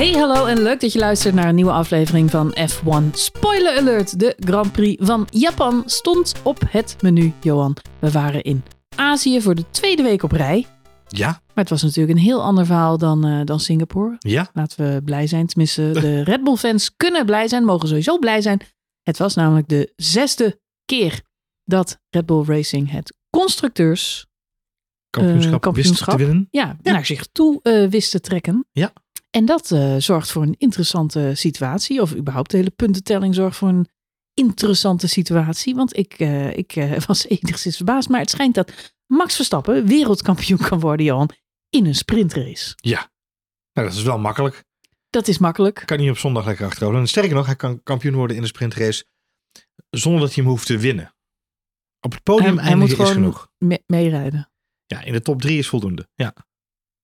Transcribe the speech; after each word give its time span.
Hey, 0.00 0.12
hallo 0.12 0.46
en 0.46 0.62
leuk 0.62 0.80
dat 0.80 0.92
je 0.92 0.98
luistert 0.98 1.34
naar 1.34 1.48
een 1.48 1.54
nieuwe 1.54 1.70
aflevering 1.72 2.30
van 2.30 2.54
F1 2.56 3.10
Spoiler 3.12 3.78
Alert. 3.78 4.18
De 4.18 4.36
Grand 4.38 4.72
Prix 4.72 5.06
van 5.06 5.26
Japan 5.30 5.82
stond 5.86 6.34
op 6.42 6.62
het 6.66 6.96
menu, 7.00 7.32
Johan. 7.40 7.76
We 7.98 8.10
waren 8.10 8.42
in 8.42 8.62
Azië 8.96 9.40
voor 9.40 9.54
de 9.54 9.70
tweede 9.70 10.02
week 10.02 10.22
op 10.22 10.32
rij. 10.32 10.66
Ja, 11.08 11.26
Maar 11.26 11.40
het 11.54 11.68
was 11.70 11.82
natuurlijk 11.82 12.18
een 12.18 12.24
heel 12.24 12.42
ander 12.42 12.66
verhaal 12.66 12.98
dan, 12.98 13.26
eh, 13.26 13.40
dan 13.44 13.60
Singapore. 13.60 14.16
ja. 14.18 14.50
Laten 14.52 14.94
we 14.94 15.02
blij 15.02 15.26
zijn. 15.26 15.46
Tenminste, 15.46 15.90
de 15.90 16.22
Red 16.30 16.44
Bull 16.44 16.56
fans 16.56 16.96
kunnen 16.96 17.26
blij 17.26 17.48
zijn, 17.48 17.64
mogen 17.64 17.88
sowieso 17.88 18.18
blij 18.18 18.40
zijn. 18.40 18.60
Het 19.02 19.18
was 19.18 19.34
namelijk 19.34 19.68
de 19.68 19.92
zesde 19.96 20.60
keer 20.84 21.20
dat 21.64 21.98
Red 22.10 22.26
Bull 22.26 22.44
Racing 22.44 22.90
het 22.90 23.16
constructeurs 23.30 24.26
Kampioenschap, 25.10 25.60
kampioenschap. 25.60 26.06
wist 26.06 26.18
te 26.18 26.26
winnen. 26.26 26.48
ja, 26.50 26.76
Ja. 26.82 26.92
naar 26.92 27.06
zich 27.06 27.26
toe 27.32 27.60
eh, 27.62 27.88
wist 27.88 28.10
te 28.10 28.20
trekken. 28.20 28.66
Ja. 28.72 28.92
En 29.30 29.44
dat 29.44 29.70
eh, 29.70 29.96
zorgt 29.96 30.30
voor 30.30 30.42
een 30.42 30.54
interessante 30.58 31.32
situatie. 31.34 32.00
Of 32.02 32.14
überhaupt 32.14 32.50
de 32.50 32.56
hele 32.56 32.70
puntentelling 32.70 33.34
zorgt 33.34 33.56
voor 33.56 33.68
een 33.68 33.88
interessante 34.34 35.06
situatie. 35.06 35.74
Want 35.74 35.96
ik, 35.96 36.12
eh, 36.12 36.56
ik 36.56 36.76
eh, 36.76 36.98
was 37.06 37.26
enigszins 37.26 37.76
verbaasd. 37.76 38.08
Maar 38.08 38.20
het 38.20 38.30
schijnt 38.30 38.54
dat 38.54 38.94
Max 39.06 39.36
Verstappen 39.36 39.86
wereldkampioen 39.86 40.58
kan 40.58 40.80
worden, 40.80 41.06
Johan, 41.06 41.30
in 41.68 41.86
een 41.86 41.94
sprintrace. 41.94 42.72
Ja. 42.76 43.10
Nou, 43.72 43.88
dat 43.88 43.96
is 43.96 44.02
wel 44.02 44.18
makkelijk. 44.18 44.64
Dat 45.10 45.28
is 45.28 45.38
makkelijk. 45.38 45.82
Kan 45.84 45.98
hij 45.98 46.10
op 46.10 46.18
zondag 46.18 46.46
lekker 46.46 46.66
achterover. 46.66 47.00
En 47.00 47.06
sterker 47.08 47.34
nog, 47.34 47.46
hij 47.46 47.56
kan 47.56 47.82
kampioen 47.82 48.14
worden 48.14 48.36
in 48.36 48.42
de 48.42 48.48
sprintrace 48.48 49.04
zonder 49.90 50.20
dat 50.20 50.34
hij 50.34 50.42
hem 50.42 50.52
hoeft 50.52 50.66
te 50.66 50.78
winnen. 50.78 51.14
Op 52.00 52.12
het 52.12 52.22
podium 52.22 52.56
Hij- 52.58 52.66
hij 52.66 52.76
moet 52.76 52.90
gewoon 52.92 53.12
genoeg. 53.12 53.48
Me- 53.58 53.82
meerijden. 53.86 54.50
Ja, 54.86 55.02
in 55.02 55.12
de 55.12 55.20
top 55.22 55.40
drie 55.40 55.58
is 55.58 55.68
voldoende. 55.68 56.08
Ja, 56.14 56.34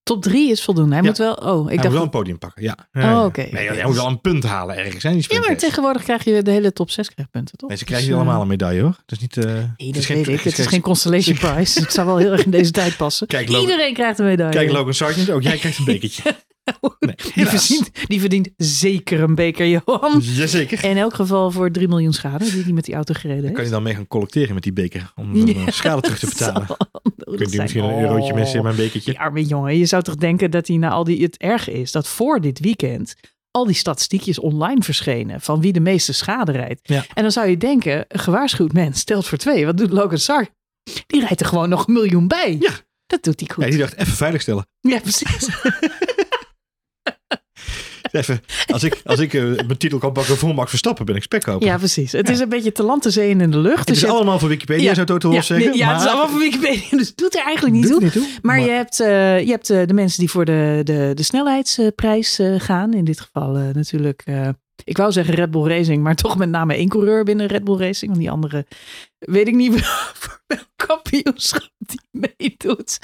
Top 0.06 0.22
drie 0.22 0.50
is 0.50 0.62
voldoende. 0.62 0.94
Hij 0.94 1.02
Ja. 1.02 1.08
moet 1.08 1.18
wel. 1.18 1.32
Oh, 1.34 1.40
ik 1.40 1.46
hij 1.46 1.60
moet 1.74 1.82
dacht. 1.82 1.94
wel 1.94 2.02
een 2.02 2.10
podium 2.10 2.38
pakken. 2.38 2.62
Ja. 2.62 2.76
Oh, 2.92 3.24
oké. 3.24 3.46
Nee, 3.50 3.68
hij 3.68 3.84
moet 3.84 3.94
wel 3.94 4.06
een 4.06 4.20
punt 4.20 4.44
halen 4.44 4.76
ergens. 4.76 5.02
Hè, 5.02 5.10
Ja, 5.10 5.40
maar 5.40 5.56
tegenwoordig 5.56 6.02
krijg 6.02 6.24
je 6.24 6.42
de 6.42 6.50
hele 6.50 6.72
top 6.72 6.90
6 6.90 7.10
krijgt 7.14 7.30
punten, 7.30 7.56
toch? 7.58 7.68
Nee, 7.68 7.78
ze 7.78 7.84
Dus, 7.84 7.92
krijgen 7.94 8.12
eh, 8.14 8.20
allemaal 8.20 8.40
een 8.42 8.48
medaille 8.48 8.80
hoor. 8.82 8.96
Het 9.06 9.12
is 9.12 9.18
niet. 9.18 9.36
eh, 9.36 9.44
Nee, 9.44 9.54
het 9.54 9.76
dat 9.76 9.96
is 9.96 10.06
geen, 10.06 10.16
weet 10.24 10.38
ik. 10.38 10.44
Het 10.44 10.58
is 10.58 10.66
geen 10.66 10.80
Constellation 10.80 11.36
Prize. 11.38 11.80
Het 11.80 11.92
zou 11.92 12.06
wel 12.06 12.16
heel 12.16 12.32
erg 12.32 12.44
in 12.44 12.50
deze 12.50 12.70
tijd 12.70 12.96
passen. 12.96 13.26
Kijk, 13.26 13.48
Logan- 13.48 13.62
Iedereen 13.62 13.94
krijgt 13.94 14.18
een 14.18 14.24
medaille. 14.26 14.52
Kijk, 14.54 14.70
Logan 14.72 14.94
Sargent, 14.94 15.30
ook 15.30 15.42
jij 15.42 15.56
krijgt 15.58 15.78
een 15.78 15.84
bekertje. 15.94 16.22
Nee, 16.98 17.14
die, 17.34 17.46
verdient, 17.46 17.90
die 18.08 18.20
verdient 18.20 18.48
zeker 18.56 19.20
een 19.20 19.34
beker, 19.34 19.68
Johan. 19.68 20.20
Jazeker. 20.20 20.84
In 20.84 20.96
elk 20.96 21.14
geval 21.14 21.50
voor 21.50 21.70
3 21.70 21.88
miljoen 21.88 22.12
schade 22.12 22.50
die 22.50 22.62
hij 22.62 22.72
met 22.72 22.84
die 22.84 22.94
auto 22.94 23.14
gereden 23.14 23.42
heeft. 23.42 23.54
kan 23.54 23.64
je 23.64 23.70
dan 23.70 23.82
mee 23.82 23.94
gaan 23.94 24.06
collecteren 24.06 24.54
met 24.54 24.62
die 24.62 24.72
beker. 24.72 25.12
Om 25.14 25.44
de 25.46 25.54
Ja, 25.54 25.70
schade 25.70 26.00
terug 26.00 26.18
te 26.18 26.26
betalen. 26.26 26.66
niet, 27.16 27.50
zijn. 27.50 27.62
misschien 27.62 27.84
een 27.84 28.00
eurotje 28.00 28.32
Oh, 28.32 28.38
missen 28.38 28.56
in 28.56 28.62
mijn 28.62 28.76
bekertje. 28.76 29.10
Die 29.10 29.20
arme 29.20 29.44
jongen. 29.44 29.78
Je 29.78 29.86
zou 29.86 30.02
toch 30.02 30.14
denken 30.16 30.50
dat 30.50 30.66
hij 30.66 30.76
na 30.76 30.90
al 30.90 31.04
die... 31.04 31.22
Het 31.22 31.36
erge 31.36 31.72
is 31.72 31.92
dat 31.92 32.08
voor 32.08 32.40
dit 32.40 32.58
weekend 32.60 33.14
al 33.50 33.64
die 33.66 33.74
statistiekjes 33.74 34.38
online 34.38 34.82
verschenen 34.82 35.40
van 35.40 35.60
wie 35.60 35.72
de 35.72 35.80
meeste 35.80 36.12
schade 36.12 36.52
rijdt. 36.52 36.80
Ja. 36.82 37.04
En 37.14 37.22
dan 37.22 37.32
zou 37.32 37.48
je 37.48 37.56
denken, 37.56 38.04
een 38.08 38.18
gewaarschuwd 38.20 38.72
mens 38.72 38.98
stelt 39.00 39.26
voor 39.26 39.38
twee. 39.38 39.66
Wat 39.66 39.76
doet 39.76 39.90
Logan 39.90 40.18
Sark? 40.18 40.50
Die 41.06 41.20
rijdt 41.20 41.40
er 41.40 41.46
gewoon 41.46 41.68
nog 41.68 41.86
een 41.86 41.92
miljoen 41.92 42.28
bij. 42.28 42.56
Ja. 42.60 42.70
Dat 43.06 43.22
doet 43.22 43.40
hij 43.40 43.48
goed. 43.54 43.64
Ja, 43.64 43.70
die 43.70 43.78
dacht 43.78 43.96
even 43.96 44.12
veiligstellen. 44.12 44.66
Ja, 44.80 45.00
precies. 45.00 45.48
Even, 48.16 48.40
als 48.66 48.82
ik, 48.82 49.00
als 49.04 49.18
ik 49.20 49.34
eh, 49.34 49.42
mijn 49.42 49.76
titel 49.78 49.98
kan 49.98 50.12
pakken 50.12 50.36
voor 50.36 50.54
Max 50.54 50.68
Verstappen, 50.68 51.04
ben 51.04 51.14
ik 51.16 51.22
spekkoper. 51.22 51.66
Ja, 51.66 51.76
precies. 51.78 52.12
Het 52.12 52.28
is 52.28 52.38
een 52.40 52.48
beetje 52.48 52.72
te 52.72 52.82
land, 52.82 53.02
te 53.02 53.10
zee 53.10 53.30
en 53.30 53.40
in 53.40 53.50
de 53.50 53.58
lucht. 53.58 53.78
het 53.78 53.90
is 53.90 54.00
hebt- 54.00 54.12
allemaal 54.12 54.38
voor 54.38 54.48
Wikipedia, 54.48 54.94
zou 54.94 55.06
Toto 55.06 55.32
ja, 55.32 55.40
zeggen. 55.42 55.68
nee, 55.68 55.76
ja, 55.78 55.88
het 55.88 55.96
is 55.96 56.02
maar- 56.04 56.12
allemaal 56.12 56.30
van 56.30 56.38
Wikipedia, 56.38 56.88
dus 56.98 57.06
het 57.08 57.16
doet 57.16 57.34
er 57.36 57.42
eigenlijk 57.44 57.74
niet 57.74 57.82
Doet 57.84 57.92
toe. 57.92 58.02
niet 58.02 58.12
toe. 58.12 58.26
Maar, 58.42 58.60
je 58.60 58.70
hebt, 58.70 59.00
eh, 59.00 59.40
je 59.40 59.50
hebt 59.50 59.70
eh, 59.70 59.86
de 59.86 59.94
mensen 59.94 60.20
die 60.20 60.30
voor 60.30 60.44
de, 60.44 60.80
de, 60.84 61.10
de 61.14 61.22
snelheidsprijs 61.22 62.38
gaan. 62.58 62.94
In 62.94 63.04
dit 63.04 63.20
geval 63.20 63.48
natuurlijk, 63.72 64.22
ik 64.84 64.96
wou 64.96 65.12
zeggen 65.12 65.34
Red 65.34 65.50
Bull 65.50 65.68
Racing, 65.68 66.02
maar 66.02 66.14
toch 66.14 66.36
met 66.36 66.48
name 66.48 66.74
één 66.74 66.88
coureur 66.88 67.24
binnen 67.24 67.46
Red 67.46 67.64
Bull 67.64 67.78
Racing. 67.78 68.10
Want 68.10 68.22
die 68.22 68.30
andere 68.30 68.66
weet 69.18 69.48
ik 69.48 69.54
niet 69.54 69.80
voor 70.20 70.40
welk 70.46 70.68
kampioenschap 70.76 71.68
die 71.78 72.00
meedoet. 72.36 72.98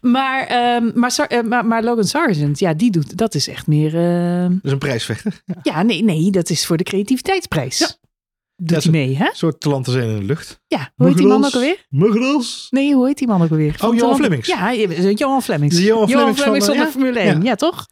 Maar, 0.00 0.46
ehm, 0.46 0.90
maar, 0.94 1.16
eh, 1.28 1.42
maar, 1.42 1.66
maar 1.66 1.82
Logan 1.84 2.04
Sargent, 2.04 2.58
ja, 2.58 2.74
die 2.74 2.90
doet, 2.90 3.16
dat 3.16 3.34
is 3.34 3.48
echt 3.48 3.66
meer... 3.66 3.94
eh, 3.96 4.42
Dat 4.50 4.58
is 4.62 4.70
een 4.72 4.78
prijsvechter. 4.78 5.42
Ja. 5.44 5.54
ja, 5.62 5.82
nee, 5.82 6.02
nee, 6.04 6.30
dat 6.30 6.50
is 6.50 6.66
voor 6.66 6.76
de 6.76 6.84
creativiteitsprijs. 6.84 7.78
Ja. 7.78 7.88
Doet 8.56 8.82
Ja, 8.84 8.90
mee, 8.90 9.16
hè? 9.16 9.24
Een 9.24 9.30
soort 9.34 9.60
talenten 9.60 9.92
zijn 9.92 10.08
in 10.08 10.16
de 10.18 10.24
lucht. 10.24 10.60
Ja, 10.66 10.92
hoe 10.96 11.06
heet 11.06 11.16
die 11.16 11.26
man 11.26 11.44
ook 11.44 11.52
alweer? 11.54 11.86
Muggels. 11.88 12.66
Nee, 12.70 12.94
hoe 12.94 13.06
heet 13.06 13.18
die 13.18 13.26
man 13.26 13.42
ook 13.42 13.50
alweer? 13.50 13.74
Van 13.76 13.88
Oh, 13.88 13.94
Johan 13.96 14.16
Flemings. 14.16 14.46
Ja, 14.48 14.74
Johan 14.74 15.42
Flemings. 15.42 15.78
Johan 15.78 16.08
Flemings 16.08 16.40
van, 16.42 16.60
van, 16.62 16.74
eh, 16.74 16.80
de. 16.84 16.86
Formule 16.90 17.18
1. 17.20 17.36
Ja, 17.36 17.42
Ja. 17.42 17.54
toch? 17.54 17.86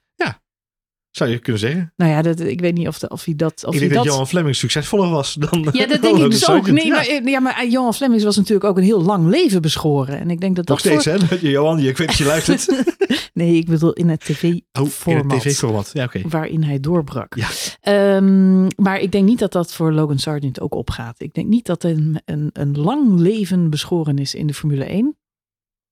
Zou 1.12 1.30
je 1.30 1.38
kunnen 1.38 1.60
zeggen. 1.60 1.92
Nou 1.96 2.10
ja, 2.10 2.22
dat, 2.22 2.40
ik 2.40 2.60
weet 2.60 2.74
niet 2.74 2.88
of, 2.88 2.98
de, 2.98 3.08
of 3.08 3.24
hij 3.24 3.34
dat... 3.34 3.64
Of 3.66 3.74
ik 3.74 3.80
hij 3.80 3.88
denk 3.88 3.92
dat 3.92 4.04
dat... 4.04 4.12
Johan 4.12 4.28
Fleming 4.28 4.56
succesvoller 4.56 5.10
was 5.10 5.34
dan 5.34 5.68
ja, 5.72 5.86
dat 5.86 6.02
denk 6.02 6.18
ik 6.18 6.30
dus 6.30 6.48
ook. 6.48 6.70
Nee, 6.70 6.86
Ja. 6.86 6.94
maar, 6.94 7.06
eh, 7.06 7.24
ja, 7.24 7.40
maar 7.40 7.58
eh, 7.62 7.70
Johan 7.70 7.94
Flemings 7.94 8.24
was 8.24 8.36
natuurlijk 8.36 8.64
ook 8.64 8.76
een 8.76 8.82
heel 8.82 9.02
lang 9.02 9.26
leven 9.28 9.62
beschoren. 9.62 10.18
En 10.20 10.30
ik 10.30 10.40
denk 10.40 10.56
dat 10.56 10.68
Nog 10.68 10.82
dat 10.82 11.02
steeds, 11.02 11.24
voor... 11.26 11.38
hè? 11.38 11.48
Johan, 11.48 11.78
ik 11.78 11.96
weet 11.96 12.06
dat 12.08 12.16
je 12.16 12.24
luistert. 12.24 12.68
Nee, 13.34 13.54
ik 13.56 13.66
bedoel 13.66 13.92
in 13.92 14.08
het 14.08 14.22
Oh, 14.22 14.28
in 14.28 14.60
tv-format. 14.82 15.32
het 15.32 15.40
tv-format. 15.42 15.90
Ja, 15.92 16.04
oké. 16.04 16.20
waarin 16.28 16.62
hij 16.62 16.80
doorbrak. 16.80 17.34
Ja. 17.34 17.48
Ehm, 17.80 18.66
maar 18.76 19.00
ik 19.00 19.12
denk 19.12 19.24
niet 19.26 19.38
dat 19.38 19.52
dat 19.52 19.72
voor 19.74 19.92
Logan 19.92 20.18
Sargent 20.18 20.60
ook 20.60 20.74
opgaat. 20.74 21.14
Ik 21.20 21.34
denk 21.34 21.48
niet 21.48 21.66
dat 21.66 21.84
een, 21.84 22.20
een, 22.24 22.50
een 22.52 22.78
lang 22.78 23.18
leven 23.20 23.70
beschoren 23.70 24.18
is 24.18 24.34
in 24.34 24.46
de 24.46 24.54
Formule 24.54 24.84
1. 24.84 25.16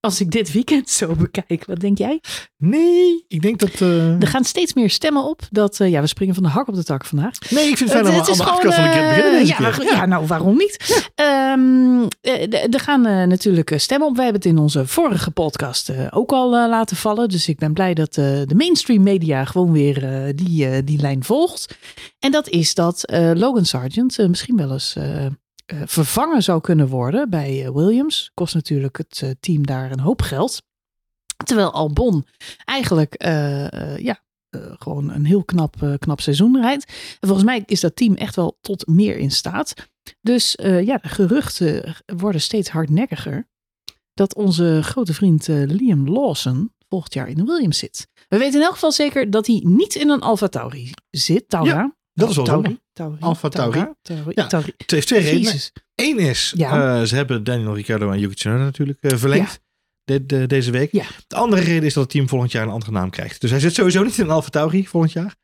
Als 0.01 0.21
ik 0.21 0.31
dit 0.31 0.53
weekend 0.53 0.91
zo 0.91 1.15
bekijk, 1.15 1.65
wat 1.67 1.81
denk 1.81 1.99
jij? 1.99 2.21
Nee, 2.57 3.25
ik 3.29 3.43
denk 3.43 3.59
dat... 3.59 3.71
eh, 3.81 4.21
Er 4.23 4.27
gaan 4.27 4.45
steeds 4.45 4.75
meer 4.75 4.91
stemmen 4.91 5.25
op 5.25 5.43
dat, 5.51 5.81
eh, 5.81 5.91
ja, 5.91 6.01
we 6.01 6.07
springen 6.07 6.35
van 6.35 6.43
de 6.43 6.49
hak 6.49 6.69
op 6.69 6.75
de 6.75 6.85
tak 6.85 7.05
vandaag. 7.05 7.51
Nee, 7.51 7.69
ik 7.69 7.77
vind 7.77 7.93
het 7.93 7.99
fijn 8.03 8.15
aan 8.15 8.25
de 8.25 8.31
is 8.31 8.41
achterkant 8.41 8.75
van 8.75 8.85
de 8.85 8.91
beginnen 8.91 9.33
eh, 9.33 9.39
deze 9.39 9.47
ja, 9.47 9.57
keer. 9.71 9.85
maar- 9.85 9.97
ja, 9.97 10.07
nou 10.07 10.27
waarom 10.27 10.57
niet? 10.57 11.11
Ehm, 11.15 12.07
eh, 12.21 12.75
er 12.75 12.81
gaan 12.81 13.01
natuurlijk 13.29 13.73
stemmen 13.77 14.09
op. 14.09 14.15
Wij 14.17 14.25
hebben 14.25 14.43
het 14.43 14.51
in 14.53 14.59
onze 14.59 14.87
vorige 14.87 15.31
podcast 15.31 15.93
ook 16.11 16.33
al 16.33 16.51
laten 16.51 16.97
vallen. 16.97 17.29
Dus 17.29 17.49
ik 17.49 17.59
ben 17.59 17.73
blij 17.73 17.95
dat 17.95 18.15
de 18.15 18.53
mainstream 18.57 19.03
media 19.03 19.45
gewoon 19.45 19.73
weer 19.73 20.33
die, 20.37 20.85
die 20.85 21.01
lijn 21.01 21.25
volgt. 21.25 21.77
En 22.19 22.31
dat 22.31 22.49
is 22.49 22.75
dat 22.75 23.03
Logan 23.35 23.65
Sargent 23.65 24.19
misschien 24.29 24.57
wel 24.57 24.73
eens 24.73 24.97
eh, 25.71 25.83
vervangen 25.85 26.43
zou 26.43 26.61
kunnen 26.61 26.89
worden 26.89 27.31
bij 27.31 27.65
eh, 27.65 27.71
Williams. 27.71 28.31
Kost 28.35 28.55
natuurlijk 28.55 28.97
het 28.97 29.21
eh, 29.23 29.31
team 29.41 29.67
daar 29.67 29.91
een 29.91 30.01
hoop 30.01 30.23
geld. 30.23 30.63
Terwijl 31.45 31.73
Albon 31.73 32.27
eigenlijk 32.65 33.15
ja, 33.97 34.21
gewoon 34.79 35.11
een 35.11 35.25
heel 35.25 35.45
knap, 35.45 35.97
knap 35.99 36.21
seizoen 36.21 36.61
rijdt. 36.61 36.85
En 37.21 37.29
volgens 37.29 37.47
mij 37.47 37.63
is 37.67 37.81
dat 37.81 37.97
team 37.97 38.15
echt 38.15 38.37
wel 38.37 38.59
tot 38.61 38.87
meer 38.87 39.17
in 39.17 39.31
staat. 39.31 39.75
Dus 40.21 40.55
ja, 40.61 40.97
de 40.97 41.09
geruchten 41.09 41.97
worden 42.07 42.41
steeds 42.41 42.69
hardnekkiger. 42.69 43.49
Dat 44.15 44.35
onze 44.35 44.81
grote 44.83 45.15
vriend 45.15 45.47
Liam 45.49 46.09
Lawson 46.09 46.73
volgend 46.89 47.15
jaar 47.15 47.29
in 47.29 47.37
de 47.37 47.45
Williams 47.45 47.79
zit. 47.79 48.09
We 48.29 48.39
weten 48.39 48.61
in 48.61 48.65
elk 48.65 48.75
geval 48.75 48.93
zeker 48.93 49.31
dat 49.31 49.47
hij 49.47 49.61
niet 49.65 49.95
in 49.95 50.09
een 50.09 50.21
Alfa 50.21 50.49
Tauri 50.49 50.93
zit. 51.11 51.49
Taura. 51.49 51.71
Ja, 51.71 51.95
dat 52.13 52.31
is 52.31 52.37
wel. 52.37 52.45
Tauri. 52.45 52.79
Tauri. 53.01 53.17
Alfa 53.21 53.49
Tauri. 53.49 53.87
Tauri. 54.03 54.33
Ja. 54.35 54.47
Tauri. 54.47 54.73
Het 54.77 54.91
heeft 54.91 55.07
twee 55.07 55.21
redenen. 55.21 55.55
Eén 55.95 56.19
is, 56.19 56.53
Ja. 56.57 57.01
eh, 57.01 57.07
ze 57.07 57.15
hebben 57.15 57.45
Daniel 57.45 57.75
Ricciardo 57.75 58.11
en 58.11 58.19
Yuki 58.19 58.35
Tsunoda 58.35 58.63
natuurlijk 58.65 58.99
eh, 59.01 59.17
verlengd. 59.17 59.61
de- 60.05 60.27
de- 60.27 60.47
deze 60.47 60.71
week. 60.71 60.93
Ja. 60.93 61.05
De 61.27 61.37
andere 61.37 61.63
reden 61.63 61.83
is 61.85 61.95
dat 61.95 62.03
het 62.03 62.13
team 62.13 62.29
volgend 62.29 62.53
jaar 62.53 62.63
een 62.63 62.73
andere 62.73 62.91
naam 62.93 63.11
krijgt. 63.11 63.41
Dus 63.41 63.51
hij 63.51 63.61
zit 63.61 63.75
sowieso 63.75 64.03
niet 64.03 64.19
in 64.19 64.31
Alfa 64.31 64.49
Tauri 64.49 64.87
volgend 64.87 65.13
jaar. 65.13 65.35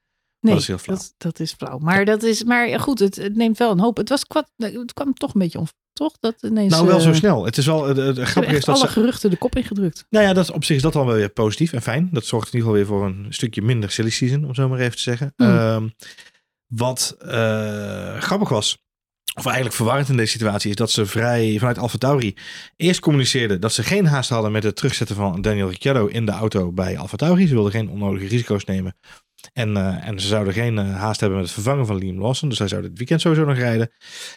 Nee, 0.40 0.52
dat 0.52 0.62
is 0.62 0.66
heel 0.68 0.78
flauw. 0.78 0.96
Dat, 0.96 1.14
dat 1.18 1.40
is 1.40 1.52
flauw. 1.52 1.78
Maar, 1.78 2.04
dat 2.04 2.22
is, 2.22 2.44
maar 2.44 2.80
goed, 2.80 2.98
het, 2.98 3.16
het 3.16 3.36
neemt 3.36 3.58
wel 3.58 3.70
een 3.70 3.80
hoop. 3.80 3.96
Het, 3.96 4.08
was, 4.08 4.24
kwad- 4.26 4.50
het 4.56 4.92
kwam 4.92 5.14
toch 5.14 5.34
een 5.34 5.40
beetje 5.40 5.58
on, 5.58 5.66
toch? 5.92 6.12
Dat 6.20 6.34
ineens, 6.42 6.72
nou, 6.72 6.86
wel 6.86 7.00
zo 7.00 7.10
eh, 7.10 7.14
snel. 7.16 7.44
Het 7.44 7.56
is 7.56 7.66
wel, 7.66 7.84
het, 7.86 7.96
hebben 7.96 8.54
is 8.54 8.64
dat 8.64 8.76
alle 8.76 8.86
ze... 8.86 8.92
geruchten 8.92 9.30
de 9.30 9.36
kop 9.36 9.56
ingedrukt. 9.56 10.06
Nou 10.10 10.24
ja, 10.24 10.32
dat, 10.32 10.50
op 10.50 10.64
zich 10.64 10.76
is 10.76 10.82
dat 10.82 10.92
dan 10.92 11.06
wel 11.06 11.14
weer 11.14 11.28
positief 11.28 11.72
en 11.72 11.82
fijn. 11.82 12.08
Dat 12.12 12.24
zorgt 12.26 12.46
in 12.52 12.58
ieder 12.58 12.68
geval 12.74 12.86
weer 12.86 12.98
voor 12.98 13.06
een 13.06 13.26
stukje 13.32 13.62
minder 13.62 13.90
silly 13.90 14.10
season, 14.10 14.44
om 14.44 14.54
zo 14.54 14.68
maar 14.68 14.78
even 14.78 14.96
te 14.96 15.02
zeggen. 15.02 15.32
Hmm. 15.36 15.46
Ehm, 15.46 15.88
wat 16.66 17.16
eh, 17.18 18.16
grappig 18.20 18.48
was, 18.48 18.78
of 19.34 19.44
eigenlijk 19.44 19.74
verwarrend 19.74 20.08
in 20.08 20.16
deze 20.16 20.30
situatie, 20.30 20.70
is 20.70 20.76
dat 20.76 20.90
ze 20.90 21.06
vrij 21.06 21.56
vanuit 21.58 21.78
Alfa 21.78 21.98
Tauri 21.98 22.36
eerst 22.76 23.00
communiceerden 23.00 23.60
dat 23.60 23.72
ze 23.72 23.82
geen 23.82 24.06
haast 24.06 24.30
hadden 24.30 24.52
met 24.52 24.62
het 24.62 24.76
terugzetten 24.76 25.16
van 25.16 25.40
Daniel 25.40 25.68
Ricciardo 25.68 26.06
in 26.06 26.26
de 26.26 26.32
auto 26.32 26.72
bij 26.72 26.98
Alfa 26.98 27.16
Tauri. 27.16 27.46
Ze 27.46 27.54
wilden 27.54 27.72
geen 27.72 27.90
onnodige 27.90 28.26
risico's 28.26 28.64
nemen. 28.64 28.96
En, 29.52 29.76
eh, 29.76 30.08
en 30.08 30.20
ze 30.20 30.26
zouden 30.26 30.52
geen 30.52 30.78
eh, 30.78 30.96
haast 30.96 31.20
hebben 31.20 31.38
met 31.38 31.46
het 31.46 31.54
vervangen 31.54 31.86
van 31.86 31.96
Liam 31.96 32.20
Lawson. 32.20 32.48
Dus 32.48 32.58
hij 32.58 32.68
zou 32.68 32.82
dit 32.82 32.98
weekend 32.98 33.20
sowieso 33.20 33.44
nog 33.44 33.56
rijden. 33.56 33.90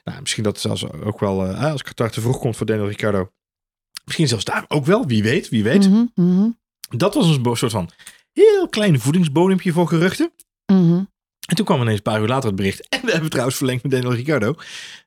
Nou, 0.03 0.21
misschien 0.21 0.43
dat 0.43 0.59
zelfs 0.59 0.91
ook 0.91 1.19
wel, 1.19 1.45
eh, 1.45 1.71
als 1.71 1.83
Qatar 1.83 2.09
te 2.09 2.21
vroeg 2.21 2.39
komt 2.39 2.57
voor 2.57 2.65
Daniel 2.65 2.87
Ricciardo. 2.87 3.31
Misschien 4.05 4.27
zelfs 4.27 4.43
daar 4.43 4.65
ook 4.67 4.85
wel, 4.85 5.05
wie 5.05 5.23
weet, 5.23 5.49
wie 5.49 5.63
weet. 5.63 5.89
Mhm, 5.89 6.05
mhm, 6.15 6.49
Dat 6.89 7.13
was 7.13 7.27
een 7.27 7.55
soort 7.55 7.71
van 7.71 7.89
heel 8.31 8.67
klein 8.69 8.99
voedingsbodempje 8.99 9.71
voor 9.71 9.87
geruchten. 9.87 10.31
mhm. 10.65 11.03
En 11.49 11.55
toen 11.55 11.65
kwam 11.65 11.81
ineens 11.81 11.97
een 11.97 12.01
paar 12.01 12.21
uur 12.21 12.27
later 12.27 12.47
het 12.47 12.55
bericht. 12.55 12.89
En 12.89 12.99
we 13.05 13.11
hebben 13.11 13.29
trouwens 13.29 13.57
verlengd 13.57 13.83
met 13.83 13.91
Daniel 13.91 14.13
Ricciardo. 14.13 14.55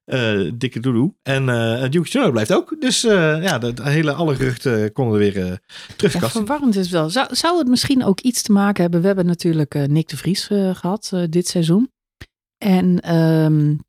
Uh, 0.07 0.51
dikke 0.55 0.81
doedoe. 0.81 1.15
En 1.23 1.49
uh, 1.49 2.03
Tsunoda 2.03 2.31
blijft 2.31 2.53
ook. 2.53 2.77
Dus 2.81 3.05
uh, 3.05 3.43
ja, 3.43 3.59
de, 3.59 3.75
hele, 3.83 4.13
alle 4.13 4.35
geruchten 4.35 4.93
konden 4.93 5.19
weer 5.19 5.37
uh, 5.37 5.53
terugkasten. 5.97 6.31
Verwarrend 6.31 6.77
is 6.77 6.91
wel. 6.91 7.11
Zou, 7.11 7.35
zou 7.35 7.59
het 7.59 7.69
misschien 7.69 8.05
ook 8.05 8.21
iets 8.21 8.43
te 8.43 8.53
maken 8.53 8.83
hebben? 8.83 9.01
We 9.01 9.07
hebben 9.07 9.27
natuurlijk 9.27 9.89
Nick 9.89 10.09
de 10.09 10.17
Vries 10.17 10.47
gehad 10.73 11.13
dit 11.29 11.49
seizoen. 11.49 11.91
En 12.59 13.15
um, 13.17 13.85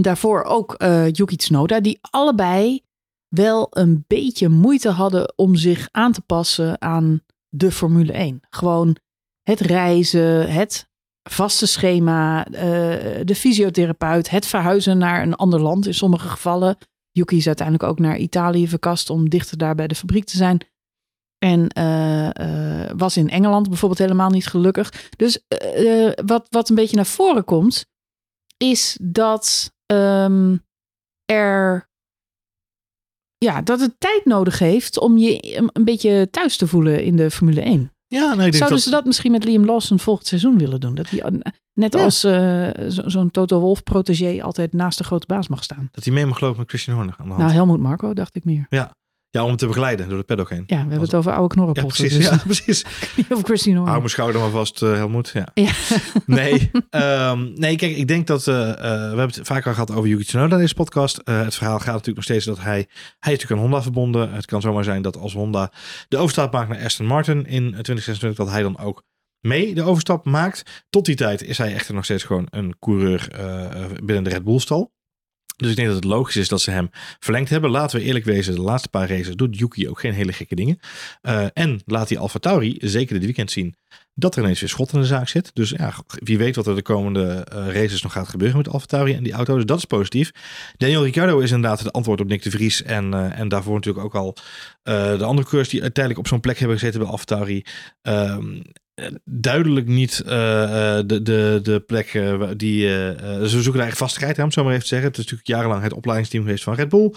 daarvoor 0.00 0.42
ook 0.42 0.74
Yuki 1.12 1.36
Tsunoda. 1.36 1.80
Die 1.80 1.98
allebei 2.00 2.82
wel 3.28 3.66
een 3.70 4.04
beetje 4.06 4.48
moeite 4.48 4.88
hadden 4.88 5.32
om 5.36 5.54
zich 5.54 5.88
aan 5.90 6.12
te 6.12 6.20
passen 6.20 6.80
aan 6.80 7.20
de 7.48 7.70
Formule 7.72 8.12
1. 8.12 8.40
Gewoon 8.50 8.96
het 9.42 9.60
reizen, 9.60 10.52
het 10.52 10.89
vaste 11.22 11.66
schema, 11.66 12.46
uh, 12.50 12.60
de 13.24 13.34
fysiotherapeut, 13.34 14.30
het 14.30 14.46
verhuizen 14.46 14.98
naar 14.98 15.22
een 15.22 15.34
ander 15.34 15.60
land 15.60 15.86
in 15.86 15.94
sommige 15.94 16.28
gevallen. 16.28 16.76
Yuki 17.10 17.36
is 17.36 17.46
uiteindelijk 17.46 17.90
ook 17.90 17.98
naar 17.98 18.18
Italië 18.18 18.68
verkast 18.68 19.10
om 19.10 19.28
dichter 19.28 19.58
daar 19.58 19.74
bij 19.74 19.86
de 19.86 19.94
fabriek 19.94 20.24
te 20.24 20.36
zijn. 20.36 20.60
En 21.38 21.66
uh, 21.78 22.30
uh, 22.30 22.90
was 22.96 23.16
in 23.16 23.30
Engeland 23.30 23.68
bijvoorbeeld 23.68 24.00
helemaal 24.00 24.30
niet 24.30 24.46
gelukkig. 24.46 25.08
Dus 25.16 25.44
wat, 26.24 26.46
wat 26.48 26.68
een 26.68 26.74
beetje 26.74 26.96
naar 26.96 27.06
voren 27.06 27.44
komt, 27.44 27.86
is 28.56 28.98
dat 29.02 29.72
um, 29.92 30.64
er 31.24 31.88
ja, 33.44 33.62
dat 33.62 33.80
het 33.80 33.94
tijd 34.00 34.24
nodig 34.24 34.58
heeft 34.58 34.98
om 34.98 35.18
je 35.18 35.56
een 35.72 35.84
beetje 35.84 36.28
thuis 36.30 36.56
te 36.56 36.66
voelen 36.66 37.04
in 37.04 37.16
de 37.16 37.30
Formule 37.30 37.60
1. 37.60 37.92
Ja, 38.12 38.34
nee, 38.34 38.52
Zouden 38.52 38.68
dat... 38.68 38.80
ze 38.80 38.90
dat 38.90 39.04
misschien 39.04 39.30
met 39.32 39.44
Liam 39.44 39.64
Lawson 39.64 39.98
volgend 39.98 40.26
seizoen 40.26 40.58
willen 40.58 40.80
doen? 40.80 40.94
Dat 40.94 41.10
hij 41.10 41.20
eh, 41.20 41.32
net 41.74 41.94
Ja. 41.94 42.02
als 42.02 42.24
eh, 42.24 42.68
zo- 42.88 43.08
zo'n 43.08 43.30
Toto 43.30 43.60
Wolf 43.60 43.82
protégé 43.82 44.42
altijd 44.42 44.72
naast 44.72 44.98
de 44.98 45.04
grote 45.04 45.26
baas 45.26 45.48
mag 45.48 45.62
staan. 45.64 45.88
Dat 45.92 46.04
hij 46.04 46.12
mee 46.12 46.26
mag 46.26 46.40
lopen 46.40 46.58
met 46.58 46.68
Christian 46.68 46.96
Horner 46.96 47.14
aan 47.18 47.24
de 47.24 47.30
hand. 47.32 47.42
Nou, 47.44 47.54
Helmoet 47.54 47.80
Marco 47.80 48.14
dacht 48.14 48.36
ik 48.36 48.44
meer. 48.44 48.66
ja, 48.68 48.94
om 49.32 49.46
hem 49.46 49.56
te 49.56 49.66
begeleiden 49.66 50.08
door 50.08 50.18
de 50.18 50.24
paddock 50.24 50.50
heen. 50.50 50.62
Ja, 50.66 50.74
we 50.76 50.80
hebben 50.80 51.00
het 51.00 51.14
over 51.14 51.32
oude 51.32 51.54
Ja, 51.54 51.64
knorrenpotten. 51.64 52.06
precies. 52.06 52.18
dus 52.18 52.28
Ja, 52.28 52.36
precies. 52.52 52.84
over 53.32 53.44
Christine 53.44 53.80
Hou 53.80 53.96
mijn 53.98 54.08
schouder 54.10 54.40
maar 54.40 54.50
vast, 54.50 54.82
eh 54.82 54.92
Helmoet. 54.92 55.30
Ja. 55.34 55.48
Ja. 55.54 55.70
Nee, 56.26 56.70
ehm, 56.90 57.52
nee, 57.54 57.76
kijk, 57.76 57.96
ik 57.96 58.08
denk 58.08 58.26
dat... 58.26 58.46
eh, 58.46 58.70
eh, 58.70 58.76
we 58.76 58.82
hebben 59.06 59.26
het 59.26 59.40
vaker 59.42 59.72
gehad 59.72 59.90
over 59.94 60.08
Yuki 60.08 60.24
Tsunoda 60.24 60.54
in 60.54 60.60
deze 60.60 60.74
podcast. 60.74 61.20
Het 61.24 61.54
verhaal 61.54 61.76
gaat 61.78 61.86
natuurlijk 61.86 62.16
nog 62.16 62.24
steeds 62.24 62.44
dat 62.44 62.60
hij... 62.60 62.72
Hij 62.74 63.32
is 63.32 63.38
natuurlijk 63.38 63.50
aan 63.52 63.58
Honda 63.58 63.82
verbonden. 63.82 64.32
Het 64.32 64.46
kan 64.46 64.60
zomaar 64.60 64.84
zijn 64.84 65.02
dat 65.02 65.16
als 65.16 65.32
Honda 65.32 65.72
de 66.08 66.16
overstap 66.16 66.52
maakt 66.52 66.68
naar 66.68 66.84
Aston 66.84 67.06
Martin 67.06 67.38
in 67.46 67.62
2026... 67.70 68.44
dat 68.44 68.54
hij 68.54 68.62
dan 68.62 68.78
ook 68.78 69.02
mee 69.40 69.74
de 69.74 69.82
overstap 69.82 70.24
maakt. 70.24 70.84
Tot 70.90 71.04
die 71.04 71.14
tijd 71.16 71.42
is 71.42 71.58
hij 71.58 71.74
echter 71.74 71.94
nog 71.94 72.04
steeds 72.04 72.24
gewoon 72.24 72.46
een 72.50 72.78
coureur 72.78 73.28
binnen 74.04 74.24
de 74.24 74.30
Red 74.30 74.44
Bull 74.44 74.58
stal. 74.58 74.92
Dus 75.60 75.70
ik 75.70 75.76
denk 75.76 75.88
dat 75.88 75.96
het 75.96 76.04
logisch 76.04 76.36
is 76.36 76.48
dat 76.48 76.60
ze 76.60 76.70
hem 76.70 76.90
verlengd 77.18 77.50
hebben. 77.50 77.70
Laten 77.70 77.98
we 77.98 78.04
eerlijk 78.04 78.24
wezen, 78.24 78.54
de 78.54 78.60
laatste 78.60 78.88
paar 78.88 79.08
races 79.08 79.34
doet 79.34 79.58
Yuki 79.58 79.88
ook 79.88 80.00
geen 80.00 80.12
hele 80.12 80.32
gekke 80.32 80.54
dingen. 80.54 80.78
Eh, 81.22 81.46
en 81.52 81.80
laat 81.86 82.08
die 82.08 82.18
Alfa 82.18 82.38
Tauri 82.38 82.76
zeker 82.80 83.14
dit 83.14 83.24
weekend 83.24 83.50
zien 83.50 83.74
dat 84.14 84.36
er 84.36 84.42
ineens 84.42 84.60
weer 84.60 84.68
schot 84.68 84.92
in 84.92 85.00
de 85.00 85.06
zaak 85.06 85.28
zit. 85.28 85.50
Dus 85.54 85.70
ja, 85.70 85.94
wie 86.06 86.38
weet 86.38 86.56
wat 86.56 86.66
er 86.66 86.74
de 86.74 86.82
komende 86.82 87.24
eh, 87.24 87.74
races 87.74 88.02
nog 88.02 88.12
gaat 88.12 88.28
gebeuren 88.28 88.56
met 88.56 88.68
Alfa 88.68 88.86
Tauri 88.86 89.14
en 89.14 89.22
die 89.22 89.32
auto. 89.32 89.54
Dus 89.54 89.64
dat 89.64 89.78
is 89.78 89.84
positief. 89.84 90.30
Daniel 90.76 91.04
Ricciardo 91.04 91.38
is 91.38 91.50
inderdaad 91.50 91.78
het 91.78 91.92
antwoord 91.92 92.20
op 92.20 92.28
Nick 92.28 92.42
de 92.42 92.50
Vries. 92.50 92.82
En, 92.82 93.14
eh, 93.14 93.38
en 93.38 93.48
daarvoor 93.48 93.74
natuurlijk 93.74 94.04
ook 94.04 94.14
al 94.14 94.36
de 94.82 95.24
andere 95.24 95.42
coureurs 95.48 95.68
die 95.68 95.82
uiteindelijk 95.82 96.24
op 96.24 96.30
zo'n 96.30 96.40
plek 96.40 96.58
hebben 96.58 96.78
gezeten 96.78 97.00
bij 97.00 97.08
Alfa 97.08 97.24
Tauri. 97.24 97.64
Duidelijk 99.24 99.86
niet 99.86 100.22
eh, 100.26 100.98
eh, 100.98 101.06
de, 101.06 101.22
de, 101.22 101.60
de 101.62 101.80
plek 101.80 102.14
eh, 102.14 102.48
die... 102.56 102.88
eh, 102.94 103.40
ze 103.40 103.48
zoeken 103.48 103.72
naar 103.72 103.80
eigen 103.80 103.96
vastigheid, 103.98 104.36
hè, 104.36 104.42
om 104.42 104.50
zo 104.52 104.62
maar 104.62 104.70
even 104.72 104.82
te 104.82 104.88
zeggen. 104.88 105.08
Het 105.08 105.18
is 105.18 105.22
natuurlijk 105.24 105.48
jarenlang 105.48 105.82
het 105.82 105.92
opleidingsteam 105.92 106.44
geweest 106.44 106.64
van 106.64 106.74
Red 106.74 106.88
Bull. 106.88 107.12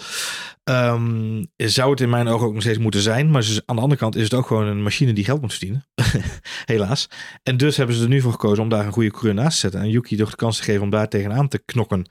Ehm, 0.64 1.44
zou 1.56 1.90
het 1.90 2.00
in 2.00 2.08
mijn 2.10 2.28
ogen 2.28 2.46
ook 2.46 2.52
nog 2.52 2.62
steeds 2.62 2.78
moeten 2.78 3.00
zijn. 3.00 3.30
Maar 3.30 3.42
ze- 3.42 3.62
aan 3.66 3.76
de 3.76 3.82
andere 3.82 4.00
kant 4.00 4.16
is 4.16 4.22
het 4.22 4.34
ook 4.34 4.46
gewoon 4.46 4.66
een 4.66 4.82
machine 4.82 5.12
die 5.12 5.24
geld 5.24 5.40
moet 5.40 5.50
verdienen. 5.52 5.86
Helaas. 6.64 7.08
En 7.42 7.56
dus 7.56 7.76
hebben 7.76 7.96
ze 7.96 8.02
er 8.02 8.08
nu 8.08 8.20
voor 8.20 8.32
gekozen 8.32 8.62
om 8.62 8.68
daar 8.68 8.86
een 8.86 8.92
goede 8.92 9.10
coureur 9.10 9.34
naast 9.34 9.52
te 9.54 9.58
zetten. 9.60 9.80
En 9.80 9.88
Yuki 9.90 10.16
toch 10.16 10.30
de 10.30 10.36
kans 10.36 10.56
te 10.56 10.62
geven 10.62 10.82
om 10.82 10.90
daar 10.90 11.08
tegenaan 11.08 11.48
te 11.48 11.62
knokken. 11.64 12.06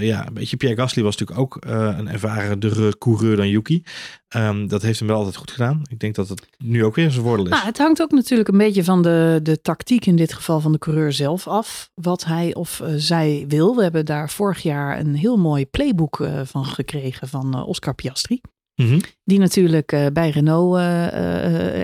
Ja, 0.00 0.26
een 0.26 0.34
beetje 0.34 0.56
Pierre 0.56 0.80
Gasly 0.80 1.02
was 1.02 1.16
natuurlijk 1.16 1.40
ook 1.40 1.56
een 1.66 2.08
ervarenere 2.08 2.98
coureur 2.98 3.36
dan 3.36 3.48
Yuki. 3.48 3.82
Ehm, 4.30 4.66
dat 4.66 4.82
heeft 4.82 4.98
hem 4.98 5.08
wel 5.08 5.16
altijd 5.16 5.36
goed 5.36 5.50
gedaan. 5.50 5.82
Ik 5.88 5.98
denk 5.98 6.14
dat 6.14 6.28
het 6.28 6.48
nu 6.58 6.84
ook 6.84 6.94
weer 6.94 7.10
zijn 7.10 7.24
voordeel 7.24 7.44
is. 7.44 7.50
Nou, 7.50 7.64
het 7.64 7.78
hangt 7.78 8.02
ook 8.02 8.10
natuurlijk 8.10 8.48
een 8.48 8.58
beetje 8.58 8.84
van 8.84 9.02
de, 9.02 9.40
de 9.42 9.60
tactiek 9.60 10.06
in 10.06 10.16
dit 10.16 10.32
geval 10.32 10.60
van 10.60 10.72
de 10.72 10.78
coureur 10.78 11.12
zelf 11.12 11.46
af. 11.46 11.90
Wat 11.94 12.24
hij 12.24 12.54
of 12.54 12.80
eh, 12.80 12.92
zij 12.96 13.44
wil. 13.48 13.76
We 13.76 13.82
hebben 13.82 14.04
daar 14.04 14.30
vorig 14.30 14.62
jaar 14.62 14.98
een 14.98 15.14
heel 15.14 15.36
mooi 15.36 15.66
playbook 15.66 16.20
eh, 16.20 16.40
van 16.44 16.64
gekregen 16.64 17.28
van 17.28 17.54
eh, 17.54 17.68
Oscar 17.68 17.94
Piastri. 17.94 18.40
Mhm. 18.74 18.98
Die 19.24 19.38
natuurlijk 19.38 20.10
bij 20.12 20.30
Renault 20.30 20.78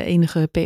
enige 0.05 0.49
PR 0.53 0.59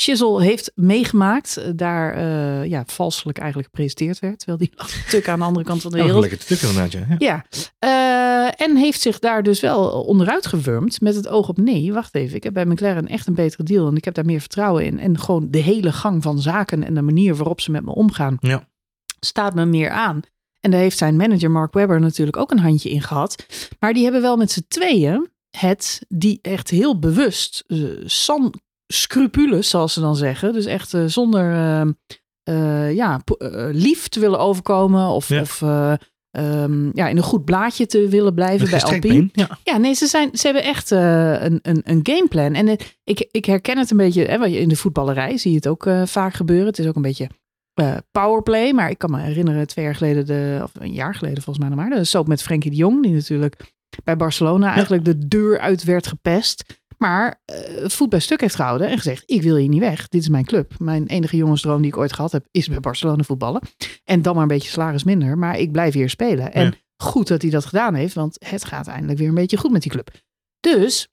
shizzle 0.00 0.42
heeft 0.42 0.72
meegemaakt. 0.74 1.56
Eh, 1.56 1.70
daar 1.76 2.14
eh, 2.14 2.68
ja, 2.70 2.82
valselijk 2.86 3.38
eigenlijk 3.38 3.68
gepresenteerd 3.68 4.18
werd. 4.18 4.38
Terwijl 4.38 4.58
die 4.58 4.72
natuurlijk 5.04 5.28
aan 5.28 5.38
de 5.38 5.44
andere 5.44 5.64
kant 5.66 5.82
van 5.82 5.90
de 5.90 5.96
Oh, 5.98 6.02
wereld. 6.04 6.20
lekker 6.20 6.38
te 6.38 6.46
tukken 6.46 6.68
inderdaad, 6.68 6.92
ja. 6.92 7.06
ja. 7.08 7.16
Ja, 7.18 7.44
eh, 7.78 8.66
en 8.66 8.76
heeft 8.76 9.00
zich 9.00 9.18
daar 9.18 9.42
dus 9.42 9.60
wel 9.60 10.02
onderuit 10.02 10.46
gewurmd 10.46 11.00
met 11.00 11.14
het 11.14 11.28
oog 11.28 11.48
op 11.48 11.56
nee, 11.58 11.92
wacht 11.92 12.14
even, 12.14 12.36
ik 12.36 12.42
heb 12.42 12.52
bij 12.52 12.64
McLaren 12.66 13.08
echt 13.08 13.26
een 13.26 13.34
betere 13.34 13.62
deal 13.62 13.88
en 13.88 13.96
ik 13.96 14.04
heb 14.04 14.14
daar 14.14 14.24
meer 14.24 14.40
vertrouwen 14.40 14.84
in. 14.84 14.98
En 14.98 15.18
gewoon 15.18 15.50
de 15.50 15.58
hele 15.58 15.92
gang 15.92 16.22
van 16.22 16.40
zaken 16.40 16.82
en 16.84 16.94
de 16.94 17.02
manier 17.02 17.34
waarop 17.34 17.60
ze 17.60 17.70
met 17.70 17.84
me 17.84 17.94
omgaan, 17.94 18.36
Ja. 18.40 18.68
staat 19.20 19.54
me 19.54 19.64
meer 19.64 19.90
aan. 19.90 20.20
En 20.60 20.70
daar 20.70 20.80
heeft 20.80 20.98
zijn 20.98 21.16
manager 21.16 21.50
Mark 21.50 21.72
Webber 21.72 22.00
natuurlijk 22.00 22.36
ook 22.36 22.50
een 22.50 22.58
handje 22.58 22.90
in 22.90 23.02
gehad. 23.02 23.46
Maar 23.78 23.92
die 23.92 24.02
hebben 24.02 24.22
wel 24.22 24.36
met 24.36 24.50
z'n 24.50 24.64
tweeën 24.68 25.28
het, 25.50 26.02
die 26.08 26.38
echt 26.42 26.70
heel 26.70 26.98
bewust, 26.98 27.64
san 28.04 28.54
scrupules, 28.92 29.68
zoals 29.68 29.92
ze 29.92 30.00
dan 30.00 30.16
zeggen. 30.16 30.52
Dus 30.52 30.64
echt 30.66 30.94
eh, 30.94 31.04
zonder 31.06 31.52
eh, 31.52 31.80
eh, 32.42 32.94
ja, 32.94 33.20
eh, 33.38 33.68
lief 33.72 34.08
te 34.08 34.20
willen 34.20 34.38
overkomen 34.38 35.06
of, 35.08 35.28
Ja. 35.28 35.40
of 35.40 35.62
eh, 35.62 35.92
ehm, 36.30 36.90
ja, 36.96 37.08
in 37.08 37.16
een 37.16 37.22
goed 37.22 37.44
blaadje 37.44 37.86
te 37.86 38.08
willen 38.08 38.34
blijven 38.34 38.70
bij 38.70 38.82
Alpine. 38.82 39.28
Ja. 39.32 39.58
Ja, 39.64 39.76
nee, 39.76 39.94
ze, 39.94 40.06
zijn, 40.06 40.30
ze 40.32 40.46
hebben 40.46 40.64
echt 40.64 40.90
een, 40.90 41.58
een, 41.62 41.80
een 41.84 42.00
gameplan. 42.02 42.54
En 42.54 42.68
ik, 43.04 43.28
ik 43.30 43.44
herken 43.44 43.78
het 43.78 43.90
een 43.90 43.96
beetje, 43.96 44.24
hè, 44.24 44.38
wat 44.38 44.50
je 44.50 44.58
in 44.60 44.68
de 44.68 44.76
voetballerij 44.76 45.36
zie 45.38 45.50
je 45.50 45.56
het 45.56 45.68
ook 45.68 45.86
vaak 46.04 46.34
gebeuren. 46.34 46.66
Het 46.66 46.78
is 46.78 46.86
ook 46.86 46.96
een 46.96 47.02
beetje 47.02 47.28
powerplay. 48.10 48.72
Maar 48.72 48.90
ik 48.90 48.98
kan 48.98 49.10
me 49.10 49.20
herinneren, 49.20 49.66
twee 49.66 49.84
jaar 49.84 49.94
geleden, 49.94 50.26
de, 50.26 50.60
of 50.62 50.70
een 50.78 50.92
jaar 50.92 51.14
geleden 51.14 51.42
volgens 51.42 51.58
mij 51.66 51.76
nog 51.76 51.86
maar, 51.86 51.98
de 51.98 52.04
soap 52.04 52.26
met 52.26 52.42
Frenkie 52.42 52.70
de 52.70 52.76
Jong, 52.76 53.02
die 53.02 53.12
natuurlijk 53.12 53.56
bij 54.04 54.16
Barcelona 54.16 54.72
eigenlijk 54.72 55.04
de 55.04 55.28
deur 55.28 55.58
uit 55.58 55.84
werd 55.84 56.06
gepest. 56.06 56.81
Maar 57.02 57.40
eh, 57.44 57.88
voet 57.88 58.08
bij 58.08 58.18
stuk 58.20 58.40
heeft 58.40 58.54
gehouden 58.54 58.88
en 58.88 58.96
gezegd, 58.96 59.22
ik 59.26 59.42
wil 59.42 59.56
hier 59.56 59.68
niet 59.68 59.80
weg. 59.80 60.08
Dit 60.08 60.20
is 60.20 60.28
mijn 60.28 60.44
club. 60.44 60.72
Mijn 60.78 61.06
enige 61.06 61.36
jongensdroom 61.36 61.82
die 61.82 61.90
ik 61.90 61.96
ooit 61.96 62.12
gehad 62.12 62.32
heb, 62.32 62.46
is 62.50 62.68
bij 62.68 62.80
Barcelona 62.80 63.22
voetballen. 63.22 63.62
En 64.04 64.22
dan 64.22 64.34
maar 64.34 64.42
een 64.42 64.48
beetje 64.48 64.70
salaris 64.70 65.04
minder, 65.04 65.38
maar 65.38 65.58
ik 65.58 65.72
blijf 65.72 65.94
hier 65.94 66.10
spelen. 66.10 66.52
En 66.52 66.64
Ja. 66.64 66.72
goed 66.96 67.28
dat 67.28 67.42
hij 67.42 67.50
dat 67.50 67.64
gedaan 67.64 67.94
heeft, 67.94 68.14
want 68.14 68.36
het 68.46 68.64
gaat 68.64 68.86
eindelijk 68.86 69.18
weer 69.18 69.28
een 69.28 69.34
beetje 69.34 69.56
goed 69.56 69.70
met 69.70 69.82
die 69.82 69.90
club. 69.90 70.10
Dus 70.60 71.08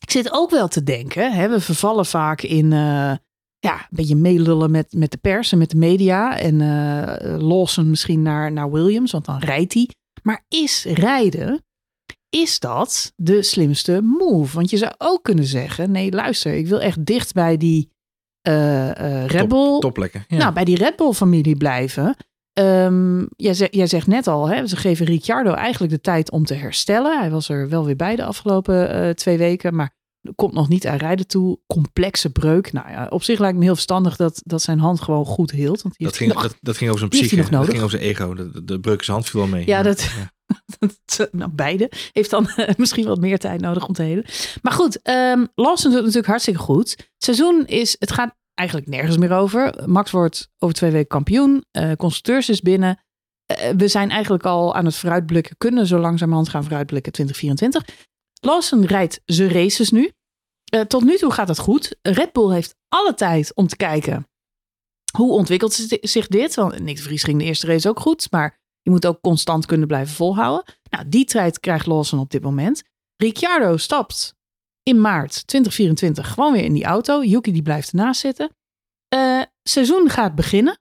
ik 0.00 0.10
zit 0.10 0.32
ook 0.32 0.50
wel 0.50 0.68
te 0.68 0.82
denken, 0.82 1.32
hè, 1.32 1.48
we 1.48 1.60
vervallen 1.60 2.06
vaak 2.06 2.42
in 2.42 2.72
eh, 2.72 3.12
ja, 3.58 3.74
een 3.74 3.86
beetje 3.90 4.16
meelullen 4.16 4.70
met, 4.70 4.92
met 4.92 5.10
de 5.10 5.18
pers 5.18 5.52
en 5.52 5.58
met 5.58 5.70
de 5.70 5.76
media. 5.76 6.38
En 6.38 6.60
eh 6.60 7.38
Lawson 7.40 7.90
misschien 7.90 8.22
naar, 8.22 8.52
naar 8.52 8.70
Williams, 8.70 9.12
want 9.12 9.24
dan 9.24 9.38
rijdt 9.38 9.74
hij. 9.74 9.88
Maar 10.22 10.44
is 10.48 10.84
rijden, 10.84 11.64
is 12.40 12.60
dat 12.60 13.12
de 13.16 13.42
slimste 13.42 14.00
move? 14.18 14.56
Want 14.56 14.70
je 14.70 14.76
zou 14.76 14.92
ook 14.98 15.22
kunnen 15.22 15.44
zeggen, 15.44 15.90
nee 15.90 16.12
luister, 16.12 16.54
ik 16.54 16.66
wil 16.66 16.80
echt 16.80 17.06
dicht 17.06 17.32
bij 17.34 17.56
die 17.56 17.90
eh, 18.40 18.90
Red 19.26 19.48
Bull. 19.48 19.78
Ja. 20.28 20.36
nou, 20.36 20.52
bij 20.52 20.64
die 20.64 20.76
Red 20.76 20.96
Bull-familie 20.96 21.56
blijven. 21.56 22.16
Ehm, 22.52 23.24
jij, 23.36 23.54
zegt, 23.54 23.74
jij 23.74 23.86
zegt 23.86 24.06
net 24.06 24.26
al, 24.26 24.48
hè, 24.48 24.66
ze 24.66 24.76
geven 24.76 25.06
Ricciardo 25.06 25.52
eigenlijk 25.52 25.92
de 25.92 26.00
tijd 26.00 26.30
om 26.30 26.44
te 26.44 26.54
herstellen. 26.54 27.18
Hij 27.18 27.30
was 27.30 27.48
er 27.48 27.68
wel 27.68 27.84
weer 27.84 27.96
bij 27.96 28.16
de 28.16 28.24
afgelopen 28.24 28.90
eh, 28.90 29.10
twee 29.10 29.38
weken, 29.38 29.74
maar 29.74 29.94
komt 30.34 30.52
nog 30.52 30.68
niet 30.68 30.86
aan 30.86 30.96
rijden 30.96 31.26
toe. 31.26 31.58
Complexe 31.66 32.30
breuk. 32.30 32.72
Nou 32.72 32.90
ja, 32.90 33.06
op 33.10 33.22
zich 33.22 33.38
lijkt 33.38 33.58
me 33.58 33.64
heel 33.64 33.74
verstandig 33.74 34.16
dat, 34.16 34.40
dat 34.44 34.62
zijn 34.62 34.78
hand 34.78 35.00
gewoon 35.00 35.24
goed 35.24 35.50
hield. 35.50 35.82
Want 35.82 35.94
dat, 35.98 36.16
ging, 36.16 36.32
nog- 36.32 36.42
dat, 36.42 36.56
dat 36.60 36.76
ging 36.76 36.88
over 36.90 36.98
zijn 37.00 37.10
psyche. 37.10 37.36
Dat 37.66 37.70
ging 37.74 37.84
over 37.84 37.98
zijn 37.98 38.10
ego. 38.10 38.34
De, 38.34 38.50
de, 38.50 38.64
de 38.64 38.80
breuk 38.80 39.02
zijn 39.02 39.16
hand 39.16 39.28
viel 39.30 39.40
al 39.40 39.46
mee. 39.46 39.66
Ja, 39.66 39.82
dat- 39.82 40.10
nou, 41.30 41.50
beide. 41.50 41.90
Heeft 42.12 42.30
dan 42.30 42.48
eh, 42.48 42.74
misschien 42.82 43.06
wat 43.06 43.20
meer 43.20 43.38
tijd 43.38 43.60
nodig 43.60 43.86
om 43.86 43.94
te 43.94 44.02
heden. 44.02 44.24
Maar 44.62 44.72
goed, 44.72 45.02
ehm 45.02 45.44
Lawson 45.54 45.90
doet 45.90 46.00
natuurlijk 46.00 46.26
hartstikke 46.26 46.60
goed. 46.60 46.90
Het 46.90 47.24
seizoen 47.24 47.66
is, 47.66 47.96
het 47.98 48.12
gaat 48.12 48.34
eigenlijk 48.54 48.88
nergens 48.88 49.16
meer 49.16 49.32
over. 49.32 49.88
Max 49.88 50.10
wordt 50.10 50.48
over 50.58 50.74
twee 50.74 50.90
weken 50.90 51.08
kampioen. 51.08 51.64
Eh 51.70 51.92
constructeurs 51.96 52.48
is 52.48 52.60
binnen. 52.60 52.98
Eh, 53.46 53.70
we 53.76 53.88
zijn 53.88 54.10
eigenlijk 54.10 54.44
al 54.44 54.74
aan 54.74 54.84
het 54.84 54.96
vooruitblikken. 54.96 55.56
Kunnen 55.58 55.86
zo 55.86 55.98
langzamerhand 55.98 56.48
gaan 56.48 56.62
vooruitblikken 56.62 57.12
2024. 57.12 58.10
Lawson 58.40 58.86
rijdt 58.86 59.20
zijn 59.24 59.50
races 59.50 59.90
nu. 59.90 60.12
Eh, 60.72 60.80
tot 60.80 61.04
nu 61.04 61.16
toe 61.16 61.30
gaat 61.30 61.48
het 61.48 61.58
goed. 61.58 61.96
Red 62.02 62.32
Bull 62.32 62.52
heeft 62.52 62.74
alle 62.88 63.14
tijd 63.14 63.54
om 63.54 63.66
te 63.66 63.76
kijken. 63.76 64.26
Hoe 65.16 65.32
ontwikkelt 65.32 65.72
zich 66.00 66.26
dit? 66.26 66.54
Want 66.54 66.78
Nick 66.78 66.96
de 66.96 67.02
Vries 67.02 67.22
ging 67.22 67.38
de 67.38 67.44
eerste 67.44 67.66
race 67.66 67.88
ook 67.88 68.00
goed, 68.00 68.30
maar 68.30 68.60
je 68.82 68.90
moet 68.90 69.06
ook 69.06 69.20
constant 69.20 69.66
kunnen 69.66 69.86
blijven 69.86 70.14
volhouden. 70.14 70.74
Nou, 70.90 71.08
die 71.08 71.24
tijd 71.24 71.60
krijgt 71.60 71.86
Lawson 71.86 72.18
op 72.18 72.30
dit 72.30 72.42
moment. 72.42 72.82
Ricciardo 73.16 73.76
stapt 73.76 74.34
in 74.82 75.00
maart 75.00 75.46
2024 75.46 76.32
gewoon 76.32 76.52
weer 76.52 76.64
in 76.64 76.72
die 76.72 76.84
auto. 76.84 77.22
Yuki 77.22 77.52
die 77.52 77.62
blijft 77.62 77.90
ernaast 77.90 78.20
zitten. 78.20 78.50
Uh, 79.14 79.42
seizoen 79.62 80.08
gaat 80.08 80.34
beginnen. 80.34 80.78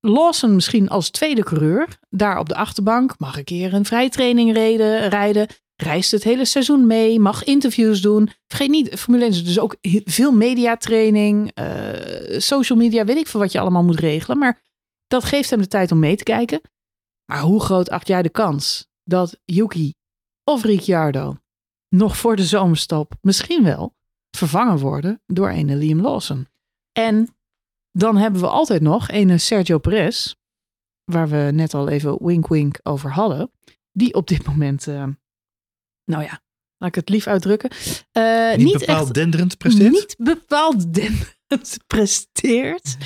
Lawson 0.00 0.54
misschien 0.54 0.88
als 0.88 1.10
tweede 1.10 1.42
coureur. 1.42 1.98
Daar 2.08 2.38
op 2.38 2.48
de 2.48 2.54
achterbank 2.54 3.18
mag 3.18 3.36
een 3.36 3.44
keer 3.44 3.74
een 3.74 3.84
vrijtraining 3.84 4.52
rijden, 4.52 5.08
rijden. 5.08 5.46
Reist 5.76 6.10
het 6.10 6.24
hele 6.24 6.44
seizoen 6.44 6.86
mee. 6.86 7.20
Mag 7.20 7.44
interviews 7.44 8.00
doen. 8.00 8.30
Vergeet 8.46 8.70
niet, 8.70 8.94
Formule 8.94 9.24
1 9.24 9.32
is 9.32 9.44
dus 9.44 9.58
ook 9.58 9.76
veel 10.04 10.32
mediatraining. 10.32 11.58
Uh, 11.58 12.38
social 12.38 12.78
media, 12.78 13.04
weet 13.04 13.16
ik 13.16 13.26
veel 13.26 13.40
wat 13.40 13.52
je 13.52 13.60
allemaal 13.60 13.84
moet 13.84 14.00
regelen. 14.00 14.38
Maar 14.38 14.62
dat 15.06 15.24
geeft 15.24 15.50
hem 15.50 15.60
de 15.60 15.68
tijd 15.68 15.92
om 15.92 15.98
mee 15.98 16.16
te 16.16 16.24
kijken. 16.24 16.60
Maar 17.30 17.40
hoe 17.40 17.60
groot 17.60 17.90
acht 17.90 18.06
jij 18.06 18.22
de 18.22 18.28
kans 18.28 18.88
dat 19.04 19.40
Yuki 19.44 19.94
of 20.44 20.64
Ricciardo 20.64 21.36
nog 21.88 22.16
voor 22.16 22.36
de 22.36 22.44
zomerstop 22.44 23.14
misschien 23.20 23.62
wel 23.62 23.94
vervangen 24.36 24.78
worden 24.78 25.22
door 25.26 25.50
een 25.50 25.76
Liam 25.76 26.00
Lawson? 26.00 26.48
En 26.92 27.36
dan 27.90 28.16
hebben 28.16 28.40
we 28.40 28.48
altijd 28.48 28.82
nog 28.82 29.08
een 29.10 29.40
Sergio 29.40 29.78
Perez, 29.78 30.34
waar 31.04 31.28
we 31.28 31.50
net 31.52 31.74
al 31.74 31.88
even 31.88 32.24
wink 32.24 32.48
wink 32.48 32.80
over 32.82 33.12
hadden, 33.12 33.50
die 33.92 34.14
op 34.14 34.28
dit 34.28 34.46
moment, 34.46 34.86
uh, 34.86 35.06
nou 36.04 36.22
ja, 36.22 36.40
laat 36.76 36.88
ik 36.88 36.94
het 36.94 37.08
lief 37.08 37.26
uitdrukken, 37.26 37.70
uh, 38.12 38.50
niet, 38.50 38.64
niet 38.64 38.78
bepaald 38.78 39.04
echt, 39.06 39.14
denderend 39.14 39.58
presteert? 39.58 39.92
Niet 39.92 40.16
bepaald 40.18 40.94
denderend 40.94 41.78
presteert. 41.86 42.96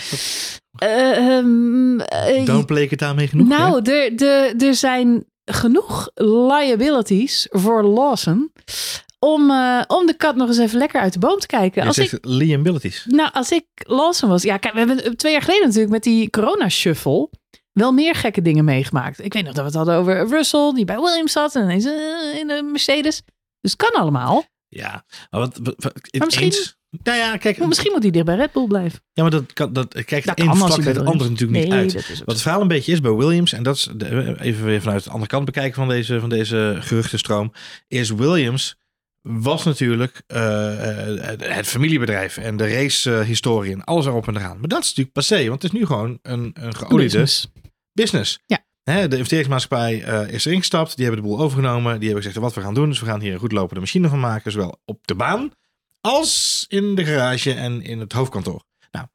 Uh, 0.83 1.37
um, 1.37 1.99
Downplay 2.45 2.83
ik 2.83 2.91
het 2.91 2.99
daarmee 2.99 3.29
genoeg? 3.29 3.49
Nou, 3.49 3.83
er, 3.83 4.15
er, 4.15 4.57
er 4.57 4.75
zijn 4.75 5.25
genoeg 5.45 6.11
liabilities 6.15 7.47
voor 7.51 7.83
Lawson 7.83 8.53
om, 9.19 9.51
uh, 9.51 9.83
om 9.87 10.07
de 10.07 10.15
kat 10.17 10.37
nog 10.37 10.49
eens 10.49 10.59
even 10.59 10.79
lekker 10.79 11.01
uit 11.01 11.13
de 11.13 11.19
boom 11.19 11.39
te 11.39 11.47
kijken. 11.47 11.81
Je 11.81 11.87
als 11.87 11.97
zegt 11.97 12.13
ik, 12.13 12.25
liabilities. 12.25 13.05
Nou, 13.09 13.31
als 13.33 13.51
ik 13.51 13.65
Lawson 13.75 14.29
was... 14.29 14.43
Ja, 14.43 14.57
kijk, 14.57 14.75
we 14.75 14.79
hebben 14.79 15.17
twee 15.17 15.33
jaar 15.33 15.43
geleden 15.43 15.65
natuurlijk 15.65 15.93
met 15.93 16.03
die 16.03 16.31
corona-shuffle 16.31 17.31
wel 17.73 17.93
meer 17.93 18.15
gekke 18.15 18.43
dingen 18.43 18.65
meegemaakt. 18.65 19.25
Ik 19.25 19.33
weet 19.33 19.45
nog 19.45 19.55
dat 19.55 19.63
we 19.63 19.69
het 19.69 19.75
hadden 19.75 19.95
over 19.95 20.29
Russell, 20.29 20.73
die 20.75 20.85
bij 20.85 20.99
Williams 20.99 21.33
zat 21.33 21.55
en 21.55 21.63
ineens 21.63 21.85
uh, 21.85 22.39
in 22.39 22.47
de 22.47 22.63
Mercedes. 22.63 23.23
Dus 23.61 23.71
het 23.73 23.77
kan 23.77 24.01
allemaal. 24.01 24.45
Ja, 24.69 25.05
maar 25.31 25.41
wat... 25.41 25.59
wat, 25.63 25.75
wat 25.77 25.93
maar 26.11 26.27
misschien... 26.27 26.47
Eens, 26.47 26.77
nou 27.03 27.19
ja, 27.19 27.37
kijk, 27.37 27.59
maar 27.59 27.69
misschien 27.69 27.93
moet 27.93 28.03
hij 28.03 28.11
dicht 28.11 28.25
bij 28.25 28.37
Red 28.37 28.53
Bull 28.53 28.67
blijven. 28.67 29.01
Ja, 29.13 29.23
maar 29.23 29.31
dat 29.31 29.53
kan, 29.53 29.73
dat 29.73 30.05
kijk, 30.05 30.25
het 30.25 30.39
ene 30.39 30.57
vlak 30.57 30.85
het 30.85 30.99
andere 30.99 31.31
natuurlijk 31.31 31.65
niet 31.65 31.73
uit. 31.73 31.93
Wat 32.19 32.35
het 32.35 32.43
verhaal 32.43 32.61
een 32.61 32.69
beetje 32.69 32.93
is 32.93 33.01
bij 33.01 33.13
Williams, 33.13 33.53
en 33.53 33.63
dat 33.63 33.77
is 33.77 33.89
de, 33.97 34.37
even 34.41 34.65
weer 34.65 34.81
vanuit 34.81 35.05
de 35.05 35.11
andere 35.11 35.31
kant 35.31 35.45
bekijken 35.45 35.75
van 35.75 35.89
deze, 35.89 36.21
van 36.21 36.29
deze 36.29 36.77
geruchtenstroom, 36.81 37.53
is 37.89 38.11
Williams 38.11 38.77
was 39.23 39.65
natuurlijk 39.65 40.23
uh, 40.29 40.39
het 41.39 41.67
familiebedrijf 41.67 42.37
en 42.37 42.57
de 42.57 42.69
racehistorie 42.69 43.73
en 43.73 43.85
alles 43.85 44.07
erop 44.07 44.29
en 44.29 44.37
eraan. 44.37 44.59
Maar 44.59 44.69
dat 44.69 44.83
is 44.83 44.89
natuurlijk 44.89 45.15
passé, 45.15 45.49
want 45.49 45.63
het 45.63 45.73
is 45.73 45.79
nu 45.79 45.87
gewoon 45.87 46.19
een, 46.23 46.51
een 46.55 46.75
geoliede 46.75 47.03
business. 47.03 47.49
business. 47.93 48.41
Ja. 48.47 48.65
Hè, 48.83 49.09
de 49.09 49.15
investeringsmaatschappij 49.17 50.09
uh, 50.09 50.33
is 50.33 50.45
erin 50.45 50.59
gestapt, 50.59 50.97
die 50.97 51.05
hebben 51.05 51.23
de 51.23 51.29
boel 51.29 51.41
overgenomen, 51.41 51.95
die 51.95 52.05
hebben 52.05 52.25
gezegd 52.25 52.45
wat 52.45 52.55
we 52.55 52.61
gaan 52.61 52.75
doen. 52.75 52.89
Dus 52.89 53.01
we 53.01 53.07
gaan 53.07 53.21
hier 53.21 53.33
een 53.33 53.39
goed 53.39 53.53
lopende 53.53 53.81
machine 53.81 54.09
van 54.09 54.21
maken, 54.21 54.53
zowel 54.53 54.81
op 54.85 55.07
de 55.07 55.15
baan 55.15 55.53
als 56.07 56.65
in 56.69 56.95
de 56.95 57.05
garage 57.05 57.55
en 57.55 57.83
in 57.83 58.01
het 58.01 58.13
hoofdkantoor. 58.13 58.65
Nou, 58.91 59.07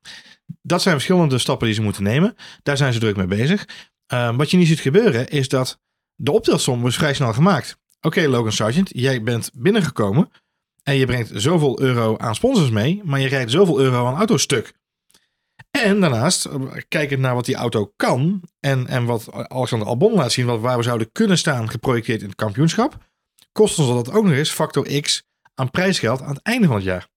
dat 0.62 0.82
zijn 0.82 0.96
verschillende 0.96 1.38
stappen 1.38 1.66
die 1.66 1.76
ze 1.76 1.82
moeten 1.82 2.04
nemen. 2.04 2.36
Daar 2.64 2.78
zijn 2.78 2.94
ze 2.94 3.00
druk 3.00 3.16
mee 3.16 3.28
bezig. 3.28 3.68
Uh, 4.14 4.36
wat 4.36 4.52
je 4.52 4.58
niet 4.58 4.68
ziet 4.68 4.80
gebeuren 4.80 5.28
is 5.28 5.48
dat 5.48 5.80
de 6.16 6.32
optelsom 6.32 6.82
was 6.82 6.96
vrij 6.96 7.14
snel 7.14 7.34
gemaakt. 7.34 7.78
Oké, 8.02 8.28
Logan 8.28 8.52
Sargent, 8.52 8.90
jij 8.94 9.24
bent 9.24 9.52
binnengekomen 9.54 10.32
en 10.84 10.96
je 10.96 11.06
brengt 11.06 11.32
zoveel 11.34 11.82
euro 11.82 12.18
aan 12.18 12.36
sponsors 12.36 12.70
mee, 12.70 13.02
maar 13.04 13.20
je 13.20 13.28
rijdt 13.28 13.52
zoveel 13.52 13.80
euro 13.80 14.08
aan 14.08 14.18
autostuk. 14.18 14.74
En 15.72 16.00
daarnaast, 16.00 16.50
kijkend 16.88 17.20
naar 17.20 17.36
wat 17.36 17.46
die 17.46 17.56
auto 17.56 17.94
kan 17.96 18.44
en, 18.60 18.88
en 18.88 19.06
wat 19.06 19.32
Alexander 19.32 19.88
Albon 19.88 20.14
laat 20.14 20.32
zien, 20.32 20.46
wat, 20.46 20.60
waar 20.60 20.78
we 20.78 20.84
zouden 20.84 21.12
kunnen 21.12 21.38
staan 21.38 21.70
geprojecteerd 21.70 22.22
in 22.22 22.28
het 22.28 22.38
kampioenschap, 22.38 22.98
kost 23.52 23.80
ons 23.80 23.88
dat 23.88 24.12
ook 24.16 24.24
nog 24.24 24.34
eens 24.34 24.52
factor 24.52 25.02
X 25.02 25.28
aan 25.60 25.72
prijsgeld 25.72 26.22
aan 26.22 26.34
het 26.34 26.44
einde 26.44 26.68
van 26.68 26.76
het 26.76 26.86
jaar. 26.86 27.08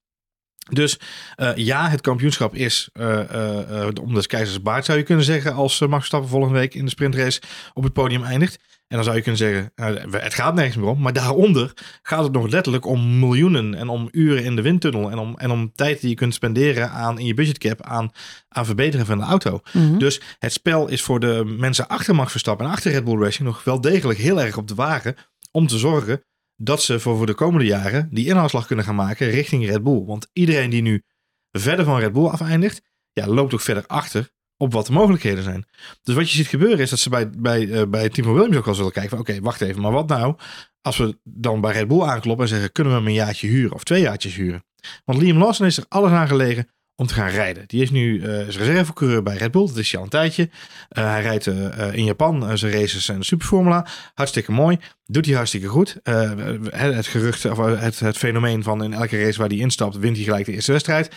Dus 0.70 0.98
uh, 1.36 1.56
ja, 1.56 1.88
het 1.88 2.00
kampioenschap 2.00 2.54
is 2.54 2.90
uh, 2.94 3.20
uh, 3.32 3.86
om 4.02 4.14
des 4.14 4.26
keizers 4.26 4.62
baard, 4.62 4.84
zou 4.84 4.98
je 4.98 5.04
kunnen 5.04 5.24
zeggen, 5.24 5.54
als 5.54 5.80
Max 5.80 5.92
Verstappen 5.92 6.28
volgende 6.28 6.58
week 6.58 6.74
in 6.74 6.84
de 6.84 6.90
sprintrace 6.90 7.40
op 7.72 7.82
het 7.82 7.92
podium 7.92 8.22
eindigt. 8.22 8.58
En 8.88 8.98
dan 8.98 9.04
zou 9.04 9.16
je 9.16 9.22
kunnen 9.22 9.40
zeggen, 9.40 9.72
het 10.10 10.34
gaat 10.34 10.54
nergens 10.54 10.76
meer 10.76 10.88
om. 10.88 11.00
Maar 11.00 11.12
daaronder 11.12 11.72
gaat 12.02 12.22
het 12.22 12.32
nog 12.32 12.48
letterlijk 12.48 12.86
om 12.86 13.18
miljoenen 13.18 13.74
en 13.74 13.88
om 13.88 14.08
uren 14.10 14.44
in 14.44 14.56
de 14.56 14.62
windtunnel. 14.62 15.10
En 15.10 15.18
om, 15.18 15.34
en 15.38 15.50
om 15.50 15.72
tijd 15.74 16.00
die 16.00 16.10
je 16.10 16.14
kunt 16.14 16.34
spenderen 16.34 16.90
aan 16.90 17.18
in 17.18 17.26
je 17.26 17.34
budgetcap 17.34 17.82
aan, 17.82 18.10
aan 18.48 18.66
verbeteren 18.66 19.06
van 19.06 19.18
de 19.18 19.24
auto. 19.24 19.60
Mhm. 19.72 19.98
Dus 19.98 20.20
het 20.38 20.52
spel 20.52 20.88
is 20.88 21.02
voor 21.02 21.20
de 21.20 21.54
mensen 21.58 21.88
achter 21.88 22.14
Max 22.14 22.30
Verstappen 22.30 22.66
en 22.66 22.72
achter 22.72 22.92
Red 22.92 23.04
Bull 23.04 23.22
Racing 23.22 23.48
nog 23.48 23.64
wel 23.64 23.80
degelijk 23.80 24.18
heel 24.18 24.40
erg 24.40 24.56
op 24.56 24.68
de 24.68 24.74
wagen. 24.74 25.16
Om 25.50 25.66
te 25.66 25.78
zorgen 25.78 26.22
dat 26.64 26.82
ze 26.82 27.00
voor, 27.00 27.16
voor 27.16 27.26
de 27.26 27.34
komende 27.34 27.66
jaren 27.66 28.08
die 28.10 28.26
inhaalslag 28.26 28.66
kunnen 28.66 28.84
gaan 28.84 28.94
maken 28.94 29.30
richting 29.30 29.66
Red 29.66 29.82
Bull. 29.82 30.04
Want 30.04 30.28
iedereen 30.32 30.70
die 30.70 30.82
nu 30.82 31.02
verder 31.50 31.84
van 31.84 31.98
Red 31.98 32.12
Bull 32.12 32.26
afeindigt, 32.26 32.82
ja, 33.12 33.26
loopt 33.26 33.54
ook 33.54 33.60
verder 33.60 33.86
achter 33.86 34.30
op 34.56 34.72
wat 34.72 34.86
de 34.86 34.92
mogelijkheden 34.92 35.42
zijn. 35.42 35.66
Dus 36.02 36.14
wat 36.14 36.30
je 36.30 36.36
ziet 36.36 36.46
gebeuren 36.46 36.78
is 36.78 36.90
dat 36.90 36.98
ze 36.98 37.08
bij, 37.08 37.30
bij, 37.30 37.66
uh, 37.66 37.82
bij 37.88 38.08
Team 38.08 38.26
van 38.26 38.34
Williams 38.34 38.56
ook 38.56 38.64
wel 38.64 38.74
zullen 38.74 38.92
kijken 38.92 39.10
van 39.10 39.18
oké, 39.18 39.40
wacht 39.40 39.60
even, 39.60 39.82
maar 39.82 39.92
wat 39.92 40.08
nou 40.08 40.36
als 40.80 40.96
we 40.96 41.18
dan 41.24 41.60
bij 41.60 41.72
Red 41.72 41.88
Bull 41.88 42.02
aankloppen 42.02 42.44
en 42.44 42.50
zeggen 42.50 42.72
kunnen 42.72 42.92
we 42.92 42.98
hem 42.98 43.08
een 43.08 43.14
jaartje 43.14 43.48
huren 43.48 43.72
of 43.72 43.84
twee 43.84 44.02
jaartjes 44.02 44.34
huren? 44.34 44.64
Want 45.04 45.22
Liam 45.22 45.38
Lawson 45.38 45.66
is 45.66 45.76
er 45.76 45.84
alles 45.88 46.10
aan 46.10 46.28
gelegen 46.28 46.68
om 46.96 47.06
te 47.06 47.14
gaan 47.14 47.28
rijden. 47.28 47.64
Die 47.66 47.82
is 47.82 47.90
nu 47.90 48.20
uh, 48.20 48.48
is 48.48 48.58
reservecoureur 48.58 49.22
bij 49.22 49.36
Red 49.36 49.50
Bull. 49.50 49.66
Dat 49.66 49.76
is 49.76 49.90
hij 49.90 49.98
al 49.98 50.04
een 50.04 50.10
tijdje. 50.10 50.42
Uh, 50.42 51.04
hij 51.04 51.22
rijdt 51.22 51.46
uh, 51.46 51.94
in 51.94 52.04
Japan 52.04 52.58
zijn 52.58 52.72
races 52.72 53.08
en 53.08 53.18
de 53.18 53.24
Superformula. 53.24 53.86
Hartstikke 54.14 54.52
mooi. 54.52 54.78
Doet 55.04 55.26
hij 55.26 55.34
hartstikke 55.34 55.68
goed. 55.68 56.00
het 56.02 57.06
gerucht, 57.06 57.44
of 57.44 57.58
het, 57.58 58.00
het 58.00 58.16
fenomeen 58.16 58.62
van 58.62 58.84
in 58.84 58.92
elke 58.92 59.24
race 59.24 59.38
waar 59.38 59.48
hij 59.48 59.58
instapt, 59.58 59.96
wint 59.96 60.16
hij 60.16 60.24
gelijk 60.24 60.46
de 60.46 60.52
eerste 60.52 60.72
wedstrijd. 60.72 61.10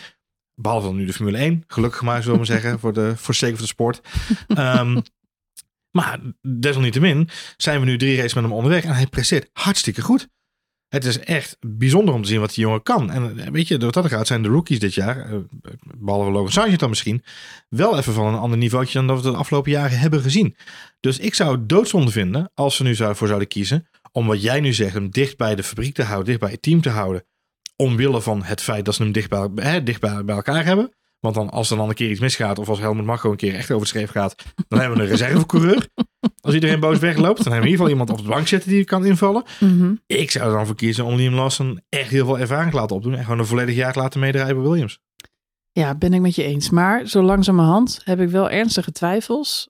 Behalve 0.55 0.87
dan 0.87 0.95
nu 0.95 1.05
de 1.05 1.13
Formule 1.13 1.37
1. 1.37 1.63
Gelukkig 1.67 2.01
maar, 2.01 2.23
zullen 2.23 2.31
we 2.31 2.37
maar 2.37 2.61
zeggen, 2.61 2.79
voor 2.79 2.93
de 2.93 3.13
voor 3.15 3.35
of 3.51 3.59
de 3.59 3.65
sport. 3.65 4.01
Um, 4.57 5.01
maar 5.97 6.19
desalniettemin 6.41 7.29
zijn 7.57 7.79
we 7.79 7.85
nu 7.85 7.97
drie 7.97 8.15
races 8.15 8.33
met 8.33 8.43
hem 8.43 8.53
onderweg 8.53 8.83
en 8.83 8.93
hij 8.93 9.07
presteert 9.07 9.49
hartstikke 9.53 10.01
goed. 10.01 10.27
Het 10.89 11.05
is 11.05 11.19
echt 11.19 11.57
bijzonder 11.59 12.13
om 12.13 12.21
te 12.21 12.27
zien 12.27 12.39
wat 12.39 12.53
die 12.53 12.63
jongen 12.63 12.83
kan. 12.83 13.11
En 13.11 13.51
weet 13.51 13.67
je, 13.67 13.77
door 13.77 13.91
dat 13.91 14.07
gaat 14.07 14.27
zijn 14.27 14.41
de 14.41 14.49
rookies 14.49 14.79
dit 14.79 14.93
jaar, 14.93 15.27
behalve 15.97 16.31
Logan 16.31 16.51
Sargent 16.51 16.79
dan 16.79 16.89
misschien, 16.89 17.23
wel 17.69 17.97
even 17.97 18.13
van 18.13 18.25
een 18.25 18.39
ander 18.39 18.57
niveautje 18.57 18.93
dan 18.93 19.07
dat 19.07 19.23
we 19.23 19.31
de 19.31 19.37
afgelopen 19.37 19.71
jaren 19.71 19.99
hebben 19.99 20.21
gezien. 20.21 20.55
Dus 20.99 21.19
ik 21.19 21.33
zou 21.33 21.57
het 21.57 21.69
doodzonde 21.69 22.11
vinden 22.11 22.51
als 22.53 22.75
ze 22.75 22.83
nu 22.83 22.95
voor 22.95 23.27
zouden 23.27 23.47
kiezen 23.47 23.87
om 24.11 24.27
wat 24.27 24.41
jij 24.41 24.59
nu 24.59 24.73
zegt, 24.73 24.93
hem 24.93 25.09
dicht 25.09 25.37
bij 25.37 25.55
de 25.55 25.63
fabriek 25.63 25.93
te 25.93 26.03
houden, 26.03 26.25
dicht 26.25 26.39
bij 26.39 26.51
het 26.51 26.61
team 26.61 26.81
te 26.81 26.89
houden 26.89 27.25
omwille 27.75 28.21
van 28.21 28.43
het 28.43 28.61
feit 28.61 28.85
dat 28.85 28.95
ze 28.95 29.03
hem 29.03 29.11
dicht 29.11 29.31
hè, 29.55 29.83
bij 29.83 30.35
elkaar 30.35 30.65
hebben. 30.65 30.93
Want 31.25 31.37
dan, 31.37 31.49
als 31.49 31.71
er 31.71 31.77
dan 31.77 31.89
een 31.89 31.95
keer 31.95 32.09
iets 32.09 32.19
misgaat, 32.19 32.59
of 32.59 32.69
als 32.69 32.79
Helmut 32.79 33.05
Marko 33.05 33.31
een 33.31 33.37
keer 33.37 33.53
echt 33.53 33.71
over 33.71 33.79
het 33.79 33.87
schreef 33.87 34.09
gaat, 34.09 34.35
dan 34.67 34.79
hebben 34.79 34.97
we 34.97 35.03
een 35.03 35.09
reservecoureur. 35.09 35.87
Als 36.41 36.53
iedereen 36.53 36.79
boos 36.79 36.99
wegloopt, 36.99 37.43
dan 37.43 37.51
hebben 37.51 37.61
we 37.61 37.67
in 37.67 37.71
ieder 37.71 37.85
geval 37.85 37.89
iemand 37.89 38.09
op 38.09 38.17
de 38.17 38.31
bank 38.31 38.47
zitten 38.47 38.69
die 38.69 38.83
kan 38.83 39.05
invallen. 39.05 39.43
Mhm. 39.59 39.95
Ik 40.05 40.31
zou 40.31 40.45
er 40.49 40.55
dan 40.55 40.65
voor 40.65 40.75
kiezen 40.75 41.05
om 41.05 41.15
Liam 41.15 41.33
Lawson 41.33 41.81
echt 41.89 42.09
heel 42.09 42.25
veel 42.25 42.39
ervaring 42.39 42.71
te 42.71 42.77
laten 42.77 42.95
opdoen 42.95 43.15
en 43.15 43.23
gewoon 43.23 43.39
een 43.39 43.45
volledig 43.45 43.75
jaar 43.75 43.93
te 43.93 43.99
laten 43.99 44.19
meedraaien 44.19 44.55
bij 44.55 44.69
Williams. 44.69 44.99
Ja, 45.71 45.95
ben 45.95 46.13
ik 46.13 46.21
met 46.21 46.35
je 46.35 46.43
eens. 46.43 46.69
Maar 46.69 47.07
zo 47.07 47.21
langzamerhand 47.21 48.01
heb 48.03 48.19
ik 48.19 48.29
wel 48.29 48.49
ernstige 48.49 48.91
twijfels 48.91 49.69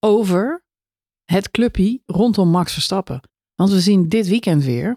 over 0.00 0.64
het 1.24 1.50
clubje 1.50 2.00
rondom 2.06 2.48
Max 2.48 2.72
Verstappen. 2.72 3.20
Want 3.54 3.70
we 3.70 3.80
zien 3.80 4.08
dit 4.08 4.28
weekend 4.28 4.64
weer, 4.64 4.96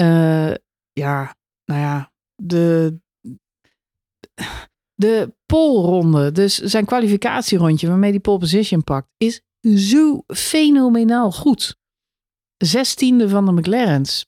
uh, 0.00 0.54
ja, 0.92 1.34
nou 1.64 1.80
ja, 1.80 2.12
de, 2.36 3.00
de 5.02 5.34
polronde, 5.46 6.32
dus 6.32 6.58
zijn 6.58 6.84
kwalificatierondje 6.84 7.88
waarmee 7.88 8.10
hij 8.10 8.20
pole 8.20 8.38
position 8.38 8.84
pakt, 8.84 9.08
is 9.16 9.42
zo 9.90 10.22
fenomenaal 10.26 11.32
goed. 11.32 11.76
Zestiende 12.56 13.28
van 13.28 13.44
de 13.44 13.52
McLaren's. 13.52 14.26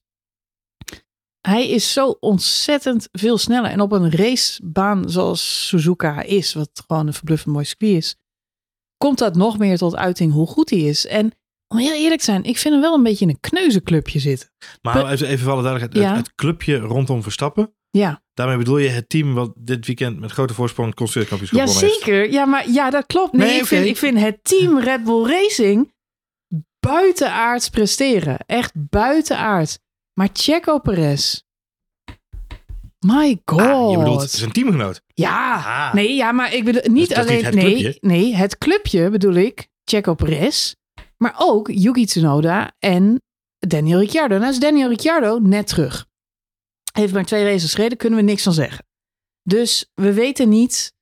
Hij 1.41 1.69
is 1.69 1.93
zo 1.93 2.17
ontzettend 2.21 3.09
veel 3.13 3.39
sneller. 3.39 3.71
En 3.71 3.81
op 3.81 3.93
een 3.93 4.11
racebaan 4.11 5.11
zoals 5.11 5.67
Suzuka 5.69 6.23
is, 6.23 6.55
wat 6.55 6.83
gewoon 6.87 7.07
een 7.07 7.13
verbluffend 7.13 7.55
mooi 7.55 7.65
circuit 7.65 7.97
is, 7.97 8.17
komt 8.97 9.19
dat 9.19 9.37
nog 9.37 9.59
meer 9.59 9.79
tot 9.79 9.97
uiting 9.97 10.33
hoe 10.33 10.47
goed 10.47 10.71
hij 10.71 10.79
is. 10.79 11.07
En 11.07 11.33
om 11.69 11.79
heel 11.79 11.95
eerlijk 11.95 12.19
te 12.19 12.25
zijn, 12.25 12.45
ik 12.45 12.59
vind 12.59 12.75
hem 12.75 12.83
wel 12.83 12.95
een 12.95 13.03
beetje 13.03 13.25
in 13.25 13.31
een 13.31 13.41
kneuzenclubje 13.41 14.19
zitten. 14.19 14.51
Maar 14.83 15.11
even, 15.11 15.27
even 15.27 15.45
vallen 15.45 15.63
duidelijkheid. 15.63 16.07
Ja. 16.07 16.17
Het, 16.17 16.27
het, 16.27 16.35
clubje 16.35 16.77
rondom 16.77 17.23
Verstappen, 17.23 17.75
Ja, 17.91 18.24
Daarmee 18.35 18.57
bedoel 18.57 18.79
je 18.79 18.89
het 18.89 19.09
team 19.09 19.35
wat 19.35 19.53
dit 19.57 19.87
weekend 19.87 20.21
met 20.21 20.31
grote 20.31 20.55
voorsprong 20.55 20.95
constructeurkampioenschap 20.95 21.67
ja 21.67 21.73
gewonnen 21.73 21.93
heeft. 21.95 22.05
zeker. 22.05 22.33
Ja, 22.33 22.45
maar 22.45 22.71
ja, 22.71 22.91
dat 22.91 23.07
klopt. 23.07 23.33
Nee, 23.33 23.49
Nee, 23.49 23.59
ik, 23.59 23.67
vind, 23.67 23.87
ik 23.87 23.97
vind 23.97 24.19
het 24.21 24.39
team 24.43 24.79
Red 24.79 25.05
Bull 25.05 25.27
Racing 25.27 25.93
buitenaards 26.81 27.69
presteren. 27.69 28.39
Echt 28.47 28.73
buitenaard. 28.75 29.79
Maar 30.15 30.29
Checo 30.33 30.79
Perez. 30.79 31.41
My 33.07 33.41
god. 33.45 33.61
Ah, 33.61 33.91
je 33.91 33.99
bedoelt, 33.99 34.21
het 34.23 34.33
is 34.33 34.41
een 34.41 34.53
teamgenoot. 34.53 35.03
Ja, 35.15 35.55
Ah. 35.55 35.95
nee, 35.95 36.15
ja, 36.15 36.33
maar 36.33 36.55
ik 36.55 36.65
bedoel 36.65 36.83
niet 36.93 37.11
is 37.11 37.17
alleen. 37.17 37.37
niet 37.37 37.45
het 37.45 37.55
nee, 37.55 37.65
clubje? 37.83 37.99
nee, 38.01 38.35
het 38.35 38.59
clubje 38.59 39.11
bedoel 39.11 39.35
ik. 39.35 39.69
Checo 39.85 40.15
Perez. 40.15 40.75
Maar 41.17 41.35
ook 41.39 41.69
Yuki 41.73 42.07
Tsunoda 42.07 42.73
en 42.79 43.23
Daniel 43.59 43.99
Ricciardo. 43.99 44.39
Nou 44.39 44.51
is 44.51 44.59
Daniel 44.59 44.89
Ricciardo 44.89 45.39
net 45.39 45.67
terug. 45.67 46.07
Heeft 46.99 47.13
maar 47.13 47.25
twee 47.25 47.45
races 47.45 47.75
gereden, 47.75 47.99
kunnen 47.99 48.19
we 48.19 48.25
niks 48.25 48.43
van 48.43 48.53
zeggen. 48.53 48.87
Dus 49.43 49.91
we 49.95 50.13
weten 50.13 50.49
niet 50.49 50.95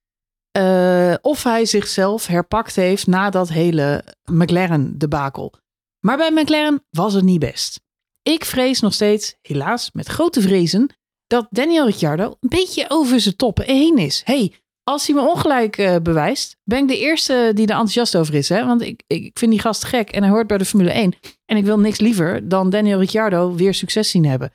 eh, 0.51 1.15
of 1.21 1.43
hij 1.43 1.65
zichzelf 1.65 2.27
herpakt 2.27 2.77
heeft 2.77 3.07
na 3.07 3.31
dat 3.31 3.49
hele 3.49 4.05
McLaren 4.25 4.99
debakel. 4.99 5.53
Maar 6.01 6.17
bij 6.17 6.31
McLaren 6.31 6.85
was 6.91 7.15
het 7.15 7.25
niet 7.25 7.39
best. 7.39 7.81
Ik 8.23 8.45
vrees 8.45 8.81
nog 8.81 8.95
steeds, 8.95 9.35
helaas 9.43 9.91
met 9.93 10.07
grote 10.09 10.41
vrezen, 10.41 10.89
dat 11.27 11.47
Daniel 11.51 11.87
Ricciardo 11.87 12.37
een 12.41 12.49
beetje 12.49 12.85
over 12.89 13.21
zijn 13.21 13.37
toppen 13.37 13.65
heen 13.65 13.99
is. 13.99 14.23
hey, 14.25 14.53
als 14.85 15.07
hij 15.07 15.17
me 15.17 15.29
ongelijk 15.29 15.79
eh, 15.79 15.97
bewijst, 16.03 16.57
ben 16.65 16.79
ik 16.79 16.89
de 16.89 16.99
eerste 16.99 17.51
die 17.55 17.67
er 17.67 17.73
enthousiast 17.73 18.17
over 18.17 18.35
is. 18.35 18.49
Hè? 18.49 18.67
Want 18.67 18.83
ik, 18.83 19.03
ik 19.07 19.39
vind 19.39 19.51
die 19.51 19.61
gast 19.61 19.85
gek 19.85 20.11
en 20.11 20.23
hij 20.23 20.33
hoort 20.33 20.47
bij 20.47 20.59
de 20.59 20.65
Formule 20.65 20.91
1. 20.91 21.15
En 21.45 21.57
ik 21.57 21.65
wil 21.65 21.79
niks 21.79 22.01
liever 22.01 22.49
dan 22.49 22.71
Daniel 22.71 22.99
Ricciardo 22.99 23.55
weer 23.55 23.75
succes 23.75 24.11
zien 24.11 24.25
hebben. 24.25 24.53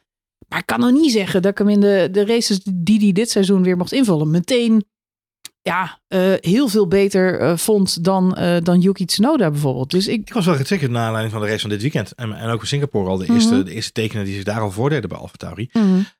Maar 0.48 0.60
ik 0.60 0.66
kan 0.66 0.80
nog 0.80 0.92
niet 0.92 1.12
zeggen 1.12 1.42
dat 1.42 1.51
ik 1.51 1.58
hem 1.58 1.70
in 1.70 1.80
de, 1.80 2.08
de 2.12 2.25
races 2.25 2.60
die 2.74 3.00
hij 3.00 3.12
dit 3.12 3.30
seizoen 3.30 3.63
weer 3.63 3.77
mocht 3.77 3.92
invullen, 3.92 4.32
meteen 4.32 4.86
ja, 5.62 6.00
eh, 6.08 6.34
heel 6.39 6.68
veel 6.68 6.88
beter 6.88 7.39
eh, 7.39 7.58
vond 7.58 8.04
dan, 8.04 8.36
eh, 8.36 8.58
dan 8.63 8.80
Yuki 8.80 9.06
Tsunoda 9.06 9.51
bijvoorbeeld. 9.51 9.92
Dus 9.92 10.08
ik, 10.08 10.20
Ik 10.27 10.34
was 10.34 10.46
wel 10.46 10.56
getriggerd 10.56 10.92
naar 10.92 11.06
aanleiding 11.06 11.34
van 11.34 11.42
de 11.44 11.48
race 11.48 11.62
van 11.62 11.70
dit 11.70 11.82
weekend. 11.82 12.12
En, 12.16 12.34
en 12.34 12.50
ook 12.50 12.62
in 12.62 12.68
Singapore 12.68 13.10
al 13.10 13.18
de 13.18 13.25
eerste, 13.25 13.54
Mhm. 13.56 13.63
de 13.63 13.74
eerste 13.74 13.92
tekenen 13.92 14.25
die 14.25 14.34
zich 14.34 14.44
daar 14.44 14.62
al 14.62 14.72
voordeden 14.72 15.10
bij 15.10 15.18
AlphaTauri. 15.18 15.70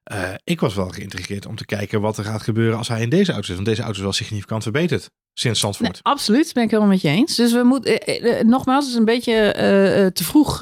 Eh 0.04 0.34
ik 0.44 0.60
was 0.60 0.76
wel 0.76 0.90
geïntrigeerd 0.90 1.46
om 1.46 1.56
te 1.56 1.66
kijken 1.66 2.02
wat 2.02 2.18
er 2.18 2.24
gaat 2.24 2.42
gebeuren 2.42 2.78
als 2.78 2.88
hij 2.88 3.02
in 3.02 3.10
deze 3.10 3.32
auto 3.32 3.46
zit. 3.46 3.56
Want 3.56 3.68
deze 3.68 3.82
auto 3.82 3.98
is 3.98 4.04
wel 4.04 4.14
significant 4.14 4.64
verbeterd 4.64 5.10
sinds 5.34 5.60
Zandvoort. 5.60 5.92
Nee, 5.92 6.00
absoluut, 6.02 6.54
ben 6.54 6.64
ik 6.64 6.70
helemaal 6.70 6.92
met 6.92 7.02
je 7.02 7.10
eens. 7.10 7.36
Dus 7.36 7.54
we 7.54 7.64
moeten, 7.64 8.00
nogmaals, 8.48 8.84
het 8.84 8.94
is 8.94 9.00
een 9.00 9.06
beetje 9.06 9.52
te 10.14 10.24
vroeg 10.24 10.60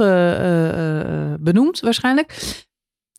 benoemd 1.39 1.79
waarschijnlijk. 1.79 2.34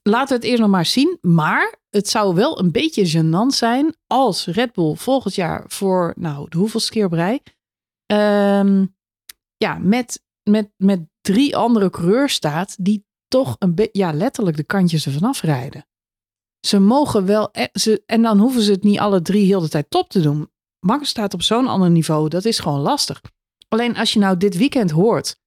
Laten 0.08 0.28
we 0.28 0.34
het 0.34 0.44
eerst 0.44 0.60
nog 0.60 0.70
maar 0.70 0.86
zien. 0.86 1.18
Maar 1.20 1.76
het 1.90 2.08
zou 2.08 2.34
wel 2.34 2.58
een 2.58 2.72
beetje 2.72 3.10
gênant 3.10 3.54
zijn 3.54 3.94
als 4.06 4.46
Red 4.46 4.72
Bull 4.72 4.94
volgend 4.94 5.34
jaar 5.34 5.64
voor, 5.66 6.14
nou, 6.16 6.48
de 6.48 6.58
hoeveelste 6.58 6.90
keer 6.90 7.04
op 7.04 7.12
rij, 7.12 7.42
ehm, 8.06 8.86
ja, 9.56 9.78
met, 9.78 10.22
met, 10.42 10.70
met 10.76 11.00
drie 11.20 11.56
andere 11.56 11.90
coureurs 11.90 12.34
staat 12.34 12.84
die 12.84 13.06
toch 13.28 13.56
een 13.58 13.74
beetje, 13.74 13.98
ja, 13.98 14.12
letterlijk 14.12 14.56
de 14.56 14.64
kantjes 14.64 15.06
ervan 15.06 15.28
afrijden. 15.28 15.86
Ze 16.66 16.78
mogen 16.78 17.26
wel, 17.26 17.48
e- 17.52 17.68
ze, 17.72 18.02
en 18.06 18.22
dan 18.22 18.38
hoeven 18.38 18.62
ze 18.62 18.72
het 18.72 18.82
niet 18.82 18.98
alle 18.98 19.22
drie 19.22 19.46
heel 19.46 19.60
de 19.60 19.68
tijd 19.68 19.90
top 19.90 20.08
te 20.08 20.20
doen. 20.20 20.50
Max 20.86 21.08
staat 21.08 21.34
op 21.34 21.42
zo'n 21.42 21.66
ander 21.66 21.90
niveau, 21.90 22.28
dat 22.28 22.44
is 22.44 22.58
gewoon 22.58 22.80
lastig. 22.80 23.20
Alleen 23.68 23.96
als 23.96 24.12
je 24.12 24.18
nou 24.18 24.36
dit 24.36 24.56
weekend 24.56 24.90
hoort 24.90 25.40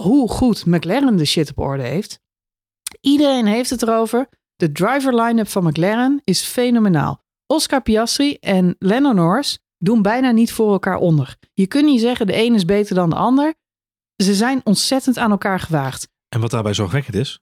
hoe 0.00 0.28
goed 0.28 0.66
McLaren 0.66 1.16
de 1.16 1.24
shit 1.24 1.50
op 1.50 1.58
orde 1.58 1.82
heeft. 1.82 2.22
Iedereen 3.04 3.46
heeft 3.46 3.70
het 3.70 3.82
erover. 3.82 4.28
De 4.56 4.72
driver 4.72 5.14
line-up 5.22 5.48
van 5.48 5.64
McLaren 5.64 6.20
is 6.24 6.42
fenomenaal. 6.42 7.22
Oscar 7.46 7.82
Piastri 7.82 8.36
en 8.40 8.76
Lennon 8.78 9.14
Norris 9.14 9.58
doen 9.78 10.02
bijna 10.02 10.30
niet 10.30 10.52
voor 10.52 10.72
elkaar 10.72 10.96
onder. 10.96 11.36
Je 11.52 11.66
kunt 11.66 11.84
niet 11.84 12.00
zeggen 12.00 12.26
de 12.26 12.36
een 12.36 12.54
is 12.54 12.64
beter 12.64 12.94
dan 12.94 13.10
de 13.10 13.16
ander. 13.16 13.54
Ze 14.22 14.34
zijn 14.34 14.60
ontzettend 14.64 15.18
aan 15.18 15.30
elkaar 15.30 15.60
gewaagd. 15.60 16.08
En 16.28 16.40
wat 16.40 16.50
daarbij 16.50 16.74
zorgwekkend 16.74 17.16
is, 17.16 17.40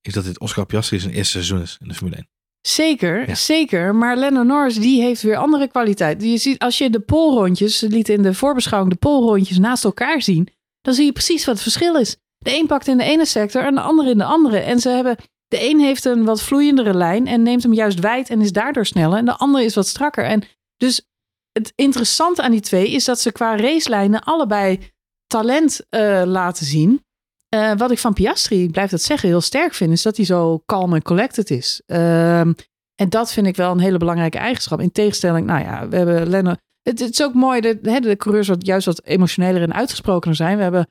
is 0.00 0.12
dat 0.12 0.24
dit 0.24 0.40
Oscar 0.40 0.66
Piastri 0.66 0.98
zijn 0.98 1.12
eerste 1.12 1.32
seizoen 1.32 1.60
is 1.60 1.78
in 1.80 1.88
de 1.88 1.94
Formule 1.94 2.16
1. 2.16 2.28
Zeker, 2.60 3.28
Ja. 3.28 3.34
zeker. 3.34 3.94
Maar 3.94 4.16
Lennon 4.16 4.46
Norris 4.46 4.76
die 4.78 5.02
heeft 5.02 5.22
weer 5.22 5.36
andere 5.36 5.68
kwaliteit. 5.68 6.22
Je 6.22 6.36
ziet, 6.36 6.58
als 6.58 6.78
je 6.78 6.90
de 6.90 7.00
polrondjes, 7.00 7.78
ze 7.78 7.88
lieten 7.88 8.14
in 8.14 8.22
de 8.22 8.34
voorbeschouwing 8.34 8.92
de 8.92 8.98
polrondjes 8.98 9.58
naast 9.58 9.84
elkaar 9.84 10.22
zien, 10.22 10.48
dan 10.80 10.94
zie 10.94 11.04
je 11.04 11.12
precies 11.12 11.44
wat 11.44 11.54
het 11.54 11.62
verschil 11.62 11.96
is. 11.96 12.16
De 12.44 12.56
een 12.58 12.66
pakt 12.66 12.88
in 12.88 12.96
de 12.96 13.04
ene 13.04 13.24
sector 13.24 13.64
en 13.64 13.74
de 13.74 13.80
ander 13.80 14.06
in 14.06 14.18
de 14.18 14.24
andere. 14.24 14.58
En 14.58 14.80
ze 14.80 14.88
hebben, 14.88 15.16
de 15.48 15.70
een 15.70 15.80
heeft 15.80 16.04
een 16.04 16.24
wat 16.24 16.42
vloeiendere 16.42 16.94
lijn 16.94 17.26
en 17.26 17.42
neemt 17.42 17.62
hem 17.62 17.72
juist 17.72 18.00
wijd 18.00 18.30
en 18.30 18.40
is 18.40 18.52
daardoor 18.52 18.86
sneller. 18.86 19.18
En 19.18 19.24
de 19.24 19.36
andere 19.36 19.64
is 19.64 19.74
wat 19.74 19.86
strakker. 19.86 20.24
En 20.24 20.42
dus 20.76 21.06
het 21.52 21.72
interessante 21.74 22.42
aan 22.42 22.50
die 22.50 22.60
twee 22.60 22.90
is 22.90 23.04
dat 23.04 23.20
ze 23.20 23.32
qua 23.32 23.56
racelijnen 23.56 24.22
allebei 24.22 24.92
talent 25.26 25.80
eh, 25.88 26.22
laten 26.26 26.66
zien. 26.66 27.04
Eh, 27.48 27.72
wat 27.76 27.90
ik 27.90 27.98
van 27.98 28.12
Piastri, 28.12 28.70
blijf 28.70 28.90
dat 28.90 29.02
zeggen, 29.02 29.28
heel 29.28 29.40
sterk 29.40 29.74
vind, 29.74 29.92
is 29.92 30.02
dat 30.02 30.16
hij 30.16 30.24
zo 30.24 30.62
calm 30.66 30.94
en 30.94 31.02
collected 31.02 31.50
is. 31.50 31.82
Ehm, 31.86 32.52
en 32.94 33.08
dat 33.08 33.32
vind 33.32 33.46
ik 33.46 33.56
wel 33.56 33.70
een 33.70 33.78
hele 33.78 33.98
belangrijke 33.98 34.38
eigenschap. 34.38 34.80
In 34.80 34.92
tegenstelling, 34.92 35.46
nou 35.46 35.60
ja, 35.60 35.88
we 35.88 35.96
hebben 35.96 36.28
Lennon. 36.28 36.56
Het, 36.82 37.00
is 37.00 37.22
ook 37.22 37.34
mooi 37.34 37.60
dat 37.60 37.76
hè, 37.82 38.00
de 38.00 38.16
coureurs 38.16 38.48
wat, 38.48 38.66
juist 38.66 38.86
wat 38.86 39.04
emotioneler 39.04 39.62
en 39.62 39.74
uitgesprokener 39.74 40.36
zijn. 40.36 40.56
We 40.56 40.62
hebben 40.62 40.88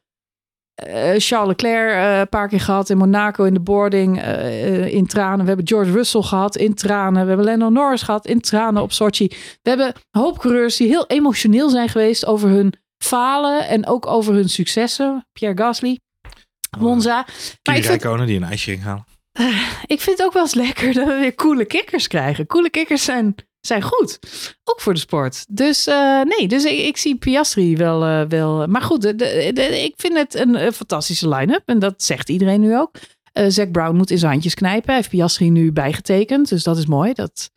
eh, 0.76 1.14
Charles 1.18 1.48
Leclerc 1.48 1.92
eh, 1.92 2.20
een 2.20 2.30
paar 2.30 2.48
keer 2.48 2.60
gehad 2.60 2.90
in 2.90 2.98
Monaco 2.98 3.44
in 3.44 3.54
de 3.54 3.60
boarding 3.60 4.22
eh, 4.22 4.94
in 4.94 5.08
tranen. 5.08 5.40
We 5.40 5.48
hebben 5.48 5.68
George 5.68 5.92
Russell 5.92 6.22
gehad 6.22 6.56
in 6.56 6.74
tranen. 6.74 7.22
We 7.22 7.28
hebben 7.28 7.46
Lennon 7.46 7.74
Norris 7.74 8.02
gehad 8.02 8.28
in 8.28 8.42
tranen 8.42 8.82
op 8.82 8.92
Sochi. 8.92 9.28
We 9.62 9.70
hebben 9.70 9.88
een 9.88 10.22
hoop 10.22 10.40
coureurs 10.40 10.76
die 10.76 10.88
heel 10.88 11.08
emotioneel 11.08 11.70
zijn 11.70 11.90
geweest 11.90 12.26
over 12.26 12.50
hun 12.50 12.74
falen 13.04 13.68
en 13.68 13.88
ook 13.88 14.08
over 14.08 14.34
hun 14.34 14.50
successen. 14.50 15.28
Pierre 15.34 15.58
Gasly, 15.58 16.00
Monza. 16.80 17.26
Maar 17.64 17.78
ik 17.78 17.84
vind, 17.84 18.02
die 18.02 18.36
een 18.36 18.44
ijsje 18.44 18.72
ging 18.72 18.84
halen. 18.84 19.06
ik 19.86 20.02
vind 20.02 20.18
het 20.18 20.24
ook 20.24 20.34
wel 20.34 20.44
eens 20.44 20.54
lekker 20.54 20.94
dat 20.94 21.08
we 21.08 21.14
weer 21.20 21.36
coole 21.36 21.66
kikkers 21.66 22.08
krijgen. 22.08 22.46
Coole 22.46 22.70
kikkers 22.70 23.04
zijn, 23.04 23.36
zijn 23.66 23.82
goed. 23.82 24.20
Ook 24.64 24.82
voor 24.82 24.94
de 24.94 25.00
sport. 25.00 25.46
Dus 25.50 25.88
eh, 25.88 26.22
nee, 26.22 26.48
dus 26.48 26.64
ik, 26.64 26.98
zie 26.98 27.16
Piastri 27.16 27.78
wel. 27.78 28.04
eh, 28.04 28.22
wel 28.28 28.68
maar 28.68 28.82
goed, 28.82 29.06
ik 29.22 29.94
vind 29.98 30.18
het 30.18 30.36
een, 30.36 30.74
fantastische 30.74 31.30
line-up. 31.30 31.62
En 31.66 31.80
dat 31.80 32.04
zegt 32.04 32.30
iedereen 32.30 32.62
nu 32.62 32.78
ook. 32.78 32.92
Eh 33.34 33.46
Zack 33.50 33.72
Brown 33.72 33.96
moet 33.96 34.12
in 34.12 34.18
zijn 34.18 34.32
handjes 34.32 34.54
knijpen. 34.54 34.86
Hij 34.86 34.96
heeft 34.96 35.10
Piastri 35.10 35.50
nu 35.50 35.72
bijgetekend. 35.72 36.50
Dus 36.50 36.64
dat 36.64 36.78
is 36.78 36.86
mooi. 36.86 37.14
Dat 37.14 37.52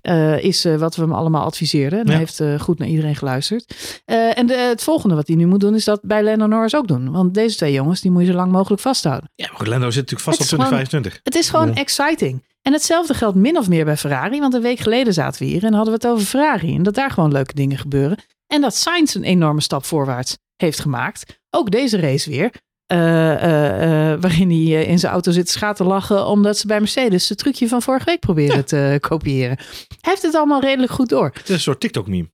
eh, 0.00 0.44
is 0.44 0.64
eh, 0.64 0.76
wat 0.76 0.96
we 0.96 1.02
hem 1.02 1.12
allemaal 1.12 1.44
adviseerden. 1.44 1.98
En 1.98 2.04
Ja. 2.04 2.10
hij 2.10 2.18
heeft 2.20 2.40
eh, 2.40 2.60
goed 2.60 2.78
naar 2.78 2.88
iedereen 2.88 3.16
geluisterd. 3.16 3.74
En 4.04 4.46
de, 4.46 4.54
het 4.54 4.82
volgende 4.82 5.14
wat 5.14 5.26
hij 5.26 5.36
nu 5.36 5.46
moet 5.46 5.60
doen, 5.60 5.74
is 5.74 5.84
dat 5.84 6.00
bij 6.02 6.22
Lennon 6.22 6.48
Norris 6.48 6.76
ook 6.76 6.88
doen. 6.88 7.10
Want 7.10 7.34
deze 7.34 7.56
twee 7.56 7.72
jongens, 7.72 8.00
die 8.00 8.10
moet 8.10 8.20
je 8.24 8.30
zo 8.30 8.36
lang 8.36 8.52
mogelijk 8.52 8.82
vasthouden. 8.82 9.30
Ja, 9.34 9.46
maar 9.46 9.56
goed, 9.56 9.66
Lando 9.66 9.90
zit 9.90 9.94
natuurlijk 10.10 10.22
vast 10.22 10.38
Het 10.38 10.52
op 10.52 10.58
is 10.58 10.64
gewoon- 10.64 10.84
2025. 10.84 11.20
Het 11.22 11.34
is 11.34 11.48
gewoon 11.50 11.68
Ja. 11.68 11.74
exciting. 11.80 12.50
En 12.62 12.72
hetzelfde 12.72 13.14
geldt 13.14 13.36
min 13.36 13.58
of 13.58 13.68
meer 13.68 13.84
bij 13.84 13.96
Ferrari. 13.96 14.40
Want 14.40 14.54
een 14.54 14.62
week 14.62 14.78
geleden 14.78 15.12
zaten 15.12 15.42
we 15.42 15.48
hier 15.48 15.64
en 15.64 15.72
hadden 15.74 15.94
we 15.98 16.06
het 16.06 16.06
over 16.14 16.26
Ferrari. 16.26 16.74
En 16.74 16.82
dat 16.82 16.94
daar 16.94 17.10
gewoon 17.10 17.32
leuke 17.32 17.54
dingen 17.54 17.78
gebeuren. 17.78 18.18
En 18.46 18.60
dat 18.60 18.74
Sainz 18.76 19.14
een 19.14 19.24
enorme 19.24 19.60
stap 19.60 19.84
voorwaarts 19.84 20.36
heeft 20.56 20.80
gemaakt. 20.80 21.40
Ook 21.50 21.70
deze 21.70 22.00
race 22.00 22.30
weer. 22.30 22.50
Eh, 22.92 23.32
eh, 23.32 24.12
eh, 24.12 24.20
waarin 24.20 24.48
hij 24.50 24.84
in 24.84 24.98
zijn 24.98 25.12
auto 25.12 25.30
zit 25.30 25.46
te 25.46 25.52
schaten 25.52 25.86
lachen. 25.86 26.26
Omdat 26.26 26.58
ze 26.58 26.66
bij 26.66 26.78
Mercedes 26.78 27.28
het 27.28 27.38
trucje 27.38 27.68
van 27.68 27.82
vorige 27.82 28.04
week 28.04 28.20
proberen 28.20 28.64
te 28.64 28.98
kopiëren. 29.00 29.56
Hij 29.56 29.98
heeft 30.00 30.22
het 30.22 30.34
allemaal 30.34 30.60
redelijk 30.60 30.92
goed 30.92 31.08
door. 31.08 31.30
Het 31.34 31.48
is 31.48 31.54
een 31.54 31.60
soort 31.60 31.80
TikTok-meme. 31.80 32.30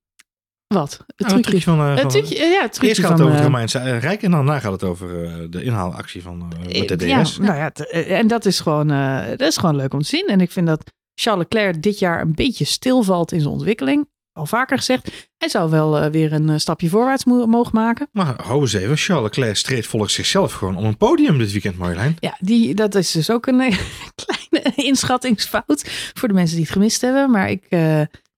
Wat? 0.67 1.05
Het 1.17 1.31
Ja, 1.31 1.37
een 1.37 1.43
trucje. 1.43 1.61
van... 1.61 1.81
Het 1.81 2.11
trucje, 2.11 2.37
ja, 2.37 2.63
het 2.63 2.73
trucje 2.73 2.89
Eerst 2.89 3.01
gaat 3.01 3.11
het 3.11 3.21
over 3.21 3.35
het 3.35 3.45
Romeinse 3.45 3.99
Rijk 3.99 4.23
en 4.23 4.31
daarna 4.31 4.59
gaat 4.59 4.73
het 4.73 4.85
over 4.85 5.09
de 5.51 5.63
inhaalactie 5.63 6.23
van 6.23 6.39
met 6.49 6.99
de 6.99 7.07
Ja, 7.07 7.23
DRS. 7.23 7.39
nou 7.39 7.57
ja, 7.57 7.73
en 7.93 8.27
dat 8.27 8.45
is, 8.45 8.61
gewoon, 8.61 8.89
dat 9.37 9.41
is 9.49 9.57
gewoon 9.57 9.77
leuk 9.77 9.93
om 9.93 10.01
te 10.01 10.09
zien. 10.09 10.27
En 10.27 10.41
ik 10.41 10.51
vind 10.51 10.67
dat 10.67 10.93
Charles 11.15 11.47
Leclerc 11.51 11.83
dit 11.83 11.99
jaar 11.99 12.21
een 12.21 12.35
beetje 12.35 12.65
stilvalt 12.65 13.33
in 13.33 13.41
zijn 13.41 13.53
ontwikkeling. 13.53 14.09
Al 14.39 14.47
vaker 14.47 14.77
gezegd, 14.79 15.29
hij 15.39 15.49
zou 15.49 15.71
wel 15.71 15.99
eh, 15.99 16.11
weer 16.11 16.33
een 16.33 16.49
eh, 16.49 16.57
stapje 16.59 16.89
voorwaarts 16.89 17.25
mo- 17.25 17.47
mogen 17.47 17.75
maken. 17.75 18.09
Maar 18.13 18.43
hou 18.43 18.61
eens 18.61 18.73
even, 18.73 18.97
Charles 18.97 19.25
Leclerc 19.25 19.57
streed 19.57 19.87
volgens 19.87 20.15
zichzelf 20.15 20.53
gewoon 20.53 20.77
om 20.77 20.85
een 20.85 20.97
podium 20.97 21.39
dit 21.39 21.53
weekend, 21.53 21.77
Marjolein. 21.77 22.17
Ja, 22.21 22.37
die, 22.41 22.75
dat 22.75 22.95
is 22.95 23.11
dus 23.11 23.31
ook 23.31 23.47
een 23.47 23.61
eh, 23.61 23.79
kleine 24.51 24.73
inschattingsfout 24.77 25.85
voor 26.15 26.29
de 26.29 26.35
mensen 26.35 26.57
die 26.57 26.65
het 26.65 26.73
gemist 26.73 27.01
hebben. 27.01 27.31
Maar 27.31 27.51
ik, 27.51 27.65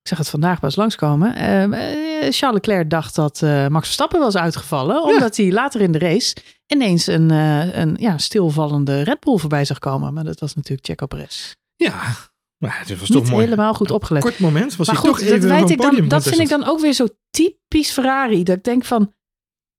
ik 0.03 0.09
zag 0.09 0.19
het 0.19 0.29
vandaag 0.29 0.61
pas 0.61 0.77
langskomen. 0.77 1.35
Eh, 1.35 1.63
eh, 1.63 1.71
Charles 2.33 2.39
Leclerc 2.67 2.91
dacht 2.91 3.15
dat 3.15 3.41
Max 3.43 3.85
Verstappen 3.85 4.21
was 4.21 4.37
uitgevallen. 4.37 5.03
Omdat 5.03 5.37
hij 5.37 5.53
later 5.53 5.81
in 5.81 5.93
de 5.93 5.99
race 5.99 6.37
ineens 6.67 7.07
een, 7.07 7.31
een 7.81 7.97
ja, 7.99 8.19
stilvallende 8.19 9.03
Red 9.03 9.21
Bull 9.21 9.39
voorbij 9.39 9.65
zag 9.65 9.79
komen. 9.79 10.15
Maar 10.15 10.25
dat 10.25 10.41
was 10.41 10.55
natuurlijk 10.55 10.87
Checo 10.87 11.07
Perez. 11.07 11.55
Ja, 11.77 12.03
maar 12.61 12.79
het 12.79 12.99
was 12.99 13.09
toch 13.09 13.23
Niet 13.23 13.31
mooi. 13.31 13.45
helemaal 13.45 13.75
goed 13.75 13.91
opgelet. 13.91 14.23
Kort 14.23 14.39
moment 14.39 14.77
was 14.77 14.87
maar 14.87 14.97
hij 14.97 15.05
goed, 15.05 15.19
toch 15.19 15.29
even 15.29 15.49
dat, 15.49 15.71
ik 15.71 15.81
dan, 15.81 16.09
dat 16.09 16.23
vind 16.23 16.41
ik 16.41 16.49
dan 16.49 16.65
ook 16.65 16.81
weer 16.81 16.93
zo 16.93 17.07
typisch 17.31 17.91
Ferrari. 17.91 18.43
Dat 18.43 18.57
ik 18.57 18.65
denk 18.65 18.85
van, 18.85 19.13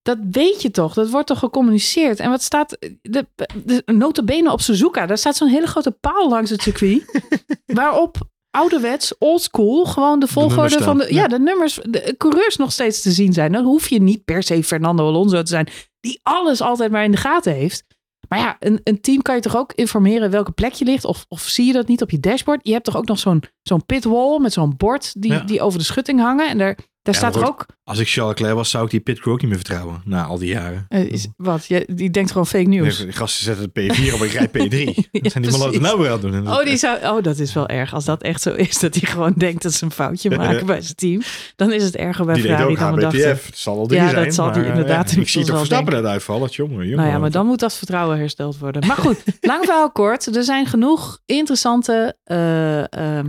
dat 0.02 0.18
weet 0.32 0.62
je 0.62 0.72
toch? 0.72 0.94
Dat 0.94 1.10
wordt 1.10 1.28
toch 1.28 1.40
gecommuniceerd? 1.40 2.20
En 2.20 2.30
wat 2.30 2.42
staat, 2.42 2.78
de, 3.02 3.28
de 3.66 3.84
notabene 3.86 4.52
op 4.52 4.62
Suzuka, 4.62 5.06
daar 5.06 5.18
staat 5.18 5.36
zo'n 5.36 5.48
hele 5.48 5.68
grote 5.68 5.92
paal 5.92 6.30
langs 6.30 6.50
het 6.50 6.62
circuit. 6.62 7.22
waarop 7.66 8.18
ouderwets, 8.52 9.18
oldschool, 9.18 9.86
gewoon 9.86 10.20
de 10.20 10.28
volgorde 10.28 10.84
van 10.84 10.98
de, 10.98 11.14
ja. 11.14 11.28
de 11.28 11.40
nummers, 11.40 11.80
de 11.84 12.16
coureurs 12.18 12.56
nog 12.56 12.72
steeds 12.72 13.02
te 13.02 13.12
zien 13.12 13.34
zijn. 13.34 13.52
Dan 13.52 13.64
hoef 13.64 13.90
je 13.90 14.02
niet 14.02 14.24
per 14.24 14.44
se 14.44 14.64
Fernando 14.64 15.08
Alonso 15.08 15.42
te 15.42 15.50
zijn, 15.50 15.68
die 16.00 16.20
alles 16.24 16.62
altijd 16.62 16.92
maar 16.92 17.04
in 17.04 17.12
de 17.12 17.18
gaten 17.18 17.54
heeft. 17.54 17.86
Maar 18.32 18.40
ja, 18.40 18.56
een, 18.60 18.80
een 18.84 19.02
team 19.02 19.22
kan 19.22 19.36
je 19.36 19.42
toch 19.42 19.56
ook 19.58 19.74
informeren 19.74 20.30
welke 20.32 20.52
plek 20.52 20.74
je 20.74 20.86
ligt? 20.86 21.06
Of, 21.06 21.26
of 21.30 21.42
zie 21.42 21.66
je 21.66 21.74
dat 21.74 21.88
niet 21.88 22.02
op 22.02 22.10
je 22.10 22.20
dashboard? 22.20 22.60
Je 22.68 22.72
hebt 22.72 22.86
toch 22.86 22.98
ook 22.98 23.08
nog 23.08 23.20
zo'n 23.20 23.44
zo'n 23.62 23.86
pitwall 23.86 24.40
met 24.40 24.54
zo'n 24.54 24.74
bord 24.78 25.22
die, 25.22 25.32
Ja. 25.32 25.40
die 25.40 25.62
over 25.62 25.80
de 25.80 25.86
schutting 25.86 26.20
hangen. 26.20 26.50
En 26.50 26.58
daar, 26.58 26.78
daar 27.02 27.14
Ja, 27.14 27.20
staat 27.20 27.36
er 27.36 27.48
ook, 27.48 27.66
Als 27.84 28.00
ik 28.00 28.08
Charles 28.10 28.34
Leclerc 28.34 28.56
was, 28.56 28.70
zou 28.70 28.86
ik 28.86 28.92
die 28.92 29.00
pitcrew 29.00 29.34
ook 29.34 29.40
niet 29.42 29.50
meer 29.50 29.60
vertrouwen. 29.60 30.02
Na 30.06 30.24
al 30.24 30.38
die 30.38 30.48
jaren. 30.50 30.86
eh, 30.90 31.12
is, 31.12 31.28
wat, 31.38 31.66
je, 31.66 31.88
die 31.94 32.10
denkt 32.10 32.32
gewoon 32.32 32.48
fake 32.48 32.68
news. 32.68 33.00
Nee, 33.04 33.12
gasten 33.12 33.44
zetten 33.44 33.70
de 33.74 33.82
P4 33.82 34.14
op, 34.14 34.22
ik 34.22 34.32
rijd 34.32 34.50
P3. 34.50 34.78
Ja, 35.12 35.20
Dat 35.22 35.32
zijn 35.32 35.44
die 35.44 35.58
precies. 35.58 35.80
nou 35.80 36.00
weer 36.00 36.08
aan 36.08 36.14
het 36.14 36.22
doen. 36.22 36.48
Oh, 36.48 36.64
die 36.64 36.78
zou, 36.78 36.98
oh, 37.04 37.24
dat 37.24 37.40
is 37.40 37.54
wel 37.54 37.68
erg. 37.68 37.94
Als 37.94 38.06
dat 38.06 38.22
echt 38.22 38.42
zo 38.42 38.54
is, 38.54 38.80
dat 38.80 38.96
hij 38.96 39.10
gewoon 39.10 39.34
denkt 39.38 39.64
dat 39.64 39.74
ze 39.74 39.84
een 39.86 39.92
foutje 39.92 40.30
maken 40.38 40.66
bij 40.66 40.82
zijn 40.82 40.96
team. 40.96 41.22
Dan 41.56 41.72
is 41.72 41.84
het 41.84 41.96
erger 41.96 42.26
bij 42.26 42.34
Die 42.36 42.44
Ferrari 42.44 42.76
dan 42.76 42.96
we 42.96 43.02
dachten. 43.02 43.30
Het 43.30 43.42
zal 43.54 43.78
al 43.78 43.94
Ja, 43.94 44.10
zijn. 44.10 44.24
dat 44.26 44.34
zal 44.34 44.52
die 44.52 44.66
inderdaad 44.66 45.12
ja, 45.12 45.22
ik 45.22 45.30
zie 45.30 45.46
toch 45.46 45.58
Verstappen 45.58 45.94
net 45.94 46.06
uitvallen. 46.06 46.50
Jongen, 46.50 46.76
jongen. 46.84 46.98
Nou 46.98 47.10
ja, 47.10 47.18
maar 47.18 47.32
dan 47.32 47.46
moet 47.46 47.60
dat 47.60 47.74
vertrouwen 47.74 48.18
hersteld 48.18 48.58
worden. 48.58 48.88
Maar 48.88 48.98
goed, 48.98 49.24
lang 49.42 49.66
verhaal 49.66 49.92
kort. 49.92 50.36
Er 50.36 50.44
zijn 50.44 50.66
genoeg 50.66 51.20
interessante 51.26 52.16
eh, 52.24 52.94
ehm, 52.94 53.26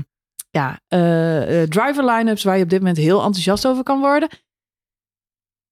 ja, 0.52 0.80
eh, 0.88 1.62
eh, 1.62 1.68
driver 1.68 2.04
line-ups 2.04 2.42
waar 2.44 2.56
je 2.56 2.62
op 2.62 2.68
dit 2.70 2.78
moment 2.78 2.96
heel 2.96 3.22
enthousiast 3.22 3.66
over 3.66 3.82
kan 3.82 4.00
worden. 4.00 4.28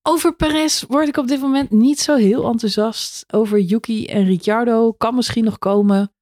Over 0.02 0.34
Perez 0.36 0.82
word 0.88 1.08
ik 1.08 1.16
op 1.16 1.28
dit 1.28 1.40
moment 1.40 1.70
niet 1.70 2.00
zo 2.00 2.16
heel 2.16 2.44
enthousiast. 2.50 3.24
Over 3.32 3.58
Yuki 3.60 4.06
en 4.06 4.24
Ricciardo 4.24 4.92
kan 4.92 5.14
misschien 5.14 5.44
nog 5.44 5.58
komen. 5.58 6.12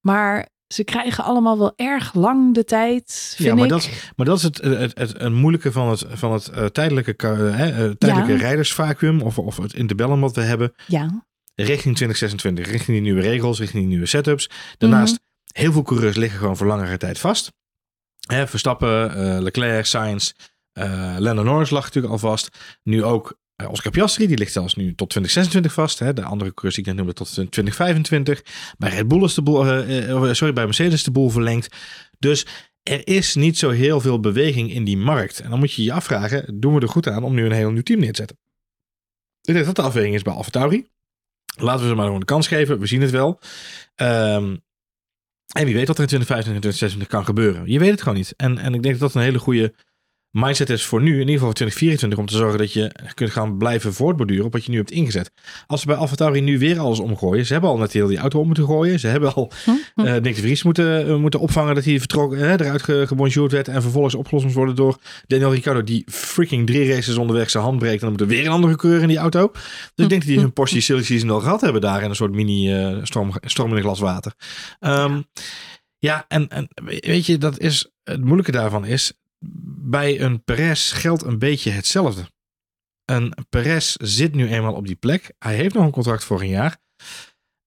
Maar 0.00 0.48
ze 0.74 0.84
krijgen 0.84 1.24
allemaal 1.24 1.58
wel 1.58 1.72
erg 1.76 2.14
lang 2.14 2.54
de 2.54 2.64
tijd, 2.64 3.32
vind 3.36 3.48
Ja, 3.48 3.54
maar 3.54 3.64
ik. 3.64 3.70
dat, 3.70 3.88
maar 4.16 4.26
dat 4.26 4.36
is 4.36 4.42
het, 4.42 4.58
het, 4.58 4.98
het, 4.98 5.12
het 5.18 5.32
moeilijke 5.32 5.72
van 5.72 5.88
het, 5.88 6.04
van 6.08 6.32
het 6.32 6.48
eh, 6.48 6.64
tijdelijke, 6.64 7.16
eh, 7.16 7.84
eh, 7.84 7.90
tijdelijke 7.98 8.32
Ja. 8.32 8.38
rijdersvacuum 8.38 9.20
of, 9.22 9.38
of 9.38 9.56
het 9.56 9.74
interbellum 9.74 10.20
wat 10.20 10.34
we 10.34 10.40
hebben 10.42 10.72
Ja, 10.86 11.24
richting 11.54 11.94
2026, 11.96 12.66
richting 12.66 12.86
die 12.96 13.00
nieuwe 13.00 13.20
regels, 13.20 13.58
richting 13.58 13.80
die 13.80 13.90
nieuwe 13.90 14.06
setups. 14.06 14.50
Daarnaast, 14.78 15.12
Mhm. 15.12 15.60
heel 15.62 15.72
veel 15.72 15.82
coureurs 15.82 16.16
liggen 16.16 16.38
gewoon 16.38 16.56
voor 16.56 16.66
langere 16.66 16.96
tijd 16.96 17.18
vast. 17.18 17.52
Hè, 18.32 18.46
Verstappen, 18.46 19.14
eh, 19.14 19.40
Leclerc, 19.40 19.84
Sainz, 19.84 20.32
eh 20.72 21.14
Lando 21.18 21.42
Norris 21.42 21.70
lag 21.70 21.84
natuurlijk 21.84 22.12
al 22.12 22.18
vast. 22.18 22.48
Nu 22.82 23.04
ook 23.04 23.38
eh, 23.56 23.70
Oscar 23.70 23.92
Piastri, 23.92 24.26
die 24.26 24.38
ligt 24.38 24.52
zelfs 24.52 24.74
nu 24.74 24.94
tot 24.94 25.10
2026 25.10 25.72
vast. 25.72 25.98
Hè. 25.98 26.12
De 26.12 26.22
andere 26.22 26.54
coureurs 26.54 26.74
die 26.74 26.84
ik 26.84 26.86
net 26.86 26.96
noemde 26.96 27.12
tot 27.12 27.32
2025. 27.32 28.42
Bij 28.78 28.90
Red 28.90 29.08
Bull 29.08 29.24
is 29.24 29.34
de 29.34 29.42
boel, 29.42 29.64
sorry, 30.34 30.52
bij 30.52 30.64
Mercedes 30.64 30.92
is 30.92 31.04
de 31.04 31.10
boel 31.10 31.30
verlengd. 31.30 31.68
Dus 32.18 32.46
er 32.82 33.06
is 33.06 33.34
niet 33.34 33.58
zo 33.58 33.70
heel 33.70 34.00
veel 34.00 34.20
beweging 34.20 34.72
in 34.72 34.84
die 34.84 34.96
markt. 34.96 35.40
En 35.40 35.50
dan 35.50 35.58
moet 35.58 35.72
je 35.72 35.82
je 35.82 35.92
afvragen, 35.92 36.60
doen 36.60 36.74
we 36.74 36.80
er 36.80 36.88
goed 36.88 37.08
aan 37.08 37.22
om 37.22 37.34
nu 37.34 37.44
een 37.44 37.52
heel 37.52 37.70
nieuw 37.70 37.82
team 37.82 38.00
neer 38.00 38.12
te 38.12 38.16
zetten? 38.16 38.38
Ik 39.42 39.54
denk 39.54 39.66
dat 39.66 39.76
de 39.76 39.82
afweging 39.82 40.14
is 40.14 40.22
bij 40.22 40.32
AlphaTauri. 40.32 40.86
Laten 41.56 41.82
we 41.82 41.88
ze 41.88 41.94
maar 41.94 42.04
gewoon 42.04 42.20
de 42.20 42.26
kans 42.26 42.48
geven. 42.48 42.78
We 42.78 42.86
zien 42.86 43.00
het 43.00 43.10
wel. 43.10 43.40
Ehm, 43.94 44.56
en 45.52 45.64
wie 45.64 45.74
weet 45.74 45.86
wat 45.86 45.96
er 45.96 46.02
in 46.02 46.08
2025 46.08 46.54
en 46.54 46.60
2026 46.60 47.08
kan 47.08 47.24
gebeuren. 47.24 47.72
Je 47.72 47.78
weet 47.78 47.90
het 47.90 48.02
gewoon 48.02 48.18
niet. 48.18 48.34
En, 48.36 48.58
en 48.58 48.74
ik 48.74 48.82
denk 48.82 48.98
dat 48.98 49.12
dat 49.12 49.14
een 49.14 49.28
hele 49.28 49.38
goede 49.38 49.72
mindset 50.30 50.70
is 50.70 50.84
voor 50.84 51.02
nu. 51.02 51.12
In 51.12 51.18
ieder 51.18 51.32
geval 51.32 51.46
voor 51.46 51.54
2024. 51.54 52.18
Om 52.18 52.26
te 52.26 52.36
zorgen 52.36 52.58
dat 52.58 52.72
je 52.72 52.92
kunt 53.14 53.30
gaan 53.30 53.58
blijven 53.58 53.94
voortborduren 53.94 54.44
op 54.44 54.52
wat 54.52 54.64
je 54.64 54.70
nu 54.70 54.76
hebt 54.76 54.90
ingezet. 54.90 55.30
Als 55.66 55.80
ze 55.80 55.86
bij 55.86 55.96
AlphaTauri 55.96 56.40
nu 56.40 56.58
weer 56.58 56.78
alles 56.78 56.98
omgooien. 56.98 57.46
Ze 57.46 57.52
hebben 57.52 57.70
al 57.70 57.78
net 57.78 57.92
heel 57.92 58.06
die 58.06 58.18
auto 58.18 58.40
om 58.40 58.46
moeten 58.46 58.64
gooien. 58.64 58.98
Ze 59.00 59.06
hebben 59.06 59.34
al 59.34 59.52
Hm, 59.64 59.70
hm. 59.94 60.06
eh 60.06 60.12
Nick 60.20 60.34
de 60.34 60.40
Vries 60.40 60.62
moeten, 60.62 61.06
eh, 61.06 61.16
moeten 61.16 61.40
opvangen 61.40 61.74
dat 61.74 61.84
hij 61.84 61.98
vertrokken, 61.98 62.38
eruit 62.60 62.82
ge- 62.82 63.04
gebonjourd 63.06 63.52
werd. 63.52 63.68
En 63.68 63.82
vervolgens 63.82 64.14
opgelost 64.14 64.44
moest 64.44 64.56
worden 64.56 64.74
door 64.76 64.98
Daniel 65.26 65.52
Ricciardo. 65.52 65.82
Die 65.84 66.04
freaking 66.06 66.66
drie 66.66 66.92
races 66.94 67.16
onderweg 67.16 67.50
zijn 67.50 67.64
hand 67.64 67.78
breekt. 67.78 67.94
En 67.94 68.00
dan 68.00 68.10
moet 68.10 68.20
er 68.20 68.26
weer 68.26 68.44
een 68.46 68.52
andere 68.52 68.76
coureur 68.76 69.02
in 69.02 69.08
die 69.08 69.18
auto. 69.18 69.50
Dus 69.52 69.60
ik 70.04 70.08
denk 70.08 70.10
dat 70.10 70.30
die 70.30 70.40
hun 70.40 70.52
portie 70.52 70.80
silly 70.80 71.02
season 71.02 71.30
al 71.30 71.40
gehad 71.40 71.60
hebben 71.60 71.80
daar. 71.80 72.02
In 72.02 72.08
een 72.08 72.16
soort 72.16 72.32
mini 72.34 72.72
eh, 72.74 72.96
storm, 73.02 73.32
storm 73.40 73.70
in 73.70 73.76
een 73.76 73.82
glas 73.82 74.00
water. 74.00 74.32
Ehm, 74.80 75.20
ja, 75.98 76.24
en, 76.28 76.48
en 76.48 76.68
weet 77.04 77.26
je, 77.26 77.38
dat 77.38 77.58
is, 77.58 77.90
het 78.04 78.24
moeilijke 78.24 78.52
daarvan 78.52 78.84
is. 78.86 79.12
Bij 79.88 80.20
een 80.20 80.44
Perez 80.44 81.00
geldt 81.00 81.22
een 81.22 81.38
beetje 81.38 81.70
hetzelfde. 81.70 82.30
Een 83.04 83.32
Perez 83.48 83.94
zit 83.96 84.34
nu 84.34 84.48
eenmaal 84.48 84.74
op 84.74 84.86
die 84.86 84.96
plek. 84.96 85.34
Hij 85.38 85.54
heeft 85.54 85.74
nog 85.74 85.84
een 85.84 85.90
contract 85.90 86.24
voor 86.24 86.40
een 86.40 86.48
jaar. 86.48 86.76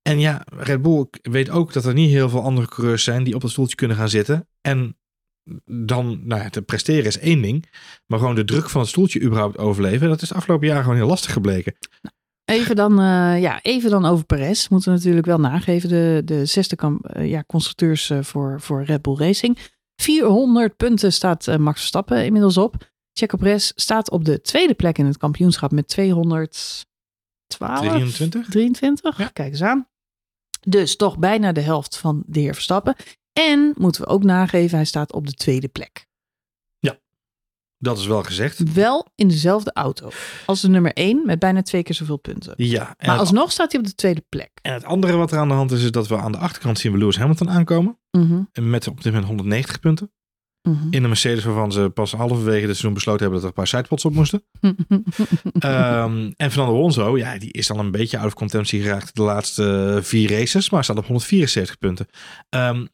En 0.02 0.20
ja, 0.20 0.46
Red 0.46 0.82
Bull 0.82 1.06
weet 1.22 1.50
ook 1.50 1.74
dat 1.74 1.86
er 1.86 1.94
niet 1.94 2.10
heel 2.10 2.30
veel 2.30 2.42
andere 2.42 2.68
coureurs 2.68 3.04
zijn 3.04 3.24
die 3.24 3.36
op 3.36 3.42
dat 3.42 3.52
stoeltje 3.52 3.76
kunnen 3.76 3.98
gaan 3.98 4.10
zitten. 4.10 4.48
En 4.62 4.98
dan, 5.66 6.28
nou 6.28 6.42
ja, 6.42 6.50
te 6.50 6.62
presteren 6.62 7.06
is 7.06 7.20
één 7.20 7.42
ding. 7.42 7.70
Maar 8.08 8.20
gewoon 8.20 8.36
de 8.36 8.46
druk 8.46 8.70
van 8.70 8.82
het 8.82 8.90
stoeltje 8.90 9.22
überhaupt 9.22 9.58
overleven, 9.58 10.10
dat 10.10 10.22
is 10.22 10.34
afgelopen 10.34 10.68
jaren 10.68 10.84
gewoon 10.84 10.98
heel 10.98 11.08
lastig 11.08 11.34
gebleken. 11.34 11.76
Even 12.46 12.76
dan, 12.76 12.92
eh, 13.00 13.42
ja, 13.42 13.62
even 13.62 13.90
dan 13.90 14.06
over 14.06 14.26
Perez. 14.26 14.68
Moeten 14.68 14.92
we 14.92 14.98
natuurlijk 14.98 15.26
wel 15.26 15.40
nageven. 15.40 15.90
De, 15.90 16.22
de 16.26 16.46
zesde 16.46 16.76
kam, 16.76 17.00
eh, 17.02 17.30
ja, 17.30 17.44
constructeurs 17.48 18.10
eh, 18.10 18.24
voor, 18.24 18.62
voor 18.62 18.84
Red 18.84 19.02
Bull 19.02 19.16
Racing. 19.16 19.58
400 20.02 20.78
punten 20.78 21.14
staat 21.14 21.48
eh, 21.48 21.58
Max 21.58 21.78
Verstappen 21.78 22.26
inmiddels 22.26 22.58
op. 22.58 22.90
Checo 23.14 23.38
Perez 23.38 23.72
staat 23.76 24.12
op 24.12 24.26
de 24.26 24.42
tweede 24.42 24.74
plek 24.74 24.98
in 24.98 25.06
het 25.06 25.18
kampioenschap 25.18 25.72
met 25.72 25.88
212. 25.88 26.86
23? 27.48 28.48
23? 28.50 29.18
Ja. 29.18 29.28
Kijk 29.28 29.52
eens 29.52 29.62
aan. 29.62 29.88
Dus 30.68 30.96
toch 30.96 31.18
bijna 31.18 31.52
de 31.52 31.62
helft 31.62 31.98
van 31.98 32.24
de 32.26 32.40
heer 32.40 32.54
Verstappen. 32.54 32.96
En 33.34 33.74
moeten 33.78 34.02
we 34.02 34.08
ook 34.08 34.24
nageven, 34.24 34.78
hij 34.78 34.86
staat 34.86 35.14
op 35.14 35.28
de 35.28 35.34
tweede 35.34 35.68
plek. 35.68 36.08
Dat 37.84 37.98
is 37.98 38.06
wel 38.06 38.24
gezegd. 38.24 38.74
Wel 38.74 39.08
in 39.16 39.28
dezelfde 39.28 39.74
auto 39.74 40.10
als 40.46 40.62
de 40.62 40.70
nummer 40.70 40.94
1 40.94 41.26
met 41.26 41.40
bijna 41.40 41.62
twee 41.62 41.84
keer 41.84 41.96
zoveel 41.96 42.18
punten. 42.18 42.54
Ja, 42.58 42.96
Maar 43.06 43.18
alsnog 43.18 43.52
staat 43.52 43.72
hij 43.72 43.82
op 43.82 43.88
de 43.88 43.96
tweede 43.96 44.24
plek. 44.30 44.50
en 44.62 44.74
het 44.74 44.84
andere 44.84 45.16
wat 45.16 45.32
er 45.32 45.38
aan 45.38 45.48
de 45.48 45.54
hand 45.54 45.72
is, 45.72 45.84
is 45.84 45.92
dat 45.92 46.08
we 46.08 46.18
aan 46.18 46.32
de 46.32 46.38
achterkant 46.38 46.80
zien 46.80 46.92
we 46.92 46.98
Lewis 46.98 47.18
Hamilton 47.18 47.50
aankomen. 47.50 47.98
Mhm, 48.12 48.42
Met 48.70 48.88
op 48.88 48.96
dit 48.96 49.06
moment 49.06 49.26
190 49.30 49.80
punten. 49.80 50.12
mhm. 50.62 50.88
In 50.90 51.02
de 51.02 51.08
Mercedes 51.08 51.44
waarvan 51.44 51.72
ze 51.72 51.90
pas 51.94 52.12
halverwege 52.12 52.60
het 52.60 52.66
seizoen 52.66 52.94
besloten 52.94 53.22
hebben 53.22 53.42
dat 53.42 53.50
er 53.52 53.56
een 53.58 53.64
paar 53.64 53.68
sidepods 53.80 54.06
op 54.06 54.14
moesten. 54.14 54.44
Ehm, 55.60 56.32
en 56.38 56.52
Fernando 56.52 56.76
Alonso, 56.76 57.18
ja, 57.18 57.38
die 57.38 57.52
is 57.52 57.68
dan 57.68 57.80
een 57.80 57.92
beetje 57.92 58.18
out 58.18 58.28
of 58.28 58.34
contentie 58.34 58.82
geraakt 58.82 59.16
de 59.16 59.22
laatste 59.22 60.00
vier 60.02 60.30
races, 60.32 60.70
maar 60.70 60.84
staat 60.84 60.98
op 60.98 61.06
174 61.06 61.78
punten. 61.78 62.08
Ehm 62.50 62.86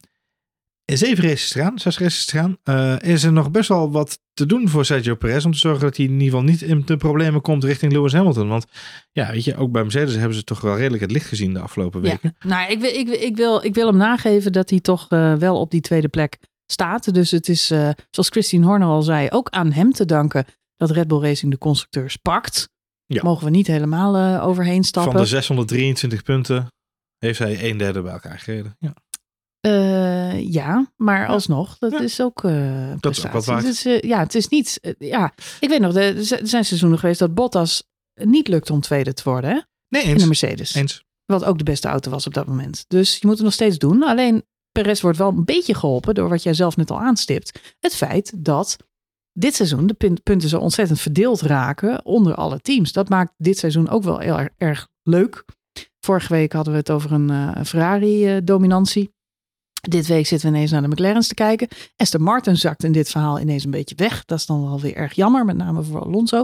zeven 0.86 1.23
races 1.23 1.50
te 1.50 1.60
gaan, 1.60 1.80
zes 1.80 2.00
races 2.00 2.26
te 2.26 2.38
gaan, 2.38 2.58
eh, 2.63 3.00
is 3.00 3.23
er 3.23 3.32
nog 3.32 3.52
best 3.52 3.69
wel 3.69 3.91
wat 3.91 4.19
te 4.38 4.45
doen 4.45 4.69
voor 4.69 4.86
Sergio 4.86 5.15
Perez 5.15 5.45
om 5.45 5.52
te 5.52 5.58
zorgen 5.58 5.82
dat 5.82 5.97
hij 5.97 6.06
in 6.06 6.12
ieder 6.12 6.26
geval 6.28 6.43
niet 6.43 6.62
in 6.62 6.82
de 6.86 6.97
problemen 6.97 7.41
komt 7.41 7.63
richting 7.63 7.91
Lewis 7.91 8.13
Hamilton. 8.13 8.47
Want 8.47 8.65
ja, 9.12 9.32
weet 9.32 9.43
je, 9.43 9.56
ook 9.56 9.71
bij 9.71 9.82
Mercedes 9.82 10.15
hebben 10.15 10.34
ze 10.38 10.43
toch 10.43 10.62
wel 10.62 10.78
redelijk 10.78 11.02
het 11.02 11.12
licht 11.12 11.28
gezien 11.28 11.54
de 11.54 11.60
afgelopen 11.60 12.02
Ja, 12.02 12.10
weken. 12.10 12.36
nou, 12.39 12.71
ik 12.71 12.80
wil, 12.80 12.89
ik, 12.93 13.08
wil- 13.08 13.21
ik, 13.21 13.36
wil, 13.36 13.63
ik 13.65 13.73
wil 13.76 13.88
hem 13.88 13.97
nageven 13.97 14.52
dat 14.52 14.69
hij 14.69 14.80
toch 14.80 15.06
eh, 15.10 15.34
wel 15.34 15.60
op 15.60 15.71
die 15.71 15.82
tweede 15.82 16.08
plek 16.08 16.38
staat. 16.65 17.13
Dus 17.13 17.32
het 17.32 17.50
is, 17.50 17.71
eh, 17.71 17.89
zoals 18.10 18.30
Christine 18.30 18.65
Horner 18.65 18.88
al 18.88 19.02
zei, 19.02 19.28
ook 19.30 19.50
aan 19.50 19.71
hem 19.71 19.91
te 19.91 20.06
danken 20.06 20.45
dat 20.78 20.91
Red 20.91 21.08
Bull 21.08 21.21
Racing 21.21 21.52
de 21.52 21.58
constructeurs 21.58 22.15
pakt. 22.15 22.69
Ja. 23.06 23.23
Mogen 23.23 23.45
we 23.45 23.50
niet 23.52 23.67
helemaal 23.67 24.15
eh, 24.15 24.47
overheen 24.47 24.84
stappen. 24.84 25.12
Van 25.12 25.21
de 25.21 25.28
623 25.28 26.23
punten 26.23 26.67
heeft 27.17 27.39
hij 27.39 27.69
een 27.69 27.78
derde 27.78 28.02
bij 28.02 28.12
elkaar 28.12 28.39
gereden. 28.39 28.76
Ja. 28.80 28.93
Eh, 29.60 30.52
ja, 30.54 30.91
maar 30.96 31.20
Ja. 31.20 31.26
alsnog, 31.26 31.78
dat 31.78 31.91
Ja. 31.91 32.00
is 32.00 32.22
ook 32.22 32.43
eh 32.43 32.52
Dat 33.00 33.12
is 33.17 33.26
ook 33.26 33.32
wat 33.32 33.43
prestatie. 33.46 33.52
waard. 33.54 33.65
Is, 33.65 33.86
eh, 33.86 34.00
ja, 34.02 34.20
het 34.20 34.36
is 34.36 34.48
niet... 34.48 34.96
ja, 35.00 35.34
ik 35.60 35.70
weet 35.70 35.80
nog, 35.80 35.96
er 35.96 36.17
er 36.17 36.24
zijn 36.48 36.65
seizoenen 36.65 37.00
geweest 37.00 37.20
dat 37.20 37.34
Bottas 37.34 37.84
niet 38.13 38.48
lukt 38.48 38.70
om 38.70 38.82
tweede 38.82 39.13
te 39.13 39.22
worden 39.24 39.50
hè? 39.50 39.60
Nee, 39.89 40.02
in 40.02 40.08
de 40.08 40.13
eens. 40.13 40.26
Mercedes. 40.26 40.74
eens. 40.74 41.04
Wat 41.26 41.43
ook 41.43 41.58
de 41.58 41.63
beste 41.63 41.88
auto 41.88 42.12
was 42.12 42.28
op 42.28 42.34
dat 42.34 42.48
moment. 42.48 42.86
Dus 42.88 43.13
je 43.17 43.28
moet 43.28 43.36
het 43.36 43.43
nog 43.43 43.54
steeds 43.54 43.78
doen. 43.78 44.04
Alleen 44.04 44.43
Perez 44.72 45.02
wordt 45.02 45.17
wel 45.17 45.30
een 45.30 45.46
beetje 45.46 45.74
geholpen 45.76 46.15
door 46.15 46.30
wat 46.30 46.43
jij 46.43 46.54
zelf 46.54 46.78
net 46.78 46.91
al 46.91 47.00
aanstipt. 47.00 47.76
Het 47.80 47.96
feit 47.96 48.32
dat 48.46 48.78
dit 49.34 49.56
seizoen 49.56 49.88
de 49.88 49.93
pun- 49.93 50.24
punten 50.24 50.50
zo 50.50 50.60
ontzettend 50.60 51.00
verdeeld 51.00 51.41
raken 51.41 52.06
onder 52.06 52.36
alle 52.36 52.60
teams. 52.60 52.91
Dat 52.91 53.10
maakt 53.10 53.34
dit 53.38 53.58
seizoen 53.58 53.89
ook 53.89 54.04
wel 54.04 54.17
heel 54.20 54.39
erg, 54.39 54.50
erg 54.58 54.88
leuk. 55.04 55.46
Vorige 56.00 56.34
week 56.34 56.52
hadden 56.54 56.74
we 56.74 56.80
het 56.80 56.91
over 56.91 57.12
een 57.12 57.65
Ferrari-dominantie. 57.65 59.15
Dit 59.89 60.08
week 60.08 60.28
zitten 60.28 60.50
we 60.50 60.56
ineens 60.56 60.71
naar 60.71 60.82
de 60.82 60.88
McLaren's 60.88 61.28
te 61.28 61.34
kijken. 61.34 61.67
Aston 61.95 62.21
Martin 62.21 62.58
zakt 62.58 62.84
in 62.84 62.91
dit 62.91 63.10
verhaal 63.10 63.39
ineens 63.39 63.63
een 63.63 63.71
beetje 63.71 63.95
weg. 63.95 64.26
Dat 64.26 64.39
is 64.39 64.45
dan 64.45 64.63
wel 64.63 64.80
weer 64.80 64.95
erg 64.95 65.13
jammer, 65.13 65.45
met 65.45 65.58
name 65.58 65.84
voor 65.84 66.02
Alonso. 66.02 66.43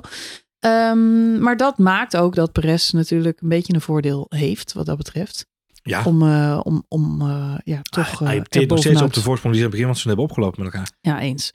Ehm, 0.59 1.41
maar 1.41 1.57
dat 1.57 1.77
maakt 1.77 2.17
ook 2.17 2.35
dat 2.35 2.51
Perez 2.51 2.91
natuurlijk 2.91 3.41
een 3.41 3.49
beetje 3.49 3.73
een 3.73 3.81
voordeel 3.81 4.25
heeft 4.29 4.73
wat 4.73 4.85
dat 4.85 4.97
betreft. 4.97 5.45
Ja, 5.83 6.03
Om, 6.03 6.21
eh, 6.21 6.59
om, 6.63 6.85
om 6.87 7.21
eh, 7.21 7.55
ja, 7.63 7.81
toch 7.81 8.19
hij, 8.19 8.27
eh, 8.27 8.33
hij 8.33 8.41
teert 8.49 8.69
nog 8.69 8.79
steeds 8.79 9.01
op 9.01 9.13
de 9.13 9.21
voorsprong 9.21 9.53
die 9.53 9.63
ze 9.63 9.69
in 9.69 9.71
het 9.71 9.81
begin 9.81 9.85
van 9.85 9.93
het 9.93 10.01
seizoen 10.01 10.07
hebben 10.07 10.25
opgelopen 10.25 10.63
met 10.63 10.73
elkaar. 10.73 10.91
Ja, 11.01 11.19
eens. 11.19 11.51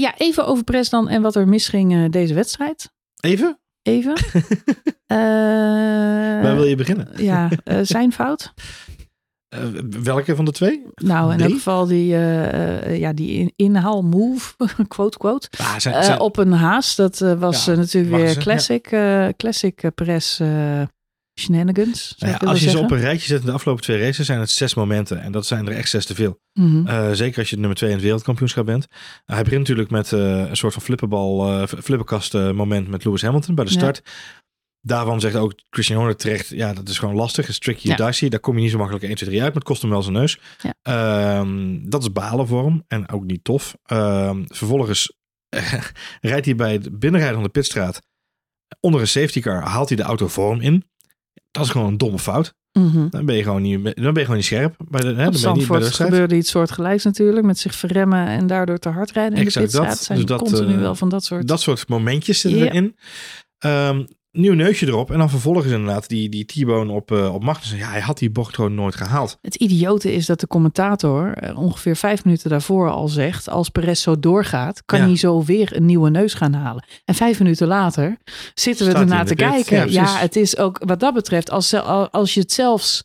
Ja, 0.00 0.14
even 0.16 0.46
over 0.46 0.64
Perez 0.64 0.88
dan 0.88 1.08
en 1.08 1.22
wat 1.22 1.36
er 1.36 1.48
misging 1.48 2.10
deze 2.10 2.34
wedstrijd. 2.34 2.92
Even, 3.20 3.58
Even. 3.82 4.14
Waar 6.42 6.54
wil 6.54 6.64
je 6.64 6.76
beginnen? 6.76 7.08
Ja, 7.16 7.48
zijn 7.82 8.12
fout. 8.12 8.52
Eh, 9.48 9.60
welke 10.02 10.36
van 10.36 10.44
de 10.44 10.52
twee? 10.52 10.82
Nou, 10.94 11.32
in 11.32 11.40
elk 11.40 11.52
geval 11.52 11.86
die, 11.86 12.14
eh, 12.14 12.82
eh, 12.86 12.98
ja, 12.98 13.12
die 13.12 13.30
in- 13.30 13.52
inhaal 13.56 14.02
move, 14.02 14.54
quote, 14.88 15.18
quote. 15.18 15.48
Ah, 15.58 15.78
zijn, 15.78 16.20
op 16.20 16.36
een 16.36 16.52
haas. 16.52 16.96
Dat 16.96 17.18
was 17.18 17.64
Ja, 17.64 17.74
natuurlijk 17.74 18.14
weer 18.16 18.28
ze, 18.28 18.38
classic, 18.38 18.96
classic 19.36 19.90
press 19.94 20.40
shenanigans. 21.40 22.14
nou 22.18 22.32
ja, 22.32 22.38
als 22.50 22.60
je 22.60 22.70
ze 22.70 22.78
op 22.78 22.90
een 22.90 23.00
rijtje 23.00 23.26
zet 23.26 23.40
in 23.40 23.46
de 23.46 23.52
afgelopen 23.52 23.82
twee 23.82 23.98
races, 24.00 24.26
zijn 24.26 24.40
het 24.40 24.50
zes 24.50 24.74
momenten. 24.74 25.20
En 25.22 25.32
dat 25.32 25.46
zijn 25.46 25.66
er 25.68 25.76
echt 25.76 25.88
zes 25.90 26.06
te 26.06 26.14
veel. 26.14 26.40
Mhm. 26.52 27.14
Zeker 27.14 27.38
als 27.38 27.50
je 27.50 27.56
nummer 27.58 27.76
twee 27.76 27.88
in 27.90 27.94
het 27.96 28.04
wereldkampioenschap 28.04 28.66
bent. 28.66 28.86
Uh, 28.90 29.34
hij 29.34 29.42
begint 29.42 29.60
natuurlijk 29.60 29.90
met 29.90 30.10
een 30.10 30.56
soort 30.56 30.72
van 30.72 30.82
flipperbal, 30.82 31.66
flipperkast 31.66 32.32
moment 32.32 32.88
met 32.88 33.04
Lewis 33.04 33.22
Hamilton 33.22 33.54
bij 33.54 33.64
de 33.64 33.72
Ja. 33.72 33.92
Daarvan 34.80 35.20
zegt 35.20 35.36
ook 35.36 35.54
Christian 35.70 35.98
Horner 35.98 36.16
terecht, 36.16 36.48
ja, 36.48 36.72
dat 36.72 36.88
is 36.88 36.98
gewoon 36.98 37.14
lastig. 37.14 37.46
Het 37.46 37.52
is 37.54 37.58
tricky 37.58 37.88
Ja. 37.88 37.96
dicey. 37.96 38.28
Daar 38.28 38.40
kom 38.40 38.54
je 38.56 38.60
niet 38.62 38.70
zo 38.70 38.78
makkelijk 38.78 39.04
1, 39.04 39.14
2, 39.14 39.28
3 39.28 39.42
uit, 39.42 39.48
maar 39.48 39.58
het 39.62 39.68
kost 39.70 39.82
hem 39.82 39.90
wel 39.90 40.02
zijn 40.02 40.14
neus. 40.14 40.38
Ja. 40.62 40.74
Ehm, 40.82 41.78
dat 41.88 42.02
is 42.02 42.12
balen 42.12 42.46
voor 42.46 42.64
hem 42.64 42.84
en 42.88 43.08
ook 43.10 43.24
niet 43.24 43.44
tof. 43.44 43.76
Ehm, 43.84 44.44
vervolgens 44.46 45.16
rijdt 46.20 46.44
hij 46.46 46.54
bij 46.54 46.72
het 46.72 46.98
binnenrijden 46.98 47.34
van 47.34 47.44
de 47.46 47.52
pitstraat 47.52 48.00
onder 48.80 49.00
een 49.00 49.08
safety 49.08 49.40
car, 49.40 49.62
haalt 49.62 49.88
hij 49.88 49.96
de 49.96 50.02
auto 50.02 50.28
voor 50.28 50.50
hem 50.50 50.60
in. 50.60 50.84
Dat 51.50 51.64
is 51.64 51.70
gewoon 51.70 51.86
een 51.86 51.98
domme 51.98 52.18
fout. 52.18 52.54
Mhm. 52.72 53.08
Dan 53.08 53.24
ben 53.26 53.36
je 53.36 53.42
gewoon 53.42 53.62
niet, 53.62 53.84
dan 53.84 53.94
ben 53.94 54.12
je 54.14 54.20
gewoon 54.20 54.36
niet 54.36 54.44
scherp. 54.44 54.74
Bij 54.88 55.00
de, 55.00 55.06
hè, 55.06 55.30
dan 55.30 55.54
ben 55.66 55.80
je 55.80 55.90
gebeurde 55.92 56.36
iets 56.36 56.50
soortgelijks 56.50 57.04
natuurlijk. 57.04 57.46
Met 57.46 57.58
zich 57.58 57.74
verremmen 57.74 58.26
en 58.26 58.46
daardoor 58.46 58.78
te 58.78 58.88
hard 58.88 59.10
rijden 59.10 59.38
in 59.38 59.44
Exact 59.44 59.54
de 59.72 59.78
pitstraat. 59.78 59.96
dat. 59.96 60.04
Zijn 60.04 60.18
Dus 60.18 60.26
dat, 60.26 60.38
continu 60.38 60.74
eh, 60.74 60.80
wel 60.80 60.94
van 60.94 61.08
dat 61.08 61.24
soort... 61.24 61.48
Dat 61.48 61.60
soort 61.60 61.88
momentjes 61.88 62.40
zitten 62.40 62.62
erin. 62.62 62.96
Ehm, 63.58 64.04
nieuw 64.32 64.54
neusje 64.54 64.86
erop. 64.86 65.10
En 65.10 65.18
dan 65.18 65.30
vervolgens 65.30 65.66
inderdaad 65.66 66.08
die, 66.08 66.28
die 66.28 66.44
T-bone 66.44 66.92
op, 66.92 67.10
eh 67.12 67.34
op 67.34 67.44
Magnussen. 67.44 67.78
Ja, 67.78 67.90
hij 67.90 68.00
had 68.00 68.18
die 68.18 68.30
bocht 68.30 68.54
gewoon 68.54 68.74
nooit 68.74 68.94
gehaald. 68.94 69.38
Het 69.40 69.54
idiote 69.54 70.12
is 70.12 70.26
dat 70.26 70.40
de 70.40 70.46
commentator 70.46 71.32
eh, 71.32 71.58
ongeveer 71.58 71.96
vijf 71.96 72.24
minuten 72.24 72.50
daarvoor 72.50 72.90
al 72.90 73.08
zegt... 73.08 73.48
als 73.48 73.68
Perez 73.68 74.02
zo 74.02 74.18
doorgaat, 74.18 74.82
kan 74.84 74.98
Ja. 74.98 75.04
hij 75.06 75.16
zo 75.16 75.44
weer 75.44 75.76
een 75.76 75.86
nieuwe 75.86 76.10
neus 76.10 76.34
gaan 76.34 76.52
halen. 76.52 76.84
En 77.04 77.14
vijf 77.14 77.38
minuten 77.38 77.66
later 77.66 78.18
zitten 78.54 78.84
we 78.84 78.90
Staat 78.90 79.02
ernaar 79.02 79.26
te 79.26 79.34
kijken. 79.34 79.76
Ja, 79.76 80.02
Ja, 80.02 80.16
het 80.18 80.36
is 80.36 80.56
ook 80.56 80.82
wat 80.84 81.00
dat 81.00 81.14
betreft... 81.14 81.50
Als, 81.50 81.74
als 82.10 82.34
je 82.34 82.40
het 82.40 82.52
zelfs 82.52 83.04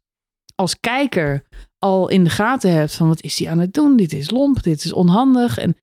als 0.56 0.80
kijker 0.80 1.44
al 1.80 2.10
in 2.10 2.24
de 2.24 2.30
gaten 2.30 2.72
hebt... 2.72 2.96
van 2.96 3.08
wat 3.08 3.22
is 3.22 3.40
hij 3.40 3.50
aan 3.50 3.60
het 3.60 3.74
doen? 3.74 3.98
Dit 3.98 4.14
is 4.14 4.30
lomp, 4.32 4.64
dit 4.64 4.84
is 4.84 4.94
onhandig. 4.94 5.58
En 5.58 5.76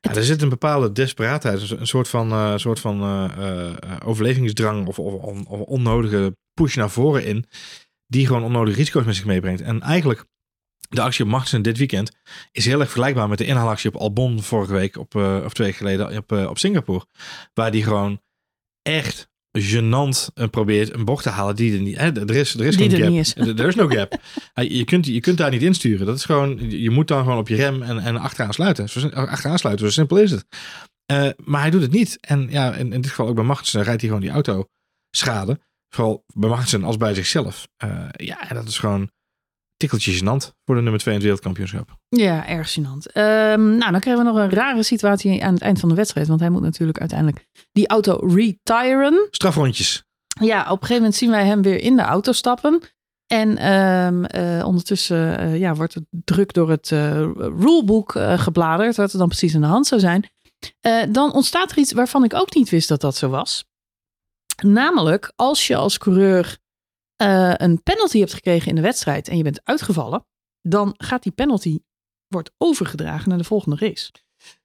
Er 0.00 0.24
zit 0.24 0.42
een 0.42 0.48
bepaalde 0.48 0.92
desperaatheid. 0.92 1.70
Een 1.70 1.86
soort 1.86 2.08
van, 2.08 2.30
eh, 2.32 2.56
soort 2.56 2.80
van 2.80 3.02
eh, 3.02 3.70
eh, 3.70 3.96
overlevingsdrang 4.04 4.86
of, 4.86 4.98
of, 4.98 5.44
onnodige 5.48 6.36
push 6.54 6.76
naar 6.76 6.90
voren 6.90 7.24
in. 7.24 7.44
Die 8.06 8.26
gewoon 8.26 8.42
onnodige 8.42 8.76
risico's 8.76 9.04
met 9.04 9.14
zich 9.14 9.24
meebrengt. 9.24 9.60
En 9.60 9.80
eigenlijk 9.80 10.24
de 10.88 11.00
actie 11.00 11.24
op 11.24 11.30
Magnussen 11.30 11.62
dit 11.62 11.78
weekend 11.78 12.12
is 12.52 12.64
heel 12.64 12.80
erg 12.80 12.88
vergelijkbaar 12.88 13.28
met 13.28 13.38
de 13.38 13.44
inhaalactie 13.44 13.94
op 13.94 14.00
Albon 14.00 14.42
vorige 14.42 14.72
week. 14.72 14.96
Op, 14.96 15.14
of 15.14 15.52
twee 15.52 15.66
weken 15.66 15.86
geleden 15.86 16.16
op, 16.16 16.32
op 16.32 16.58
Singapore. 16.58 17.06
Waar 17.54 17.70
die 17.70 17.82
gewoon 17.82 18.20
echt 18.82 19.27
gênant 19.52 20.28
eh, 20.34 20.48
probeert 20.48 20.94
een 20.94 21.04
bocht 21.04 21.22
te 21.22 21.28
halen 21.28 21.56
die 21.56 21.74
er 21.74 21.80
niet... 21.80 21.96
Hè, 21.96 22.12
er 22.12 22.36
is, 22.36 22.54
er 22.54 22.64
is 22.64 22.76
Die 22.76 22.90
geen 22.90 23.00
er 23.00 23.06
gap. 23.06 23.14
is. 23.14 23.34
Er, 23.62 23.66
is 23.66 23.74
no 23.74 23.86
gap. 23.88 24.20
Je, 24.54 24.84
kunt, 24.84 25.06
je 25.06 25.20
kunt 25.20 25.38
daar 25.38 25.50
niet 25.50 25.62
insturen. 25.62 26.06
Dat 26.06 26.16
is 26.16 26.24
gewoon... 26.24 26.70
Je 26.70 26.90
moet 26.90 27.08
dan 27.08 27.22
gewoon 27.22 27.38
op 27.38 27.48
je 27.48 27.54
rem 27.56 27.82
en, 27.82 27.98
en 27.98 28.16
achteraan 28.16 28.52
sluiten. 28.52 28.88
Zo, 28.88 29.08
achteraan 29.08 29.58
sluiten, 29.58 29.86
zo 29.86 29.92
simpel 29.92 30.16
is 30.16 30.30
het. 30.30 30.46
Eh, 31.06 31.28
maar 31.44 31.60
hij 31.60 31.70
doet 31.70 31.82
het 31.82 31.92
niet. 31.92 32.18
En 32.20 32.46
ja, 32.50 32.74
in, 32.74 32.92
in 32.92 33.00
dit 33.00 33.10
geval 33.10 33.26
ook 33.26 33.34
bij 33.34 33.44
Magnussen 33.44 33.82
rijdt 33.82 34.00
hij 34.00 34.10
gewoon 34.10 34.24
die 34.24 34.34
auto 34.34 34.68
schade. 35.10 35.60
Vooral 35.94 36.24
bij 36.34 36.48
Magnussen 36.48 36.84
als 36.84 36.96
bij 36.96 37.14
zichzelf. 37.14 37.68
Eh, 37.76 38.08
ja, 38.16 38.48
en 38.48 38.54
dat 38.54 38.68
is 38.68 38.78
gewoon 38.78 39.10
tikkeltje 39.78 40.12
gênant 40.12 40.54
voor 40.64 40.74
de 40.74 40.82
nummer 40.82 41.00
2 41.00 41.14
in 41.14 41.20
het 41.20 41.22
wereldkampioenschap. 41.22 41.98
Ja, 42.08 42.46
erg 42.46 42.78
gênant. 42.78 43.12
Ehm, 43.12 43.76
nou, 43.76 43.90
dan 43.90 44.00
krijgen 44.00 44.24
we 44.24 44.30
nog 44.30 44.36
een 44.36 44.50
rare 44.50 44.82
situatie 44.82 45.44
aan 45.44 45.54
het 45.54 45.62
eind 45.62 45.80
van 45.80 45.88
de 45.88 45.94
wedstrijd. 45.94 46.28
Want 46.28 46.40
hij 46.40 46.50
moet 46.50 46.62
natuurlijk 46.62 46.98
uiteindelijk 46.98 47.46
die 47.72 47.88
auto 47.88 48.26
retiren. 48.26 49.28
Strafrondjes. 49.30 50.02
Ja, 50.40 50.60
op 50.60 50.66
een 50.66 50.78
gegeven 50.78 50.96
moment 50.96 51.14
zien 51.14 51.30
wij 51.30 51.46
hem 51.46 51.62
weer 51.62 51.80
in 51.80 51.96
de 51.96 52.02
auto 52.02 52.32
stappen. 52.32 52.80
En 53.26 53.56
ehm, 53.56 54.24
eh, 54.24 54.66
ondertussen 54.66 55.38
eh, 55.38 55.58
ja, 55.58 55.74
wordt 55.74 55.94
het 55.94 56.04
druk 56.10 56.52
door 56.52 56.70
het 56.70 56.92
eh, 56.92 57.20
rulebook 57.36 58.12
gebladerd. 58.36 58.96
Wat 58.96 59.12
er 59.12 59.18
dan 59.18 59.28
precies 59.28 59.54
aan 59.54 59.60
de 59.60 59.66
hand 59.66 59.86
zou 59.86 60.00
zijn. 60.00 60.30
Dan 61.12 61.32
ontstaat 61.32 61.70
er 61.70 61.78
iets 61.78 61.92
waarvan 61.92 62.24
ik 62.24 62.34
ook 62.34 62.54
niet 62.54 62.68
wist 62.68 62.88
dat 62.88 63.00
dat 63.00 63.16
zo 63.16 63.28
was. 63.28 63.64
Namelijk, 64.62 65.32
als 65.36 65.66
je 65.66 65.76
als 65.76 65.98
coureur 65.98 66.58
eh, 67.18 67.52
een 67.56 67.82
penalty 67.82 68.18
hebt 68.18 68.34
gekregen 68.34 68.68
in 68.68 68.74
de 68.74 68.80
wedstrijd 68.80 69.28
en 69.28 69.36
je 69.36 69.42
bent 69.42 69.60
uitgevallen, 69.64 70.26
dan 70.60 70.94
gaat 70.96 71.22
die 71.22 71.32
penalty 71.32 71.78
wordt 72.26 72.50
overgedragen 72.58 73.28
naar 73.28 73.38
de 73.38 73.44
volgende 73.44 73.76
race. 73.76 74.10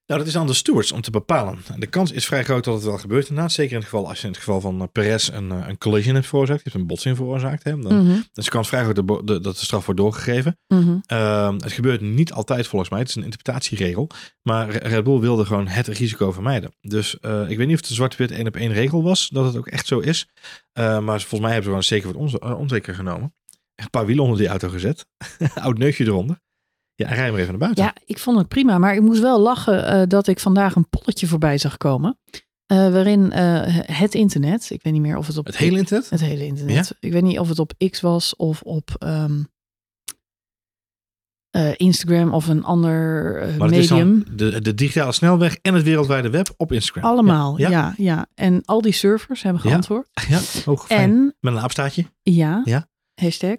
Nou, 0.05 0.19
dat 0.19 0.29
is 0.29 0.37
aan 0.37 0.47
de 0.47 0.53
stewards 0.53 0.91
om 0.91 1.01
te 1.01 1.11
bepalen. 1.11 1.57
En 1.73 1.79
de 1.79 1.87
kans 1.87 2.11
is 2.11 2.25
vrij 2.25 2.43
groot 2.43 2.63
dat 2.63 2.73
het 2.75 2.83
wel 2.83 2.97
gebeurt 2.97 3.27
inderdaad. 3.29 3.51
Zeker 3.51 3.71
in 3.71 3.77
het 3.77 3.89
geval 3.89 4.07
als 4.07 4.17
je 4.17 4.23
in 4.23 4.29
het 4.31 4.37
geval 4.39 4.61
van 4.61 4.81
eh, 4.81 4.87
Perez 4.91 5.29
een, 5.29 5.51
eh, 5.51 5.67
een 5.67 5.77
collision 5.77 6.15
hebt 6.15 6.27
veroorzaakt. 6.27 6.63
Je 6.63 6.69
hebt 6.69 6.81
een 6.81 6.87
botsing 6.87 7.15
veroorzaakt. 7.15 7.63
Hè, 7.63 7.79
dan, 7.79 8.05
Dus 8.33 8.45
de 8.45 8.51
kans 8.51 8.67
vrij 8.67 8.83
groot 8.83 8.95
dat 8.95 9.07
de, 9.07 9.21
de- 9.23 9.39
dat 9.39 9.57
de 9.59 9.65
straf 9.65 9.85
wordt 9.85 9.99
doorgegeven. 9.99 10.57
mhm. 10.67 10.97
Ehm, 11.05 11.53
het 11.53 11.71
gebeurt 11.71 12.01
niet 12.01 12.31
altijd 12.33 12.67
volgens 12.67 12.89
mij. 12.91 12.99
Het 12.99 13.09
is 13.09 13.15
een 13.15 13.23
interpretatieregel. 13.23 14.09
Maar 14.41 14.69
Red 14.69 15.03
Bull 15.03 15.19
wilde 15.19 15.45
gewoon 15.45 15.67
het 15.67 15.87
risico 15.87 16.31
vermijden. 16.31 16.71
Dus 16.81 17.19
eh, 17.19 17.49
ik 17.49 17.57
weet 17.57 17.67
niet 17.67 17.75
of 17.75 17.81
het 17.81 17.89
een 17.89 17.95
zwart-wit 17.95 18.31
één 18.31 18.47
op 18.47 18.55
één 18.55 18.73
regel 18.73 19.03
was. 19.03 19.29
Dat 19.29 19.45
het 19.45 19.57
ook 19.57 19.67
echt 19.67 19.87
zo 19.87 19.99
is. 19.99 20.27
Maar 20.73 21.01
volgens 21.21 21.39
mij 21.39 21.51
hebben 21.51 21.63
ze 21.63 21.67
gewoon 21.69 21.83
zeker 21.83 22.07
wat 22.07 22.15
onze- 22.21 22.55
onzeker 22.57 22.95
genomen. 22.95 23.33
Een 23.75 23.89
paar 23.89 24.05
wielen 24.05 24.23
onder 24.23 24.39
die 24.39 24.47
auto 24.47 24.69
gezet. 24.69 25.05
Oud 25.55 25.77
neusje 25.77 26.03
eronder. 26.05 26.39
Ja, 26.95 27.07
en 27.07 27.15
rij 27.15 27.29
maar 27.31 27.39
even 27.39 27.51
naar 27.51 27.59
buiten. 27.59 27.83
Ja, 27.83 27.95
ik 28.05 28.19
vond 28.19 28.37
het 28.37 28.47
prima. 28.47 28.77
Maar 28.77 28.95
ik 28.95 29.01
moest 29.01 29.21
wel 29.21 29.39
lachen 29.39 29.85
eh, 29.87 30.01
dat 30.07 30.27
ik 30.27 30.39
vandaag 30.39 30.75
een 30.75 30.89
polletje 30.89 31.27
voorbij 31.27 31.57
zag 31.57 31.77
komen. 31.77 32.17
eh, 32.65 32.77
waarin 32.91 33.31
eh, 33.31 33.61
het 33.99 34.13
internet, 34.15 34.69
ik 34.69 34.83
weet 34.83 34.93
niet 34.93 35.01
meer 35.01 35.17
of 35.17 35.27
het 35.27 35.37
op... 35.37 35.45
Het 35.45 35.57
hele 35.57 35.77
internet? 35.77 36.09
Het 36.09 36.21
hele 36.21 36.45
internet. 36.45 36.95
Ik 36.99 37.11
weet 37.11 37.21
niet 37.23 37.39
of 37.39 37.47
het 37.49 37.59
op 37.59 37.73
X 37.89 38.01
was 38.01 38.35
of 38.35 38.61
op 38.61 38.89
ehm, 38.99 39.43
eh, 41.49 41.71
Instagram 41.77 42.33
of 42.33 42.47
een 42.47 42.63
ander 42.63 43.33
Maar 43.57 43.67
het 43.67 43.77
is 43.77 43.89
medium. 43.89 44.23
de, 44.35 44.61
de 44.61 44.73
digitale 44.73 45.11
snelweg 45.11 45.57
en 45.61 45.73
het 45.73 45.83
wereldwijde 45.83 46.29
web 46.29 46.53
op 46.57 46.71
Instagram. 46.71 47.03
Allemaal, 47.11 47.59
Ja. 47.59 47.69
ja. 47.69 47.93
ja, 47.97 48.27
En 48.35 48.61
al 48.65 48.81
die 48.81 48.91
servers 48.93 49.41
hebben 49.43 49.61
Ja. 49.63 49.69
geantwoord. 49.69 50.07
Ja, 50.29 50.39
hoog 50.65 50.85
fijn. 50.85 51.09
En 51.11 51.35
Met 51.39 51.53
een 51.53 51.59
aapstaartje. 51.59 52.05
Ja, 52.21 52.61
Ja. 52.63 52.87
hashtag. 53.15 53.57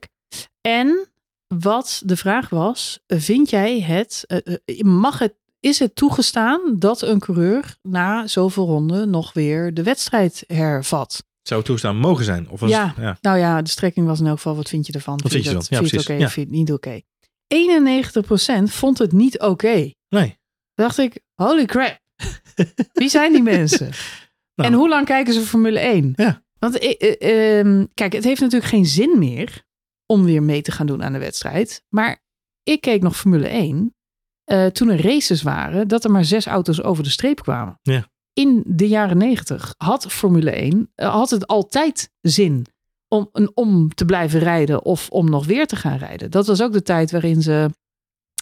En 0.60 1.08
wat 1.60 2.02
de 2.04 2.16
vraag 2.16 2.48
was, 2.48 3.00
vind 3.06 3.50
jij 3.50 3.80
het, 3.80 4.24
eh, 4.26 4.38
eh, 4.64 4.80
mag 4.84 5.18
het, 5.18 5.34
is 5.60 5.78
het 5.78 5.94
toegestaan 5.94 6.60
dat 6.78 7.02
een 7.02 7.18
coureur 7.18 7.76
na 7.82 8.26
zoveel 8.26 8.66
ronden 8.66 9.10
nog 9.10 9.32
weer 9.32 9.74
de 9.74 9.82
wedstrijd 9.82 10.44
hervat? 10.46 11.24
Zou 11.42 11.60
het 11.60 11.68
toestaan 11.68 11.96
mogen 11.96 12.24
zijn? 12.24 12.48
Of 12.50 12.60
was 12.60 12.70
Ja. 12.70 12.86
het- 12.86 12.96
ja. 12.96 13.18
Nou 13.20 13.38
ja, 13.38 13.62
de 13.62 13.70
strekking 13.70 14.06
was 14.06 14.20
in 14.20 14.26
elk 14.26 14.36
geval, 14.36 14.56
wat 14.56 14.68
vind 14.68 14.86
je 14.86 14.92
ervan? 14.92 15.20
Wat 15.22 15.32
vind 15.32 15.44
je 15.44 15.52
dat, 15.52 15.60
ervan? 15.60 15.76
Ja, 15.76 15.88
vind 15.88 15.90
je 15.90 15.96
het 15.96 16.06
oké, 16.10 16.18
Ja. 16.24 16.28
vind 16.30 16.48
je 16.48 16.56
het 16.56 16.60
niet 16.68 16.72
oké? 16.72 17.00
91% 17.46 18.70
vond 18.72 18.98
het 18.98 19.12
niet 19.12 19.40
oké. 19.40 19.90
Nee. 20.08 20.38
Dacht 20.74 20.98
ik, 20.98 21.20
holy 21.34 21.64
crap. 21.64 21.98
Wie 22.92 23.08
zijn 23.08 23.32
die 23.32 23.42
mensen? 23.42 23.90
Nou. 24.54 24.70
En 24.70 24.72
hoe 24.76 24.88
lang 24.88 25.06
kijken 25.06 25.34
ze 25.34 25.40
Formule 25.40 25.78
1? 25.78 26.12
Ja. 26.16 26.42
Want 26.58 26.78
eh, 26.78 26.94
eh, 27.20 27.58
ehm, 27.58 27.84
kijk, 27.94 28.12
het 28.12 28.24
heeft 28.24 28.40
natuurlijk 28.40 28.70
geen 28.70 28.86
zin 28.86 29.18
meer 29.18 29.63
om 30.06 30.24
weer 30.24 30.42
mee 30.42 30.62
te 30.62 30.72
gaan 30.72 30.86
doen 30.86 31.02
aan 31.04 31.12
de 31.12 31.18
wedstrijd. 31.18 31.84
Maar 31.88 32.22
ik 32.62 32.80
keek 32.80 33.02
nog 33.02 33.16
Formule 33.16 33.48
1 33.48 33.94
eh, 34.44 34.66
toen 34.66 34.88
er 34.88 35.02
races 35.02 35.42
waren 35.42 35.88
dat 35.88 36.04
er 36.04 36.10
maar 36.10 36.24
zes 36.24 36.46
auto's 36.46 36.82
over 36.82 37.04
de 37.04 37.10
streep 37.10 37.42
kwamen. 37.42 37.78
Ja. 37.82 38.08
In 38.32 38.62
de 38.66 38.88
jaren 38.88 39.16
90 39.18 39.74
had 39.76 40.06
Formule 40.12 40.50
1 40.50 40.90
eh, 40.94 41.10
had 41.14 41.30
het 41.30 41.46
altijd 41.46 42.10
zin 42.20 42.66
om, 43.08 43.28
een, 43.32 43.50
om 43.54 43.94
te 43.94 44.04
blijven 44.04 44.40
rijden 44.40 44.84
of 44.84 45.08
om 45.10 45.30
nog 45.30 45.46
weer 45.46 45.66
te 45.66 45.76
gaan 45.76 45.98
rijden. 45.98 46.30
Dat 46.30 46.46
was 46.46 46.62
ook 46.62 46.72
de 46.72 46.82
tijd 46.82 47.10
waarin 47.10 47.42
ze 47.42 47.70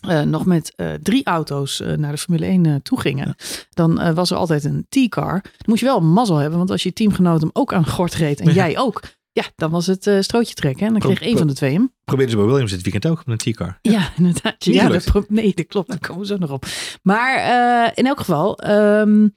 eh, 0.09 0.20
nog 0.22 0.46
met 0.46 0.75
drie 1.03 1.25
auto's 1.25 1.83
naar 1.96 2.12
de 2.12 2.18
Formule 2.18 2.46
1 2.46 2.66
eh, 2.66 2.75
toe 2.75 3.01
gingen. 3.01 3.35
Dan 3.70 4.14
was 4.14 4.31
er 4.31 4.37
altijd 4.37 4.64
een 4.64 4.87
T-car. 4.88 5.40
Dan 5.42 5.53
moest 5.64 5.81
je 5.81 5.87
wel 5.87 5.96
een 5.96 6.12
mazzel 6.12 6.37
hebben, 6.37 6.59
want 6.59 6.70
als 6.70 6.83
je 6.83 6.92
teamgenoot 6.92 7.40
hem 7.40 7.51
ook 7.53 7.72
aan 7.72 7.87
gort 7.87 8.14
reed 8.14 8.40
en 8.40 8.46
Ja. 8.46 8.53
jij 8.53 8.79
ook, 8.79 9.03
ja, 9.33 9.45
dan 9.57 9.71
was 9.71 9.87
het 9.87 10.07
eh, 10.07 10.21
strootje 10.21 10.55
trekken. 10.55 10.87
En 10.87 10.92
dan 10.92 11.01
kreeg 11.01 11.21
één 11.21 11.38
van 11.38 11.47
de 11.47 11.55
twee 11.55 11.73
hem. 11.73 11.92
Probeerden 12.05 12.35
ze 12.35 12.40
bij 12.40 12.51
Williams 12.51 12.71
dit 12.73 12.83
weekend 12.83 13.07
ook 13.07 13.27
met 13.27 13.47
een 13.47 13.53
T-car. 13.53 13.79
Ja, 13.83 14.09
inderdaad. 14.16 14.55
Niet 14.66 14.75
Ja, 14.75 14.88
dat, 14.88 15.29
nee, 15.29 15.53
dat 15.55 15.66
klopt. 15.66 15.88
Daar 15.88 15.99
komen 15.99 16.21
we 16.21 16.27
zo 16.27 16.37
nog 16.37 16.51
op. 16.51 16.66
Maar 17.03 17.37
eh, 17.37 17.90
in 17.95 18.07
elk 18.07 18.18
geval, 18.18 18.59
ehm, 18.59 19.29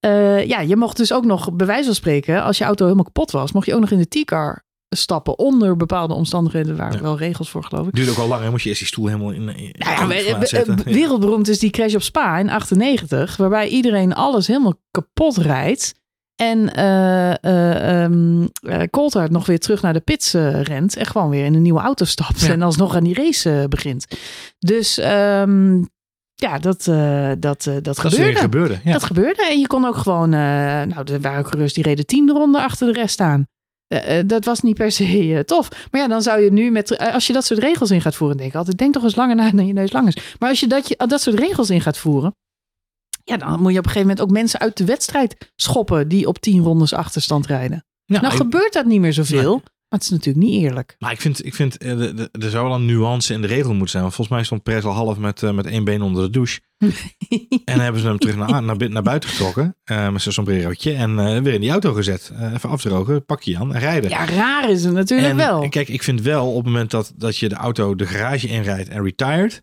eh, 0.00 0.46
ja, 0.46 0.60
je 0.60 0.76
mocht 0.76 0.96
dus 0.96 1.12
ook 1.12 1.24
nog, 1.24 1.52
bij 1.52 1.66
wijze 1.66 1.84
van 1.84 1.94
spreken, 1.94 2.42
als 2.42 2.58
je 2.58 2.64
auto 2.64 2.84
helemaal 2.84 3.04
kapot 3.04 3.30
was, 3.30 3.52
mocht 3.52 3.66
je 3.66 3.74
ook 3.74 3.80
nog 3.80 3.90
in 3.90 3.98
de 4.08 4.22
T-car 4.22 4.64
stappen 4.88 5.38
onder 5.38 5.76
bepaalde 5.76 6.14
omstandigheden. 6.14 6.76
Waren 6.76 6.96
Ja. 6.96 7.02
wel 7.02 7.16
regels 7.18 7.50
voor, 7.50 7.64
geloof 7.64 7.86
ik. 7.86 7.94
Duurde 7.94 8.10
ook 8.10 8.16
al 8.18 8.28
lang. 8.28 8.42
hè? 8.42 8.50
Moest 8.50 8.62
je 8.62 8.68
eerst 8.68 8.80
die 8.80 8.88
stoel 8.90 9.06
helemaal 9.06 9.30
in, 9.30 9.48
in 9.48 9.74
Nou 9.78 10.14
ja, 10.14 10.78
wereldberoemd 10.84 11.48
is 11.48 11.58
die 11.58 11.70
crash 11.70 11.94
op 11.94 12.02
Spa 12.02 12.38
in 12.38 12.50
98, 12.50 13.36
waarbij 13.36 13.68
iedereen 13.68 14.14
alles 14.14 14.46
helemaal 14.46 14.80
kapot 14.90 15.36
rijdt. 15.36 15.94
En 16.50 16.74
eh, 16.74 17.34
Coulthard 18.90 19.30
nog 19.30 19.46
weer 19.46 19.58
terug 19.58 19.82
naar 19.82 19.92
de 19.92 20.00
pits 20.00 20.32
rent. 20.62 20.96
En 20.96 21.06
gewoon 21.06 21.30
weer 21.30 21.44
in 21.44 21.54
een 21.54 21.62
nieuwe 21.62 21.80
auto 21.80 22.04
stapt. 22.04 22.40
Ja. 22.40 22.48
En 22.48 22.62
alsnog 22.62 22.96
aan 22.96 23.04
die 23.04 23.14
race 23.14 23.66
begint. 23.68 24.06
Dus 24.58 24.98
ehm, 24.98 25.82
ja, 26.34 26.58
dat, 26.58 26.86
eh, 26.86 27.30
dat, 27.38 27.66
eh, 27.66 27.74
dat, 27.82 27.98
gebeurde. 27.98 28.24
weer 28.24 28.36
gebeurde. 28.36 28.80
Ja. 28.84 28.92
Dat 28.92 29.02
gebeurde. 29.02 29.48
En 29.50 29.60
je 29.60 29.66
kon 29.66 29.84
ook 29.84 29.96
gewoon. 29.96 30.30
nou, 30.30 31.12
er 31.12 31.20
waren 31.20 31.42
coureurs 31.42 31.72
die 31.72 31.84
reden 31.84 32.06
tien 32.06 32.30
ronden 32.30 32.60
achter 32.60 32.86
de 32.86 33.00
rest 33.00 33.12
staan. 33.12 33.46
Dat 34.26 34.44
was 34.44 34.60
niet 34.60 34.76
per 34.76 34.92
se 34.92 35.42
tof. 35.46 35.68
Maar 35.90 36.00
ja, 36.00 36.08
dan 36.08 36.22
zou 36.22 36.40
je 36.40 36.52
nu 36.52 36.70
met. 36.70 36.98
als 36.98 37.26
je 37.26 37.32
dat 37.32 37.44
soort 37.44 37.60
regels 37.60 37.90
in 37.90 38.00
gaat 38.00 38.14
voeren, 38.14 38.36
denk 38.36 38.48
ik 38.48 38.56
altijd. 38.56 38.78
Denk 38.78 38.92
toch 38.92 39.02
eens 39.02 39.16
langer 39.16 39.36
na 39.36 39.50
dan 39.50 39.66
je 39.66 39.72
neus 39.72 39.92
lang 39.92 40.08
is. 40.08 40.16
Maar 40.38 40.48
als 40.48 40.60
je 40.60 40.66
dat, 40.66 40.88
je 40.88 40.96
dat 41.06 41.20
soort 41.20 41.38
regels 41.38 41.70
in 41.70 41.80
gaat 41.80 41.98
voeren. 41.98 42.34
Ja, 43.24 43.36
dan 43.36 43.60
moet 43.60 43.72
je 43.72 43.78
op 43.78 43.84
een 43.84 43.90
gegeven 43.90 44.00
moment 44.00 44.20
ook 44.20 44.30
mensen 44.30 44.60
uit 44.60 44.76
de 44.76 44.84
wedstrijd 44.84 45.52
schoppen. 45.56 46.08
die 46.08 46.26
op 46.26 46.38
tien 46.38 46.62
rondes 46.62 46.92
achterstand 46.94 47.46
rijden. 47.46 47.84
Ja, 48.04 48.20
nou, 48.20 48.32
ik- 48.32 48.40
gebeurt 48.40 48.72
dat 48.72 48.84
niet 48.86 49.00
meer 49.00 49.12
zoveel. 49.12 49.52
Maar 49.88 50.00
het 50.00 50.10
is 50.10 50.16
natuurlijk 50.16 50.46
niet 50.46 50.62
eerlijk. 50.62 50.96
Maar 50.98 51.12
ik 51.12 51.20
vind, 51.20 51.44
ik 51.46 51.54
vind 51.54 51.76
eh, 51.78 52.18
er 52.18 52.50
zou 52.50 52.66
wel 52.66 52.74
een 52.74 52.84
nuance 52.86 53.32
in 53.32 53.40
de 53.40 53.46
regel 53.46 53.70
moeten 53.70 53.88
zijn. 53.90 54.02
Want 54.02 54.14
volgens 54.14 54.36
mij 54.36 54.44
stond 54.46 54.62
Perez 54.62 54.84
al 54.84 54.92
half 54.92 55.18
met, 55.18 55.42
eh, 55.42 55.52
met 55.52 55.66
één 55.66 55.84
been 55.84 56.02
onder 56.02 56.22
de 56.24 56.30
douche. 56.30 56.60
En 57.64 57.74
dan 57.76 57.80
hebben 57.80 58.00
ze 58.00 58.06
hem 58.06 58.18
terug 58.18 58.36
naar, 58.36 58.62
naar, 58.62 58.76
bui- 58.76 58.90
naar 58.90 59.02
buiten 59.02 59.28
getrokken. 59.30 59.76
eh, 59.84 60.08
met 60.10 60.22
zijn 60.22 60.34
sombrerootje. 60.34 60.92
En 60.92 61.42
weer 61.42 61.54
in 61.54 61.60
die 61.60 61.70
auto 61.70 61.92
gezet. 61.92 62.32
Even 62.54 62.68
afdrogen, 62.68 63.24
pakje 63.24 63.58
aan 63.58 63.74
en 63.74 63.80
rijden. 63.80 64.10
ja, 64.10 64.24
raar 64.26 64.70
is 64.70 64.84
het 64.84 64.92
natuurlijk 64.94 65.30
en 65.30 65.36
wel. 65.36 65.68
kijk, 65.68 65.88
ik 65.88 66.02
vind 66.02 66.20
wel 66.20 66.48
op 66.48 66.56
het 66.56 66.64
moment 66.64 66.90
dat, 66.90 67.12
dat 67.16 67.36
je 67.36 67.48
de 67.48 67.54
auto 67.54 67.94
de 67.94 68.06
garage 68.06 68.48
inrijdt 68.48 68.88
en 68.88 69.02
retired. 69.02 69.62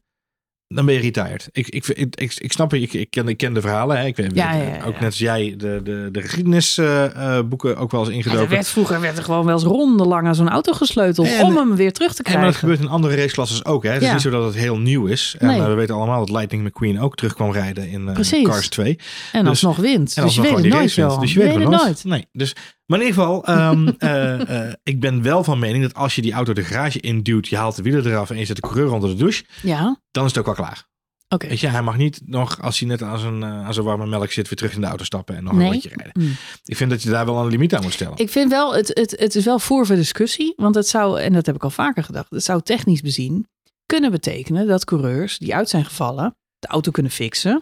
Dan 0.73 0.85
ben 0.85 0.93
je 0.93 0.99
retired. 1.01 1.49
Ik, 1.51 1.67
ik, 1.69 1.87
ik, 1.87 2.15
ik, 2.15 2.33
ik 2.37 2.51
snap 2.51 2.71
het, 2.71 2.81
ik, 2.81 2.93
ik, 2.93 3.09
ken, 3.09 3.27
ik 3.27 3.37
ken 3.37 3.53
de 3.53 3.61
verhalen. 3.61 3.97
Hè. 3.99 4.05
Ik 4.05 4.15
weet, 4.15 4.31
Ja, 4.33 4.53
ja, 4.53 4.63
ja, 4.63 4.83
ook 4.83 4.93
net 4.93 5.03
als 5.05 5.17
jij 5.17 5.53
de, 5.57 5.81
de, 5.83 6.09
de 6.11 6.21
geschiedenisboeken 6.21 7.77
ook 7.77 7.91
wel 7.91 8.01
eens 8.05 8.09
ingedoken. 8.09 8.49
werd, 8.49 8.67
vroeger 8.67 8.99
werd 9.01 9.17
er 9.17 9.23
gewoon 9.23 9.45
wel 9.45 9.53
eens 9.53 9.63
rondenlang 9.63 10.27
aan 10.27 10.35
zo'n 10.35 10.49
auto 10.49 10.73
gesleuteld. 10.73 11.27
En- 11.27 11.43
om 11.45 11.55
hem 11.55 11.75
weer 11.75 11.93
terug 11.93 12.11
te 12.11 12.17
En 12.17 12.23
krijgen. 12.23 12.43
maar 12.43 12.51
dat 12.51 12.59
gebeurt 12.61 12.79
in 12.79 12.87
andere 12.87 13.15
raceklasses 13.15 13.65
ook. 13.65 13.83
Hè? 13.83 13.89
Het 13.91 14.01
is 14.01 14.11
niet 14.11 14.21
zo 14.21 14.29
dat 14.29 14.45
het 14.45 14.55
heel 14.55 14.77
nieuw 14.79 15.05
is. 15.05 15.35
En 15.39 15.47
Nee. 15.47 15.59
eh, 15.59 15.65
we 15.67 15.73
weten 15.73 15.95
allemaal 15.95 16.19
dat 16.19 16.29
Lightning 16.29 16.63
McQueen 16.63 16.99
ook 16.99 17.15
terug 17.15 17.33
kwam 17.33 17.51
rijden 17.51 17.89
in 17.89 18.13
Precies. 18.13 18.43
Cars 18.47 18.69
2. 18.69 18.99
En 19.31 19.39
Dus- 19.39 19.49
alsnog 19.49 19.75
wint. 19.77 20.13
En 20.17 20.23
dus 20.23 20.35
je 20.35 20.41
weet 20.41 20.51
het 20.55 20.65
nooit. 20.67 21.19
Dus 21.19 21.33
je 21.33 21.39
weet 21.39 21.53
het 21.55 21.69
nooit. 21.69 22.03
Nee. 22.03 22.27
Dus, 22.31 22.55
maar 22.89 22.99
in 22.99 23.05
ieder 23.05 23.21
geval, 23.21 23.45
ehm, 23.45 23.87
eh, 23.97 24.67
eh, 24.67 24.73
ik 24.83 24.99
ben 24.99 25.21
wel 25.21 25.43
van 25.43 25.59
mening 25.59 25.83
dat 25.83 25.93
als 25.93 26.15
je 26.15 26.21
die 26.21 26.33
auto 26.33 26.53
de 26.53 26.63
garage 26.63 26.99
induwt, 26.99 27.47
je 27.47 27.55
haalt 27.57 27.75
de 27.75 27.81
wielen 27.81 28.05
eraf 28.05 28.29
en 28.29 28.37
je 28.37 28.45
zet 28.45 28.55
de 28.55 28.61
coureur 28.61 28.91
onder 28.91 29.09
de 29.09 29.15
douche, 29.15 29.43
Ja, 29.61 29.99
dan 30.11 30.23
is 30.25 30.29
het 30.29 30.39
ook 30.39 30.45
wel 30.45 30.55
klaar. 30.65 30.87
oké. 31.29 31.47
Weet 31.47 31.59
je, 31.59 31.67
hij 31.67 31.81
mag 31.81 31.97
niet 31.97 32.21
nog, 32.25 32.61
als 32.61 32.79
hij 32.79 32.87
net 32.87 33.01
aan 33.01 33.19
zijn, 33.19 33.43
eh, 33.43 33.65
aan 33.65 33.73
zijn 33.73 33.85
warme 33.85 34.05
melk 34.07 34.31
zit, 34.31 34.47
weer 34.49 34.57
terug 34.57 34.73
in 34.73 34.81
de 34.81 34.87
auto 34.87 35.03
stappen 35.03 35.35
en 35.35 35.43
nog 35.43 35.53
Nee. 35.53 35.65
een 35.65 35.71
rondje 35.71 35.89
rijden. 35.95 36.23
Mm. 36.23 36.35
Ik 36.63 36.77
vind 36.77 36.89
dat 36.89 37.03
je 37.03 37.09
daar 37.09 37.25
wel 37.25 37.37
een 37.37 37.47
limiet 37.49 37.75
aan 37.75 37.81
moet 37.83 37.93
stellen. 37.93 38.17
Ik 38.17 38.29
vind 38.29 38.49
wel, 38.51 38.75
het, 38.75 38.87
het, 38.93 39.15
het 39.19 39.35
is 39.35 39.45
wel 39.45 39.59
voor 39.59 39.85
voor 39.85 39.95
discussie. 39.95 40.53
Want 40.55 40.75
het 40.75 40.87
zou, 40.87 41.19
en 41.21 41.33
dat 41.33 41.45
heb 41.45 41.55
ik 41.55 41.63
al 41.63 41.69
vaker 41.69 42.03
gedacht, 42.03 42.29
het 42.29 42.43
zou 42.43 42.61
technisch 42.61 43.01
bezien 43.01 43.47
kunnen 43.85 44.11
betekenen 44.11 44.67
dat 44.67 44.85
coureurs 44.85 45.37
die 45.37 45.55
uit 45.55 45.69
zijn 45.69 45.85
gevallen, 45.85 46.35
de 46.59 46.67
auto 46.67 46.91
kunnen 46.91 47.11
fixen. 47.11 47.61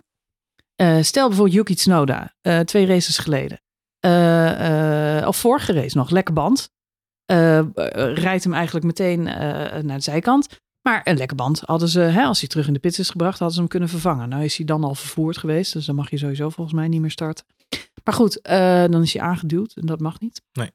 Stel 1.01 1.27
bijvoorbeeld 1.27 1.55
Yuki 1.55 1.75
Tsunoda, 1.75 2.33
twee 2.65 2.85
races 2.85 3.17
geleden. 3.17 3.61
Eh, 4.07 5.17
eh, 5.17 5.27
of 5.27 5.37
vorige 5.37 5.73
race 5.73 5.97
nog, 5.97 6.09
lekker 6.09 6.33
band. 6.33 6.69
Eh, 7.25 7.65
rijdt 8.13 8.43
hem 8.43 8.53
eigenlijk 8.53 8.85
meteen 8.85 9.23
naar 9.23 9.97
de 9.97 9.99
zijkant. 9.99 10.47
Maar 10.81 11.01
een 11.03 11.17
lekker 11.17 11.37
band 11.37 11.59
hadden 11.59 11.89
ze, 11.89 11.99
hè, 11.99 12.23
als 12.23 12.39
hij 12.39 12.49
terug 12.49 12.67
in 12.67 12.73
de 12.73 12.79
pits 12.79 12.99
is 12.99 13.09
gebracht, 13.09 13.39
hadden 13.39 13.55
ze 13.55 13.59
hem 13.59 13.69
kunnen 13.69 13.89
vervangen. 13.89 14.29
Nou 14.29 14.43
is 14.43 14.57
hij 14.57 14.65
dan 14.65 14.83
al 14.83 14.95
vervoerd 14.95 15.37
geweest, 15.37 15.73
dus 15.73 15.85
dan 15.85 15.95
mag 15.95 16.09
je 16.09 16.17
sowieso 16.17 16.49
volgens 16.49 16.75
mij 16.75 16.87
niet 16.87 17.01
meer 17.01 17.11
starten. 17.11 17.45
Maar 18.03 18.13
goed, 18.13 18.39
dan 18.91 19.01
is 19.01 19.13
hij 19.13 19.21
aangeduwd 19.21 19.73
en 19.75 19.85
dat 19.85 19.99
mag 19.99 20.19
niet. 20.19 20.41
Nee. 20.51 20.71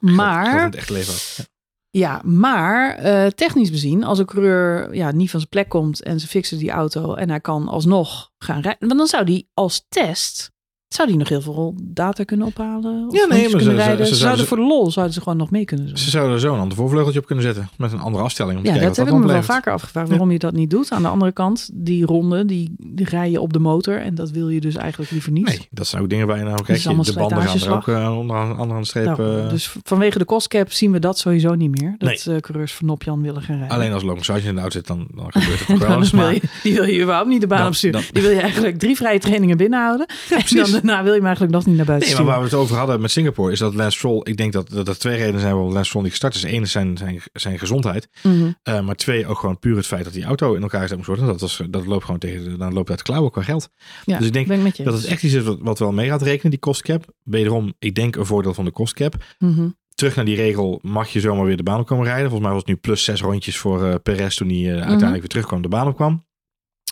Maar, 0.00 0.62
het 0.64 0.74
echte 0.74 0.92
leven. 0.92 1.14
Ja. 1.34 1.44
ja, 1.90 2.20
maar 2.24 2.98
technisch 3.34 3.70
bezien, 3.70 4.04
als 4.04 4.18
een 4.18 4.26
coureur 4.26 4.94
ja, 4.94 5.10
niet 5.10 5.30
van 5.30 5.40
zijn 5.40 5.50
plek 5.50 5.68
komt 5.68 6.02
en 6.02 6.20
ze 6.20 6.26
fixen 6.26 6.58
die 6.58 6.70
auto 6.70 7.14
en 7.14 7.28
hij 7.28 7.40
kan 7.40 7.68
alsnog 7.68 8.30
gaan 8.38 8.60
rijden, 8.60 8.88
want 8.88 8.98
dan 8.98 9.08
zou 9.08 9.24
die 9.24 9.48
als 9.54 9.84
test, 9.88 10.52
zou 10.88 11.08
die 11.08 11.16
nog 11.16 11.28
heel 11.28 11.40
veel 11.40 11.74
data 11.82 12.24
kunnen 12.24 12.46
ophalen? 12.46 13.06
Of 13.08 13.14
Ja, 13.14 13.26
nee, 13.26 13.40
maar 13.42 13.48
kunnen 13.50 13.64
ze- 13.64 13.74
rijden. 13.74 14.06
ze 14.06 14.14
Ze, 14.14 14.20
zouden 14.20 14.46
voor 14.46 14.56
de 14.56 14.62
lol 14.62 14.90
zouden 14.90 15.14
ze 15.14 15.20
gewoon 15.20 15.38
nog 15.38 15.50
mee 15.50 15.64
kunnen. 15.64 15.98
Ze 15.98 16.10
zouden 16.10 16.40
zo 16.40 16.54
een 16.54 16.60
ander 16.60 16.76
voorvleugeltje 16.76 17.20
op 17.20 17.26
kunnen 17.26 17.44
zetten. 17.44 17.68
Met 17.78 17.92
een 17.92 18.00
andere 18.00 18.24
afstelling. 18.24 18.56
Om 18.56 18.62
te 18.64 18.68
Ja, 18.68 18.74
kijken 18.76 18.94
dat 18.96 19.06
heb 19.06 19.14
ik 19.14 19.20
me 19.20 19.32
wel 19.32 19.42
vaker 19.42 19.72
afgevraagd 19.72 20.08
waarom 20.08 20.30
je 20.30 20.38
dat 20.38 20.52
niet 20.52 20.70
doet. 20.70 20.90
Aan 20.92 21.02
de 21.02 21.08
andere 21.08 21.32
kant, 21.32 21.70
die 21.72 22.04
ronde, 22.04 22.44
die, 22.44 22.74
die 22.78 23.06
rij 23.08 23.30
je 23.30 23.40
op 23.40 23.52
de 23.52 23.58
motor 23.58 24.00
en 24.00 24.14
dat 24.14 24.30
wil 24.30 24.48
je 24.48 24.60
dus 24.60 24.74
eigenlijk 24.74 25.10
liever 25.10 25.32
niet. 25.32 25.46
Nee, 25.46 25.68
dat 25.70 25.86
zijn 25.86 26.02
ook 26.02 26.08
dingen 26.08 26.26
waar 26.26 26.38
je 26.38 26.44
nou 26.44 26.54
is 26.56 26.62
kijk, 26.82 27.04
de 27.04 27.12
banden 27.14 27.42
gaan 27.42 27.60
er 27.60 27.72
ook 27.74 27.88
eh, 27.88 28.18
onder 28.58 28.78
de 28.78 28.84
streep. 28.86 29.04
Nou, 29.16 29.40
eh, 29.42 29.48
dus 29.48 29.74
vanwege 29.82 30.18
de 30.18 30.24
kostcap 30.24 30.72
zien 30.72 30.92
we 30.92 30.98
dat 30.98 31.18
sowieso 31.18 31.54
niet 31.54 31.80
meer. 31.80 31.94
Dat 31.98 32.08
Nee. 32.24 32.34
eh, 32.36 32.40
coureurs 32.40 32.72
van 32.74 32.86
Nopjan 32.86 33.22
willen 33.22 33.42
gaan 33.42 33.56
rijden. 33.58 33.76
alleen 33.76 33.92
als 33.92 34.02
Sargent 34.20 34.48
in 34.48 34.54
de 34.54 34.60
auto 34.60 34.76
zit, 34.76 34.86
dan, 34.86 35.06
dan 35.14 35.32
gebeurt 35.32 35.58
het 35.66 35.70
ook 35.82 35.88
wel 35.88 35.96
eens. 36.30 36.40
die 36.62 36.74
wil 36.74 36.84
je 36.84 37.00
überhaupt 37.02 37.28
niet 37.28 37.40
de 37.40 37.46
baan 37.46 37.66
opsturen. 37.66 38.02
Die 38.12 38.22
wil 38.22 38.30
je 38.30 38.40
eigenlijk 38.40 38.78
drie 38.78 38.96
vrije 38.96 39.18
trainingen 39.18 39.56
binnenhouden. 39.56 40.06
en 40.06 40.14
dan 40.28 40.38
precies. 40.38 40.75
Daarna 40.82 41.02
wil 41.04 41.12
je 41.12 41.18
hem 41.18 41.26
eigenlijk 41.26 41.54
nog 41.54 41.66
niet 41.66 41.76
naar 41.76 41.86
buiten 41.86 42.08
nee, 42.08 42.16
maar 42.18 42.26
waar 42.26 42.38
we 42.38 42.44
het 42.44 42.54
over 42.54 42.76
hadden 42.76 43.00
met 43.00 43.10
Singapore, 43.10 43.52
is 43.52 43.58
dat 43.58 43.74
Lance 43.74 43.96
Stroll, 43.96 44.20
ik 44.22 44.36
denk 44.36 44.52
dat, 44.52 44.70
dat 44.70 44.88
er 44.88 44.98
twee 44.98 45.16
redenen 45.16 45.40
zijn 45.40 45.52
waarom 45.52 45.72
Lance 45.72 45.86
Stroll 45.86 46.02
niet 46.02 46.12
gestart 46.12 46.34
is. 46.34 46.42
Eén 46.42 46.62
is 46.62 46.70
zijn, 46.70 46.96
zijn, 46.96 47.20
zijn 47.32 47.58
gezondheid. 47.58 48.08
Mhm. 48.22 48.50
Eh, 48.62 48.80
maar 48.80 48.94
twee, 48.94 49.26
ook 49.26 49.38
gewoon 49.38 49.58
puur 49.58 49.76
het 49.76 49.86
feit 49.86 50.04
dat 50.04 50.12
die 50.12 50.24
auto 50.24 50.54
in 50.54 50.62
elkaar 50.62 50.80
gezet 50.80 50.96
moest 50.96 51.08
worden. 51.08 51.26
Dat, 51.26 51.40
was, 51.40 51.62
dat 51.70 51.86
loopt 51.86 52.04
gewoon 52.04 52.20
tegen, 52.20 52.58
dan 52.58 52.72
loopt 52.72 52.88
uit 52.88 52.98
de 52.98 53.04
klauwen 53.04 53.30
qua 53.30 53.42
geld. 53.42 53.70
Ja, 54.04 54.18
Dus 54.18 54.26
ik 54.26 54.32
denk 54.32 54.46
ben 54.46 54.56
ik 54.56 54.62
met 54.62 54.76
je 54.76 54.82
Dat 54.82 54.94
het 54.94 55.04
echt 55.04 55.22
iets 55.22 55.34
is 55.34 55.42
wat, 55.42 55.58
wat 55.60 55.78
wel 55.78 55.92
mee 55.92 56.08
gaat 56.08 56.22
rekenen, 56.22 56.50
die 56.50 56.60
kostcap. 56.60 57.04
Wederom, 57.22 57.74
ik 57.78 57.94
denk 57.94 58.16
een 58.16 58.26
voordeel 58.26 58.54
van 58.54 58.64
de 58.64 58.70
kostcap. 58.70 59.14
Mhm. 59.38 59.68
Terug 59.94 60.16
naar 60.16 60.24
die 60.24 60.36
regel, 60.36 60.78
mag 60.82 61.08
je 61.08 61.20
zomaar 61.20 61.44
weer 61.44 61.56
de 61.56 61.62
baan 61.62 61.80
op 61.80 61.86
komen 61.86 62.04
rijden. 62.04 62.30
Volgens 62.30 62.42
mij 62.42 62.52
was 62.52 62.60
het 62.60 62.70
nu 62.70 62.76
plus 62.76 63.04
zes 63.04 63.20
rondjes 63.20 63.58
voor 63.58 63.86
eh 63.86 63.94
Perez 64.02 64.36
toen 64.36 64.48
hij 64.48 64.56
eh, 64.56 64.72
uiteindelijk 64.72 65.18
weer 65.18 65.28
terugkwam, 65.28 65.62
de 65.62 65.68
baan 65.68 65.86
op 65.86 65.96
kwam. 65.96 66.24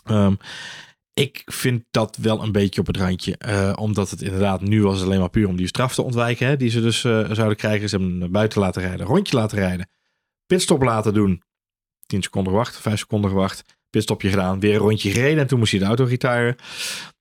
Ehm, 0.05 0.33
ik 1.15 1.41
vind 1.45 1.83
dat 1.91 2.17
wel 2.21 2.43
een 2.43 2.51
beetje 2.51 2.81
op 2.81 2.87
het 2.87 2.97
randje. 2.97 3.37
eh, 3.37 3.73
omdat 3.75 4.09
het 4.09 4.21
inderdaad 4.21 4.61
nu 4.61 4.83
was 4.83 5.03
alleen 5.03 5.19
maar 5.19 5.29
puur 5.29 5.47
om 5.47 5.55
die 5.55 5.67
straf 5.67 5.93
te 5.93 6.01
ontwijken. 6.01 6.47
Hè, 6.47 6.57
die 6.57 6.69
ze 6.69 6.81
dus 6.81 7.03
eh, 7.03 7.31
zouden 7.31 7.57
krijgen. 7.57 7.89
Ze 7.89 7.97
hebben 7.97 8.21
hem 8.21 8.31
buiten 8.31 8.61
laten 8.61 8.81
rijden, 8.81 9.05
rondje 9.05 9.35
laten 9.35 9.57
rijden. 9.57 9.89
Pitstop 10.45 10.81
laten 10.81 11.13
doen. 11.13 11.41
10 12.05 12.21
seconden 12.21 12.51
gewacht, 12.51 12.77
5 12.77 12.99
seconden 12.99 13.29
gewacht. 13.29 13.63
Pitstopje 13.89 14.29
gedaan, 14.29 14.59
weer 14.59 14.73
een 14.73 14.79
rondje 14.79 15.11
gereden. 15.11 15.39
En 15.39 15.47
toen 15.47 15.59
moest 15.59 15.71
hij 15.71 15.79
de 15.79 15.85
auto 15.85 16.03
retiren. 16.03 16.55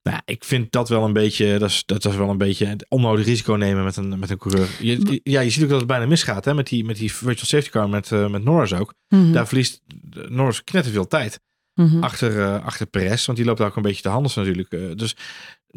Nou, 0.02 0.20
ik 0.24 0.44
vind 0.44 0.72
dat 0.72 0.88
wel 0.88 1.04
een 1.04 1.12
beetje, 1.12 1.58
dat 1.58 1.70
is, 1.70 1.82
dat 1.86 2.04
is 2.04 2.16
wel 2.16 2.30
een 2.30 2.38
beetje 2.38 2.66
het 2.66 2.86
onnodig 2.88 3.26
risico 3.26 3.54
nemen 3.54 3.84
met 3.84 3.96
een, 3.96 4.18
met 4.18 4.30
een 4.30 4.38
coureur. 4.38 4.68
Je, 4.80 5.20
ja, 5.22 5.40
je 5.40 5.50
ziet 5.50 5.62
ook 5.62 5.68
dat 5.68 5.78
het 5.78 5.88
bijna 5.88 6.06
misgaat 6.06 6.44
hè, 6.44 6.54
met, 6.54 6.66
die, 6.66 6.84
met 6.84 6.96
die 6.96 7.12
virtual 7.12 7.46
safety 7.46 7.70
car 7.70 7.88
met, 7.88 8.12
eh, 8.12 8.28
met 8.28 8.44
Norris 8.44 8.72
ook. 8.72 8.94
Mhm. 9.08 9.32
Daar 9.32 9.46
verliest 9.46 9.82
Norris 10.28 10.64
knetterveel 10.64 11.06
tijd 11.06 11.40
Mhm. 11.74 12.02
achter, 12.02 12.40
eh 12.42 12.64
achter 12.64 12.86
Perez. 12.86 13.26
Want 13.26 13.38
die 13.38 13.46
loopt 13.46 13.58
daar 13.58 13.68
ook 13.68 13.76
een 13.76 13.82
beetje 13.82 14.02
te 14.02 14.08
handels 14.08 14.34
natuurlijk. 14.34 14.72
Eh, 14.72 14.94
dus 14.94 15.16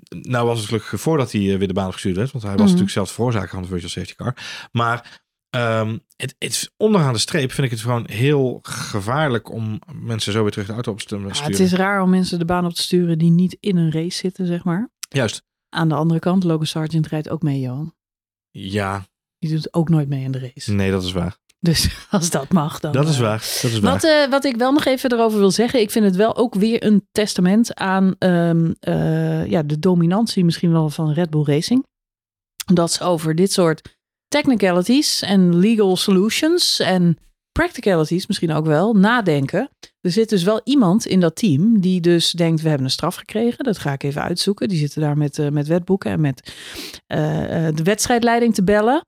nou 0.09 0.45
was 0.47 0.57
het 0.57 0.67
gelukkig 0.67 0.99
voordat 1.01 1.31
hij 1.31 1.41
eh, 1.51 1.57
weer 1.57 1.67
de 1.67 1.73
baan 1.73 1.85
opgestuurd 1.87 2.15
werd. 2.15 2.31
Want 2.31 2.43
hij 2.43 2.51
was 2.53 2.61
Mhm. 2.61 2.69
natuurlijk 2.71 2.93
zelf 2.95 3.07
de 3.07 3.13
veroorzaker 3.13 3.49
van 3.49 3.61
de 3.61 3.67
virtual 3.67 3.89
safety 3.89 4.15
car. 4.15 4.35
Maar 4.71 5.25
ehm, 5.49 5.97
het, 6.15 6.35
het 6.39 6.71
onderaan 6.77 7.13
de 7.13 7.19
streep 7.19 7.51
vind 7.51 7.65
ik 7.67 7.71
het 7.73 7.81
gewoon 7.81 8.09
heel 8.09 8.59
gevaarlijk 8.61 9.51
om 9.51 9.79
mensen 9.93 10.31
zo 10.33 10.41
weer 10.41 10.51
terug 10.51 10.67
de 10.67 10.73
auto 10.73 10.91
op 10.91 10.97
te 10.97 11.03
sturen. 11.03 11.27
Ja, 11.33 11.43
het 11.43 11.59
is 11.59 11.73
raar 11.73 12.01
om 12.01 12.09
mensen 12.09 12.39
de 12.39 12.45
baan 12.45 12.65
op 12.65 12.73
te 12.73 12.81
sturen 12.81 13.17
die 13.17 13.31
niet 13.31 13.57
in 13.59 13.77
een 13.77 13.91
race 13.91 14.17
zitten, 14.17 14.47
zeg 14.47 14.63
maar. 14.63 14.89
Juist. 15.09 15.43
Aan 15.69 15.89
de 15.89 15.95
andere 15.95 16.19
kant, 16.19 16.43
Logan 16.43 16.65
Sargent 16.65 17.07
rijdt 17.07 17.29
ook 17.29 17.41
mee, 17.41 17.59
Johan. 17.59 17.95
Ja, 18.51 19.05
Die 19.39 19.49
doet 19.49 19.73
ook 19.73 19.89
nooit 19.89 20.07
mee 20.09 20.23
in 20.23 20.31
de 20.31 20.39
race. 20.39 20.71
nee, 20.71 20.91
dat 20.91 21.03
is 21.03 21.11
waar. 21.11 21.37
Dus 21.59 21.89
als 22.09 22.29
dat 22.29 22.51
mag, 22.51 22.79
dan... 22.79 22.91
Dat 22.91 23.07
is 23.07 23.15
eh, 23.15 23.21
waar. 23.21 23.37
Dat 23.61 23.71
is 23.71 23.79
waar. 23.79 23.91
Wat, 23.91 24.03
eh, 24.03 24.29
wat 24.29 24.45
ik 24.45 24.55
wel 24.55 24.71
nog 24.71 24.85
even 24.85 25.11
erover 25.11 25.39
wil 25.39 25.51
zeggen, 25.51 25.79
ik 25.79 25.91
vind 25.91 26.05
het 26.05 26.15
wel 26.15 26.35
ook 26.35 26.55
weer 26.55 26.85
een 26.85 27.07
testament 27.11 27.75
aan 27.75 28.15
ehm, 28.17 28.73
eh, 28.79 29.45
ja, 29.45 29.63
de 29.63 29.79
dominantie 29.79 30.45
misschien 30.45 30.71
wel 30.71 30.89
van 30.89 31.13
Red 31.13 31.29
Bull 31.29 31.43
Racing. 31.43 31.85
Dat 32.73 32.91
ze 32.91 33.03
over 33.03 33.35
dit 33.35 33.51
soort 33.51 33.95
technicalities 34.27 35.21
en 35.21 35.55
legal 35.59 35.95
solutions 35.95 36.79
en 36.79 37.17
practicalities 37.51 38.27
misschien 38.27 38.53
ook 38.53 38.65
wel 38.65 38.93
nadenken. 38.93 39.69
Er 40.01 40.11
zit 40.11 40.29
dus 40.29 40.43
wel 40.43 40.61
iemand 40.63 41.05
in 41.05 41.19
dat 41.19 41.35
team 41.35 41.79
die 41.79 42.01
dus 42.01 42.31
denkt, 42.31 42.61
we 42.61 42.67
hebben 42.67 42.85
een 42.85 42.91
straf 42.91 43.15
gekregen. 43.15 43.63
Dat 43.63 43.77
ga 43.77 43.91
ik 43.91 44.03
even 44.03 44.21
uitzoeken. 44.21 44.67
Die 44.67 44.77
zitten 44.77 45.01
daar 45.01 45.17
met, 45.17 45.51
met 45.51 45.67
wetboeken 45.67 46.11
en 46.11 46.21
met 46.21 46.53
de 47.75 47.83
wedstrijdleiding 47.83 48.53
te 48.53 48.63
bellen. 48.63 49.01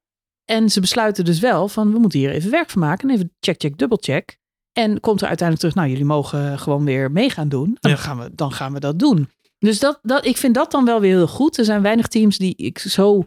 En 0.50 0.70
ze 0.70 0.80
besluiten 0.80 1.26
dus 1.26 1.40
wel 1.40 1.68
van, 1.68 1.92
we 1.92 2.00
moeten 2.00 2.20
hier 2.20 2.32
even 2.32 2.52
werk 2.52 2.70
van 2.70 2.82
maken. 2.82 3.10
En 3.10 3.16
even 3.16 3.32
check, 3.40 3.62
check, 3.62 3.78
dubbelcheck. 3.78 4.38
En 4.74 5.00
komt 5.00 5.22
er 5.22 5.28
uiteindelijk 5.28 5.60
terug, 5.60 5.76
nou, 5.76 5.90
jullie 5.90 6.14
mogen 6.14 6.60
gewoon 6.60 6.86
weer 6.86 7.12
mee 7.12 7.30
gaan 7.30 7.50
doen. 7.50 7.78
Ja. 7.80 7.90
dan, 7.90 7.98
gaan 7.98 8.20
we, 8.20 8.30
dan 8.36 8.52
gaan 8.52 8.74
we 8.74 8.80
dat 8.80 9.00
doen. 9.00 9.30
Dus 9.60 9.80
dat, 9.80 10.00
dat, 10.02 10.26
ik 10.26 10.38
vind 10.38 10.56
dat 10.56 10.72
dan 10.72 10.86
wel 10.86 11.00
weer 11.00 11.16
heel 11.16 11.28
goed. 11.28 11.58
Er 11.58 11.66
zijn 11.66 11.82
weinig 11.82 12.08
teams 12.08 12.38
die 12.38 12.56
ik 12.56 12.80
zo 12.80 13.24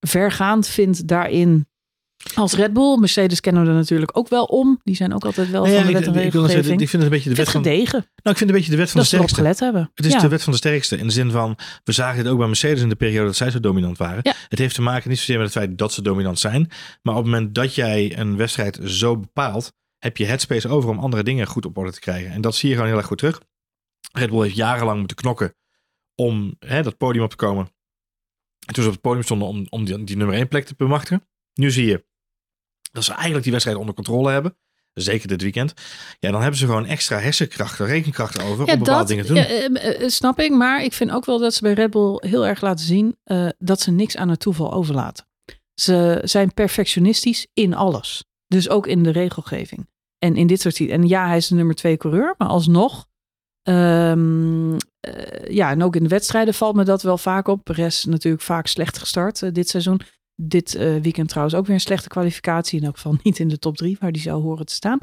vergaand 0.00 0.66
vind 0.66 1.08
daarin 1.08 1.68
Als 2.34 2.54
Red 2.54 2.72
Bull, 2.72 2.98
Mercedes 2.98 3.40
kennen 3.40 3.62
we 3.62 3.68
er 3.68 3.74
natuurlijk 3.74 4.18
ook 4.18 4.28
wel 4.28 4.44
om. 4.44 4.80
Die 4.82 4.96
zijn 4.96 5.14
ook 5.14 5.24
altijd 5.24 5.50
wel 5.50 5.62
Nee, 5.64 5.74
van 5.74 5.82
de 5.82 5.92
ja, 5.92 5.98
wet 5.98 6.06
ik, 6.06 6.14
en 6.14 6.26
ik, 6.26 6.32
wil 6.32 6.42
zeggen, 6.42 6.46
regelgeving. 6.48 6.80
ik 6.80 6.88
vind 6.88 7.02
het 7.02 7.12
een 7.12 7.18
beetje 7.18 7.30
de 7.30 7.36
wet 7.36 7.50
van. 7.50 7.60
het 7.60 7.70
gedegen 7.70 7.98
Nou, 7.98 8.06
ik 8.14 8.24
vind 8.24 8.38
het 8.38 8.48
een 8.48 8.54
beetje 8.54 8.70
de 8.70 8.76
wet 8.76 8.90
van 8.90 9.00
dat 9.00 9.10
de 9.10 9.16
sterkste. 9.16 9.40
gelet 9.40 9.60
hebben. 9.60 9.90
Het 9.94 10.06
is 10.06 10.12
ja. 10.12 10.18
de 10.18 10.28
wet 10.28 10.42
van 10.42 10.52
de 10.52 10.58
sterkste. 10.58 10.96
In 10.96 11.06
de 11.06 11.12
zin 11.12 11.30
van, 11.30 11.58
we 11.84 11.92
zagen 11.92 12.22
dit 12.22 12.32
ook 12.32 12.38
bij 12.38 12.46
Mercedes 12.46 12.82
in 12.82 12.88
de 12.88 12.94
periode 12.94 13.26
dat 13.26 13.36
zij 13.36 13.50
zo 13.50 13.60
dominant 13.60 13.98
waren. 13.98 14.20
Ja. 14.22 14.34
Het 14.48 14.58
heeft 14.58 14.74
te 14.74 14.82
maken 14.82 15.08
niet 15.08 15.18
zozeer 15.18 15.36
met 15.38 15.46
het 15.46 15.56
feit 15.56 15.78
dat 15.78 15.92
ze 15.92 16.02
dominant 16.02 16.38
zijn. 16.38 16.70
Maar 17.02 17.14
op 17.16 17.22
het 17.22 17.32
moment 17.32 17.54
dat 17.54 17.74
jij 17.74 18.18
een 18.18 18.36
wedstrijd 18.36 18.78
zo 18.84 19.16
bepaalt, 19.16 19.72
heb 19.98 20.16
je 20.16 20.24
headspace 20.24 20.68
over 20.68 20.90
om 20.90 20.98
andere 20.98 21.22
dingen 21.22 21.46
goed 21.46 21.66
op 21.66 21.78
orde 21.78 21.92
te 21.92 22.00
krijgen. 22.00 22.30
En 22.30 22.40
dat 22.40 22.54
zie 22.54 22.68
je 22.68 22.74
gewoon 22.74 22.88
heel 22.88 22.98
erg 22.98 23.06
goed 23.06 23.18
terug. 23.18 23.40
Red 24.12 24.30
Bull 24.30 24.42
heeft 24.42 24.56
jarenlang 24.56 24.98
moeten 24.98 25.16
knokken 25.16 25.54
om 26.14 26.56
hè, 26.58 26.82
dat 26.82 26.96
podium 26.96 27.24
op 27.24 27.30
te 27.30 27.36
komen. 27.36 27.68
En 28.66 28.74
toen 28.74 28.82
ze 28.82 28.88
op 28.88 28.94
het 28.94 29.02
podium 29.02 29.22
stonden 29.22 29.48
om, 29.48 29.66
om 29.68 29.84
die, 29.84 30.04
die 30.04 30.16
nummer 30.16 30.36
1 30.36 30.48
plek 30.48 30.64
te 30.64 30.74
bemachtigen. 30.76 31.28
Nu 31.54 31.70
zie 31.70 31.86
je 31.86 32.04
dat 32.94 33.04
ze 33.04 33.12
eigenlijk 33.12 33.42
die 33.42 33.52
wedstrijd 33.52 33.78
onder 33.78 33.94
controle 33.94 34.30
hebben. 34.30 34.56
Zeker 34.92 35.28
dit 35.28 35.42
weekend. 35.42 35.72
Ja, 36.18 36.30
dan 36.30 36.40
hebben 36.40 36.58
ze 36.58 36.66
gewoon 36.66 36.86
extra 36.86 37.18
hersenkrachten, 37.18 37.86
rekenkrachten 37.86 38.42
over 38.44 38.66
Ja, 38.66 38.72
om 38.72 38.78
bepaalde 38.78 38.98
dat 38.98 39.08
dingen 39.08 39.26
te 39.26 39.32
doen. 39.32 39.42
ja, 39.42 39.48
eh, 39.48 40.02
eh, 40.02 40.08
snap 40.08 40.38
ik. 40.40 40.50
Maar 40.50 40.82
ik 40.84 40.92
vind 40.92 41.10
ook 41.10 41.24
wel 41.24 41.38
dat 41.38 41.54
ze 41.54 41.62
bij 41.62 41.72
Red 41.72 41.90
Bull 41.90 42.16
heel 42.20 42.46
erg 42.46 42.60
laten 42.60 42.84
zien 42.86 43.16
eh, 43.24 43.48
dat 43.58 43.80
ze 43.80 43.90
niks 43.90 44.16
aan 44.16 44.28
het 44.28 44.40
toeval 44.40 44.72
overlaten. 44.72 45.26
Ze 45.74 46.20
zijn 46.24 46.54
perfectionistisch 46.54 47.46
in 47.54 47.74
alles. 47.74 48.24
Dus 48.46 48.68
ook 48.68 48.86
in 48.86 49.02
de 49.02 49.10
regelgeving. 49.10 49.88
En 50.18 50.36
in 50.36 50.46
dit 50.46 50.60
soort. 50.60 50.80
En 50.80 51.08
ja, 51.08 51.26
hij 51.26 51.36
is 51.36 51.48
de 51.48 51.54
nummer 51.54 51.74
twee 51.74 51.96
coureur, 51.96 52.34
maar 52.38 52.48
alsnog. 52.48 53.06
ehm, 53.62 54.76
eh, 55.00 55.48
ja, 55.48 55.70
en 55.70 55.82
ook 55.82 55.96
in 55.96 56.02
de 56.02 56.08
wedstrijden 56.08 56.54
valt 56.54 56.74
me 56.76 56.84
dat 56.84 57.02
wel 57.02 57.18
vaak 57.18 57.48
op. 57.48 57.64
Perez 57.64 58.04
natuurlijk 58.04 58.42
vaak 58.42 58.66
slecht 58.66 58.98
gestart 58.98 59.42
eh, 59.42 59.52
dit 59.52 59.68
seizoen. 59.68 60.00
Dit 60.36 60.74
eh, 60.74 60.96
weekend 60.96 61.28
trouwens 61.28 61.56
ook 61.56 61.66
weer 61.66 61.74
een 61.74 61.80
slechte 61.80 62.08
kwalificatie. 62.08 62.78
In 62.78 62.86
elk 62.86 62.94
geval 62.94 63.16
niet 63.22 63.38
in 63.38 63.48
de 63.48 63.58
top 63.58 63.76
drie, 63.76 63.96
waar 64.00 64.12
die 64.12 64.22
zou 64.22 64.42
horen 64.42 64.66
te 64.66 64.72
staan. 64.72 64.98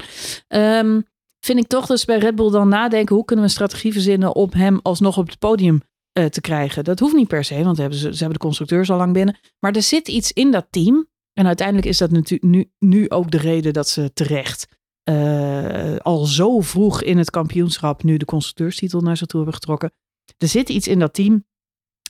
Ehm, 0.47 1.01
vind 1.39 1.59
ik 1.59 1.67
toch 1.67 1.99
ze 1.99 2.05
bij 2.05 2.17
Red 2.17 2.35
Bull 2.35 2.51
dan 2.51 2.67
nadenken... 2.67 3.15
hoe 3.15 3.25
kunnen 3.25 3.45
we 3.45 3.51
een 3.51 3.57
strategie 3.57 3.91
verzinnen 3.91 4.35
om 4.35 4.49
hem 4.51 4.79
alsnog 4.81 5.17
op 5.17 5.27
het 5.27 5.39
podium 5.39 5.81
eh, 6.11 6.25
te 6.25 6.41
krijgen. 6.41 6.83
Dat 6.83 6.99
hoeft 6.99 7.15
niet 7.15 7.27
per 7.27 7.43
se, 7.43 7.63
want 7.63 7.77
hebben 7.77 7.97
ze, 7.97 8.11
ze 8.11 8.17
hebben 8.17 8.39
de 8.39 8.45
constructeurs 8.45 8.89
al 8.89 8.97
lang 8.97 9.13
binnen. 9.13 9.37
Maar 9.59 9.71
er 9.71 9.81
zit 9.81 10.07
iets 10.07 10.31
in 10.31 10.51
dat 10.51 10.67
team. 10.69 11.09
En 11.33 11.47
uiteindelijk 11.47 11.87
is 11.87 11.97
dat 11.97 12.11
nu, 12.41 12.71
nu 12.79 13.09
ook 13.09 13.31
de 13.31 13.37
reden 13.37 13.73
dat 13.73 13.89
ze 13.89 14.13
terecht... 14.13 14.67
eh, 15.03 15.95
al 15.95 16.25
zo 16.25 16.61
vroeg 16.61 17.01
in 17.01 17.17
het 17.17 17.29
kampioenschap... 17.29 18.03
nu 18.03 18.17
de 18.17 18.25
constructeurstitel 18.25 19.01
naar 19.01 19.17
zich 19.17 19.27
toe 19.27 19.39
hebben 19.39 19.59
getrokken. 19.59 19.91
Er 20.37 20.47
zit 20.47 20.69
iets 20.69 20.87
in 20.87 20.99
dat 20.99 21.13
team... 21.13 21.45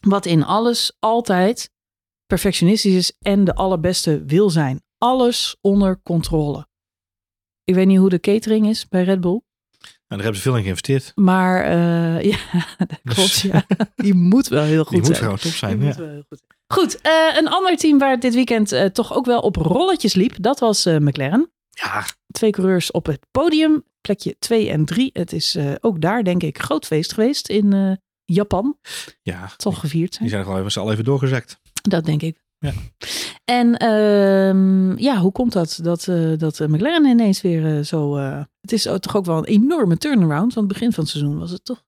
wat 0.02 0.26
in 0.26 0.44
alles 0.44 0.96
altijd 1.00 1.72
perfectionistisch 2.32 2.94
is... 2.96 3.14
en 3.22 3.44
de 3.44 3.56
allerbeste 3.56 4.24
wil 4.26 4.50
zijn. 4.50 4.82
Alles 4.98 5.56
onder 5.62 6.00
controle. 6.04 6.68
Ik 7.64 7.76
weet 7.76 7.88
niet 7.88 7.98
hoe 7.98 8.10
de 8.10 8.20
catering 8.20 8.68
is 8.68 8.88
bij 8.88 9.04
Red 9.04 9.22
Bull. 9.22 9.42
Nou, 9.82 9.92
daar 10.08 10.20
hebben 10.20 10.36
ze 10.36 10.42
veel 10.42 10.56
in 10.56 10.62
geïnvesteerd. 10.62 11.12
Maar 11.16 11.64
eh, 11.64 12.22
ja, 12.32 12.38
dat 12.78 13.00
klopt. 13.04 13.40
Ja. 13.40 13.66
Die 13.96 14.14
moet 14.14 14.48
wel 14.48 14.64
heel 14.64 14.84
goed 14.84 14.96
Die 14.98 15.06
zijn. 15.06 15.18
gewoon 15.18 15.38
top 15.38 15.52
zijn. 15.52 15.72
Die 15.80 15.82
Ja. 15.82 15.88
moet 15.88 15.96
wel 15.98 16.10
heel 16.10 16.24
goed 16.30 16.40
zijn. 16.40 16.60
Goed, 16.80 17.02
eh, 17.02 17.38
een 17.38 17.48
ander 17.48 17.78
team 17.78 17.98
waar 17.98 18.20
dit 18.20 18.34
weekend 18.34 18.72
eh, 18.72 18.86
toch 18.86 19.14
ook 19.14 19.26
wel 19.26 19.40
op 19.42 19.56
rolletjes 19.56 20.14
liep, 20.14 20.36
dat 20.42 20.60
was 20.60 20.86
McLaren. 20.86 21.52
ja, 21.70 22.06
Twee 22.32 22.52
coureurs 22.52 22.92
op 22.92 23.06
het 23.06 23.20
podium, 23.32 23.84
plekje 24.02 24.36
2 24.40 24.70
en 24.70 24.86
3. 24.86 25.10
Het 25.14 25.34
is 25.34 25.58
ook 25.82 26.02
daar, 26.02 26.24
denk 26.24 26.44
ik, 26.44 26.60
groot 26.62 26.86
feest 26.86 27.14
geweest 27.14 27.48
in 27.50 28.00
Japan. 28.26 28.78
ja. 29.22 29.42
Het 29.52 29.62
zal 29.62 29.72
gevierd 29.72 30.20
Die 30.20 30.30
zijn. 30.30 30.44
gewoon 30.44 30.66
even, 30.66 30.82
al 30.82 30.92
even 30.92 31.04
doorgezakt. 31.04 31.60
Dat 31.82 32.06
denk 32.06 32.22
ik. 32.22 32.40
Ja. 32.60 32.74
En 33.46 33.78
ehm, 33.78 34.98
ja, 34.98 35.18
hoe 35.18 35.32
komt 35.32 35.54
dat? 35.54 35.80
Dat, 35.84 36.08
eh, 36.08 36.38
dat 36.38 36.60
eh, 36.60 36.68
McLaren 36.68 37.06
ineens 37.06 37.42
weer 37.42 37.78
eh, 37.78 37.84
zo... 37.84 38.16
het 38.62 38.72
is 38.72 38.84
toch 38.84 39.16
ook 39.16 39.26
wel 39.26 39.38
een 39.38 39.46
enorme 39.46 39.98
turnaround. 39.98 40.54
Want 40.54 40.68
begin 40.68 40.92
van 40.92 41.04
het 41.04 41.12
seizoen 41.12 41.40
was 41.40 41.52
het 41.52 41.66
toch... 41.66 41.84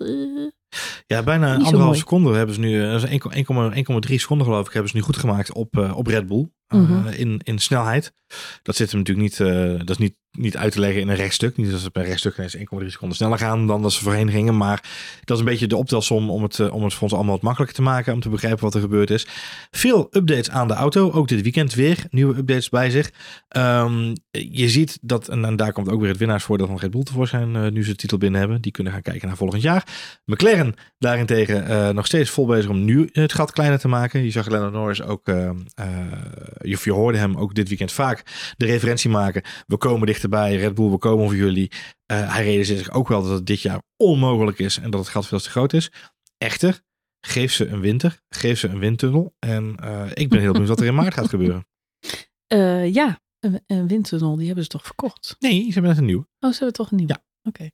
Ja, 1.07 1.23
bijna 1.23 1.55
anderhalf 1.55 1.97
seconde 1.97 2.33
hebben 2.33 2.55
ze 2.55 2.61
nu, 2.61 2.83
eh, 2.83 2.91
dat 2.91 3.03
is 3.03 4.07
1,3 4.09 4.15
seconden 4.15 4.47
geloof 4.47 4.67
ik, 4.67 4.73
hebben 4.73 4.91
ze 4.91 4.97
nu 4.97 5.03
goed 5.03 5.17
gemaakt 5.17 5.53
op, 5.53 5.77
op 5.95 6.07
Red 6.07 6.27
Bull. 6.27 6.51
Mhm. 6.67 7.07
in, 7.07 7.39
in 7.43 7.59
snelheid. 7.59 8.13
Dat 8.61 8.75
zit 8.75 8.91
hem 8.91 8.99
natuurlijk 8.99 9.27
niet, 9.27 9.37
dat 9.79 9.89
is 9.89 9.97
niet, 9.97 10.15
niet 10.37 10.57
uit 10.57 10.71
te 10.71 10.79
leggen 10.79 11.01
in 11.01 11.07
een 11.07 11.15
rechtstuk. 11.15 11.57
Niet 11.57 11.71
dat 11.71 11.79
ze 11.79 11.89
een 11.93 12.03
rechtstuk 12.03 12.37
ineens 12.37 12.55
1,3 12.55 12.63
seconden 12.87 13.17
sneller 13.17 13.37
gaan 13.37 13.67
dan 13.67 13.81
dat 13.81 13.93
ze 13.93 14.03
voorheen 14.03 14.31
gingen. 14.31 14.57
Maar 14.57 14.83
dat 15.23 15.37
is 15.37 15.43
een 15.43 15.49
beetje 15.49 15.67
de 15.67 15.75
optelsom 15.75 16.29
om 16.29 16.43
het, 16.43 16.59
eh, 16.59 16.73
om 16.73 16.83
het 16.83 16.93
voor 16.93 17.03
ons 17.03 17.13
allemaal 17.13 17.33
wat 17.33 17.41
makkelijker 17.41 17.75
te 17.75 17.81
maken. 17.81 18.13
Om 18.13 18.19
te 18.19 18.29
begrijpen 18.29 18.63
wat 18.63 18.73
er 18.73 18.81
gebeurd 18.81 19.09
is. 19.09 19.27
Veel 19.71 20.07
updates 20.11 20.49
aan 20.49 20.67
de 20.67 20.73
auto. 20.73 21.11
Ook 21.11 21.27
dit 21.27 21.41
weekend 21.41 21.73
weer 21.73 21.97
nieuwe 22.09 22.37
updates 22.37 22.69
bij 22.69 22.89
zich. 22.89 23.11
Ehm, 23.47 24.15
je 24.31 24.69
ziet 24.69 24.97
dat, 25.01 25.27
en, 25.27 25.55
daar 25.55 25.73
komt 25.73 25.89
ook 25.89 25.99
weer 25.99 26.09
het 26.09 26.17
winnaarsvoordeel 26.17 26.67
van 26.67 26.77
Red 26.77 26.91
Bull 26.91 27.03
tevoorschijn. 27.03 27.55
eh, 27.55 27.71
nu 27.71 27.83
ze 27.83 27.89
de 27.89 27.95
titel 27.95 28.17
binnen 28.17 28.39
hebben. 28.39 28.61
Die 28.61 28.71
kunnen 28.71 28.93
gaan 28.93 29.01
kijken 29.01 29.27
naar 29.27 29.37
volgend 29.37 29.61
jaar. 29.61 29.87
McLaren 30.25 30.73
daarentegen 30.99 31.67
eh, 31.67 31.89
nog 31.89 32.05
steeds 32.05 32.29
vol 32.29 32.45
bezig 32.45 32.69
om 32.69 32.85
nu 32.85 33.09
het 33.11 33.33
gat 33.33 33.51
kleiner 33.51 33.79
te 33.79 33.87
maken. 33.87 34.23
Je 34.23 34.31
zag 34.31 34.49
Lando 34.49 34.69
Norris 34.69 35.01
ook, 35.01 35.25
je, 35.25 36.77
je 36.83 36.91
hoorde 36.91 37.17
hem 37.17 37.35
ook 37.35 37.55
dit 37.55 37.67
weekend 37.67 37.91
vaak 37.91 38.23
de 38.57 38.65
referentie 38.65 39.09
maken. 39.09 39.41
We 39.67 39.77
komen 39.77 40.05
dichterbij, 40.29 40.55
Red 40.55 40.75
Bull, 40.75 40.89
we 40.89 40.97
komen 40.97 41.25
voor 41.25 41.35
jullie. 41.35 41.71
Eh, 42.05 42.33
hij 42.33 42.43
realiseert 42.43 42.77
zich 42.77 42.91
ook 42.91 43.07
wel 43.07 43.21
dat 43.23 43.31
het 43.31 43.45
dit 43.45 43.61
jaar 43.61 43.81
onmogelijk 43.97 44.59
is 44.59 44.77
en 44.77 44.91
dat 44.91 44.99
het 44.99 45.09
gat 45.09 45.27
veel 45.27 45.39
te 45.39 45.49
groot 45.49 45.73
is. 45.73 45.91
Echter, 46.37 46.81
geef 47.25 47.53
ze 47.53 47.67
een 47.67 47.79
winter, 47.79 48.21
geef 48.29 48.59
ze 48.59 48.67
een 48.67 48.79
windtunnel. 48.79 49.35
En 49.39 49.75
eh, 49.75 50.09
ik 50.13 50.29
ben 50.29 50.39
heel 50.39 50.51
benieuwd 50.51 50.69
wat 50.69 50.79
er 50.79 50.85
in 50.85 50.95
maart 50.95 51.13
gaat 51.13 51.29
gebeuren. 51.29 51.67
eh, 52.47 52.93
ja, 52.93 53.19
een, 53.39 53.63
een 53.67 53.87
windtunnel, 53.87 54.35
die 54.35 54.45
hebben 54.45 54.63
ze 54.63 54.69
toch 54.69 54.85
verkocht? 54.85 55.35
Nee, 55.39 55.65
ze 55.65 55.71
hebben 55.73 55.91
net 55.91 55.99
een 55.99 56.05
nieuw. 56.05 56.25
Oh, 56.39 56.51
ze 56.51 56.57
hebben 56.57 56.73
toch 56.73 56.91
een 56.91 56.97
nieuwe? 56.97 57.13
Ja. 57.13 57.49
Oké. 57.49 57.69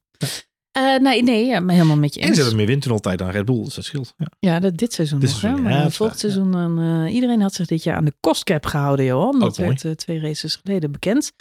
Eh, 0.70 0.96
nee, 0.98 1.22
nee, 1.22 1.46
ja, 1.46 1.60
maar 1.60 1.74
helemaal 1.74 1.96
met 1.96 2.14
je 2.14 2.20
En 2.20 2.26
eens. 2.26 2.34
ze 2.34 2.40
hebben 2.40 2.58
meer 2.58 2.68
windtunneltijd 2.68 3.18
dan 3.18 3.30
Red 3.30 3.44
Bull, 3.44 3.64
dus 3.64 3.74
dat 3.74 3.84
scheelt. 3.84 4.14
Ja. 4.16 4.26
Ja, 4.38 4.60
dat, 4.60 4.76
dit 4.76 4.92
seizoen 4.92 5.20
Dit 5.20 5.28
nog. 5.30 5.38
seizoen, 5.38 5.66
hè? 5.66 5.78
Maar 5.78 5.90
volgend 5.90 6.18
seizoen 6.20 6.52
dan... 6.52 6.78
eh, 7.06 7.14
iedereen 7.14 7.40
had 7.40 7.54
zich 7.54 7.66
dit 7.66 7.82
jaar 7.82 7.96
aan 7.96 8.04
de 8.04 8.14
kostcap 8.20 8.66
gehouden, 8.66 9.04
Johan. 9.04 9.38
Dat 9.40 9.56
werd 9.56 9.84
eh, 9.84 9.92
twee 9.92 10.20
races 10.20 10.54
geleden 10.62 10.92
bekend. 10.92 11.32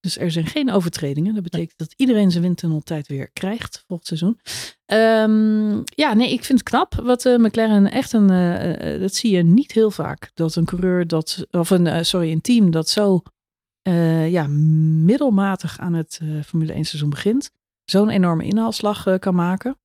Dus 0.00 0.18
er 0.18 0.30
zijn 0.30 0.46
geen 0.46 0.70
overtredingen. 0.72 1.34
Dat 1.34 1.42
betekent 1.42 1.78
dat 1.78 1.92
iedereen 1.96 2.30
zijn 2.30 2.42
windtunneltijd 2.42 3.06
weer 3.06 3.30
krijgt 3.32 3.84
volgend 3.86 4.08
seizoen. 4.08 4.38
Ehm, 4.84 5.76
ja, 5.84 6.14
nee, 6.14 6.32
ik 6.32 6.44
vind 6.44 6.58
het 6.58 6.68
knap. 6.68 6.94
Wat 7.02 7.24
McLaren 7.24 7.90
echt 7.90 8.12
een... 8.12 8.26
dat 9.00 9.14
zie 9.14 9.36
je 9.36 9.42
niet 9.42 9.72
heel 9.72 9.90
vaak. 9.90 10.30
Dat 10.34 10.54
een 10.56 10.64
coureur 10.64 11.06
dat... 11.06 11.46
Of 11.50 11.70
een, 11.70 12.04
sorry, 12.04 12.32
een 12.32 12.40
team 12.40 12.70
dat 12.70 12.88
zo... 12.88 13.22
ja, 14.28 14.46
middelmatig 15.04 15.78
aan 15.78 15.94
het 15.94 16.20
Formule 16.46 16.72
1 16.72 16.84
seizoen 16.84 17.10
begint. 17.10 17.50
Zo'n 17.84 18.08
enorme 18.08 18.44
inhaalslag 18.44 19.06
eh, 19.06 19.18
kan 19.18 19.34
maken. 19.34 19.78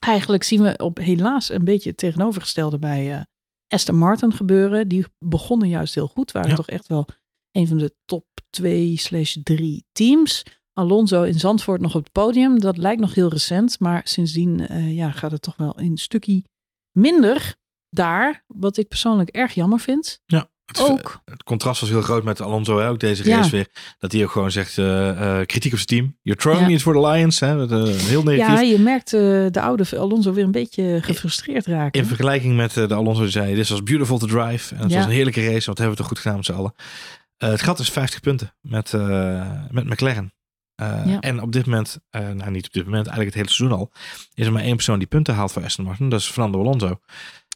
Eigenlijk 0.00 0.42
zien 0.42 0.62
we 0.62 0.76
op 0.76 0.98
helaas 0.98 1.50
een 1.50 1.64
beetje 1.64 1.88
het 1.88 1.98
tegenovergestelde 1.98 2.78
bij 2.78 3.12
eh 3.14 3.22
Aston 3.68 3.96
Martin 3.96 4.32
gebeuren. 4.32 4.88
Die 4.88 5.06
begonnen 5.18 5.68
juist 5.68 5.94
heel 5.94 6.06
goed. 6.08 6.32
Waren 6.32 6.50
Ja. 6.50 6.56
toch 6.56 6.68
echt 6.68 6.86
wel 6.86 7.06
een 7.50 7.66
van 7.68 7.78
de 7.78 7.94
top 8.04 8.26
2 8.50 8.96
slash 8.96 9.36
3 9.42 9.84
teams. 9.92 10.42
Alonso 10.72 11.22
in 11.22 11.38
Zandvoort 11.38 11.80
nog 11.80 11.94
op 11.94 12.02
het 12.02 12.12
podium. 12.12 12.60
Dat 12.60 12.76
lijkt 12.76 13.00
nog 13.00 13.14
heel 13.14 13.28
recent. 13.28 13.80
Maar 13.80 14.00
sindsdien 14.04 14.66
eh, 14.68 14.94
ja, 14.96 15.10
gaat 15.10 15.30
het 15.30 15.42
toch 15.42 15.56
wel 15.56 15.78
een 15.80 15.96
stukje 15.96 16.44
minder 16.98 17.56
daar. 17.88 18.44
Wat 18.46 18.76
ik 18.76 18.88
persoonlijk 18.88 19.28
erg 19.28 19.54
jammer 19.54 19.80
vind. 19.80 20.20
Het, 20.64 20.80
Ook. 20.80 21.20
het 21.24 21.42
contrast 21.42 21.80
was 21.80 21.90
heel 21.90 22.02
groot 22.02 22.24
met 22.24 22.40
Alonso, 22.40 22.78
hè, 22.78 22.88
ook 22.88 23.00
deze 23.00 23.28
Ja. 23.28 23.36
race 23.36 23.50
weer. 23.50 23.68
Dat 23.98 24.12
hij 24.12 24.22
ook 24.24 24.30
gewoon 24.30 24.50
zegt, 24.50 24.78
eh, 24.78 25.38
eh, 25.40 25.46
kritiek 25.46 25.72
op 25.72 25.78
zijn 25.78 25.88
team. 25.88 26.16
You're 26.22 26.40
throwing 26.40 26.68
Ja. 26.68 26.74
it 26.74 26.82
for 26.82 26.94
the 26.94 27.00
Lions. 27.06 27.40
Hè, 27.40 27.66
dat, 27.66 27.88
eh, 27.88 27.94
heel 27.94 28.22
negatief. 28.22 28.54
Ja, 28.54 28.60
je 28.60 28.78
merkt 28.78 29.10
de 29.10 29.60
oude 29.60 29.98
Alonso 29.98 30.32
weer 30.32 30.44
een 30.44 30.50
beetje 30.50 30.98
gefrustreerd 31.02 31.66
raken. 31.66 32.00
In 32.00 32.06
vergelijking 32.06 32.56
met 32.56 32.72
de 32.72 32.94
Alonso 32.94 33.22
die 33.22 33.30
zei, 33.30 33.54
dit 33.54 33.68
was 33.68 33.82
beautiful 33.82 34.18
to 34.18 34.26
drive. 34.26 34.74
En 34.74 34.80
het 34.82 34.90
Ja. 34.90 34.96
was 34.96 35.06
een 35.06 35.12
heerlijke 35.12 35.44
race, 35.46 35.66
wat 35.66 35.78
hebben 35.78 35.90
we 35.96 36.00
toch 36.00 36.06
goed 36.10 36.18
gedaan 36.18 36.36
met 36.36 36.44
z'n 36.46 36.52
allen. 36.52 36.74
Het 37.36 37.62
gat 37.62 37.78
is 37.78 37.90
50 37.90 38.20
punten 38.20 38.54
met, 38.60 38.92
met 39.70 39.84
McLaren. 39.84 40.32
Ja. 41.06 41.20
En 41.20 41.42
op 41.42 41.52
dit 41.52 41.66
moment, 41.66 41.98
nou 42.10 42.50
niet 42.50 42.66
op 42.66 42.72
dit 42.72 42.84
moment, 42.84 43.06
eigenlijk 43.06 43.26
het 43.26 43.34
hele 43.34 43.54
seizoen 43.54 43.78
al, 43.78 43.90
is 44.34 44.46
er 44.46 44.52
maar 44.52 44.62
één 44.62 44.74
persoon 44.76 44.98
die 44.98 45.08
punten 45.08 45.34
haalt 45.34 45.52
voor 45.52 45.64
Aston 45.64 45.84
Martin. 45.84 46.08
Dat 46.08 46.20
is 46.20 46.26
Fernando 46.26 46.58
Alonso. 46.60 47.00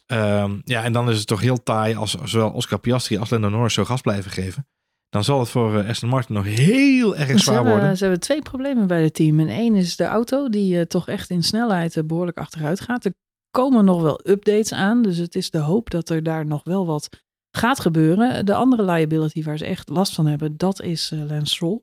Ehm, 0.07 0.59
ja, 0.63 0.83
en 0.83 0.93
dan 0.93 1.09
is 1.09 1.17
het 1.17 1.27
toch 1.27 1.41
heel 1.41 1.63
taai 1.63 1.95
als 1.95 2.15
zowel 2.23 2.51
Oscar 2.51 2.79
Piastri 2.79 3.17
als 3.17 3.29
Lando 3.29 3.49
Norris 3.49 3.73
zo 3.73 3.85
gas 3.85 4.01
blijven 4.01 4.31
geven. 4.31 4.67
Dan 5.09 5.23
zal 5.23 5.39
het 5.39 5.49
voor 5.49 5.79
eh, 5.79 5.89
Aston 5.89 6.09
Martin 6.09 6.35
nog 6.35 6.45
heel 6.45 7.15
erg 7.15 7.29
Ze 7.29 7.37
zwaar 7.37 7.55
hebben, 7.55 7.73
worden. 7.73 7.97
ze 7.97 8.03
hebben 8.03 8.21
twee 8.21 8.41
problemen 8.41 8.87
bij 8.87 9.03
het 9.03 9.13
team. 9.13 9.39
En 9.39 9.47
één 9.47 9.75
is 9.75 9.95
de 9.95 10.03
auto, 10.03 10.49
die 10.49 10.79
eh, 10.79 10.85
toch 10.85 11.07
echt 11.07 11.29
in 11.29 11.43
snelheid 11.43 11.97
eh, 11.97 12.03
behoorlijk 12.03 12.37
achteruit 12.37 12.81
gaat. 12.81 13.05
Er 13.05 13.13
komen 13.49 13.85
nog 13.85 14.01
wel 14.01 14.19
updates 14.23 14.73
aan, 14.73 15.01
dus 15.01 15.17
het 15.17 15.35
is 15.35 15.49
de 15.49 15.57
hoop 15.57 15.89
dat 15.89 16.09
er 16.09 16.23
daar 16.23 16.45
nog 16.45 16.63
wel 16.63 16.85
wat 16.85 17.09
gaat 17.51 17.79
gebeuren. 17.79 18.45
De 18.45 18.53
andere 18.53 18.83
liability 18.83 19.43
waar 19.43 19.57
ze 19.57 19.65
echt 19.65 19.89
last 19.89 20.13
van 20.13 20.25
hebben, 20.25 20.57
dat 20.57 20.81
is 20.81 21.11
eh, 21.11 21.19
Lance 21.19 21.55
Stroll. 21.55 21.81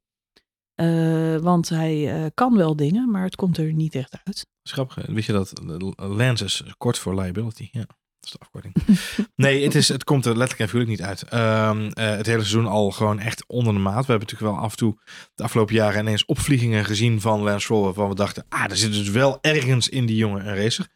Want 1.40 1.68
hij 1.68 2.30
kan 2.34 2.56
wel 2.56 2.76
dingen, 2.76 3.10
maar 3.10 3.22
het 3.22 3.36
komt 3.36 3.58
er 3.58 3.72
niet 3.72 3.94
echt 3.94 4.16
uit. 4.24 4.46
Grappig, 4.62 5.06
wist 5.06 5.26
je 5.26 5.32
dat 5.32 5.52
Lance 5.96 6.44
is 6.44 6.62
kort 6.78 6.98
voor 6.98 7.14
liability? 7.14 7.68
Ja. 7.72 7.86
Is 8.24 8.30
de 8.30 8.38
afkorting. 8.38 8.74
nee, 9.36 9.64
het, 9.64 9.74
is, 9.74 9.88
het 9.88 10.04
komt 10.04 10.24
er 10.24 10.36
letterlijk 10.36 10.60
en 10.60 10.68
figuurlijk 10.68 10.98
niet 10.98 11.08
uit. 11.08 11.22
Ehm, 11.22 11.86
eh, 11.86 12.16
het 12.16 12.26
hele 12.26 12.38
seizoen 12.38 12.66
al 12.66 12.90
gewoon 12.90 13.18
echt 13.18 13.44
onder 13.46 13.74
de 13.74 13.78
maat. 13.78 14.06
We 14.06 14.10
hebben 14.12 14.28
natuurlijk 14.28 14.56
wel 14.56 14.64
af 14.64 14.70
en 14.70 14.76
toe 14.76 14.98
de 15.34 15.42
afgelopen 15.42 15.74
jaren 15.74 16.00
ineens 16.00 16.24
opvliegingen 16.24 16.84
gezien 16.84 17.20
van 17.20 17.42
Lance 17.42 17.64
Stroll. 17.64 17.84
Waarvan 17.84 18.08
we 18.08 18.14
dachten, 18.14 18.44
ah, 18.48 18.70
er 18.70 18.76
zit 18.76 18.92
dus 18.92 19.10
wel 19.10 19.38
ergens 19.40 19.88
in 19.88 20.06
die 20.06 20.16
jongen 20.16 20.48
een 20.48 20.56
racer. 20.56 20.86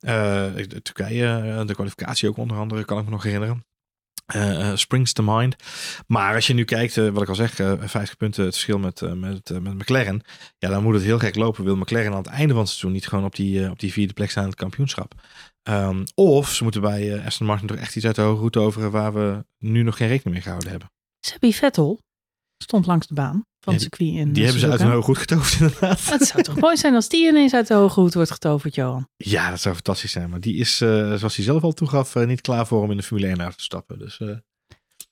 Uh, 0.00 0.64
Turkije, 0.82 1.62
de 1.66 1.74
kwalificatie 1.74 2.28
ook 2.28 2.36
onder 2.36 2.56
andere, 2.56 2.84
kan 2.84 2.98
ik 2.98 3.04
me 3.04 3.10
nog 3.10 3.22
herinneren. 3.22 3.64
Uh, 4.36 4.76
springs 4.76 5.12
to 5.12 5.22
mind. 5.22 5.56
Maar 6.06 6.34
als 6.34 6.46
je 6.46 6.54
nu 6.54 6.64
kijkt, 6.64 6.94
wat 6.96 7.22
ik 7.22 7.28
al 7.28 7.34
zeg, 7.34 7.54
50 7.54 8.16
punten 8.16 8.44
het 8.44 8.52
verschil 8.52 8.78
met, 8.78 9.00
met, 9.14 9.50
met 9.62 9.74
McLaren. 9.74 10.22
Ja, 10.58 10.68
dan 10.68 10.82
moet 10.82 10.94
het 10.94 11.02
heel 11.02 11.18
gek 11.18 11.34
lopen. 11.34 11.64
Wil 11.64 11.76
McLaren 11.76 12.12
aan 12.12 12.18
het 12.18 12.26
einde 12.26 12.52
van 12.52 12.62
het 12.62 12.68
seizoen 12.68 12.92
niet 12.92 13.06
gewoon 13.06 13.24
op 13.24 13.34
die, 13.34 13.70
op 13.70 13.78
die 13.78 13.92
vierde 13.92 14.12
plek 14.12 14.30
staan 14.30 14.42
in 14.42 14.48
het 14.48 14.58
kampioenschap? 14.58 15.14
Um, 15.68 16.04
of 16.14 16.50
ze 16.50 16.62
moeten 16.62 16.80
bij 16.80 17.24
Aston 17.24 17.46
Martin 17.46 17.66
toch 17.66 17.76
echt 17.76 17.96
iets 17.96 18.06
uit 18.06 18.14
de 18.14 18.22
hoge 18.22 18.38
route 18.38 18.58
over 18.58 18.90
waar 18.90 19.12
we 19.12 19.44
nu 19.58 19.82
nog 19.82 19.96
geen 19.96 20.08
rekening 20.08 20.34
mee 20.34 20.42
gehouden 20.42 20.70
hebben. 20.70 20.90
Sebi 21.20 21.54
Vettel 21.54 22.00
stond 22.62 22.86
langs 22.86 23.06
de 23.06 23.14
baan 23.14 23.44
van 23.60 23.72
het 23.72 23.82
circuit 23.82 24.14
in 24.14 24.32
Die 24.32 24.42
hebben 24.44 24.60
ze 24.60 24.70
uit 24.70 24.80
een 24.80 24.90
hoge 24.90 25.02
goed 25.02 25.18
getoverd 25.18 25.54
inderdaad. 25.60 26.10
Het 26.10 26.26
zou 26.26 26.42
toch 26.42 26.60
mooi 26.60 26.76
zijn 26.76 26.94
als 26.94 27.08
die 27.08 27.28
ineens 27.28 27.54
uit 27.54 27.66
de 27.66 27.74
hoge 27.74 28.00
hoed 28.00 28.14
wordt 28.14 28.30
getoverd, 28.30 28.74
Johan? 28.74 29.08
Ja, 29.16 29.50
dat 29.50 29.60
zou 29.60 29.74
fantastisch 29.74 30.12
zijn. 30.12 30.30
Maar 30.30 30.40
die 30.40 30.56
is, 30.56 30.80
uh, 30.80 31.14
zoals 31.14 31.36
hij 31.36 31.44
zelf 31.44 31.62
al 31.62 31.72
toegaf, 31.72 32.14
uh, 32.14 32.26
niet 32.26 32.40
klaar 32.40 32.66
voor 32.66 32.82
om 32.82 32.90
in 32.90 32.96
de 32.96 33.02
Formule 33.02 33.26
1 33.26 33.42
uit 33.42 33.56
te 33.56 33.62
stappen. 33.62 33.98
Dus, 33.98 34.18
uh, 34.18 34.36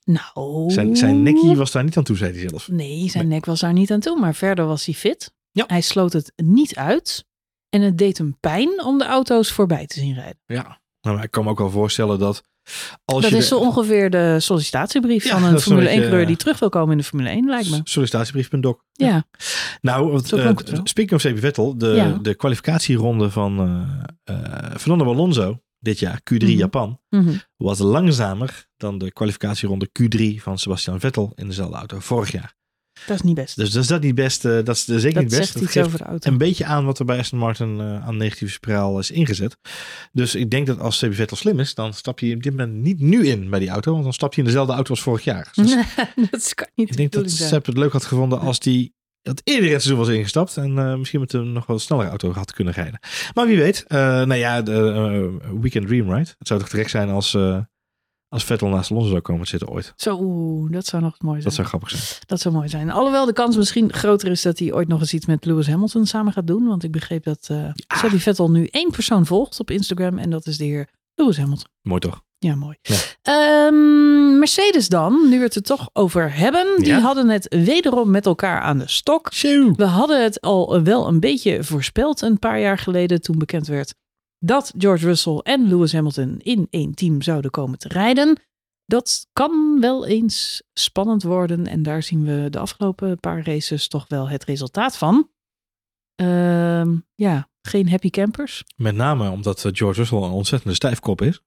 nou... 0.03 0.71
Zijn, 0.71 0.97
zijn 0.97 1.55
was 1.55 1.71
daar 1.71 1.83
niet 1.83 1.97
aan 1.97 2.03
toe, 2.03 2.17
zei 2.17 2.31
hij 2.31 2.49
zelf. 2.49 2.67
Nee, 2.67 3.09
zijn 3.09 3.27
nek 3.27 3.45
was 3.45 3.59
daar 3.59 3.73
niet 3.73 3.91
aan 3.91 3.99
toe. 3.99 4.19
Maar 4.19 4.35
verder 4.35 4.65
was 4.65 4.85
hij 4.85 4.93
fit. 4.93 5.33
Ja. 5.51 5.63
Hij 5.67 5.81
sloot 5.81 6.13
het 6.13 6.33
niet 6.35 6.75
uit. 6.75 7.25
En 7.69 7.81
het 7.81 7.97
deed 7.97 8.17
hem 8.17 8.37
pijn 8.39 8.83
om 8.83 8.97
de 8.97 9.05
auto's 9.05 9.51
voorbij 9.51 9.85
te 9.85 9.99
zien 9.99 10.13
rijden. 10.13 10.39
Ja, 10.45 10.79
nou, 11.01 11.21
ik 11.21 11.31
kan 11.31 11.43
me 11.43 11.49
ook 11.49 11.57
wel 11.57 11.69
voorstellen 11.69 12.19
dat 12.19 12.43
als 13.05 13.21
dat 13.21 13.31
je 13.31 13.37
is 13.37 13.47
zo 13.47 13.59
ongeveer 13.59 14.09
de 14.09 14.39
sollicitatiebrief 14.39 15.29
van 15.29 15.43
een 15.43 15.59
Formule 15.59 15.89
1 15.89 16.01
coureur 16.01 16.25
die 16.25 16.35
terug 16.35 16.59
wil 16.59 16.69
komen 16.69 16.91
in 16.91 16.97
de 16.97 17.03
Formule 17.03 17.29
1, 17.29 17.45
lijkt 17.45 17.69
me. 17.69 17.79
Sollicitatiebrief.doc. 17.83 18.83
Ja. 18.91 19.07
ja. 19.07 19.25
Nou, 19.81 20.13
uh, 20.13 20.51
speaking 20.83 21.11
of 21.11 21.21
CP 21.21 21.39
Vettel, 21.39 21.77
de, 21.77 21.87
ja. 21.87 22.17
de 22.21 22.35
kwalificatieronde 22.35 23.29
van 23.29 23.59
uh, 23.67 24.35
uh, 24.35 24.75
Fernando 24.77 25.05
Alonso 25.05 25.61
dit 25.79 25.99
jaar, 25.99 26.19
Q3 26.19 26.37
mm 26.37 26.47
-hmm. 26.47 26.57
Japan, 26.57 26.99
-hmm. 27.09 27.41
was 27.57 27.79
langzamer 27.79 28.67
dan 28.77 28.97
de 28.97 29.11
kwalificatieronde 29.11 29.89
Q3 30.01 30.41
van 30.41 30.57
Sebastian 30.57 30.99
Vettel 30.99 31.31
in 31.35 31.47
dezelfde 31.47 31.75
auto 31.75 31.99
vorig 31.99 32.31
jaar. 32.31 32.57
Dat 33.07 33.15
is 33.15 33.21
niet 33.21 33.35
best. 33.35 33.55
Dus 33.55 33.71
dat 33.71 33.81
is 33.81 33.87
dat 33.87 34.01
niet 34.01 34.15
best. 34.15 34.45
Uh, 34.45 34.63
dat 34.63 34.75
is 34.75 34.85
zeker 34.85 35.13
dat 35.13 35.23
niet 35.23 35.37
best. 35.37 35.53
Dat 35.53 35.69
geeft 35.69 35.85
over 35.85 35.97
de 35.97 36.03
auto. 36.03 36.31
een 36.31 36.37
beetje 36.37 36.65
aan 36.65 36.85
wat 36.85 36.99
er 36.99 37.05
bij 37.05 37.17
Aston 37.17 37.39
Martin 37.39 37.79
uh, 37.79 38.07
aan 38.07 38.17
negatieve 38.17 38.53
spiraal 38.53 38.99
is 38.99 39.11
ingezet. 39.11 39.57
Dus 40.11 40.35
ik 40.35 40.51
denk 40.51 40.67
dat 40.67 40.79
als 40.79 40.99
CB 40.99 41.13
Vettel 41.13 41.37
slim 41.37 41.59
is, 41.59 41.73
dan 41.73 41.93
stap 41.93 42.19
je 42.19 42.35
op 42.35 42.43
dit 42.43 42.51
moment 42.51 42.73
niet 42.73 42.99
nu 42.99 43.27
in 43.27 43.49
bij 43.49 43.59
die 43.59 43.69
auto, 43.69 43.91
want 43.91 44.03
dan 44.03 44.13
stap 44.13 44.33
je 44.33 44.39
in 44.39 44.47
dezelfde 44.47 44.73
auto 44.73 44.89
als 44.89 45.01
vorig 45.01 45.23
jaar. 45.23 45.51
Dus 45.53 45.75
dat 46.31 46.53
kan 46.53 46.67
niet. 46.75 46.89
Ik 46.89 46.97
denk 46.97 47.11
dat 47.11 47.31
Sepp 47.31 47.65
het 47.65 47.77
leuk 47.77 47.91
had 47.91 48.05
gevonden 48.05 48.39
als 48.39 48.59
die 48.59 48.97
dat 49.21 49.41
eerder 49.43 49.71
het 49.71 49.81
seizoen 49.81 50.05
was 50.05 50.15
ingestapt 50.15 50.57
en 50.57 50.71
uh, 50.71 50.95
misschien 50.95 51.19
met 51.19 51.33
een 51.33 51.53
nog 51.53 51.65
wel 51.65 51.79
snellere 51.79 52.09
auto 52.09 52.31
had 52.31 52.53
kunnen 52.53 52.73
rijden. 52.73 52.99
Maar 53.33 53.47
wie 53.47 53.57
weet, 53.57 53.85
nou 53.87 54.35
ja, 54.35 54.61
de 54.61 55.37
Weekend 55.61 55.87
Dream 55.87 56.13
Ride. 56.13 56.35
Het 56.37 56.47
zou 56.47 56.59
toch 56.59 56.69
direct 56.69 56.89
zijn 56.89 57.09
als 57.09 57.37
als 58.29 58.43
Vettel 58.43 58.67
naast 58.67 58.91
Alonso 58.91 59.09
zou 59.09 59.21
komen 59.21 59.47
zitten 59.47 59.67
ooit. 59.67 59.93
Zo, 59.95 60.17
oeh, 60.21 60.71
dat 60.71 60.85
zou 60.85 61.03
nog 61.03 61.15
mooi 61.19 61.33
zijn. 61.33 61.43
Dat 61.43 61.53
zou 61.53 61.67
grappig 61.67 61.89
zijn. 61.89 62.21
Dat 62.25 62.39
zou 62.39 62.55
mooi 62.55 62.69
zijn. 62.69 62.91
Alhoewel 62.91 63.25
de 63.25 63.33
kans 63.33 63.57
misschien 63.57 63.93
groter 63.93 64.31
is 64.31 64.41
dat 64.41 64.59
hij 64.59 64.73
ooit 64.73 64.87
nog 64.87 64.99
eens 64.99 65.13
iets 65.13 65.25
met 65.25 65.45
Lewis 65.45 65.67
Hamilton 65.67 66.05
samen 66.05 66.33
gaat 66.33 66.47
doen. 66.47 66.67
Want 66.67 66.83
ik 66.83 66.91
begreep 66.91 67.23
dat 67.23 67.47
uh, 67.51 67.57
ja. 67.73 68.09
Vettel 68.09 68.51
nu 68.51 68.65
één 68.65 68.91
persoon 68.91 69.25
volgt 69.25 69.59
op 69.59 69.71
Instagram. 69.71 70.17
En 70.17 70.29
dat 70.29 70.45
is 70.45 70.57
de 70.57 70.63
heer 70.63 70.89
Lewis 71.15 71.37
Hamilton. 71.37 71.67
Mooi 71.81 71.99
toch? 71.99 72.21
Ja, 72.37 72.55
mooi. 72.55 72.77
Ja. 72.81 73.65
Um, 73.67 74.39
Mercedes 74.39 74.87
dan, 74.87 75.29
nu 75.29 75.37
we 75.37 75.43
het 75.43 75.55
er 75.55 75.61
toch 75.61 75.89
over 75.93 76.35
hebben. 76.35 76.75
Die 76.77 76.87
ja. 76.87 76.99
hadden 76.99 77.29
het 77.29 77.55
wederom 77.65 78.11
met 78.11 78.25
elkaar 78.25 78.61
aan 78.61 78.77
de 78.77 78.87
stok. 78.87 79.33
We 79.75 79.85
hadden 79.85 80.23
het 80.23 80.41
al 80.41 80.83
wel 80.83 81.07
een 81.07 81.19
beetje 81.19 81.63
voorspeld 81.63 82.21
een 82.21 82.39
paar 82.39 82.59
jaar 82.59 82.77
geleden 82.77 83.21
toen 83.21 83.37
bekend 83.37 83.67
werd 83.67 83.93
dat 84.39 84.73
George 84.77 85.05
Russell 85.05 85.37
en 85.37 85.67
Lewis 85.67 85.93
Hamilton 85.93 86.39
in 86.39 86.67
één 86.69 86.93
team 86.93 87.21
zouden 87.21 87.51
komen 87.51 87.79
te 87.79 87.87
rijden. 87.87 88.41
Dat 88.85 89.27
kan 89.33 89.77
wel 89.79 90.05
eens 90.05 90.63
spannend 90.73 91.23
worden 91.23 91.67
en 91.67 91.83
daar 91.83 92.03
zien 92.03 92.23
we 92.23 92.49
de 92.49 92.59
afgelopen 92.59 93.19
paar 93.19 93.45
races 93.45 93.87
toch 93.87 94.05
wel 94.07 94.29
het 94.29 94.43
resultaat 94.43 94.97
van. 94.97 95.29
Uh, 96.21 96.87
ja, 97.15 97.49
geen 97.61 97.89
happy 97.89 98.09
campers. 98.09 98.63
Met 98.75 98.95
name 98.95 99.29
omdat 99.29 99.65
eh, 99.65 99.71
George 99.75 99.99
Russell 99.99 100.17
een 100.17 100.31
ontzettende 100.31 100.75
stijfkop 100.75 101.21
is. 101.21 101.41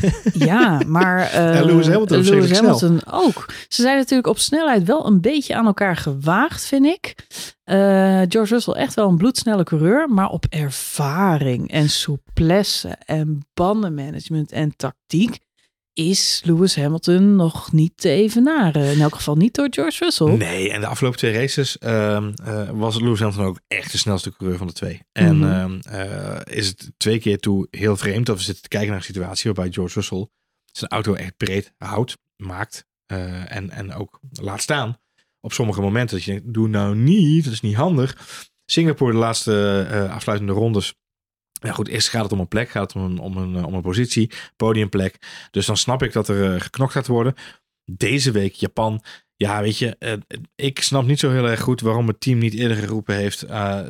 Ja, 0.32 0.80
maar 0.86 1.18
uh, 1.20 1.58
en 1.58 1.64
Lewis 1.64 1.88
Hamilton, 1.88 2.22
Lewis 2.22 2.58
Hamilton 2.58 3.00
ook. 3.10 3.46
Ze 3.68 3.82
zijn 3.82 3.96
natuurlijk 3.96 4.28
op 4.28 4.38
snelheid 4.38 4.84
wel 4.84 5.06
een 5.06 5.20
beetje 5.20 5.54
aan 5.54 5.66
elkaar 5.66 5.96
gewaagd, 5.96 6.66
vind 6.66 6.86
ik. 6.86 7.14
Uh, 7.64 7.76
George 8.28 8.54
Russell 8.54 8.74
echt 8.74 8.94
wel 8.94 9.08
een 9.08 9.16
bloedsnelle 9.16 9.64
coureur, 9.64 10.08
maar 10.08 10.28
op 10.28 10.46
ervaring 10.48 11.70
en 11.70 11.88
souplesse 11.90 12.96
en 13.04 13.46
bandenmanagement 13.54 14.52
en 14.52 14.76
tactiek 14.76 15.38
is 15.92 16.42
Lewis 16.44 16.76
Hamilton 16.76 17.36
nog 17.36 17.72
niet 17.72 17.92
te 17.96 18.10
evenaren. 18.10 18.92
In 18.92 19.00
elk 19.00 19.14
geval 19.14 19.36
niet 19.36 19.54
door 19.54 19.66
George 19.70 20.04
Russell. 20.04 20.36
Nee, 20.36 20.72
en 20.72 20.80
de 20.80 20.86
afgelopen 20.86 21.18
twee 21.18 21.32
races 21.32 21.76
uh, 21.80 22.26
uh, 22.46 22.70
was 22.70 23.00
Lewis 23.00 23.18
Hamilton 23.18 23.44
ook 23.44 23.60
echt 23.66 23.92
de 23.92 23.98
snelste 23.98 24.36
coureur 24.36 24.58
van 24.58 24.66
de 24.66 24.72
twee. 24.72 25.02
En 25.12 25.36
mm 25.36 25.42
-hmm. 25.42 25.80
uh, 25.92 26.40
is 26.44 26.66
het 26.66 26.92
twee 26.96 27.18
keer 27.18 27.38
toe 27.38 27.66
heel 27.70 27.96
vreemd 27.96 28.26
dat 28.26 28.36
we 28.36 28.42
zitten 28.42 28.62
te 28.62 28.68
kijken 28.68 28.88
naar 28.88 28.98
een 28.98 29.04
situatie 29.04 29.52
waarbij 29.52 29.72
George 29.72 29.94
Russell 29.94 30.28
zijn 30.72 30.90
auto 30.90 31.14
echt 31.14 31.36
breed 31.36 31.72
houdt, 31.78 32.18
maakt 32.36 32.88
en, 33.06 33.70
en 33.70 33.94
ook 33.94 34.20
laat 34.32 34.62
staan. 34.62 34.98
Op 35.40 35.52
sommige 35.52 35.80
momenten 35.80 36.16
dat 36.16 36.24
je 36.24 36.32
denkt, 36.32 36.54
doe 36.54 36.68
nou 36.68 36.96
niet, 36.96 37.44
dat 37.44 37.52
is 37.52 37.60
niet 37.60 37.74
handig. 37.74 38.38
Singapore, 38.64 39.12
de 39.12 39.18
laatste 39.18 40.08
afsluitende 40.10 40.52
rondes, 40.52 40.94
ja 41.60 41.72
goed, 41.72 41.88
eerst 41.88 42.08
gaat 42.08 42.22
het 42.22 42.32
om 42.32 42.40
een 42.40 42.48
plek, 42.48 42.68
gaat 42.68 42.92
het 42.92 43.02
om 43.02 43.10
een, 43.10 43.18
om 43.18 43.36
een, 43.36 43.64
om 43.64 43.74
een 43.74 43.82
positie, 43.82 44.30
podiumplek. 44.56 45.18
Dus 45.50 45.66
dan 45.66 45.76
snap 45.76 46.02
ik 46.02 46.12
dat 46.12 46.28
er 46.28 46.54
uh, 46.54 46.60
geknokt 46.60 46.92
gaat 46.92 47.06
worden. 47.06 47.34
Deze 47.84 48.30
week 48.30 48.54
Japan, 48.54 49.02
ja 49.36 49.60
weet 49.60 49.78
je, 49.78 49.96
uh, 49.98 50.12
ik 50.54 50.82
snap 50.82 51.04
niet 51.04 51.18
zo 51.18 51.30
heel 51.30 51.48
erg 51.48 51.60
goed 51.60 51.80
waarom 51.80 52.06
het 52.06 52.20
team 52.20 52.38
niet 52.38 52.54
eerder 52.54 52.76
geroepen 52.76 53.14
heeft 53.14 53.38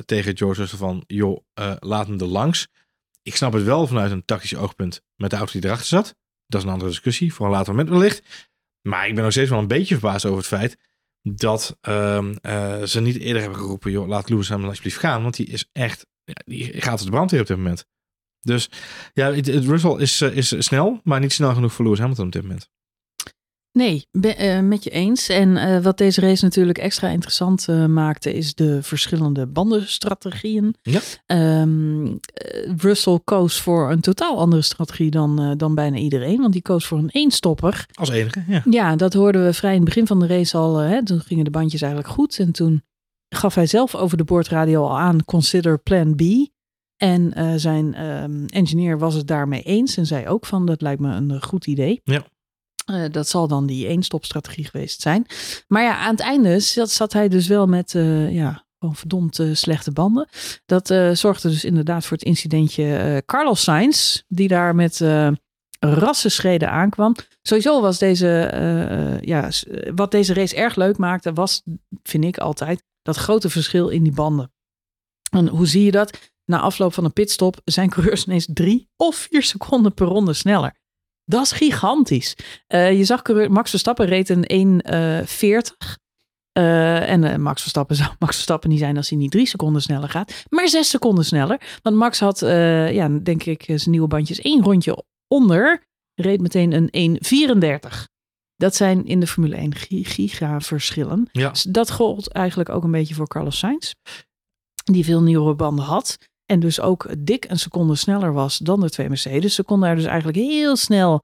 tegen 0.07 0.37
George 0.37 0.61
Russell 0.61 0.79
van, 0.79 1.05
joh, 1.07 1.39
laat 1.79 2.07
hem 2.07 2.21
er 2.21 2.27
langs. 2.27 2.69
Ik 3.23 3.37
snap 3.37 3.53
het 3.53 3.65
wel 3.65 3.87
vanuit 3.87 4.11
een 4.11 4.25
tactisch 4.25 4.57
oogpunt 4.57 5.03
met 5.17 5.31
de 5.31 5.37
auto 5.37 5.53
die 5.53 5.65
erachter 5.65 5.87
zat. 5.87 6.17
Dat 6.47 6.61
is 6.61 6.67
een 6.67 6.73
andere 6.73 6.91
discussie, 6.91 7.35
voor 7.35 7.47
een 7.47 7.53
later 7.53 7.75
moment 7.75 7.89
wellicht. 7.91 8.49
Maar 8.83 9.09
ik 9.09 9.15
ben 9.15 9.23
nog 9.23 9.33
steeds 9.33 9.51
wel 9.51 9.59
een 9.59 9.67
beetje 9.67 9.99
verbaasd 9.99 10.25
over 10.25 10.39
het 10.39 10.47
feit 10.47 10.79
dat 11.23 11.79
ehm, 11.81 12.35
ze 12.87 13.01
niet 13.01 13.19
eerder 13.19 13.43
hebben 13.43 13.59
geroepen, 13.59 13.91
joh, 13.91 14.09
laat 14.09 14.29
Lewis 14.29 14.49
hem 14.49 14.65
alsjeblieft 14.65 14.99
gaan, 14.99 15.23
want 15.23 15.37
die 15.37 15.47
is 15.47 15.69
echt 15.73 16.07
die 16.45 16.81
gaat 16.81 17.01
het 17.01 17.11
brandweer 17.11 17.41
op 17.41 17.47
dit 17.47 17.57
moment. 17.57 17.85
Dus 18.41 18.71
ja, 19.13 19.33
het, 19.33 19.47
het 19.47 19.65
Russell 19.65 19.97
is, 19.97 20.21
uh, 20.21 20.37
is 20.37 20.55
snel, 20.59 21.01
maar 21.05 21.21
niet 21.21 21.33
snel 21.33 21.55
genoeg 21.55 21.73
voor 21.73 21.85
Lewis 21.85 22.01
Hamilton 22.01 22.27
op 22.27 22.33
dit 22.33 22.43
moment. 22.43 22.69
Nee, 23.73 24.07
be, 24.11 24.37
uh, 24.39 24.61
met 24.61 24.85
je 24.85 24.91
eens. 24.91 25.29
En 25.29 25.49
uh, 25.49 25.83
wat 25.83 25.99
deze 25.99 26.21
race 26.21 26.45
natuurlijk 26.45 26.79
extra 26.79 27.09
interessant 27.09 27.67
maakte, 27.89 28.35
is 28.35 28.55
de 28.55 28.83
verschillende 28.83 29.47
bandenstrategieën. 29.47 30.75
Ja. 30.83 31.01
Um, 31.61 32.21
Russell 32.77 33.21
koos 33.25 33.61
voor 33.61 33.91
een 33.91 34.01
totaal 34.01 34.39
andere 34.39 34.63
strategie 34.63 35.11
dan, 35.11 35.55
dan 35.57 35.75
bijna 35.75 35.97
iedereen, 35.97 36.41
want 36.41 36.53
die 36.53 36.63
koos 36.63 36.87
voor 36.87 36.99
een 36.99 37.11
eenstopper. 37.11 37.87
Als 37.95 38.09
enige, 38.09 38.45
ja. 38.47 38.63
Ja, 38.71 38.97
dat 38.97 39.13
hoorden 39.13 39.45
we 39.45 39.53
vrij 39.53 39.71
in 39.71 39.77
het 39.81 39.85
begin 39.85 40.07
van 40.07 40.21
de 40.21 40.27
race 40.27 40.57
al. 40.57 40.77
Hè, 40.77 41.05
toen 41.05 41.21
gingen 41.21 41.45
de 41.45 41.51
bandjes 41.51 41.83
eigenlijk 41.83 42.13
goed 42.13 42.39
en 42.39 42.53
toen 42.53 42.83
gaf 43.37 43.55
hij 43.55 43.67
zelf 43.67 43.95
over 43.95 44.17
de 44.17 44.25
boordradio 44.25 44.83
al 44.83 44.99
aan, 44.99 45.25
consider 45.25 45.79
plan 45.79 46.15
B. 46.15 46.23
En 46.97 47.33
uh, 47.39 47.53
zijn 47.57 48.05
um, 48.05 48.47
engineer 48.47 48.99
was 48.99 49.15
het 49.15 49.27
daarmee 49.27 49.63
eens 49.63 49.97
en 49.97 50.07
zei 50.07 50.29
ook 50.29 50.47
van, 50.47 50.67
dat 50.67 50.81
lijkt 50.81 51.01
me 51.01 51.15
een 51.15 51.43
goed 51.43 51.67
idee. 51.67 52.01
Ja. 52.05 52.25
Uh, 52.91 53.05
dat 53.11 53.29
zal 53.29 53.49
dan 53.49 53.67
die 53.67 53.87
één-stop-strategie 53.87 54.65
geweest 54.65 55.01
zijn. 55.01 55.27
Maar 55.69 55.83
ja, 55.83 55.99
aan 55.99 56.11
het 56.11 56.21
einde 56.21 56.61
zat, 56.61 56.91
zat 56.91 57.13
hij 57.13 57.29
dus 57.29 57.47
wel 57.47 57.67
met, 57.67 57.95
uh, 57.95 58.33
ja, 58.33 58.65
gewoon 58.79 58.97
verdomd 58.97 59.41
slechte 59.53 59.93
banden. 59.93 60.29
Dat 60.67 60.87
zorgde 61.13 61.49
dus 61.49 61.65
inderdaad 61.65 62.07
voor 62.07 62.17
het 62.17 62.27
incidentje 62.27 63.23
Carlos 63.27 63.63
Sainz, 63.63 64.23
die 64.29 64.49
daar 64.49 64.75
met 64.75 65.05
rassenschreden 65.79 66.71
aankwam. 66.71 67.15
Sowieso 67.43 67.81
was 67.81 67.99
deze, 67.99 68.51
ja, 69.21 69.49
wat 69.95 70.11
deze 70.11 70.35
race 70.35 70.57
erg 70.57 70.77
leuk 70.77 70.97
maakte, 70.99 71.33
was, 71.33 71.63
vind 72.03 72.25
ik 72.25 72.39
altijd, 72.39 72.83
dat 73.03 73.17
grote 73.17 73.51
verschil 73.51 73.89
in 73.89 74.03
die 74.03 74.13
banden. 74.13 74.53
En 75.31 75.49
hoe 75.49 75.67
zie 75.67 75.85
je 75.85 75.91
dat? 75.91 76.33
Na 76.45 76.61
afloop 76.61 76.95
van 76.95 77.05
een 77.05 77.13
pitstop 77.13 77.61
zijn 77.65 77.91
coureurs 77.91 78.25
ineens 78.25 78.49
drie 78.53 78.89
of 78.97 79.17
vier 79.17 79.43
seconden 79.43 79.95
per 79.95 80.07
ronde 80.07 80.33
sneller. 80.33 80.79
Dat 81.25 81.43
is 81.45 81.53
gigantisch. 81.53 82.37
Uh, 82.69 82.99
je 82.99 83.05
zag 83.05 83.23
Max 83.49 83.71
Verstappen 83.71 84.07
reed 84.07 84.29
een 84.29 84.83
1,40. 84.85 85.99
Uh, 86.59 87.11
en 87.11 87.23
uh, 87.23 87.37
Max 87.37 87.61
Verstappen 87.61 87.97
zou 87.97 88.11
Max 88.19 88.35
Verstappen 88.35 88.71
niet 88.71 88.79
zijn 88.79 88.97
als 88.97 89.09
hij 89.09 89.19
niet 89.19 89.31
drie 89.31 89.47
seconden 89.47 89.83
sneller 89.83 90.09
gaat, 90.09 90.45
maar 90.49 90.69
zes 90.69 90.89
seconden 90.89 91.25
sneller. 91.25 91.79
Want 91.83 91.97
Max 91.97 92.21
had, 92.21 92.39
ja, 92.91 93.09
denk 93.09 93.45
ik, 93.45 93.63
zijn 93.65 93.91
nieuwe 93.91 94.07
bandjes 94.09 94.41
één 94.41 94.63
rondje 94.63 95.05
onder. 95.29 95.89
Reed 96.15 96.41
meteen 96.41 96.91
een 96.93 97.19
1.34. 98.01 98.10
Dat 98.61 98.75
zijn 98.75 99.07
in 99.07 99.21
de 99.21 99.27
Formule 99.27 99.57
1 99.57 99.75
gi- 99.75 100.05
giga-verschillen. 100.05 101.29
Ja. 101.33 101.51
Dus 101.51 101.63
dat 101.63 101.91
gold 101.91 102.29
eigenlijk 102.29 102.69
ook 102.69 102.85
een 102.85 102.91
beetje 102.91 103.15
voor 103.15 103.29
Carlos 103.29 103.59
Sainz. 103.59 103.93
Die 104.85 105.05
veel 105.05 105.23
nieuwere 105.23 105.55
banden 105.55 105.85
had. 105.85 106.17
En 106.47 106.61
dus 106.61 106.81
ook 106.81 107.07
dik 107.19 107.45
een 107.51 107.59
seconde 107.59 107.95
sneller 107.95 108.33
was 108.33 108.59
dan 108.59 108.81
de 108.81 108.91
twee 108.91 109.09
Mercedes. 109.09 109.55
Ze 109.55 109.63
kon 109.63 109.81
daar 109.81 109.97
dus 109.97 110.05
eigenlijk 110.05 110.39
heel 110.39 110.77
snel 110.77 111.21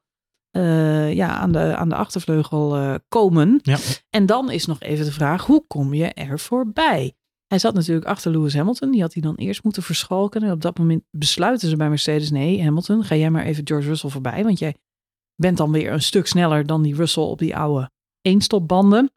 eh, 0.51 1.13
ja, 1.13 1.29
aan, 1.29 1.53
de, 1.53 1.77
aan 1.77 1.89
de 1.89 1.95
achtervleugel 1.95 2.77
eh, 2.77 2.95
komen. 3.09 3.59
Ja. 3.63 3.79
En 4.11 4.27
dan 4.27 4.51
is 4.51 4.67
nog 4.67 4.81
even 4.81 5.05
de 5.05 5.13
vraag, 5.13 5.47
hoe 5.47 5.65
kom 5.67 5.95
je 5.95 6.07
er 6.07 6.39
voorbij? 6.39 7.15
Hij 7.47 7.59
zat 7.59 7.75
natuurlijk 7.75 8.07
achter 8.07 8.31
Lewis 8.31 8.55
Hamilton. 8.55 8.91
Die 8.91 9.01
had 9.01 9.13
hij 9.13 9.23
dan 9.23 9.35
eerst 9.35 9.65
moeten 9.65 9.83
verschalken. 9.83 10.43
En 10.43 10.53
op 10.53 10.61
dat 10.61 10.79
moment 10.79 11.03
besluiten 11.11 11.69
ze 11.69 11.77
bij 11.77 11.89
Mercedes, 11.89 12.31
nee 12.31 12.63
Hamilton, 12.63 13.05
ga 13.05 13.15
jij 13.15 13.31
maar 13.31 13.45
even 13.45 13.67
George 13.67 13.89
Russell 13.89 14.11
voorbij. 14.11 14.45
Want 14.45 14.59
jij 14.59 14.75
bent 15.37 15.57
dan 15.57 15.73
weer 15.73 15.93
een 15.93 16.03
stuk 16.03 16.27
sneller 16.27 16.67
dan 16.67 16.83
die 16.83 16.95
Russell 16.95 17.23
op 17.23 17.39
die 17.39 17.57
oude 17.57 17.91
eenstopbanden. 18.21 19.11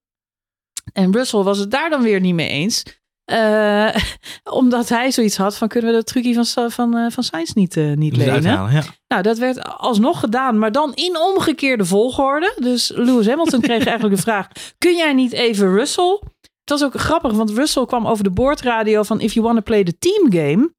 En 0.93 1.13
Russell 1.13 1.43
was 1.43 1.57
het 1.57 1.72
daar 1.72 1.89
dan 1.89 2.01
weer 2.01 2.20
niet 2.20 2.34
mee 2.34 2.49
eens. 2.49 2.84
Eh, 3.30 3.95
omdat 4.59 4.89
hij 4.89 5.11
zoiets 5.11 5.38
had 5.38 5.57
van 5.57 5.67
kunnen 5.67 5.89
we 5.89 5.95
dat 5.95 6.07
trucje 6.07 6.43
van, 6.43 6.72
van, 6.72 6.97
eh, 6.97 7.11
van 7.11 7.24
Sainz 7.24 7.53
niet, 7.53 7.78
eh, 7.78 7.93
niet 7.93 8.15
Dus 8.15 8.26
lenen. 8.26 8.34
uithalen, 8.34 8.72
ja. 8.72 8.84
Nou, 9.07 9.22
dat 9.22 9.38
werd 9.38 9.63
alsnog 9.63 10.20
gedaan, 10.20 10.59
maar 10.59 10.72
dan 10.72 10.93
in 10.93 11.17
omgekeerde 11.17 11.86
volgorde. 11.86 12.53
Dus 12.59 12.91
Lewis 12.95 13.28
Hamilton 13.28 13.61
kreeg 13.61 13.86
eigenlijk 13.88 14.15
de 14.15 14.22
vraag: 14.22 14.47
kun 14.78 14.95
jij 14.95 15.13
niet 15.13 15.32
even 15.32 15.74
Russell? 15.74 16.20
Het 16.41 16.80
was 16.80 16.84
ook 16.84 16.99
grappig, 16.99 17.32
want 17.32 17.51
Russell 17.51 17.86
kwam 17.86 18.07
over 18.07 18.24
de 18.24 18.32
boordradio 18.32 19.03
van: 19.03 19.22
if 19.22 19.34
you 19.34 19.45
want 19.45 19.57
to 19.57 19.63
play 19.63 19.84
the 19.84 19.97
team 19.97 20.32
game, 20.32 20.74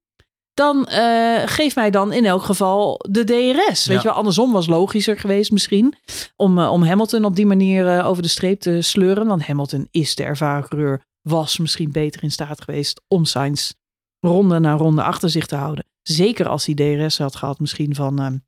dan 0.61 0.87
eh, 0.87 1.43
geef 1.47 1.75
mij 1.75 1.91
dan 1.91 2.13
in 2.13 2.25
elk 2.25 2.43
geval 2.43 3.01
de 3.11 3.25
DRS. 3.25 3.87
Weet 3.87 3.97
Ja. 3.97 4.03
je 4.03 4.09
wel, 4.09 4.13
andersom 4.13 4.53
was 4.53 4.67
logischer 4.67 5.19
geweest 5.19 5.51
misschien 5.51 5.95
om, 6.37 6.59
eh, 6.59 6.73
om 6.73 6.83
Hamilton 6.83 7.25
op 7.25 7.37
die 7.37 7.47
manier 7.47 7.89
eh, 7.99 8.07
over 8.07 8.23
de 8.23 8.29
streep 8.29 8.61
te 8.61 8.81
sleuren. 8.83 9.27
Want 9.27 9.47
Hamilton 9.47 9.89
is 9.91 10.15
de 10.15 10.25
ervaren 10.25 10.69
coureur, 10.69 11.05
was 11.23 11.59
misschien 11.59 11.93
beter 11.93 12.23
in 12.23 12.31
staat 12.31 12.61
geweest 12.61 13.03
om 13.09 13.25
Sainz 13.25 13.73
ronde 14.21 14.59
na 14.59 14.73
ronde 14.77 15.03
achter 15.03 15.31
zich 15.31 15.47
te 15.47 15.57
houden. 15.57 15.85
Zeker 16.03 16.49
als 16.49 16.67
hij 16.67 16.75
DRS 16.75 17.19
had 17.19 17.37
gehad 17.37 17.59
misschien 17.61 17.95
van, 17.95 18.43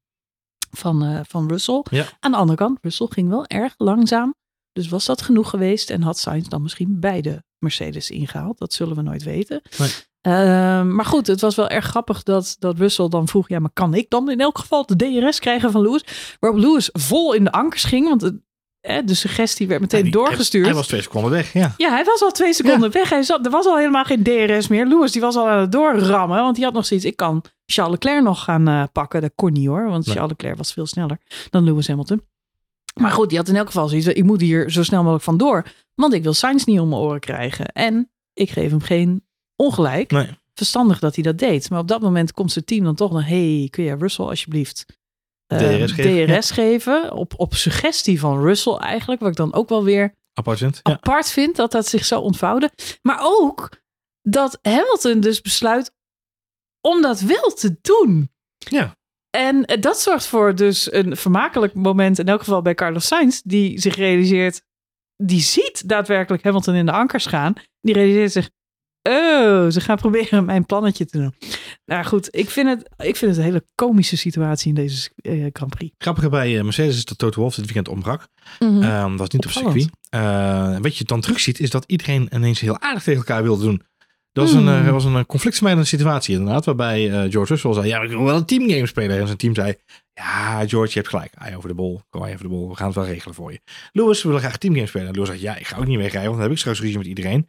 van, 0.71 1.25
van 1.29 1.49
Russell. 1.49 1.85
Ja. 1.91 2.05
Aan 2.21 2.31
de 2.31 2.37
andere 2.37 2.59
kant, 2.59 2.79
Russell 2.83 3.07
ging 3.11 3.29
wel 3.29 3.47
erg 3.47 3.75
langzaam. 3.77 4.35
Dus 4.73 4.89
was 4.89 5.05
dat 5.05 5.23
genoeg 5.23 5.51
geweest 5.51 5.91
en 5.91 6.03
had 6.03 6.19
Sainz 6.19 6.49
dan 6.49 6.63
misschien 6.63 7.01
beide 7.01 7.45
Mercedes 7.59 8.11
ingehaald? 8.11 8.59
Dat 8.59 8.73
zullen 8.73 8.97
we 8.97 9.03
nooit 9.03 9.23
weten. 9.23 9.63
Nee. 9.79 9.91
Ehm, 10.23 10.95
maar 10.95 11.05
goed, 11.05 11.27
het 11.27 11.41
was 11.41 11.55
wel 11.55 11.69
erg 11.69 11.85
grappig 11.85 12.23
dat, 12.23 12.57
dat 12.59 12.79
Russell 12.79 13.09
dan 13.09 13.29
vroeg: 13.29 13.49
ja, 13.49 13.59
maar 13.59 13.71
kan 13.73 13.95
ik 13.95 14.11
dan 14.11 14.31
in 14.31 14.41
elk 14.41 14.59
geval 14.59 14.87
de 14.87 14.97
DRS 14.97 15.39
krijgen 15.39 15.71
van 15.71 15.83
Lewis? 15.83 16.37
Waarop 16.41 16.61
Lewis 16.61 16.89
vol 16.93 17.33
in 17.33 17.45
de 17.45 17.53
ankers 17.53 17.85
ging, 17.85 18.09
want 18.09 18.21
het, 18.21 18.35
eh, 18.81 18.99
de 19.05 19.15
suggestie 19.15 19.67
werd 19.69 19.81
meteen 19.81 19.99
Ja, 19.99 20.05
die- 20.05 20.13
doorgestuurd. 20.15 20.65
Hij 20.67 20.75
was 20.75 20.87
twee 20.87 21.03
seconden 21.03 21.31
weg, 21.31 21.53
ja. 21.53 21.75
Ja, 21.77 21.91
hij 21.91 22.05
was 22.05 22.23
al 22.23 22.31
twee 22.31 22.53
seconden 22.55 22.91
weg. 22.91 23.11
Hij 23.11 23.23
zat, 23.23 23.45
er 23.45 23.51
was 23.51 23.67
al 23.67 23.77
helemaal 23.77 24.05
geen 24.05 24.23
DRS 24.23 24.69
meer. 24.69 24.87
Lewis 24.87 25.13
die 25.13 25.21
was 25.21 25.37
al 25.37 25.49
aan 25.49 25.61
het 25.61 25.73
doorrammen. 25.73 26.39
Want 26.43 26.55
die 26.55 26.65
had 26.65 26.73
nog 26.75 26.87
zoiets. 26.87 27.07
Ik 27.07 27.17
kan 27.17 27.45
Charles 27.67 27.93
Leclerc 27.93 28.23
nog 28.23 28.45
gaan 28.45 28.69
eh, 28.69 28.83
pakken. 28.93 29.21
Dat 29.21 29.33
kon 29.35 29.53
niet 29.53 29.67
hoor. 29.67 29.89
Want 29.89 30.05
Nee. 30.07 30.15
Charles 30.15 30.31
Leclerc 30.31 30.57
was 30.57 30.73
veel 30.73 30.87
sneller 30.87 31.19
dan 31.51 31.65
Lewis 31.65 31.89
Hamilton. 31.89 32.23
Maar 33.01 33.11
goed, 33.11 33.29
die 33.29 33.39
had 33.39 33.49
in 33.49 33.57
elk 33.57 33.67
geval 33.67 33.89
zoiets. 33.89 34.07
Ik 34.07 34.25
moet 34.25 34.41
hier 34.41 34.71
zo 34.71 34.83
snel 34.83 35.01
mogelijk 35.01 35.25
vandoor. 35.25 35.65
Want 35.95 36.13
ik 36.13 36.23
wil 36.23 36.33
Sainz 36.35 36.65
niet 36.65 36.81
om 36.81 36.89
mijn 36.89 37.01
oren 37.01 37.21
krijgen. 37.21 37.67
En 37.67 38.11
ik 38.35 38.51
geef 38.51 38.71
hem 38.71 38.81
geen 38.81 39.25
ongelijk. 39.57 40.11
Nee. 40.11 40.41
Verstandig 40.55 40.99
dat 40.99 41.15
hij 41.15 41.25
dat 41.25 41.39
deed. 41.39 41.71
Maar 41.71 41.79
op 41.79 41.89
dat 41.89 42.01
moment 42.01 42.33
komt 42.33 42.53
zijn 42.53 42.65
team 42.65 42.85
dan 42.85 42.95
toch 42.95 43.13
nog. 43.13 43.27
hey, 43.27 43.69
kun 43.71 43.85
je 43.85 43.97
Russell 43.97 44.25
alsjeblieft 44.25 44.85
eh, 45.47 45.59
DRS 45.59 45.93
geven, 45.93 46.27
DRS 46.35 46.51
geven? 46.51 47.13
Op, 47.13 47.33
op 47.37 47.55
suggestie 47.55 48.21
van 48.21 48.43
Russell 48.43 48.77
eigenlijk. 48.77 49.21
Wat 49.21 49.31
ik 49.31 49.37
dan 49.37 49.55
ook 49.55 49.69
wel 49.69 49.85
weer 49.85 50.15
Apart. 50.35 50.59
Ja. 50.59 50.71
apart 50.83 51.31
vind 51.31 51.57
dat 51.57 51.73
dat 51.73 51.87
zich 51.87 52.05
zo 52.05 52.21
ontvouwde. 52.21 52.71
Maar 53.03 53.19
ook 53.21 53.81
dat 54.23 54.59
Hamilton 54.63 55.21
dus 55.21 55.41
besluit 55.41 55.95
om 56.81 57.03
dat 57.03 57.21
wel 57.21 57.51
te 57.55 57.79
doen. 57.81 58.31
Ja. 58.59 58.97
En 59.31 59.65
eh, 59.65 59.81
dat 59.81 60.01
zorgt 60.01 60.27
voor 60.27 60.55
dus 60.55 60.93
een 60.93 61.17
vermakelijk 61.17 61.75
moment, 61.75 62.19
in 62.19 62.29
elk 62.29 62.39
geval 62.39 62.63
bij 62.63 62.75
Carlos 62.75 63.07
Sainz, 63.07 63.41
die 63.45 63.81
zich 63.81 63.95
realiseert, 63.95 64.63
die 65.17 65.41
ziet 65.41 65.89
daadwerkelijk 65.89 66.43
Hamilton 66.43 66.75
in 66.75 66.87
de 66.87 66.93
ankers 66.93 67.27
gaan. 67.27 67.55
Die 67.81 67.95
realiseert 67.95 68.33
zich, 68.33 68.51
oh, 69.03 69.69
ze 69.69 69.81
gaan 69.81 69.97
proberen 69.97 70.45
mijn 70.45 70.67
plannetje 70.67 71.07
te 71.07 71.19
doen. 71.19 71.35
Nou 71.85 72.05
goed, 72.05 72.29
ik 72.31 72.51
vind 72.51 72.69
het, 72.69 73.07
ik 73.07 73.17
vind 73.17 73.31
het 73.31 73.37
een 73.37 73.47
hele 73.47 73.67
komische 73.75 74.17
situatie 74.17 74.69
in 74.69 74.75
deze 74.75 75.11
eh, 75.17 75.47
Grand 75.53 75.75
Prix. 75.75 75.95
Grappige 75.99 76.29
bij 76.29 76.59
eh, 76.59 76.65
Mercedes 76.65 76.97
is 76.97 77.05
dat 77.05 77.19
Toto 77.19 77.41
Wolff 77.41 77.57
dit 77.57 77.65
weekend 77.65 77.89
ontbrak. 77.89 78.27
Mhm. 78.59 78.83
Ehm, 78.83 79.11
dat 79.11 79.19
was 79.19 79.29
niet 79.29 79.45
op 79.45 79.51
circuit. 79.51 79.89
Eh, 80.09 80.77
wat 80.81 80.97
je 80.97 81.05
dan 81.05 81.21
terugziet 81.21 81.61
is 81.61 81.71
dat 81.71 81.85
iedereen 81.87 82.29
ineens 82.33 82.61
heel 82.61 82.81
aardig 82.81 83.03
tegen 83.03 83.19
elkaar 83.19 83.43
wilde 83.43 83.65
doen. 83.65 83.83
Dat 84.33 84.45
was, 84.45 84.53
Hmm. 84.55 84.69
een, 84.69 84.87
eh, 84.87 84.93
was 84.93 85.05
een 85.05 85.27
conflictvermijdende 85.27 85.89
situatie 85.89 86.37
inderdaad. 86.37 86.65
Waarbij 86.65 87.11
eh, 87.11 87.31
George 87.31 87.53
Russell 87.53 87.73
zei, 87.73 87.87
ja, 87.87 88.01
ik 88.01 88.09
wil 88.09 88.23
wel 88.23 88.37
een 88.37 88.45
teamgame 88.45 88.87
spelen. 88.87 89.19
En 89.19 89.27
zijn 89.27 89.39
team 89.39 89.55
zei, 89.55 89.75
ja, 90.15 90.67
George, 90.69 90.89
je 90.93 90.99
hebt 90.99 91.09
gelijk. 91.09 91.33
Hij 91.35 91.57
over 91.57 91.69
de 91.69 91.75
bol. 91.75 92.01
Kom 92.11 92.23
over 92.23 92.43
de 92.43 92.49
bol. 92.49 92.69
We 92.69 92.77
gaan 92.77 92.87
het 92.87 92.95
wel 92.95 93.05
regelen 93.05 93.35
voor 93.35 93.53
je. 93.53 93.61
Lewis 93.93 94.23
wil 94.23 94.39
graag 94.39 94.57
teamgame 94.57 94.87
spelen. 94.87 95.07
En 95.07 95.13
Lewis 95.13 95.29
zei, 95.29 95.41
ja, 95.41 95.57
ik 95.57 95.67
ga 95.67 95.77
ook 95.77 95.87
niet 95.87 95.97
wegrijden. 95.97 96.31
Want 96.31 96.35
dan 96.35 96.43
heb 96.43 96.53
ik 96.53 96.59
straks 96.59 96.81
ruzie 96.81 96.99
met 96.99 97.07
iedereen. 97.07 97.49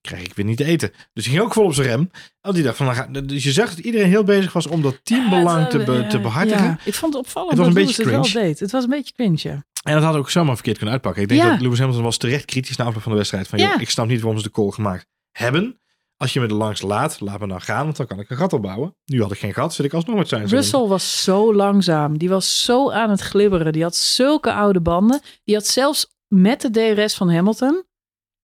Krijg 0.00 0.22
ik 0.22 0.34
weer 0.34 0.44
niet 0.44 0.56
te 0.56 0.64
eten. 0.64 0.90
Dus 1.12 1.24
hij 1.24 1.34
ging 1.34 1.46
ook 1.46 1.52
vol 1.52 1.64
op 1.64 1.74
zijn 1.74 1.86
rem. 1.86 2.10
En 2.40 2.52
die 2.52 2.62
dacht 2.62 2.76
van, 2.76 2.94
ga- 2.94 3.06
dus 3.06 3.44
je 3.44 3.52
zag 3.52 3.68
dat 3.68 3.78
iedereen 3.78 4.08
heel 4.08 4.24
bezig 4.24 4.52
was 4.52 4.66
om 4.66 4.82
dat 4.82 5.00
teambelang 5.02 5.68
te, 5.68 5.78
be- 5.78 6.06
te 6.08 6.20
behartigen. 6.20 6.64
Ja, 6.64 6.78
ik 6.84 6.94
vond 6.94 7.14
het 7.14 7.22
opvallend 7.22 7.50
Het 7.50 7.58
was 7.58 7.68
dat 7.68 7.76
Lewis 7.76 7.96
beetje 7.96 8.16
het 8.16 8.32
wel 8.34 8.42
deed. 8.42 8.60
Het 8.60 8.70
was 8.70 8.84
een 8.84 8.90
beetje 8.90 9.12
cringe, 9.12 9.38
ja. 9.42 9.64
En 9.82 9.94
dat 9.94 10.02
had 10.02 10.14
ook 10.16 10.30
zomaar 10.30 10.54
verkeerd 10.54 10.76
kunnen 10.76 10.94
uitpakken. 10.94 11.22
Ik 11.22 11.28
denk 11.28 11.40
Ja. 11.42 11.50
dat 11.50 11.60
Lewis 11.60 11.78
Hamilton 11.78 12.04
was 12.04 12.16
terecht 12.16 12.44
kritisch 12.44 12.76
na 12.76 12.84
afloop 12.84 13.02
van 13.02 13.10
de 13.12 13.18
wedstrijd. 13.18 13.48
Van, 13.48 13.58
Ja. 13.58 13.70
joh, 13.70 13.80
ik 13.80 13.90
snap 13.90 14.06
niet 14.06 14.20
waarom 14.20 14.38
ze 14.40 14.44
de 14.46 14.50
call 14.50 14.70
gemaakt 14.70 15.06
hebben. 15.32 15.80
Als 16.16 16.32
je 16.32 16.40
me 16.40 16.46
er 16.46 16.54
langs 16.54 16.82
laat, 16.82 17.20
laat 17.20 17.40
me 17.40 17.46
dan 17.48 17.60
gaan, 17.60 17.84
want 17.84 17.96
dan 17.96 18.06
kan 18.06 18.20
ik 18.20 18.30
een 18.30 18.36
gat 18.36 18.52
opbouwen. 18.52 18.96
Nu 19.04 19.22
had 19.22 19.32
ik 19.32 19.38
geen 19.38 19.54
gat, 19.54 19.74
zit 19.74 19.84
ik 19.86 19.92
alsnog 19.94 20.16
met 20.16 20.28
zijn. 20.28 20.46
Russell 20.46 20.86
was 20.86 21.22
zo 21.22 21.54
langzaam. 21.54 22.18
Die 22.18 22.28
was 22.28 22.64
zo 22.64 22.90
aan 22.90 23.10
het 23.10 23.20
glibberen. 23.20 23.72
Die 23.72 23.82
had 23.82 23.96
zulke 23.96 24.52
oude 24.52 24.80
banden. 24.80 25.20
Die 25.44 25.54
had 25.54 25.66
zelfs 25.66 26.14
met 26.28 26.60
de 26.60 26.70
DRS 26.70 27.14
van 27.14 27.30
Hamilton... 27.32 27.84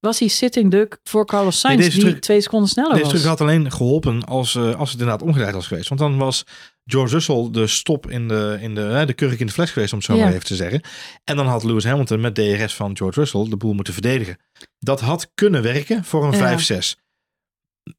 was 0.07 0.18
hij 0.18 0.28
sitting 0.28 0.70
duck 0.70 0.98
voor 1.02 1.26
Carlos 1.26 1.61
Sainz... 1.61 1.76
Nee, 1.76 1.84
deze 1.86 1.98
die 2.00 2.09
truc- 2.09 2.20
twee 2.22 2.40
seconden 2.40 2.68
sneller 2.68 2.92
Deze 2.92 3.02
was. 3.04 3.12
truc 3.12 3.24
had 3.24 3.40
alleen 3.40 3.70
geholpen 3.72 4.24
als, 4.24 4.54
eh, 4.54 4.74
als 4.78 4.90
het 4.90 5.00
inderdaad 5.00 5.26
omgedraaid 5.26 5.54
was 5.54 5.66
geweest. 5.66 5.88
Want 5.88 6.00
dan 6.00 6.16
was 6.16 6.44
George 6.84 7.12
Russell 7.14 7.48
de 7.50 7.66
stop 7.66 8.11
in 8.11 8.28
de, 8.28 8.59
in 8.61 8.74
de, 8.74 9.02
de 9.07 9.12
kurk 9.14 9.40
in 9.40 9.46
de 9.46 9.52
fles 9.52 9.70
geweest, 9.70 9.92
om 9.92 9.98
het 9.98 10.07
zo 10.07 10.14
Ja. 10.14 10.22
maar 10.24 10.32
even 10.32 10.44
te 10.44 10.54
zeggen. 10.57 10.80
En 11.24 11.36
dan 11.36 11.46
had 11.46 11.64
Lewis 11.64 11.84
Hamilton 11.84 12.20
met 12.20 12.34
DRS 12.34 12.74
van 12.74 12.96
George 12.96 13.20
Russell 13.20 13.46
de 13.48 13.57
boel 13.57 13.72
moeten 13.72 13.92
verdedigen. 13.94 14.36
Dat 14.78 15.00
had 15.00 15.30
kunnen 15.34 15.62
werken 15.62 16.04
voor 16.04 16.24
een 16.24 16.38
Ja. 16.38 16.59
5-6. 16.59 16.96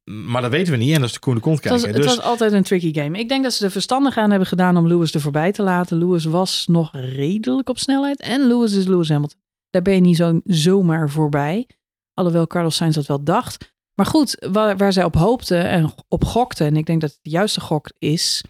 Maar 0.03 0.41
dat 0.41 0.51
weten 0.51 0.71
we 0.73 0.79
niet 0.79 0.93
en 0.93 0.99
dat 0.99 1.07
is 1.09 1.13
de 1.13 1.19
koende 1.19 1.41
kont 1.41 1.63
Het 1.63 1.71
was, 1.71 1.81
kijken. 1.81 1.99
het 1.99 2.07
dus 2.09 2.17
was 2.17 2.25
altijd 2.25 2.51
een 2.51 2.63
tricky 2.63 2.93
game. 2.93 3.19
Ik 3.19 3.29
denk 3.29 3.43
dat 3.43 3.53
ze 3.53 3.65
er 3.65 3.71
verstandig 3.71 4.17
aan 4.17 4.29
hebben 4.29 4.47
gedaan 4.47 4.77
om 4.77 4.87
Lewis 4.87 5.13
er 5.13 5.21
voorbij 5.21 5.51
te 5.51 5.63
laten. 5.63 5.97
Lewis 5.97 6.25
was 6.25 6.65
nog 6.67 6.89
redelijk 6.93 7.69
op 7.69 7.77
snelheid. 7.79 8.19
En 8.19 8.47
Lewis 8.47 8.73
is 8.73 8.85
Lewis 8.85 9.09
Hamilton. 9.09 9.39
Daar 9.69 9.81
ben 9.81 9.93
je 9.93 9.99
niet 10.01 10.15
zo, 10.17 10.39
zomaar 10.43 11.09
voorbij. 11.09 11.67
Alhoewel 12.17 12.47
Carlos 12.47 12.75
Sainz 12.75 12.95
dat 12.95 13.05
wel 13.05 13.23
dacht. 13.23 13.73
Maar 13.93 14.05
goed, 14.05 14.47
waar, 14.51 14.77
waar 14.77 14.93
zij 14.93 15.03
op 15.03 15.15
hoopte 15.15 15.57
en 15.57 15.93
op 16.07 16.25
gokte. 16.25 16.63
En 16.63 16.75
ik 16.75 16.85
denk 16.85 17.01
dat 17.01 17.09
het 17.09 17.19
de 17.21 17.29
juiste 17.29 17.61
gok 17.61 17.89
is. 17.97 18.43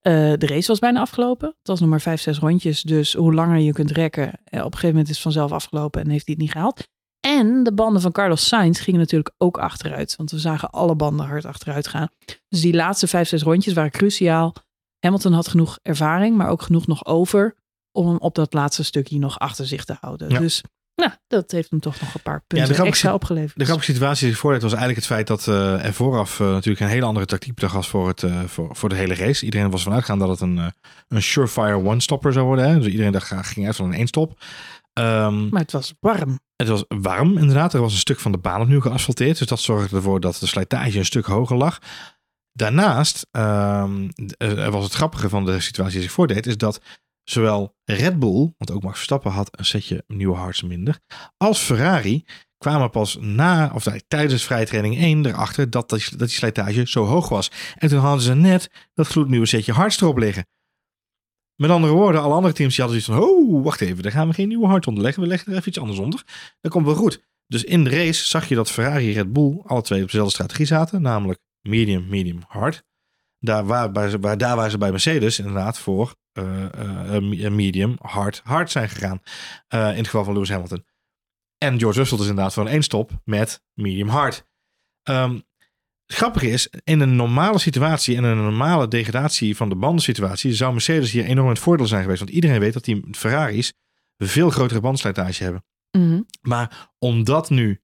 eh, 0.00 0.12
de 0.12 0.46
race 0.46 0.66
was 0.68 0.78
bijna 0.78 1.00
afgelopen. 1.00 1.48
Het 1.48 1.66
was 1.68 1.80
nog 1.80 1.88
maar 1.88 2.00
vijf, 2.00 2.20
zes 2.20 2.38
rondjes. 2.38 2.82
Dus 2.82 3.12
hoe 3.12 3.34
langer 3.34 3.58
je 3.58 3.72
kunt 3.72 3.90
rekken. 3.90 4.26
eh, 4.44 4.58
op 4.58 4.64
een 4.64 4.72
gegeven 4.72 4.88
moment 4.88 5.06
is 5.08 5.14
het 5.14 5.22
vanzelf 5.22 5.52
afgelopen. 5.52 6.00
En 6.02 6.10
heeft 6.10 6.26
hij 6.26 6.34
het 6.34 6.44
niet 6.44 6.52
gehaald. 6.52 6.82
En 7.20 7.62
de 7.62 7.72
banden 7.72 8.02
van 8.02 8.12
Carlos 8.12 8.48
Sainz 8.48 8.82
gingen 8.82 9.00
natuurlijk 9.00 9.34
ook 9.38 9.58
achteruit. 9.58 10.16
Want 10.16 10.30
we 10.30 10.38
zagen 10.38 10.70
alle 10.70 10.94
banden 10.96 11.26
hard 11.26 11.44
achteruit 11.44 11.88
gaan. 11.88 12.08
Dus 12.48 12.60
die 12.60 12.74
laatste 12.74 13.06
vijf, 13.06 13.28
zes 13.28 13.42
rondjes 13.42 13.74
waren 13.74 13.90
cruciaal. 13.90 14.52
Hamilton 14.98 15.32
had 15.32 15.48
genoeg 15.48 15.78
ervaring, 15.82 16.36
maar 16.36 16.48
ook 16.48 16.62
genoeg 16.62 16.86
nog 16.86 17.04
over 17.06 17.54
om 17.92 18.06
hem 18.06 18.16
op 18.18 18.34
dat 18.34 18.52
laatste 18.52 18.84
stukje 18.84 19.18
nog 19.18 19.38
achter 19.38 19.66
zich 19.66 19.84
te 19.84 19.96
houden. 20.00 20.30
Ja. 20.30 20.38
Dus 20.38 20.62
nou, 20.98 21.10
dat 21.26 21.50
heeft 21.50 21.70
hem 21.70 21.80
toch 21.80 22.00
nog 22.00 22.14
een 22.14 22.22
paar 22.22 22.42
punten 22.46 22.84
extra 22.84 23.14
opgeleverd. 23.14 23.58
De 23.58 23.64
grappige 23.64 23.92
situatie 23.92 24.20
die 24.20 24.30
zich 24.30 24.40
voordeed 24.40 24.62
was 24.62 24.72
eigenlijk 24.72 25.00
het 25.00 25.14
feit 25.14 25.26
dat 25.26 25.48
eh, 25.48 25.84
er 25.84 25.92
vooraf 25.92 26.40
eh, 26.40 26.46
natuurlijk 26.46 26.80
een 26.80 26.88
hele 26.88 27.04
andere 27.04 27.26
tactiek 27.26 27.54
bedacht 27.54 27.74
was 27.74 27.88
voor, 27.88 28.08
het, 28.08 28.22
eh, 28.22 28.40
voor, 28.44 28.76
voor 28.76 28.88
de 28.88 28.94
hele 28.94 29.14
race. 29.14 29.44
Iedereen 29.44 29.70
was 29.70 29.82
vanuit 29.82 30.04
gaan 30.04 30.18
dat 30.18 30.28
het 30.28 30.40
een, 30.40 30.72
een 31.08 31.22
surefire 31.22 31.84
one-stopper 31.84 32.32
zou 32.32 32.46
worden. 32.46 32.68
Hè? 32.68 32.78
Dus 32.78 32.86
iedereen 32.86 33.12
dacht, 33.12 33.32
ging 33.46 33.66
uit 33.66 33.76
van 33.76 33.86
een 33.86 33.94
één-stop. 33.94 34.38
Ehm, 34.92 35.48
Maar 35.48 35.60
het 35.60 35.72
was 35.72 35.94
warm. 36.00 36.40
het 36.56 36.68
was 36.68 36.84
warm 36.88 37.38
inderdaad. 37.38 37.74
Er 37.74 37.80
was 37.80 37.92
een 37.92 37.98
stuk 37.98 38.20
van 38.20 38.32
de 38.32 38.38
baan 38.38 38.60
opnieuw 38.60 38.80
geasfalteerd. 38.80 39.38
Dus 39.38 39.46
dat 39.46 39.60
zorgde 39.60 39.96
ervoor 39.96 40.20
dat 40.20 40.36
de 40.40 40.46
slijtage 40.46 40.98
een 40.98 41.04
stuk 41.04 41.26
hoger 41.26 41.56
lag. 41.56 41.78
Daarnaast 42.52 43.26
ehm, 43.30 44.08
was 44.70 44.84
het 44.84 44.92
grappige 44.92 45.28
van 45.28 45.44
de 45.44 45.60
situatie 45.60 45.94
die 45.94 46.02
zich 46.02 46.12
voordeed, 46.12 46.46
is 46.46 46.56
dat 46.56 46.80
zowel 47.30 47.76
Red 47.84 48.18
Bull, 48.18 48.54
want 48.56 48.70
ook 48.70 48.82
Max 48.82 48.94
Verstappen 48.94 49.30
had 49.30 49.58
een 49.58 49.64
setje 49.64 50.04
nieuwe 50.06 50.36
hards 50.36 50.62
minder, 50.62 51.00
als 51.36 51.58
Ferrari 51.58 52.24
kwamen 52.58 52.90
pas 52.90 53.16
na, 53.20 53.70
of 53.74 53.86
tijdens 54.08 54.44
vrijtraining 54.44 54.96
1 54.98 55.26
erachter 55.26 55.70
dat, 55.70 55.88
dat, 55.88 56.12
die 56.16 56.28
slijtage 56.28 56.82
zo 56.86 57.04
hoog 57.04 57.28
was. 57.28 57.50
En 57.74 57.88
toen 57.88 57.98
hadden 57.98 58.22
ze 58.22 58.34
net 58.34 58.70
dat 58.94 59.06
gloednieuwe 59.06 59.46
setje 59.46 59.72
hards 59.72 60.00
erop 60.00 60.18
liggen. 60.18 60.46
Met 61.54 61.70
andere 61.70 61.92
woorden, 61.92 62.22
alle 62.22 62.34
andere 62.34 62.54
teams 62.54 62.76
die 62.76 62.84
hadden 62.84 63.02
zoiets 63.02 63.24
van... 63.24 63.30
Oh, 63.30 63.64
wacht 63.64 63.80
even, 63.80 64.02
daar 64.02 64.12
gaan 64.12 64.28
we 64.28 64.34
geen 64.34 64.48
nieuwe 64.48 64.66
hard 64.66 64.86
onderleggen. 64.86 65.22
We 65.22 65.28
leggen 65.28 65.52
er 65.52 65.56
even 65.56 65.68
iets 65.68 65.78
anders 65.78 65.98
onder. 65.98 66.24
Dat 66.60 66.72
komt 66.72 66.86
wel 66.86 66.94
goed. 66.94 67.26
Dus 67.46 67.64
in 67.64 67.84
de 67.84 67.90
race 67.90 68.26
zag 68.26 68.48
je 68.48 68.54
dat 68.54 68.70
Ferrari 68.70 69.08
en 69.08 69.14
Red 69.14 69.32
Bull 69.32 69.62
alle 69.64 69.82
twee 69.82 70.02
op 70.02 70.06
dezelfde 70.06 70.32
strategie 70.32 70.66
zaten. 70.66 71.02
Namelijk 71.02 71.40
medium, 71.60 72.08
medium, 72.08 72.42
hard. 72.46 72.86
Daar, 73.38 73.64
waar, 73.64 73.92
waar, 73.92 74.20
waar, 74.20 74.38
daar 74.38 74.56
waar 74.56 74.70
ze 74.70 74.78
bij 74.78 74.90
Mercedes 74.90 75.38
inderdaad 75.38 75.78
voor 75.78 76.14
uh, 76.32 76.64
uh, 77.40 77.50
medium, 77.50 77.96
hard, 78.00 78.40
hard 78.44 78.70
zijn 78.70 78.88
gegaan. 78.88 79.20
Uh, 79.74 79.90
in 79.90 79.96
het 79.96 80.04
geval 80.04 80.24
van 80.24 80.32
Lewis 80.32 80.50
Hamilton. 80.50 80.84
En 81.58 81.78
George 81.78 81.98
Russell 81.98 82.18
is 82.18 82.26
inderdaad 82.26 82.54
voor 82.54 82.62
een 82.62 82.72
één 82.72 82.82
stop 82.82 83.10
met 83.24 83.62
medium 83.74 84.08
hard. 84.08 84.46
Um, 85.02 85.46
het 86.06 86.16
grappige 86.16 86.50
is, 86.50 86.68
in 86.84 87.00
een 87.00 87.16
normale 87.16 87.58
situatie 87.58 88.16
en 88.16 88.24
een 88.24 88.36
normale 88.36 88.88
degradatie 88.88 89.56
van 89.56 89.68
de 89.68 89.74
bandensituatie 89.74 90.52
zou 90.52 90.72
Mercedes 90.72 91.10
hier 91.10 91.24
enorm 91.24 91.48
het 91.48 91.58
voordeel 91.58 91.86
zijn 91.86 92.02
geweest. 92.02 92.20
Want 92.20 92.32
iedereen 92.32 92.60
weet 92.60 92.72
dat 92.72 92.84
die 92.84 93.04
Ferraris 93.10 93.72
veel 94.16 94.50
grotere 94.50 94.80
bandslijtage 94.80 95.42
hebben. 95.42 95.64
Mm 95.90 96.10
-hmm. 96.10 96.26
Maar 96.40 96.90
omdat 96.98 97.50
nu 97.50 97.82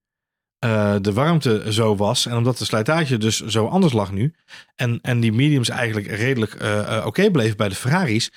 uh, 0.64 0.94
de 1.00 1.12
warmte 1.12 1.72
zo 1.72 1.96
was 1.96 2.26
en 2.26 2.36
omdat 2.36 2.58
de 2.58 2.64
slijtage 2.64 3.16
dus 3.16 3.40
zo 3.40 3.66
anders 3.66 3.92
lag 3.92 4.12
nu 4.12 4.34
en, 4.76 4.98
en 5.02 5.20
die 5.20 5.32
mediums 5.32 5.68
eigenlijk 5.68 6.06
redelijk 6.06 6.62
uh, 6.62 6.76
uh, 6.78 7.06
oké 7.06 7.30
bleven 7.30 7.56
bij 7.56 7.68
de 7.68 7.74
Ferraris, 7.74 8.32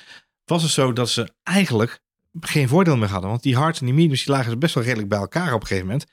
was 0.45 0.61
het 0.61 0.71
zo 0.71 0.93
dat 0.93 1.09
ze 1.09 1.31
eigenlijk 1.43 2.01
geen 2.39 2.67
voordeel 2.67 2.97
meer 2.97 3.09
hadden. 3.09 3.29
Want 3.29 3.43
die 3.43 3.55
hards 3.55 3.79
en 3.79 3.85
die 3.85 3.95
mediums 3.95 4.25
die 4.25 4.35
lagen 4.35 4.59
best 4.59 4.73
wel 4.73 4.83
redelijk 4.83 5.09
bij 5.09 5.19
elkaar 5.19 5.53
op 5.53 5.61
een 5.61 5.67
gegeven 5.67 5.87
moment. 5.87 6.05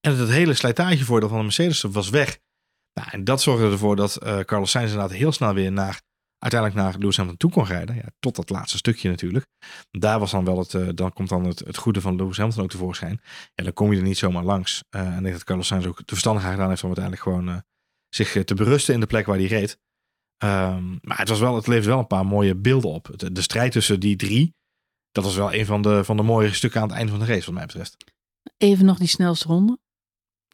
En 0.00 0.16
het 0.16 0.28
hele 0.28 0.54
slijtagevoordeel 0.54 1.28
van 1.28 1.38
de 1.38 1.44
Mercedes 1.44 1.82
was 1.82 2.10
weg. 2.10 2.38
Nou, 2.94 3.08
en 3.10 3.24
dat 3.24 3.42
zorgde 3.42 3.70
ervoor 3.70 3.96
dat 3.96 4.18
Carlos 4.44 4.70
Sainz 4.70 4.92
inderdaad 4.92 5.16
heel 5.16 5.32
snel 5.32 5.54
weer 5.54 5.72
naar, 5.72 6.00
uiteindelijk 6.40 6.80
naar 6.80 6.98
Lewis 6.98 7.16
Hamilton 7.16 7.38
toe 7.38 7.50
kon 7.50 7.72
rijden. 7.72 7.94
Ja, 7.94 8.08
tot 8.18 8.36
dat 8.36 8.50
laatste 8.50 8.76
stukje 8.78 9.08
natuurlijk. 9.08 9.46
Daar 9.90 10.18
was 10.18 10.30
dan 10.30 10.44
wel 10.44 10.58
het, 10.58 10.72
uh, 10.72 10.88
dan 10.94 11.12
komt 11.12 11.28
dan 11.28 11.44
het, 11.44 11.58
het 11.58 11.76
goede 11.76 12.00
van 12.00 12.16
Lewis 12.16 12.36
Hamilton 12.36 12.62
ook 12.62 12.70
tevoorschijn. 12.70 13.20
Ja, 13.54 13.64
dan 13.64 13.72
kom 13.72 13.92
je 13.92 13.98
er 13.98 14.04
niet 14.04 14.18
zomaar 14.18 14.44
langs. 14.44 14.82
Uh, 14.90 15.00
en 15.00 15.16
ik 15.16 15.22
denk 15.22 15.34
dat 15.34 15.44
Carlos 15.44 15.66
Sainz 15.66 15.86
ook 15.86 15.96
de 15.96 16.04
verstandigheid 16.06 16.54
gedaan 16.54 16.70
heeft 16.70 16.82
om 16.82 16.94
uiteindelijk 16.96 17.24
gewoon 17.24 17.62
zich 18.08 18.44
te 18.44 18.54
berusten 18.54 18.94
in 18.94 19.00
de 19.00 19.06
plek 19.06 19.26
waar 19.26 19.36
hij 19.36 19.46
reed. 19.46 19.78
Um, 20.44 20.98
maar 21.02 21.18
het, 21.18 21.28
was 21.28 21.38
wel, 21.38 21.54
het 21.54 21.66
levert 21.66 21.86
wel 21.86 21.98
een 21.98 22.06
paar 22.06 22.26
mooie 22.26 22.56
beelden 22.56 22.90
op. 22.90 23.10
De, 23.16 23.32
de, 23.32 23.42
strijd 23.42 23.72
tussen 23.72 24.00
die 24.00 24.16
drie, 24.16 24.54
dat 25.10 25.24
was 25.24 25.36
wel 25.36 25.54
een 25.54 25.66
van 25.66 25.82
de, 25.82 26.04
van 26.04 26.16
de 26.16 26.22
mooie 26.22 26.52
stukken 26.52 26.80
aan 26.80 26.88
het 26.88 26.96
einde 26.96 27.10
van 27.10 27.20
de 27.20 27.26
race, 27.26 27.44
wat 27.44 27.54
mij 27.54 27.66
betreft. 27.66 27.96
Even 28.56 28.84
nog 28.84 28.98
die 28.98 29.08
snelste 29.08 29.48
ronde. 29.48 29.78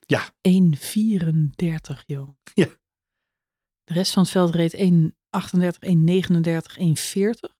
Ja. 0.06 0.30
1,34, 0.48 2.04
joh. 2.06 2.28
Ja. 2.54 2.66
De 3.84 3.92
rest 3.92 4.12
van 4.12 4.22
het 4.22 4.32
veld 4.32 4.54
reed 4.54 4.72
1,38, 5.26 5.60
1,39, 5.60 6.78
1,40. 6.78 7.54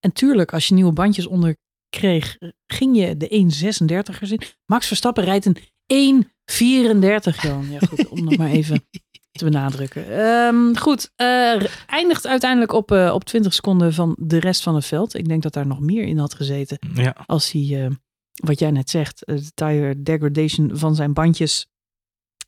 En 0.00 0.12
tuurlijk, 0.12 0.52
als 0.52 0.68
je 0.68 0.74
nieuwe 0.74 0.92
bandjes 0.92 1.26
onder 1.26 1.56
kreeg, 1.88 2.38
ging 2.66 2.96
je 2.96 3.16
de 3.16 3.28
1,36ers 3.28 4.28
in. 4.28 4.40
Max 4.66 4.86
Verstappen 4.86 5.24
rijdt 5.24 5.46
een 5.46 6.24
1,34, 6.24 7.40
Johan. 7.40 7.70
Ja, 7.70 7.78
goed, 7.78 8.08
om 8.08 8.24
nog 8.24 8.36
maar 8.36 8.50
even 8.50 8.86
te 9.30 9.44
benadrukken. 9.44 10.20
Um, 10.20 10.76
goed, 10.76 11.10
uh, 11.16 11.62
eindigt 11.86 12.26
uiteindelijk 12.26 12.72
op, 12.72 12.90
uh, 12.90 13.10
op 13.14 13.24
20 13.24 13.54
seconden 13.54 13.94
van 13.94 14.16
de 14.20 14.40
rest 14.40 14.62
van 14.62 14.74
het 14.74 14.86
veld. 14.86 15.14
Ik 15.14 15.28
denk 15.28 15.42
dat 15.42 15.52
daar 15.52 15.66
nog 15.66 15.80
meer 15.80 16.04
in 16.04 16.18
had 16.18 16.34
gezeten. 16.34 16.78
Ja. 16.94 17.16
Als 17.26 17.52
hij... 17.52 17.62
Uh, 17.62 17.90
wat 18.38 18.58
jij 18.58 18.70
net 18.70 18.90
zegt, 18.90 19.22
de 19.26 19.50
tire 19.54 20.02
degradation 20.02 20.70
van 20.72 20.94
zijn 20.94 21.12
bandjes 21.12 21.66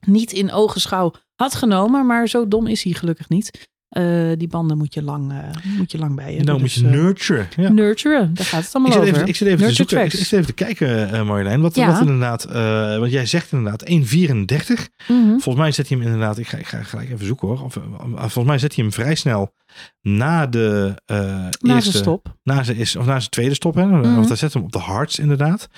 niet 0.06 0.32
in 0.32 0.52
ogenschouw 0.52 1.12
had 1.34 1.54
genomen. 1.54 2.06
Maar 2.06 2.28
zo 2.28 2.48
dom 2.48 2.66
is 2.66 2.82
hij 2.82 2.92
gelukkig 2.92 3.28
niet. 3.28 3.68
Uh, 3.90 4.32
die 4.36 4.48
banden 4.48 4.78
moet 4.78 4.94
je 4.94 5.02
lang, 5.02 5.32
uh, 5.32 5.38
moet 5.78 5.92
je 5.92 5.98
lang 5.98 6.14
bij 6.14 6.34
je. 6.34 6.42
Nou, 6.42 6.62
dus, 6.62 6.80
moet 6.80 6.90
je 6.92 6.96
nurturen. 6.96 7.48
Ja. 7.56 7.68
Nurturen, 7.68 8.34
daar 8.34 8.46
gaat 8.46 8.64
het 8.64 8.74
allemaal 8.74 8.92
ik 8.92 8.98
over. 8.98 9.14
Even, 9.14 9.26
ik 9.26 9.36
zit 9.36 9.48
even, 9.48 9.66
te 9.66 9.74
zoeken, 9.74 10.04
ik 10.04 10.10
zit 10.10 10.32
even 10.32 10.46
te 10.46 10.52
kijken, 10.52 11.14
uh, 11.14 11.22
Marjolein. 11.22 11.60
Wat, 11.60 11.74
Ja. 11.74 11.86
wat 11.92 12.00
inderdaad, 12.00 12.46
uh, 12.48 12.98
want 12.98 13.12
jij 13.12 13.26
zegt 13.26 13.52
inderdaad 13.52 13.88
1,34. 13.88 14.88
Mhm. 15.08 15.28
Volgens 15.28 15.56
mij 15.56 15.72
zet 15.72 15.88
hij 15.88 15.98
hem 15.98 16.06
inderdaad, 16.06 16.38
ik 16.38 16.48
ga, 16.48 16.56
ik 16.56 16.66
ga 16.66 16.82
gelijk 16.82 17.10
even 17.10 17.26
zoeken 17.26 17.48
hoor. 17.48 17.62
Of, 17.62 17.72
volgens 18.16 18.44
mij 18.44 18.58
zet 18.58 18.74
hij 18.74 18.84
hem 18.84 18.92
vrij 18.92 19.14
snel 19.14 19.54
na 20.02 20.46
de 20.46 20.94
uh, 21.06 21.16
Na 21.60 21.74
eerste, 21.74 21.92
stop. 21.92 22.36
Na 22.42 22.62
zijn, 22.62 22.76
is, 22.76 22.96
of 22.96 23.06
na 23.06 23.18
zijn 23.18 23.30
tweede 23.30 23.54
stop. 23.54 23.74
Hè? 23.74 24.18
Of 24.18 24.26
hij 24.26 24.36
zet 24.36 24.52
hem 24.52 24.62
op 24.62 24.72
de 24.72 24.78
hards 24.78 25.18
inderdaad. 25.18 25.68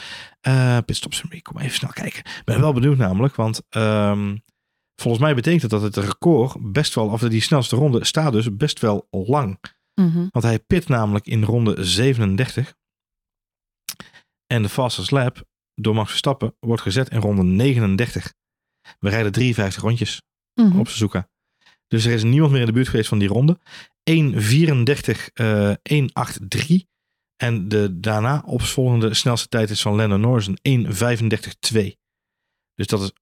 Uh, 0.49 0.79
pitstop 0.87 1.15
summary, 1.15 1.41
kom 1.41 1.59
even 1.59 1.75
snel 1.75 1.91
kijken. 1.93 2.19
Ik 2.19 2.43
ben 2.45 2.61
wel 2.61 2.73
benieuwd 2.73 2.97
namelijk, 2.97 3.35
want 3.37 3.63
um, 3.77 4.43
volgens 5.03 5.23
mij 5.23 5.35
betekent 5.35 5.71
dat 5.71 5.83
het 5.83 5.97
record 5.97 6.73
best 6.73 6.95
wel, 6.95 7.09
of 7.09 7.21
die 7.21 7.41
snelste 7.41 7.77
ronde 7.77 8.05
staat 8.05 8.33
dus 8.33 8.57
best 8.57 8.81
wel 8.81 9.07
lang. 9.11 9.59
Mhm. 9.95 10.27
Want 10.31 10.45
hij 10.45 10.59
pit 10.59 10.89
namelijk 10.89 11.27
in 11.27 11.43
ronde 11.45 11.85
37. 11.85 12.75
En 14.47 14.63
de 14.63 14.69
fastest 14.69 15.11
lap 15.11 15.45
door 15.75 15.95
Max 15.95 16.09
Verstappen 16.09 16.55
wordt 16.61 16.83
gezet 16.83 17.09
in 17.09 17.21
ronde 17.21 17.43
39. 17.43 18.35
We 18.99 19.09
rijden 19.09 19.33
53 19.33 19.83
rondjes 19.83 20.23
Mhm. 20.55 20.79
op 20.79 20.89
Suzuka. 20.89 21.29
Dus 21.87 22.05
er 22.05 22.13
is 22.13 22.23
niemand 22.23 22.51
meer 22.53 22.61
in 22.61 22.67
de 22.67 22.73
buurt 22.73 22.89
geweest 22.89 23.09
van 23.09 23.19
die 23.19 23.29
ronde. 23.29 23.59
1.34, 24.03 25.31
uh, 25.35 25.75
1.83. 25.83 26.85
En 27.37 27.69
de 27.69 28.01
daarna 28.01 28.43
opvolgende 28.47 29.15
snelste 29.15 29.49
tijd 29.49 29.71
is 29.71 29.83
van 29.83 29.95
Lennon 29.95 30.21
Norris 30.21 30.47
een 30.47 30.59
1.35.2. 30.63 31.99
Dus 32.75 32.87
dat 32.87 33.01
is 33.03 33.13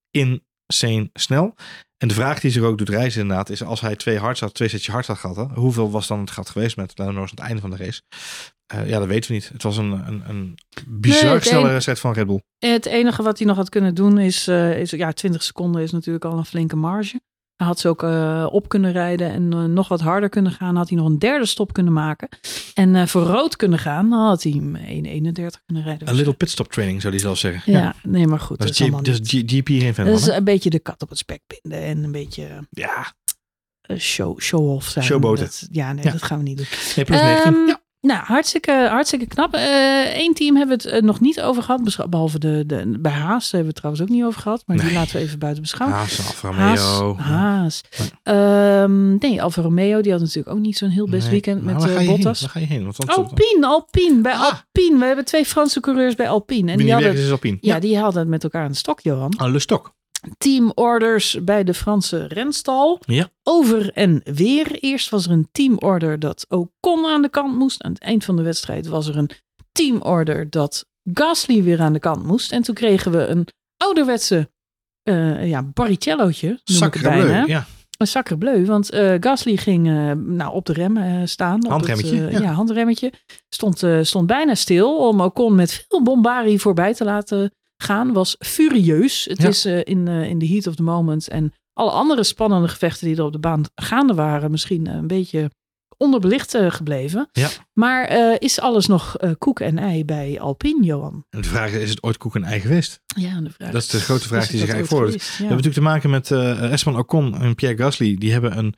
insane 0.70 1.10
snel. 1.12 1.54
En 1.98 2.08
de 2.08 2.14
vraag 2.14 2.40
die 2.40 2.50
zich 2.50 2.62
ook 2.62 2.78
doet 2.78 2.88
reizen 2.88 3.20
inderdaad 3.20 3.50
is 3.50 3.62
als 3.62 3.80
hij 3.80 3.96
twee 3.96 4.18
hards 4.18 4.40
had, 4.40 4.54
twee 4.54 4.68
setje 4.68 4.92
hard 4.92 5.06
had 5.06 5.18
gehad, 5.18 5.36
hè, 5.36 5.44
hoeveel 5.54 5.90
was 5.90 6.06
dan 6.06 6.20
het 6.20 6.30
gat 6.30 6.50
geweest 6.50 6.76
met 6.76 6.92
Lennon 6.98 7.14
Norris 7.14 7.30
aan 7.30 7.36
het 7.36 7.46
einde 7.46 7.60
van 7.60 7.70
de 7.70 7.76
race? 7.76 8.02
Uh, 8.74 8.88
ja, 8.88 8.98
dat 8.98 9.08
weten 9.08 9.28
we 9.30 9.36
niet. 9.36 9.48
Het 9.48 9.62
was 9.62 9.76
een, 9.76 9.90
een, 9.90 10.22
een 10.28 10.58
bizar 10.86 11.30
Nee, 11.30 11.40
snelle 11.40 11.68
wedstrijd 11.68 11.98
van 11.98 12.12
Red 12.12 12.26
Bull. 12.26 12.40
Het 12.58 12.86
enige 12.86 13.22
wat 13.22 13.38
hij 13.38 13.46
nog 13.46 13.56
had 13.56 13.68
kunnen 13.68 13.94
doen 13.94 14.18
is, 14.18 14.48
eh, 14.48 14.80
is 14.80 14.90
ja, 14.90 15.12
20 15.12 15.42
seconden 15.42 15.82
is 15.82 15.90
natuurlijk 15.90 16.24
al 16.24 16.38
een 16.38 16.44
flinke 16.44 16.76
marge. 16.76 17.20
Hij 17.60 17.68
had 17.68 17.78
ze 17.80 17.88
ook 17.88 18.02
eh, 18.02 18.46
op 18.50 18.68
kunnen 18.68 18.92
rijden 18.92 19.30
en 19.30 19.52
eh, 19.52 19.64
nog 19.64 19.88
wat 19.88 20.00
harder 20.00 20.28
kunnen 20.28 20.52
gaan. 20.52 20.76
Had 20.76 20.88
hij 20.88 20.98
nog 20.98 21.06
een 21.06 21.18
derde 21.18 21.46
stop 21.46 21.72
kunnen 21.72 21.92
maken. 21.92 22.28
En 22.74 22.96
eh, 22.96 23.06
voor 23.06 23.22
rood 23.22 23.56
kunnen 23.56 23.78
gaan, 23.78 24.10
dan 24.10 24.18
had 24.26 24.42
hij 24.42 24.52
hem 24.52 24.76
1.31 24.76 24.82
kunnen 25.66 25.84
rijden. 25.84 26.08
Een 26.08 26.14
little 26.14 26.32
pitstop 26.34 26.72
training 26.72 27.00
zou 27.00 27.12
die 27.12 27.22
zelf 27.22 27.38
zeggen. 27.38 27.72
Ja, 27.72 27.94
nee, 28.02 28.26
maar 28.26 28.40
goed. 28.40 28.64
G-. 28.64 28.76
G- 28.76 29.42
GP 29.46 29.66
geen 29.68 29.94
fan 29.94 30.04
Dat 30.04 30.18
is 30.18 30.26
een 30.26 30.44
beetje 30.44 30.70
de 30.70 30.78
kat 30.78 31.02
op 31.02 31.08
het 31.08 31.18
spek 31.18 31.40
binden 31.46 31.82
en 31.82 32.04
een 32.04 32.12
beetje 32.12 32.66
Ja, 32.70 33.12
eh, 33.80 33.96
show, 33.98 34.40
show-off 34.40 34.88
zijn. 34.88 35.04
Showboten. 35.04 35.44
Dat- 35.44 35.68
ja, 35.70 35.92
nee, 35.92 36.04
Ja. 36.04 36.10
dat 36.10 36.22
gaan 36.22 36.38
we 36.38 36.44
niet 36.44 36.56
doen. 36.56 36.66
nee, 36.96 37.04
plus 37.04 37.20
19. 37.20 37.66
Ja. 37.66 37.79
Nou, 38.00 38.20
hartstikke, 38.24 38.72
hartstikke 38.90 39.26
knap. 39.26 39.54
Eén 40.14 40.34
team 40.34 40.56
hebben 40.56 40.76
we 40.78 40.82
het 40.82 40.92
eh, 40.92 41.02
nog 41.02 41.20
niet 41.20 41.40
over 41.40 41.62
gehad. 41.62 42.08
Behalve 42.10 42.38
de, 42.38 42.64
de, 42.66 42.96
bij 43.00 43.12
Haas 43.12 43.42
hebben 43.44 43.60
we 43.60 43.66
het 43.66 43.76
trouwens 43.76 44.02
ook 44.02 44.08
niet 44.08 44.24
over 44.24 44.40
gehad. 44.40 44.62
Maar 44.66 44.76
die 44.76 44.92
laten 44.92 45.16
we 45.16 45.22
even 45.22 45.38
buiten 45.38 45.62
beschouwen. 45.62 45.98
Haas, 45.98 46.18
Alfa. 46.26 46.48
Romeo. 46.48 47.16
Haas. 47.16 47.80
Ja. 48.24 48.82
Ehm, 48.82 49.18
nee, 49.18 49.42
Alfa 49.42 49.62
Romeo 49.62 50.00
die 50.00 50.12
had 50.12 50.20
natuurlijk 50.20 50.48
ook 50.56 50.62
niet 50.62 50.76
zo'n 50.78 50.88
heel 50.88 51.08
best 51.08 51.22
Nee, 51.22 51.30
weekend 51.30 51.62
met 51.62 51.84
eh? 51.84 52.06
Bottas. 52.06 52.40
Waar 52.40 52.50
ga 52.50 52.60
je 52.60 52.66
heen? 52.66 52.82
Want 52.82 53.06
Alpine, 53.08 53.66
Alpine. 53.66 54.20
Bij 54.20 54.32
Ah. 54.32 54.42
Alpine. 54.42 54.98
We 54.98 55.04
hebben 55.04 55.24
twee 55.24 55.44
Franse 55.44 55.80
coureurs 55.80 56.14
bij 56.14 56.28
Alpine. 56.28 56.70
En 56.70 56.76
Wie 56.76 56.84
die 56.86 56.94
hadden, 56.94 57.14
is, 57.14 57.30
Alpine. 57.30 57.58
ja, 57.60 57.78
die 57.80 57.98
hadden 57.98 58.20
het 58.20 58.28
met 58.30 58.44
elkaar 58.44 58.64
aan 58.64 58.70
de 58.70 58.76
stok, 58.76 59.00
Johan. 59.00 59.34
Ah, 59.36 59.52
Le 59.52 59.58
Stok. 59.58 59.92
Teamorders 60.38 61.38
bij 61.44 61.64
de 61.64 61.74
Franse 61.74 62.26
renstal. 62.26 62.98
Ja. 63.06 63.28
Over 63.42 63.92
en 63.92 64.20
weer. 64.24 64.70
Eerst 64.70 65.08
was 65.10 65.24
er 65.26 65.30
een 65.32 65.48
teamorder 65.52 66.18
dat 66.18 66.46
Ocon 66.48 67.06
aan 67.06 67.22
de 67.22 67.28
kant 67.28 67.56
moest. 67.56 67.82
Aan 67.82 67.92
het 67.92 68.02
eind 68.02 68.24
van 68.24 68.36
de 68.36 68.42
wedstrijd 68.42 68.86
was 68.86 69.06
er 69.06 69.16
een 69.16 69.30
teamorder 69.72 70.50
dat 70.50 70.86
Gasly 71.12 71.62
weer 71.62 71.80
aan 71.80 71.92
de 71.92 71.98
kant 71.98 72.24
moest. 72.24 72.52
En 72.52 72.62
toen 72.62 72.74
kregen 72.74 73.12
we 73.12 73.26
een 73.26 73.46
ouderwetse 73.76 74.50
eh 75.02 75.48
ja, 75.48 75.62
Barrichellootje. 75.62 76.46
noem 76.48 76.56
ik 76.56 76.64
het 76.66 76.76
Sacre 76.76 77.02
bijna. 77.02 77.22
bleu. 77.44 77.46
Ja. 77.46 77.66
Een 77.98 78.06
sacre 78.06 78.38
bleu, 78.38 78.64
want 78.64 78.90
eh, 78.90 79.14
Gasly 79.20 79.56
ging 79.56 79.88
eh, 79.88 80.12
nou, 80.12 80.54
op 80.54 80.66
de 80.66 80.72
rem 80.72 81.26
staan. 81.26 81.64
op 81.64 81.70
Handremmetje, 81.70 82.16
Het, 82.16 82.26
eh, 82.28 82.32
ja. 82.32 82.40
ja. 82.40 82.52
handremmetje. 82.52 83.12
Stond, 83.48 83.84
stond 84.02 84.26
bijna 84.26 84.54
stil 84.54 84.96
om 85.08 85.20
Ocon 85.20 85.54
met 85.54 85.86
veel 85.88 86.02
bombarie 86.02 86.60
voorbij 86.60 86.94
te 86.94 87.04
laten 87.04 87.52
gaan. 87.82 88.12
Was 88.12 88.36
furieus. 88.38 89.24
Het 89.24 89.42
Ja. 89.42 89.48
is 89.48 89.64
eh, 89.64 89.80
in, 89.84 90.08
eh, 90.08 90.28
in 90.28 90.38
the 90.38 90.46
heat 90.46 90.66
of 90.66 90.74
the 90.74 90.82
moment. 90.82 91.28
En 91.28 91.52
alle 91.72 91.90
andere 91.90 92.24
spannende 92.24 92.68
gevechten 92.68 93.06
die 93.06 93.16
er 93.16 93.24
op 93.24 93.32
de 93.32 93.38
baan 93.38 93.64
gaande 93.74 94.14
waren, 94.14 94.50
misschien 94.50 94.86
eh, 94.86 94.94
een 94.94 95.06
beetje 95.06 95.50
onderbelicht 95.96 96.54
eh, 96.54 96.70
gebleven. 96.70 97.28
Ja. 97.32 97.48
Maar 97.72 98.04
eh, 98.04 98.34
is 98.38 98.60
alles 98.60 98.86
nog 98.86 99.16
koek 99.38 99.60
en 99.60 99.78
ei 99.78 100.04
bij 100.04 100.40
Alpine, 100.40 100.84
Johan? 100.84 101.24
De 101.30 101.42
vraag 101.42 101.70
is, 101.70 101.82
is 101.82 101.90
het 101.90 102.02
ooit 102.02 102.16
koek 102.16 102.34
en 102.34 102.44
ei 102.44 102.60
geweest? 102.60 103.00
Ja, 103.16 103.40
de 103.40 103.50
vraag 103.50 103.70
Dat 103.70 103.82
is 103.82 103.88
de 103.88 104.00
grote 104.00 104.26
vraag 104.28 104.42
is 104.42 104.48
die 104.48 104.58
zich 104.58 104.66
dat 104.68 104.76
eigenlijk 104.76 105.02
voordoet. 105.02 105.26
We 105.26 105.32
hebben 105.36 105.56
natuurlijk 105.56 105.74
te 105.74 105.80
maken 105.80 106.10
met 106.10 106.30
eh 106.30 106.72
Esteban 106.72 106.98
Ocon 107.00 107.40
en 107.40 107.54
Pierre 107.54 107.76
Gasly. 107.82 108.16
Die 108.18 108.32
hebben 108.32 108.58
een, 108.58 108.74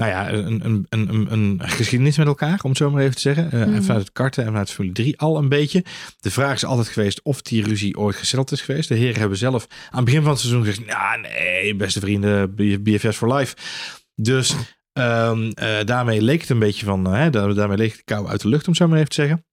nou 0.00 0.12
ja, 0.12 0.32
een, 0.32 0.64
een, 0.64 0.86
een, 0.88 1.32
een, 1.32 1.60
geschiedenis 1.62 2.16
met 2.16 2.26
elkaar, 2.26 2.58
om 2.62 2.68
het 2.68 2.78
zo 2.78 2.90
maar 2.90 3.02
even 3.02 3.14
te 3.14 3.20
zeggen. 3.20 3.52
Eh, 3.52 3.66
Mhm. 3.66 3.82
Vanuit 3.82 4.02
het 4.04 4.12
karten 4.12 4.42
en 4.42 4.48
vanuit 4.48 4.70
Formule 4.70 4.94
3 4.94 5.18
al 5.18 5.36
een 5.38 5.48
beetje. 5.48 5.84
De 6.20 6.30
vraag 6.30 6.54
is 6.54 6.64
altijd 6.64 6.88
geweest 6.88 7.20
of 7.22 7.42
die 7.42 7.64
ruzie 7.64 7.96
ooit 7.98 8.16
gesetteld 8.16 8.52
is 8.52 8.60
geweest. 8.60 8.88
De 8.88 8.94
heren 8.94 9.20
hebben 9.20 9.38
zelf 9.38 9.66
aan 9.90 9.96
het 9.96 10.04
begin 10.04 10.20
van 10.22 10.30
het 10.30 10.40
seizoen 10.40 10.64
gezegd, 10.64 10.88
ja 10.88 11.16
nee, 11.16 11.74
beste 11.76 12.00
vrienden, 12.00 12.54
BFS 12.82 13.16
for 13.16 13.34
life. 13.34 13.56
Dus 14.14 14.54
Ehm, 14.92 15.50
eh, 15.54 15.84
daarmee 15.84 16.22
leek 16.22 16.40
het 16.40 16.50
een 16.50 16.58
beetje 16.58 16.86
van, 16.86 17.06
eh, 17.06 17.12
hè, 17.20 17.30
da- 17.30 17.52
daarmee 17.52 17.76
leek 17.76 17.96
de 17.96 18.02
kou 18.04 18.28
uit 18.28 18.40
de 18.42 18.48
lucht, 18.48 18.62
om 18.66 18.68
het 18.72 18.76
zo 18.82 18.88
maar 18.88 18.96
even 18.96 19.08
te 19.10 19.14
zeggen. 19.14 19.44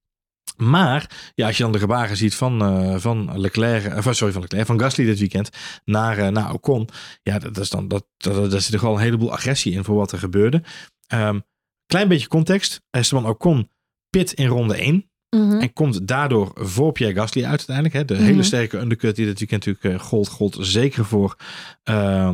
Maar 0.57 1.31
ja, 1.35 1.47
als 1.47 1.57
je 1.57 1.63
dan 1.63 1.71
de 1.71 1.79
gebaren 1.79 2.17
ziet 2.17 2.35
van, 2.35 2.61
eh, 2.61 2.95
van 2.97 3.39
Leclerc, 3.39 3.85
eh, 3.85 4.11
sorry, 4.13 4.33
van 4.33 4.41
Leclerc, 4.41 4.65
van 4.65 4.79
Gasly 4.79 5.05
dit 5.05 5.19
weekend 5.19 5.49
naar, 5.85 6.17
eh, 6.17 6.27
naar 6.27 6.53
Ocon. 6.53 6.89
Ja, 7.23 7.39
dat, 7.39 7.53
dat 7.53 7.63
is 7.63 7.69
dan, 7.69 7.87
dat, 7.87 8.05
dat, 8.17 8.51
daar 8.51 8.61
zit 8.61 8.71
toch 8.71 8.81
wel 8.81 8.93
een 8.93 8.99
heleboel 9.01 9.31
agressie 9.31 9.73
in 9.73 9.83
voor 9.83 9.95
wat 9.95 10.11
er 10.11 10.19
gebeurde. 10.19 10.63
Ehm, 11.07 11.39
klein 11.85 12.07
beetje 12.07 12.27
context. 12.27 12.81
Esteban 12.89 13.25
Ocon 13.27 13.69
pit 14.09 14.33
in 14.33 14.47
ronde 14.47 14.81
1. 14.83 15.09
Mhm. 15.29 15.59
En 15.59 15.73
komt 15.73 16.07
daardoor 16.07 16.51
voor 16.55 16.91
Pierre 16.91 17.15
Gasly 17.15 17.41
uit 17.41 17.49
uiteindelijk. 17.51 17.95
Hè? 17.95 18.05
De 18.05 18.13
Mhm. 18.13 18.23
hele 18.23 18.43
sterke 18.43 18.77
undercut 18.77 19.15
die 19.15 19.25
dit 19.25 19.39
weekend 19.39 19.65
natuurlijk 19.65 20.03
gold, 20.03 20.27
gold 20.27 20.57
zeker 20.59 21.05
voor 21.05 21.35
eh, 21.83 22.29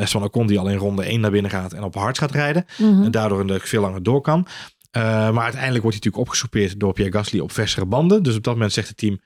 Esteban 0.00 0.26
Ocon 0.26 0.46
die 0.46 0.58
al 0.58 0.68
in 0.68 0.76
ronde 0.76 1.04
1 1.10 1.20
naar 1.20 1.30
binnen 1.30 1.50
gaat 1.50 1.72
en 1.72 1.82
op 1.82 1.94
hard 1.94 2.18
gaat 2.18 2.30
rijden. 2.30 2.64
Mhm. 2.78 3.02
En 3.02 3.10
daardoor 3.10 3.40
een 3.40 3.60
veel 3.60 3.80
langer 3.80 4.02
door 4.02 4.20
kan. 4.20 4.46
Eh, 4.90 5.02
maar 5.02 5.42
uiteindelijk 5.44 5.82
wordt 5.82 5.96
hij 5.96 6.06
natuurlijk 6.06 6.16
opgesoupeerd 6.16 6.80
door 6.80 6.92
Pierre 6.92 7.12
Gasly 7.16 7.40
op 7.40 7.52
versere 7.52 7.86
banden. 7.86 8.22
Dus 8.22 8.36
op 8.36 8.42
dat 8.42 8.54
moment 8.54 8.72
zegt 8.72 8.88
het 8.88 8.96
team, 8.96 9.20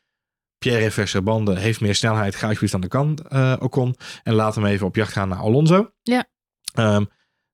Pierre 0.58 0.82
heeft 0.82 0.94
versere 0.94 1.22
banden, 1.22 1.56
heeft 1.56 1.80
meer 1.80 1.94
snelheid, 1.94 2.34
ga 2.34 2.42
alsjeblieft 2.46 2.74
aan 2.74 2.80
de 2.80 2.88
kant 2.88 3.20
eh 3.20 3.56
Ocon. 3.60 3.94
En 4.22 4.34
laat 4.34 4.54
hem 4.54 4.66
even 4.66 4.86
op 4.86 4.96
jacht 4.96 5.12
gaan 5.12 5.28
naar 5.28 5.38
Alonso. 5.38 5.90
Ja. 6.02 6.24
Ehm, 6.74 7.04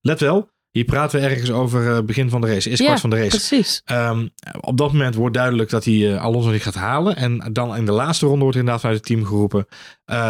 let 0.00 0.20
wel, 0.20 0.50
hier 0.70 0.84
praten 0.84 1.20
we 1.20 1.26
ergens 1.26 1.50
over 1.50 1.96
eh, 1.96 2.02
begin 2.02 2.30
van 2.30 2.40
de 2.40 2.46
race, 2.46 2.70
Ja, 2.70 2.76
kwart 2.76 3.00
van 3.00 3.10
de 3.10 3.16
race. 3.16 3.28
Precies. 3.28 3.82
Ehm, 3.84 4.28
op 4.60 4.76
dat 4.76 4.92
moment 4.92 5.14
wordt 5.14 5.34
duidelijk 5.34 5.70
dat 5.70 5.84
hij 5.84 6.18
Alonso 6.18 6.50
niet 6.50 6.62
gaat 6.62 6.74
halen. 6.74 7.16
En 7.16 7.52
dan 7.52 7.76
in 7.76 7.84
de 7.84 7.92
laatste 7.92 8.26
ronde 8.26 8.42
wordt 8.42 8.56
inderdaad 8.56 8.80
vanuit 8.80 8.98
het 8.98 9.08
team 9.08 9.24
geroepen. 9.24 9.66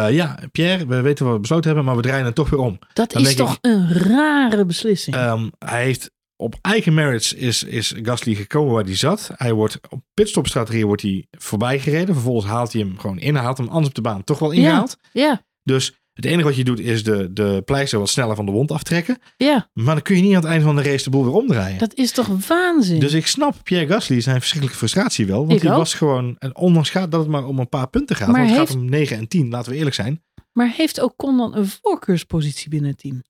ja, 0.09 0.39
Pierre, 0.51 0.85
we 0.85 1.01
weten 1.01 1.25
wat 1.25 1.33
we 1.33 1.39
besloten 1.39 1.65
hebben, 1.65 1.85
maar 1.85 1.95
we 1.95 2.01
draaien 2.01 2.25
het 2.25 2.35
toch 2.35 2.49
weer 2.49 2.59
om. 2.59 2.79
Dat 2.93 3.11
Dan 3.11 3.21
is 3.21 3.35
toch 3.35 3.57
een 3.61 3.93
rare 3.93 4.65
beslissing. 4.65 5.15
Ehm, 5.15 5.49
hij 5.59 5.83
heeft 5.83 6.11
op 6.41 6.55
eigen 6.61 6.93
merits 6.93 7.33
is, 7.33 7.63
is 7.63 7.93
Gasly 8.01 8.35
gekomen 8.35 8.73
waar 8.73 8.83
hij 8.83 8.95
zat. 8.95 9.29
Hij 9.35 9.53
wordt 9.53 9.79
op 9.89 10.01
pitstopstrategie 10.13 10.85
wordt 10.85 11.01
hij 11.01 11.25
voorbij 11.31 11.79
gereden. 11.79 12.13
Vervolgens 12.15 12.45
haalt 12.51 12.73
hij 12.73 12.81
hem 12.81 12.97
gewoon 12.99 13.19
in. 13.19 13.35
Haalt 13.35 13.57
hem 13.57 13.67
anders 13.67 13.87
op 13.87 13.93
de 13.95 14.01
baan 14.01 14.23
toch 14.23 14.39
wel 14.39 14.51
ingehaald. 14.51 14.97
ja, 15.13 15.43
Dus 15.63 15.93
het 16.13 16.25
enige 16.25 16.43
wat 16.47 16.55
je 16.55 16.63
doet 16.63 16.79
is 16.79 17.03
de, 17.03 17.33
de 17.33 17.61
pleister 17.65 17.99
wat 17.99 18.09
sneller 18.09 18.35
van 18.35 18.45
de 18.45 18.51
wond 18.51 18.71
aftrekken. 18.71 19.17
ja, 19.37 19.69
Maar 19.73 19.93
dan 19.95 20.03
kun 20.03 20.15
je 20.15 20.21
niet 20.21 20.35
aan 20.35 20.41
het 20.41 20.49
einde 20.49 20.65
van 20.65 20.75
de 20.75 20.81
race 20.81 21.03
de 21.03 21.09
boel 21.09 21.23
weer 21.23 21.33
omdraaien. 21.33 21.77
dat 21.79 21.93
is 21.95 22.11
toch 22.11 22.47
waanzin. 22.47 22.99
Dus 22.99 23.13
ik 23.13 23.27
snap 23.27 23.55
Pierre 23.63 23.87
Gasly 23.87 24.21
zijn 24.21 24.35
verschrikkelijke 24.37 24.79
frustratie 24.79 25.25
wel. 25.25 25.39
Want 25.39 25.51
Ik 25.51 25.61
hij 25.61 25.71
ook. 25.71 25.77
was 25.77 25.93
gewoon, 25.93 26.35
en 26.37 26.55
ondanks 26.55 26.89
gaat 26.89 27.11
dat 27.11 27.19
het 27.19 27.29
maar 27.29 27.45
om 27.45 27.59
een 27.59 27.69
paar 27.69 27.89
punten 27.89 28.15
gaat. 28.15 28.27
Maar 28.27 28.37
want 28.37 28.49
het 28.49 28.59
heeft- 28.59 28.71
gaat 28.71 28.81
om 28.81 28.89
9 28.89 29.17
en 29.17 29.27
10, 29.27 29.49
laten 29.49 29.71
we 29.71 29.77
eerlijk 29.77 29.95
zijn. 29.95 30.23
Maar 30.53 30.73
heeft 30.77 31.01
Ocon 31.01 31.37
dan 31.37 31.55
een 31.55 31.67
voorkeurspositie 31.81 32.69
binnen 32.69 32.89
het 32.89 32.99
team? 32.99 33.21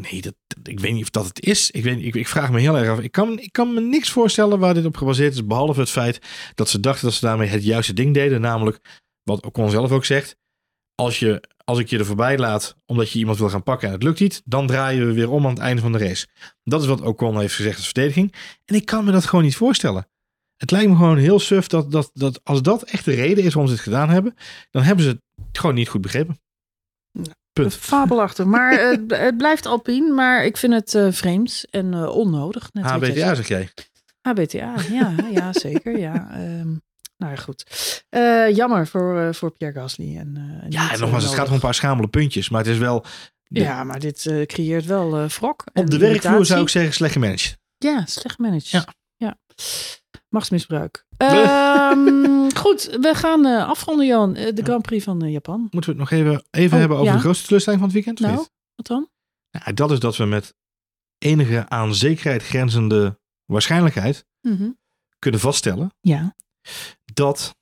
Nee, 0.00 0.22
dat, 0.22 0.34
ik 0.62 0.80
weet 0.80 0.92
niet 0.92 1.02
of 1.02 1.10
dat 1.10 1.26
het 1.26 1.40
is. 1.40 1.70
Ik, 1.70 1.82
weet, 1.82 2.14
ik 2.14 2.28
vraag 2.28 2.50
me 2.50 2.60
heel 2.60 2.76
erg 2.76 2.88
af. 2.88 2.98
Ik 2.98 3.12
kan, 3.12 3.38
ik 3.38 3.52
kan 3.52 3.74
me 3.74 3.80
niks 3.80 4.10
voorstellen 4.10 4.58
waar 4.58 4.74
dit 4.74 4.84
op 4.84 4.96
gebaseerd 4.96 5.32
is. 5.32 5.46
Behalve 5.46 5.80
het 5.80 5.90
feit 5.90 6.20
dat 6.54 6.68
ze 6.68 6.80
dachten 6.80 7.04
dat 7.04 7.14
ze 7.14 7.26
daarmee 7.26 7.48
het 7.48 7.64
juiste 7.64 7.92
ding 7.92 8.14
deden. 8.14 8.40
Namelijk, 8.40 9.04
wat 9.22 9.44
Ocon 9.44 9.70
zelf 9.70 9.90
ook 9.90 10.04
zegt. 10.04 10.36
Als, 10.94 11.18
je, 11.18 11.42
als 11.64 11.78
ik 11.78 11.88
je 11.88 11.98
er 11.98 12.06
voorbij 12.06 12.38
laat 12.38 12.76
omdat 12.86 13.10
je 13.10 13.18
iemand 13.18 13.38
wil 13.38 13.48
gaan 13.48 13.62
pakken 13.62 13.88
en 13.88 13.94
het 13.94 14.02
lukt 14.02 14.20
niet. 14.20 14.42
Dan 14.44 14.66
draaien 14.66 15.06
we 15.06 15.12
weer 15.12 15.30
om 15.30 15.44
aan 15.44 15.50
het 15.50 15.58
einde 15.58 15.82
van 15.82 15.92
de 15.92 15.98
race. 15.98 16.26
Dat 16.64 16.82
is 16.82 16.88
wat 16.88 17.00
Ocon 17.00 17.40
heeft 17.40 17.54
gezegd 17.54 17.76
als 17.76 17.84
verdediging. 17.84 18.34
En 18.64 18.74
ik 18.74 18.84
kan 18.84 19.04
me 19.04 19.12
dat 19.12 19.24
gewoon 19.24 19.44
niet 19.44 19.56
voorstellen. 19.56 20.08
Het 20.56 20.70
lijkt 20.70 20.88
me 20.90 20.96
gewoon 20.96 21.16
heel 21.16 21.38
suf 21.38 21.66
dat, 21.66 21.92
dat, 21.92 22.10
dat 22.12 22.40
als 22.44 22.62
dat 22.62 22.82
echt 22.82 23.04
de 23.04 23.14
reden 23.14 23.44
is 23.44 23.54
waarom 23.54 23.66
ze 23.66 23.74
het 23.74 23.82
gedaan 23.82 24.08
hebben. 24.08 24.34
Dan 24.70 24.82
hebben 24.82 25.04
ze 25.04 25.10
het 25.10 25.58
gewoon 25.58 25.74
niet 25.74 25.88
goed 25.88 26.00
begrepen. 26.00 26.40
Punt. 27.62 27.74
Fabelachtig. 27.74 28.44
Maar 28.44 28.72
het, 28.80 29.00
het 29.06 29.36
blijft 29.36 29.66
Alpine, 29.66 30.12
maar 30.12 30.44
ik 30.44 30.56
vind 30.56 30.72
het 30.72 30.94
eh, 30.94 31.06
vreemd 31.10 31.64
en 31.70 31.94
eh, 31.94 32.08
onnodig. 32.16 32.68
Net 32.72 32.84
HBTA 32.84 33.34
zeg 33.34 33.48
jij. 33.48 33.68
HBTA, 34.20 34.74
ja, 34.90 35.14
ja 35.32 35.52
zeker. 35.66 35.98
Ja. 35.98 36.28
Ehm, 36.30 36.68
nou 37.16 37.32
ja, 37.32 37.36
goed. 37.36 37.64
Eh, 38.08 38.56
jammer 38.56 38.86
voor, 38.86 39.34
voor 39.34 39.50
Pierre 39.50 39.80
Gasly. 39.80 40.16
En, 40.16 40.62
Ja, 40.68 40.92
en 40.92 41.00
nogmaals, 41.00 41.24
het 41.24 41.34
gaat 41.34 41.48
om 41.48 41.54
een 41.54 41.60
paar 41.60 41.74
schamele 41.74 42.08
puntjes. 42.08 42.48
Maar 42.48 42.60
het 42.60 42.70
is 42.70 42.78
wel... 42.78 43.04
de- 43.48 43.60
Ja, 43.60 43.84
maar 43.84 43.98
dit 44.00 44.30
creëert 44.46 44.84
wel 44.84 45.26
wrok. 45.28 45.64
Op 45.72 45.90
de 45.90 45.98
werkvloer 45.98 46.46
zou 46.46 46.62
ik 46.62 46.68
zeggen 46.68 46.92
slecht 46.92 47.12
gemanaged. 47.12 47.58
Ja, 47.78 48.04
slecht 48.06 48.34
gemanaged. 48.34 48.68
Ja. 48.68 48.84
ja. 49.16 49.36
Machtsmisbruik. 50.36 51.06
Ehm, 51.16 52.48
goed, 52.64 52.96
we 53.00 53.12
gaan 53.14 53.46
eh, 53.46 53.68
afronden, 53.68 54.06
Jan. 54.06 54.34
Eh, 54.34 54.54
de 54.54 54.62
Grand 54.62 54.82
Prix 54.82 55.04
van 55.04 55.22
eh, 55.24 55.32
Japan. 55.32 55.60
Moeten 55.70 55.80
we 55.96 56.00
het 56.00 56.10
nog 56.10 56.10
even, 56.10 56.44
even 56.50 56.72
Oh, 56.72 56.78
hebben 56.78 56.96
over 56.96 57.10
ja. 57.10 57.16
de 57.16 57.20
grootste 57.22 57.44
teleurstelling 57.44 57.82
van 57.82 57.90
het 57.92 58.04
weekend? 58.04 58.20
Nou, 58.26 58.36
niet? 58.38 58.50
wat 58.74 58.86
dan? 58.86 59.08
Ja, 59.50 59.72
dat 59.72 59.90
is 59.90 59.98
dat 59.98 60.16
we 60.16 60.24
met 60.24 60.54
enige 61.18 61.68
aan 61.68 61.94
zekerheid 61.94 62.42
grenzende 62.42 63.18
waarschijnlijkheid 63.44 64.26
Mhm. 64.40 64.70
kunnen 65.18 65.40
vaststellen 65.40 65.94
Ja. 66.00 66.36
dat 67.04 67.56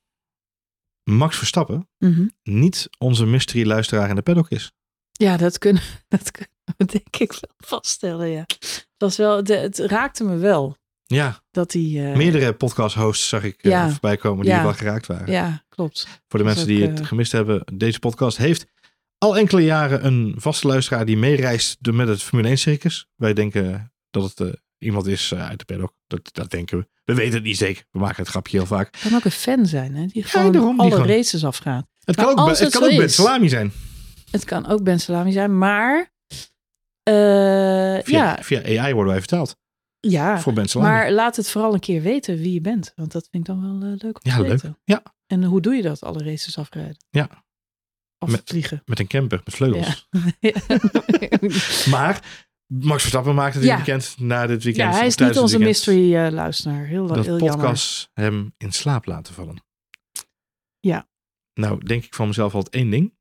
Max 1.03 1.37
Verstappen 1.37 1.89
Mhm. 1.97 2.27
niet 2.43 2.89
onze 2.97 3.25
mystery 3.25 3.67
luisteraar 3.67 4.09
in 4.09 4.15
de 4.15 4.21
paddock 4.21 4.49
is. 4.49 4.71
Ja, 5.11 5.37
dat 5.37 5.57
kunnen, 5.57 5.81
dat 6.07 6.31
kunnen 6.31 6.53
we 6.77 6.85
denk 6.85 7.15
ik 7.17 7.31
wel 7.31 7.51
vaststellen, 7.57 8.27
ja. 8.27 8.39
Het, 8.47 8.87
was 8.97 9.17
wel, 9.17 9.43
de, 9.43 9.53
het 9.55 9.77
raakte 9.79 10.23
me 10.23 10.37
wel 10.37 10.77
Ja, 11.05 11.39
dat 11.51 11.73
hij... 11.73 11.81
eh, 12.11 12.15
meerdere 12.17 12.53
podcast 12.53 12.95
hosts 12.95 13.27
zag 13.29 13.43
ik 13.43 13.61
eh, 13.63 13.71
Ja. 13.71 13.89
voorbij 13.89 14.17
komen 14.17 14.45
die 14.45 14.53
Ja. 14.53 14.63
wel 14.63 14.73
geraakt 14.73 15.05
waren. 15.07 15.31
Ja, 15.31 15.63
klopt. 15.69 16.01
Voor 16.27 16.39
de 16.39 16.45
Dat 16.45 16.45
mensen 16.45 16.67
die 16.67 16.87
het 16.87 16.99
eh, 16.99 17.05
gemist 17.05 17.31
hebben, 17.31 17.63
deze 17.73 17.99
podcast 17.99 18.37
heeft 18.37 18.65
al 19.17 19.37
enkele 19.37 19.61
jaren 19.63 20.05
een 20.05 20.33
vaste 20.37 20.67
luisteraar 20.67 21.05
die 21.05 21.17
meereist 21.17 21.77
met 21.91 22.07
het 22.07 22.23
Formule 22.23 22.47
1 22.47 22.57
circus. 22.57 23.07
Wij 23.15 23.33
denken 23.33 23.93
dat 24.09 24.37
het 24.37 24.61
iemand 24.77 25.07
is 25.07 25.33
uit 25.33 25.59
de 25.59 25.65
paddock. 25.65 25.93
Dat, 26.07 26.29
dat 26.31 26.49
denken 26.51 26.77
we. 26.77 26.87
We 27.03 27.13
weten 27.13 27.33
het 27.33 27.43
niet 27.43 27.57
zeker. 27.57 27.83
We 27.91 27.99
maken 27.99 28.17
het 28.21 28.27
grapje 28.27 28.57
heel 28.57 28.65
vaak. 28.65 28.97
kan 29.03 29.15
ook 29.15 29.25
een 29.25 29.31
fan 29.31 29.65
zijn, 29.65 29.95
hè? 29.95 30.05
Die 30.05 30.23
gewoon 30.23 30.51
die 30.51 30.61
alle 30.61 30.91
gewoon- 30.91 31.07
races 31.07 31.45
afgaat. 31.45 31.87
Het 32.03 32.15
kan 32.15 32.39
ook, 32.39 32.47
het 32.47 32.59
het 32.59 32.71
kan 32.73 32.83
ook 32.83 32.97
Ben 32.97 33.09
Salami 33.11 33.49
zijn. 33.49 33.71
Het 34.31 34.43
kan 34.43 34.67
ook 34.67 34.83
Ben 34.83 34.99
Salami 34.99 35.31
zijn, 35.31 35.57
maar... 35.57 36.13
Via, 37.03 38.01
ja, 38.05 38.37
via 38.41 38.81
AI 38.81 38.93
worden 38.93 39.11
wij 39.11 39.19
vertaald. 39.21 39.57
Ja, 40.11 40.39
Voor 40.39 40.53
maar 40.73 41.11
laat 41.11 41.35
het 41.35 41.49
vooral 41.49 41.73
een 41.73 41.79
keer 41.79 42.01
weten 42.01 42.37
wie 42.37 42.53
je 42.53 42.61
bent. 42.61 42.91
Want 42.95 43.11
dat 43.11 43.27
vind 43.31 43.47
ik 43.47 43.55
dan 43.55 43.61
wel 43.79 43.91
eh, 43.91 43.97
leuk 44.01 44.15
om 44.15 44.31
Ja, 44.31 44.35
te 44.35 44.41
leuk. 44.41 44.51
weten. 44.51 44.77
Ja. 44.83 45.03
En 45.27 45.43
hoe 45.43 45.61
doe 45.61 45.75
je 45.75 45.81
dat, 45.81 46.03
alle 46.03 46.23
races 46.23 46.57
afrijden? 46.57 46.97
Ja. 47.09 47.43
Of 48.19 48.31
Met- 48.31 48.41
vliegen. 48.45 48.81
Met 48.85 48.99
een 48.99 49.07
camper, 49.07 49.41
met 49.45 49.53
vleugels. 49.55 50.07
Ja. 50.39 50.51
Maar 51.93 52.43
Max 52.67 52.99
Verstappen 53.01 53.35
maakte 53.35 53.59
dit 53.59 53.67
Ja. 53.67 53.75
weekend 53.75 54.15
na 54.19 54.47
dit 54.47 54.63
weekend. 54.63 54.91
ja, 54.93 54.97
hij 54.97 55.07
is 55.07 55.15
niet 55.15 55.27
onze 55.29 55.57
weekend, 55.57 55.63
mystery 55.63 56.15
eh. 56.15 56.81
Heel, 56.87 57.07
Dat 57.07 57.25
heel 57.25 57.39
jammer. 57.39 57.55
podcast 57.55 58.09
hem 58.13 58.53
in 58.57 58.71
slaap 58.71 59.05
laten 59.05 59.33
vallen. 59.33 59.63
Ja. 60.79 61.07
Nou, 61.53 61.85
denk 61.85 62.03
ik 62.03 62.13
van 62.13 62.27
mezelf 62.27 62.53
altijd 62.55 62.73
één 62.73 62.89
ding. 62.89 63.13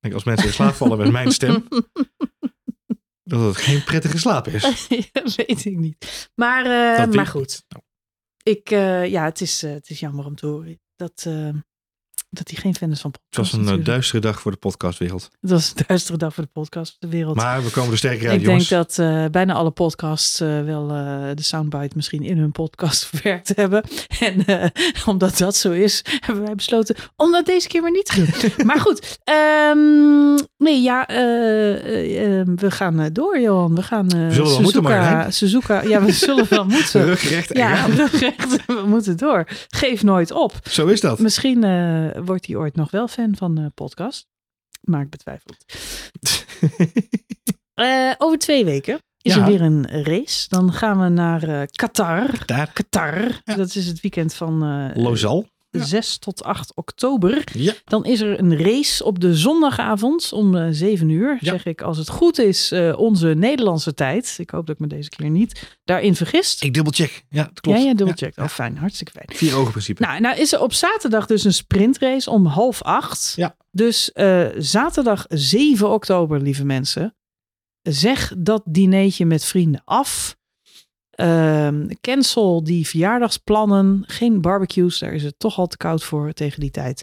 Denk, 0.00 0.14
als 0.14 0.24
mensen 0.24 0.46
in 0.46 0.52
slaap 0.52 0.74
vallen 0.74 0.98
met 0.98 1.10
mijn 1.10 1.32
stem, 1.32 1.68
dat 3.26 3.40
het 3.40 3.56
geen 3.56 3.84
prettige 3.84 4.18
slaap 4.18 4.48
is. 4.48 4.86
Weet 5.36 5.64
ik 5.64 5.76
niet. 5.76 6.30
Maar, 6.34 6.64
eh, 6.64 7.06
maar 7.14 7.26
goed. 7.26 7.62
niet. 7.68 7.84
Ik, 8.42 8.70
eh, 8.70 9.06
ja, 9.06 9.24
het 9.24 9.40
is, 9.40 9.62
eh, 9.62 9.72
het 9.72 9.90
is 9.90 10.00
jammer 10.00 10.24
om 10.24 10.34
te 10.34 10.46
horen 10.46 10.80
dat, 10.96 11.26
dat 12.30 12.50
hij 12.50 12.60
geen 12.60 12.74
fan 12.74 12.90
is 12.90 13.00
van 13.00 13.14
Het 13.28 13.36
was 13.36 13.52
een 13.52 13.58
natuurlijk. 13.58 13.86
duistere 13.86 14.20
dag 14.20 14.40
voor 14.40 14.50
de 14.50 14.56
podcastwereld. 14.56 15.28
Het 15.40 15.50
was 15.50 15.72
een 15.76 15.84
duistere 15.86 16.18
dag 16.18 16.34
voor 16.34 16.44
de 16.44 16.50
podcast, 16.52 16.96
de 16.98 17.08
wereld. 17.08 17.36
Maar 17.36 17.64
we 17.64 17.70
komen 17.70 17.90
er 17.90 17.98
sterker 17.98 18.28
uit, 18.28 18.40
ik 18.40 18.46
jongens. 18.46 18.68
denk 18.68 18.86
dat 18.88 19.32
bijna 19.32 19.54
alle 19.54 19.70
podcasts 19.70 20.38
wel 20.38 20.86
de 21.34 21.42
soundbite 21.42 21.96
misschien 21.96 22.22
in 22.22 22.38
hun 22.38 22.52
podcast 22.52 23.04
verwerkt 23.06 23.56
hebben. 23.56 23.82
En 24.18 24.44
omdat 25.06 25.38
dat 25.38 25.56
zo 25.56 25.72
is, 25.72 26.04
hebben 26.20 26.44
wij 26.44 26.54
besloten 26.54 26.96
om 27.16 27.32
dat 27.32 27.46
deze 27.46 27.68
keer 27.68 27.82
maar 27.82 27.90
niet 27.90 28.06
te 28.06 28.16
doen. 28.16 28.66
maar 28.66 28.80
goed, 28.80 29.20
ehm, 29.24 30.36
nee, 30.58 30.82
ja, 30.82 31.06
eh, 31.06 31.74
eh, 31.74 32.40
eh, 32.40 32.46
we 32.54 32.70
gaan 32.70 33.08
door, 33.12 33.40
Johan. 33.40 33.74
We 33.74 33.82
gaan 33.82 34.08
We 34.08 34.32
zullen 34.32 34.62
moeten, 34.62 35.32
Suzuka, 35.32 35.82
ja, 35.82 36.02
we 36.02 36.12
zullen 36.12 36.46
wel 36.48 36.64
moeten. 36.76 37.04
Rugrecht 37.04 37.56
Ja, 37.56 37.74
gaan. 37.74 37.90
rugrecht, 38.06 38.66
we 38.66 38.82
moeten 38.86 39.16
door. 39.16 39.44
Geef 39.68 40.02
nooit 40.02 40.30
op. 40.30 40.52
Zo 40.70 40.86
is 40.86 41.00
dat. 41.00 41.18
Misschien 41.18 41.60
wordt 42.24 42.46
hij 42.46 42.56
ooit 42.56 42.76
nog 42.76 42.90
wel 42.90 43.08
fan 43.08 43.36
van 43.36 43.54
de 43.54 43.70
podcast. 43.74 44.26
Maar 44.80 45.00
ik 45.00 45.10
betwijfel 45.10 45.50
het. 45.50 46.44
Over 48.18 48.38
twee 48.38 48.64
weken 48.64 48.98
is 49.22 49.34
Ja. 49.34 49.40
er 49.40 49.46
weer 49.46 49.60
een 49.62 49.86
race. 50.04 50.48
Dan 50.48 50.72
gaan 50.72 51.00
we 51.00 51.08
naar 51.08 51.66
Qatar. 51.66 52.44
Qatar. 52.72 53.40
Ja. 53.44 53.54
Dat 53.54 53.74
is 53.74 53.86
het 53.86 54.00
weekend 54.00 54.34
van 54.34 54.62
eh, 54.62 55.02
Lozal. 55.02 55.46
Ja. 55.78 55.84
6 55.84 56.18
tot 56.18 56.42
8 56.44 56.72
oktober. 56.74 57.44
Dan 57.84 58.04
is 58.04 58.20
er 58.20 58.38
een 58.38 58.58
race 58.58 59.04
op 59.04 59.20
de 59.20 59.34
zondagavond 59.36 60.32
om 60.32 60.56
eh 60.56 60.66
7 60.70 61.08
uur. 61.08 61.38
Ja. 61.40 61.50
Zeg 61.52 61.64
ik, 61.66 61.82
als 61.82 61.98
het 61.98 62.08
goed 62.08 62.38
is, 62.38 62.72
eh, 62.72 62.98
onze 62.98 63.26
Nederlandse 63.28 63.94
tijd. 63.94 64.34
Ik 64.38 64.50
hoop 64.50 64.66
dat 64.66 64.74
ik 64.74 64.80
me 64.80 64.86
deze 64.86 65.08
keer 65.08 65.30
niet 65.30 65.76
daarin 65.84 66.14
vergist. 66.16 66.62
Ik 66.62 66.74
dubbelcheck. 66.74 67.24
Ja, 67.28 67.42
dat 67.44 67.60
klopt. 67.60 67.78
ja, 67.78 67.84
ja, 67.84 67.94
dubbelcheck. 67.94 68.36
Ja, 68.36 68.42
Oh, 68.42 68.48
fijn. 68.48 68.76
Hartstikke 68.78 69.12
fijn. 69.12 69.38
Vier 69.38 69.54
ogen 69.56 69.70
principe. 69.70 70.02
Nou, 70.02 70.20
nou 70.20 70.38
is 70.40 70.52
er 70.52 70.60
op 70.60 70.72
zaterdag 70.72 71.26
dus 71.26 71.44
een 71.44 71.52
sprintrace 71.54 72.30
om 72.30 72.46
half 72.46 72.82
acht. 72.82 73.32
Ja. 73.36 73.56
Dus 73.70 74.12
eh, 74.12 74.46
zaterdag 74.58 75.24
7 75.28 75.90
oktober, 75.90 76.40
lieve 76.40 76.64
mensen. 76.64 77.14
zeg 77.82 78.32
dat 78.38 78.62
dineetje 78.64 79.26
met 79.26 79.44
vrienden 79.44 79.82
af. 79.84 80.36
Ehm, 81.16 81.88
cancel 82.00 82.64
die 82.64 82.86
verjaardagsplannen. 82.86 84.04
Geen 84.06 84.40
barbecues, 84.40 84.98
daar 84.98 85.12
is 85.12 85.22
het 85.22 85.38
toch 85.38 85.58
al 85.58 85.66
te 85.66 85.76
koud 85.76 86.04
voor 86.04 86.32
tegen 86.32 86.60
die 86.60 86.70
tijd. 86.70 87.02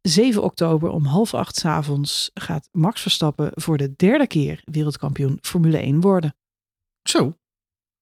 7 0.00 0.42
oktober 0.42 0.90
om 0.90 1.04
half 1.04 1.34
acht 1.34 1.56
's 1.56 1.64
avonds 1.64 2.30
gaat 2.34 2.68
Max 2.72 3.00
Verstappen 3.02 3.50
voor 3.54 3.76
de 3.76 3.94
derde 3.96 4.26
keer 4.26 4.62
wereldkampioen 4.64 5.38
Formule 5.40 5.78
1 5.78 6.00
worden. 6.00 6.36
Zo. 7.02 7.36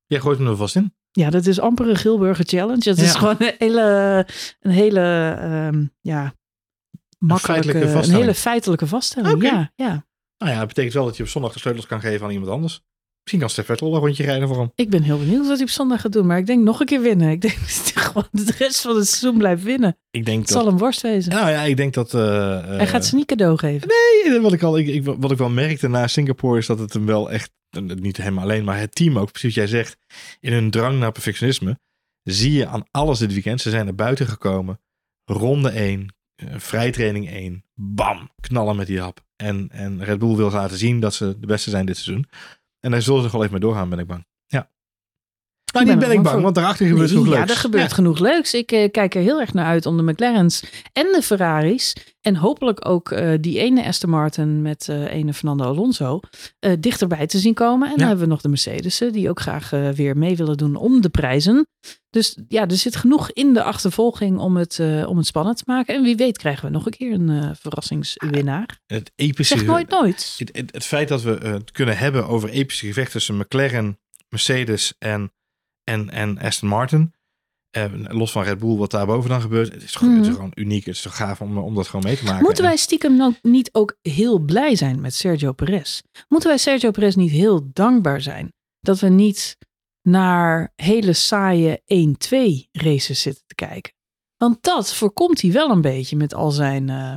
Jij 0.07 0.21
gooit 0.21 0.39
hem 0.39 0.47
er 0.47 0.57
vast 0.57 0.77
in. 0.77 0.95
Ja, 1.11 1.31
dat 1.31 1.47
is 1.47 1.61
amper 1.61 1.89
een 1.89 1.97
Gilburger 1.97 2.45
challenge. 2.45 2.89
Het 2.91 2.99
is 2.99 3.15
gewoon 3.15 3.37
een 3.39 3.55
hele, 3.59 4.27
een 4.61 4.71
hele, 4.71 5.37
ehm, 5.41 5.87
ja, 6.01 6.35
makkelijke, 7.19 7.53
feitelijke 7.53 7.87
een 7.87 7.93
vaststelling. 7.93 8.25
hele 8.25 8.39
feitelijke 8.39 8.87
vaststelling. 8.87 9.43
Ja, 9.43 9.73
ja. 9.75 10.07
Nou 10.39 10.53
ja, 10.53 10.59
dat 10.59 10.69
betekent 10.69 10.95
wel 10.95 11.05
dat 11.05 11.17
je 11.17 11.23
op 11.23 11.29
zondag 11.29 11.53
de 11.53 11.59
sleutels 11.59 11.87
kan 11.87 12.01
geven 12.01 12.27
aan 12.27 12.33
iemand 12.33 12.51
anders. 12.51 12.83
Misschien 13.27 13.47
kan 13.47 13.55
Stef 13.57 13.67
Vettel 13.67 13.95
een 13.95 14.01
rondje 14.01 14.25
rijden 14.25 14.49
voor 14.49 14.59
hem. 14.59 14.73
Ik 14.75 14.91
ben 14.91 15.03
heel 15.03 15.19
benieuwd 15.19 15.47
wat 15.47 15.55
hij 15.57 15.63
op 15.63 15.69
zondag 15.73 16.01
gaat 16.01 16.13
doen. 16.13 16.27
Maar 16.27 16.39
ik 16.39 16.47
denk 16.47 16.65
nog 16.65 16.81
een 16.81 16.87
keer 16.87 17.01
winnen. 17.01 17.31
Ik 17.31 17.41
denk 17.41 17.55
dat 17.67 17.91
hij 17.95 18.03
gewoon 18.03 18.29
de 18.31 18.55
rest 18.59 18.81
van 18.81 18.97
het 18.97 19.09
seizoen 19.09 19.39
blijft 19.39 19.63
winnen. 19.63 19.97
Ik 20.11 20.25
denk 20.25 20.39
Het 20.39 20.49
dat... 20.49 20.63
zal 20.63 20.73
een 20.73 20.79
worst 20.79 21.01
wezen. 21.01 21.33
Nou 21.33 21.51
ja, 21.51 21.63
ik 21.63 21.77
denk 21.77 21.95
dat... 21.95 22.15
eh, 22.15 22.59
eh, 22.59 22.67
Hij 22.77 22.87
gaat 22.87 23.07
ze 23.07 23.15
niet 23.15 23.27
cadeau 23.27 23.59
geven. 23.59 23.89
Nee, 24.25 24.41
wat 24.41 24.53
ik, 24.53 24.63
al, 24.63 24.79
ik, 24.79 24.87
ik- 24.87 25.05
wat 25.05 25.31
ik 25.31 25.39
wel 25.39 25.49
merkte 25.49 25.89
na 25.89 26.07
Singapore 26.07 26.59
is 26.59 26.67
dat 26.67 26.79
het 26.79 26.93
hem 26.93 27.07
wel 27.07 27.31
echt, 27.31 27.51
niet 28.01 28.17
hem 28.17 28.39
alleen, 28.39 28.65
maar 28.65 28.79
het 28.79 28.95
team 28.95 29.19
ook, 29.19 29.31
precies 29.33 29.55
wat 29.55 29.69
jij 29.69 29.79
zegt, 29.79 29.97
in 30.41 30.53
hun 30.53 30.71
drang 30.71 30.99
naar 30.99 31.13
perfectionisme, 31.13 31.79
zie 32.23 32.53
je 32.53 32.67
aan 32.67 32.85
alles 32.91 33.19
dit 33.19 33.33
weekend. 33.33 33.61
Ze 33.61 33.71
zijn 33.71 33.85
naar 33.85 33.95
buiten 33.95 34.27
gekomen, 34.27 34.81
ronde 35.25 35.69
1, 35.71 36.15
eh, 36.37 36.49
vrijtraining 36.57 37.31
1, 37.31 37.65
bam, 37.75 38.31
knallen 38.41 38.77
met 38.77 38.87
die 38.87 39.01
hap. 39.01 39.25
En, 39.37 39.69
en 39.73 40.05
Red 40.05 40.19
Bull 40.19 40.37
wil 40.37 40.51
laten 40.51 40.79
zien 40.79 41.01
dat 41.01 41.15
ze 41.15 41.37
de 41.41 41.47
beste 41.47 41.71
zijn 41.71 41.87
dit 41.87 41.97
seizoen. 41.97 42.27
En 42.87 42.93
daar 42.93 43.03
zullen 43.03 43.23
ze 43.23 43.31
wel 43.31 43.41
even 43.41 43.53
mee 43.53 43.61
doorgaan, 43.61 43.89
ben 43.89 43.99
ik 43.99 44.07
bang. 44.07 44.25
Ja. 45.73 45.83
Maar 45.83 45.85
ben 45.85 45.99
niet 45.99 46.07
ben 46.09 46.17
ik 46.17 46.23
bang 46.23 46.35
voor. 46.35 46.43
want 46.43 46.55
daarachter 46.55 46.87
gebeurt 46.87 47.09
Nee, 47.11 47.19
genoeg 47.19 47.33
ja, 47.33 47.39
leuks. 47.39 47.51
er 47.53 47.57
gebeurt 47.57 47.89
Ja. 47.89 47.95
genoeg 47.95 48.19
leuks. 48.19 48.55
Ik 48.55 48.73
eh, 48.73 48.91
kijk 48.91 49.15
er 49.15 49.23
heel 49.23 49.41
erg 49.41 49.53
naar 49.53 49.67
uit 49.67 49.87
om 49.87 49.97
de 49.97 50.03
McLaren's 50.03 50.63
en 50.93 51.07
de 51.13 51.23
Ferraris. 51.23 51.97
En 52.21 52.37
hopelijk 52.37 52.89
ook 52.89 53.11
eh, 53.11 53.33
die 53.41 53.59
ene 53.59 53.85
Aston 53.85 54.11
Martin 54.11 54.63
met 54.63 54.89
eh 54.89 55.13
ene 55.13 55.35
Fernando 55.35 55.65
Alonso 55.65 56.21
eh, 56.59 56.73
dichterbij 56.81 57.27
te 57.27 57.39
zien 57.39 57.55
komen. 57.55 57.87
En 57.89 57.93
dan 57.93 58.01
Ja. 58.03 58.07
hebben 58.07 58.25
we 58.25 58.31
nog 58.33 58.41
de 58.41 58.49
Mercedes'en 58.49 59.13
die 59.13 59.29
ook 59.29 59.41
graag 59.41 59.71
weer 59.71 60.17
mee 60.17 60.37
willen 60.37 60.57
doen 60.57 60.77
om 60.77 61.01
de 61.01 61.09
prijzen. 61.09 61.67
Dus 62.11 62.39
ja, 62.49 62.67
er 62.67 62.77
zit 62.77 62.97
genoeg 62.97 63.31
in 63.33 63.53
de 63.55 63.63
achtervolging 63.63 64.39
om 64.39 64.57
het, 64.57 64.79
eh, 64.79 65.09
om 65.09 65.17
het 65.17 65.27
spannend 65.27 65.57
te 65.57 65.63
maken. 65.67 65.95
En 65.95 66.03
wie 66.03 66.17
weet 66.17 66.39
krijgen 66.39 66.65
we 66.65 66.71
nog 66.71 66.87
een 66.87 66.93
keer 66.93 67.13
een 67.13 67.31
eh, 67.31 67.51
verrassingswinnaar. 67.61 68.81
Het 68.87 69.13
epische... 69.17 69.57
Zeg 69.59 69.67
nooit 69.67 69.89
nooit. 69.89 70.35
Het, 70.39 70.51
het, 70.57 70.73
het 70.73 70.85
feit 70.85 71.09
dat 71.09 71.23
we 71.23 71.31
het 71.43 71.71
kunnen 71.71 71.97
hebben 71.99 72.27
over 72.29 72.49
epische 72.49 72.87
gevechten 72.87 73.13
tussen 73.13 73.37
McLaren, 73.37 73.99
Mercedes 74.29 74.95
en, 74.99 75.33
en, 75.87 76.11
en 76.11 76.39
Aston 76.39 76.69
Martin. 76.69 77.15
Eh, 77.71 77.85
los 78.09 78.33
van 78.33 78.43
Red 78.43 78.59
Bull, 78.59 78.77
wat 78.77 78.91
daar 78.91 79.07
boven 79.07 79.31
dan 79.31 79.41
gebeurt. 79.41 79.73
Het 79.73 79.83
is, 79.83 79.95
gewoon, 79.95 80.13
het 80.15 80.23
is 80.23 80.29
Mhm. 80.29 80.37
gewoon 80.37 80.53
uniek. 80.55 80.85
Het 80.85 80.95
is 80.95 81.03
toch 81.03 81.17
gaaf 81.17 81.41
om, 81.41 81.59
om 81.59 81.75
dat 81.75 81.87
gewoon 81.87 82.05
mee 82.05 82.17
te 82.17 82.25
maken. 82.25 82.43
Moeten 82.45 82.65
En- 82.65 82.71
wij 82.71 82.79
stiekem 82.79 83.17
nou 83.17 83.35
niet 83.43 83.69
ook 83.73 83.97
heel 84.03 84.39
blij 84.39 84.77
zijn 84.77 85.01
met 85.01 85.15
Sergio 85.15 85.53
Perez? 85.53 86.01
Moeten 86.29 86.49
wij 86.49 86.59
Sergio 86.59 86.91
Perez 86.91 87.15
niet 87.15 87.31
heel 87.31 87.69
dankbaar 87.73 88.21
zijn 88.21 88.53
dat 88.81 89.01
we 89.01 89.09
niet 89.09 89.57
naar 90.03 90.73
hele 90.77 91.13
saaie 91.13 91.83
1-2 91.87 92.69
races 92.73 93.21
zitten 93.21 93.43
te 93.47 93.55
kijken? 93.55 93.93
Want 94.37 94.63
dat 94.63 94.95
voorkomt 94.95 95.41
hij 95.41 95.53
wel 95.53 95.71
een 95.71 95.81
beetje 95.81 96.17
met 96.17 96.35
al 96.35 96.51
zijn 96.51 96.89
eh, 96.89 97.15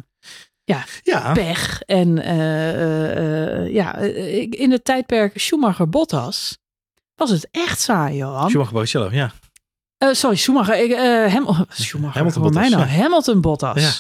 ja, 1.04 1.32
pech. 1.34 1.82
En 1.82 2.18
eh, 2.24 2.70
eh, 2.70 3.62
eh, 3.66 3.74
ja, 3.74 3.98
eh, 3.98 4.48
in 4.52 4.72
het 4.72 4.84
tijdperk 4.86 5.40
Schumacher-Bottas 5.40 6.58
was 7.20 7.30
het 7.30 7.48
echt 7.52 7.80
saai, 7.80 8.16
Johan. 8.18 8.50
Schumacher 8.50 8.74
Barrichello, 8.74 9.10
ja. 9.12 9.32
Eh, 9.98 10.10
sorry, 10.14 10.36
Schumacher. 10.36 10.84
Ik, 10.84 10.92
Ham 11.32 11.66
Schumacher. 11.70 12.18
Hamilton 12.18 12.44
Voor 12.44 12.54
mij 12.54 12.70
Bottas, 12.70 12.88
nou? 12.88 13.02
Hamilton 13.02 13.42
Bottas. 13.42 13.82
Ja. 13.82 13.92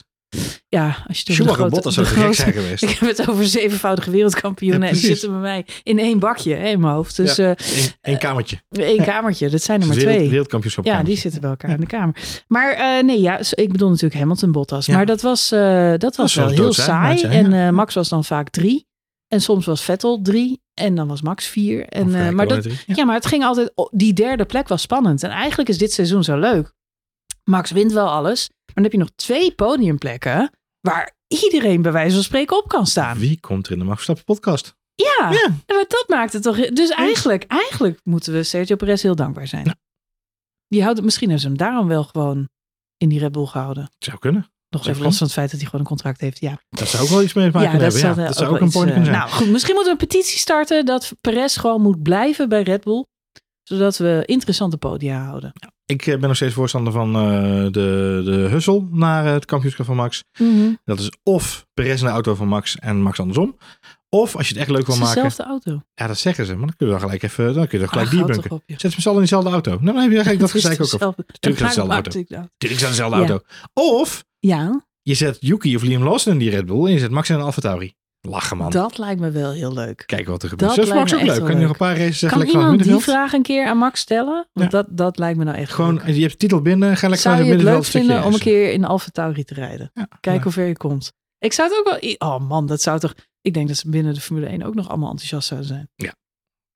Ja, 0.67 0.97
als 1.07 1.19
je 1.19 1.25
de 1.25 1.33
Schumacher 1.33 1.57
grote- 1.59 1.75
Bottas 1.75 1.93
zou 1.93 2.05
gek 2.07 2.33
zijn 2.33 2.53
geweest. 2.53 2.83
Ik 2.89 2.89
heb 2.89 3.17
het 3.17 3.29
over 3.29 3.45
zevenvoudige 3.47 4.11
wereldkampioenen 4.11 4.81
Ja, 4.81 4.87
en 4.87 4.93
die 4.93 5.05
zitten 5.05 5.31
bij 5.31 5.39
mij 5.39 5.65
in 5.83 5.99
één 5.99 6.19
bakje 6.19 6.53
hè, 6.55 6.67
in 6.67 6.79
mijn 6.79 6.93
hoofd. 6.93 7.15
Dus 7.15 7.35
Ja. 7.35 7.55
eh 7.55 7.65
Eén 8.01 8.17
kamertje. 8.17 8.61
één 8.69 9.03
kamertje, 9.03 9.49
dat 9.49 9.61
zijn 9.61 9.81
er 9.81 9.87
maar 9.87 9.95
wereld- 9.95 10.15
twee. 10.15 10.29
Wereldkampioenschap 10.29 10.85
Ja, 10.85 11.03
die 11.03 11.17
zitten 11.17 11.41
bij 11.41 11.49
elkaar 11.49 11.69
in 11.71 11.79
de 11.79 11.85
kamer. 11.85 12.15
Maar 12.47 13.03
nee, 13.05 13.21
ja, 13.21 13.39
ik 13.49 13.71
bedoel 13.71 13.89
natuurlijk 13.89 14.19
Hamilton 14.19 14.51
Bottas. 14.51 14.85
Ja. 14.85 14.95
Maar 14.95 15.05
dat 15.05 15.21
was, 15.21 15.51
eh, 15.51 15.93
dat 15.97 16.15
was 16.15 16.33
wel 16.35 16.47
heel 16.49 16.73
saai. 16.73 17.07
maatje, 17.09 17.27
en 17.27 17.51
ja. 17.51 17.71
Max 17.71 17.93
was 17.93 18.09
dan 18.09 18.23
vaak 18.23 18.49
drie. 18.49 18.87
En 19.29 19.41
soms 19.41 19.65
was 19.65 19.81
Vettel 19.83 20.21
drie. 20.21 20.61
En 20.73 20.95
dan 20.95 21.07
was 21.07 21.21
Max 21.21 21.47
vier. 21.47 21.85
En, 21.85 22.15
eh, 22.15 22.29
maar 22.29 22.47
dat, 22.47 22.67
ja. 22.85 23.05
maar 23.05 23.15
het 23.15 23.25
ging 23.25 23.43
altijd. 23.43 23.71
Die 23.91 24.13
derde 24.13 24.45
plek 24.45 24.67
was 24.67 24.81
spannend. 24.81 25.23
En 25.23 25.29
eigenlijk 25.29 25.69
is 25.69 25.77
dit 25.77 25.91
seizoen 25.93 26.23
zo 26.23 26.37
leuk. 26.37 26.73
Max 27.43 27.71
wint 27.71 27.91
wel 27.91 28.09
alles. 28.09 28.49
Maar 28.49 28.73
dan 28.75 28.83
heb 28.83 28.91
je 28.91 28.97
nog 28.97 29.09
twee 29.15 29.51
podiumplekken. 29.55 30.51
Waar 30.79 31.15
iedereen 31.27 31.81
bij 31.81 31.91
wijze 31.91 32.13
van 32.15 32.23
spreken 32.23 32.57
op 32.57 32.67
kan 32.67 32.87
staan. 32.87 33.17
Wie 33.17 33.39
komt 33.39 33.65
er 33.65 33.71
in 33.71 33.79
de 33.79 33.83
Max 33.85 33.95
Verstappen 33.95 34.35
podcast? 34.35 34.75
Ja, 34.95 35.29
Ja. 35.31 35.43
en 35.45 35.75
maar 35.75 35.85
dat 35.87 36.05
maakt 36.07 36.33
het 36.33 36.43
toch. 36.43 36.69
Dus 36.69 36.89
eigenlijk, 36.89 37.43
eigenlijk 37.43 37.99
moeten 38.03 38.33
we 38.33 38.43
Sergio 38.43 38.75
Perez 38.75 39.01
heel 39.01 39.15
dankbaar 39.15 39.47
zijn. 39.47 39.65
Ja. 39.65 39.75
Die 40.67 40.83
houdt, 40.83 41.01
misschien 41.01 41.29
hebben 41.29 41.41
ze 41.41 41.47
hem 41.47 41.57
daarom 41.57 41.87
wel 41.87 42.03
gewoon 42.03 42.49
in 42.97 43.09
die 43.09 43.19
Red 43.19 43.31
Bull 43.31 43.45
gehouden. 43.45 43.91
Zou 43.97 44.17
kunnen. 44.17 44.51
Nog 44.69 44.87
even 44.87 45.01
los 45.03 45.17
van 45.17 45.25
het 45.27 45.35
feit 45.35 45.49
dat 45.51 45.59
hij 45.59 45.65
gewoon 45.69 45.81
een 45.81 45.91
contract 45.91 46.21
heeft. 46.21 46.39
Ja, 46.39 46.59
Dat 46.69 46.87
zou 46.87 47.03
ook 47.03 47.09
wel 47.09 47.21
iets 47.23 47.33
mee 47.33 47.45
te 47.51 47.57
maken 47.57 47.71
ja 47.71 47.77
kunnen 47.77 47.91
dat 47.93 48.01
hebben. 48.01 48.15
zou, 48.15 48.21
Ja, 48.21 48.27
dat 48.33 48.37
zou 48.37 48.49
ook 48.55 48.61
een 48.61 48.69
point 48.71 48.89
iets, 48.89 48.97
eh, 48.97 49.03
zijn. 49.03 49.17
Nou 49.17 49.29
goed, 49.31 49.49
misschien 49.49 49.73
moeten 49.75 49.93
we 49.95 49.99
een 50.01 50.07
petitie 50.07 50.37
starten 50.39 50.85
dat 50.85 51.11
Perez 51.21 51.59
gewoon 51.59 51.81
moet 51.81 52.01
blijven 52.03 52.49
bij 52.49 52.61
Red 52.61 52.83
Bull. 52.83 53.05
Zodat 53.63 53.97
we 53.97 54.23
interessante 54.25 54.77
podia 54.77 55.23
houden. 55.25 55.51
Ik 55.85 56.07
eh, 56.07 56.17
ben 56.19 56.27
nog 56.27 56.35
steeds 56.35 56.53
voorstander 56.53 56.93
van 56.93 57.15
eh, 57.15 57.21
de, 57.63 58.21
de 58.25 58.31
hustle 58.51 58.87
naar 58.91 59.25
het 59.25 59.45
kampioenschap 59.45 59.85
van 59.85 59.95
Max. 59.95 60.23
Dat 60.85 60.99
is 60.99 61.11
of 61.23 61.65
Perez 61.73 61.99
in 61.99 62.05
de 62.05 62.11
auto 62.11 62.35
van 62.35 62.47
Max 62.47 62.75
en 62.79 63.01
Max 63.01 63.19
andersom. 63.19 63.57
Of 64.09 64.35
als 64.35 64.47
je 64.47 64.53
het 64.53 64.61
echt 64.63 64.71
leuk 64.71 64.85
wil 64.87 64.97
maken. 64.97 65.13
dezelfde 65.23 65.43
auto. 65.43 65.81
Ja, 65.93 66.07
dat 66.07 66.17
zeggen 66.17 66.45
ze. 66.45 66.51
Maar 66.55 66.65
dan 66.67 66.75
kun 66.77 66.85
je 66.85 66.91
dan 66.93 67.01
gelijk 67.01 67.23
even, 67.23 67.53
dan 67.53 67.67
kun 67.67 67.77
je 67.77 67.83
er 67.83 67.89
gelijk 67.89 68.07
Ah, 68.07 68.11
die 68.13 68.19
houd 68.23 68.31
bunken. 68.31 68.49
toch 68.49 68.59
op, 68.59 68.63
joh. 68.65 68.77
Zet 68.79 68.89
ze 68.91 68.95
met 68.95 69.01
z'n 69.03 69.07
allen 69.07 69.19
in 69.19 69.23
dezelfde 69.25 69.49
auto. 69.49 69.71
Nou, 69.71 69.85
dan 69.85 69.95
heb 69.95 70.09
je 70.09 70.15
eigenlijk 70.15 70.39
dat 70.45 70.51
gezeik 70.51 70.73
ook 70.81 70.85
af. 70.85 70.91
dezelfde- 70.91 71.23
Tuurlijk 71.39 71.61
is 71.63 71.75
Dan 71.75 71.85
dezelfde 71.85 72.11
zijn 72.79 72.91
dezelfde 72.91 73.15
auto. 73.15 73.43
Of 73.73 74.23
Ja, 74.39 74.85
je 75.01 75.13
zet 75.13 75.37
Yuki 75.39 75.75
of 75.75 75.81
Liam 75.83 76.03
Lawson 76.03 76.33
in 76.33 76.39
die 76.39 76.49
Red 76.49 76.65
Bull 76.65 76.85
en 76.85 76.91
je 76.91 76.99
zet 76.99 77.11
Max 77.11 77.29
in 77.29 77.35
een 77.35 77.41
Alfa 77.41 77.61
Tauri. 77.61 77.93
Lachen 78.21 78.57
man. 78.57 78.71
dat 78.71 78.97
lijkt 78.97 79.19
me 79.19 79.31
wel 79.31 79.51
heel 79.51 79.73
leuk. 79.73 80.03
Kijken 80.05 80.31
wat 80.31 80.43
er 80.43 80.49
gebeurt. 80.49 80.75
Dat 80.75 80.79
Dat 80.79 80.87
is 80.87 80.99
Max 80.99 81.13
ook 81.13 81.21
leuk. 81.21 81.39
Kan 81.45 81.55
je 81.55 81.61
nog 81.61 81.69
een 81.69 81.77
paar 81.77 81.97
races 81.97 82.19
zeggen? 82.19 82.39
Kan 82.39 82.47
iemand 82.47 82.83
die 82.83 82.97
vraag 82.99 83.33
een 83.33 83.41
keer 83.41 83.67
aan 83.67 83.77
Max 83.77 83.99
stellen? 83.99 84.47
Want 84.53 84.71
Ja. 84.71 84.77
dat, 84.77 84.85
dat 84.89 85.17
lijkt 85.17 85.37
me 85.37 85.43
nou 85.43 85.57
echt 85.57 85.73
Gewoon, 85.73 85.93
leuk. 85.95 86.15
je 86.15 86.19
hebt 86.19 86.31
de 86.31 86.37
titel 86.37 86.61
binnen. 86.61 86.97
Ga 86.97 87.07
lekker 87.07 87.31
Zou 87.31 87.43
je 87.43 87.51
het 87.51 87.61
leuk 87.61 87.85
vinden 87.85 88.23
om 88.23 88.33
een 88.33 88.39
keer 88.39 88.71
in 88.71 88.85
Alfa 88.85 89.09
Tauri 89.11 89.43
te 89.43 89.53
rijden? 89.53 89.91
Ja, 89.93 90.05
Kijken 90.09 90.33
ja. 90.33 90.41
hoe 90.41 90.51
ver 90.51 90.67
je 90.67 90.77
komt. 90.77 91.11
Ik 91.37 91.53
zou 91.53 91.69
het 91.69 91.77
ook 91.79 91.99
wel... 92.01 92.15
Oh 92.33 92.47
man, 92.49 92.65
dat 92.65 92.81
zou 92.81 92.99
toch... 92.99 93.13
Ik 93.41 93.53
denk 93.53 93.67
dat 93.67 93.77
ze 93.77 93.89
binnen 93.89 94.13
de 94.13 94.19
Formule 94.21 94.45
1 94.47 94.63
ook 94.63 94.75
nog 94.75 94.89
allemaal 94.89 95.09
enthousiast 95.09 95.47
zouden 95.47 95.69
zijn. 95.69 95.89
Ja. 95.95 96.13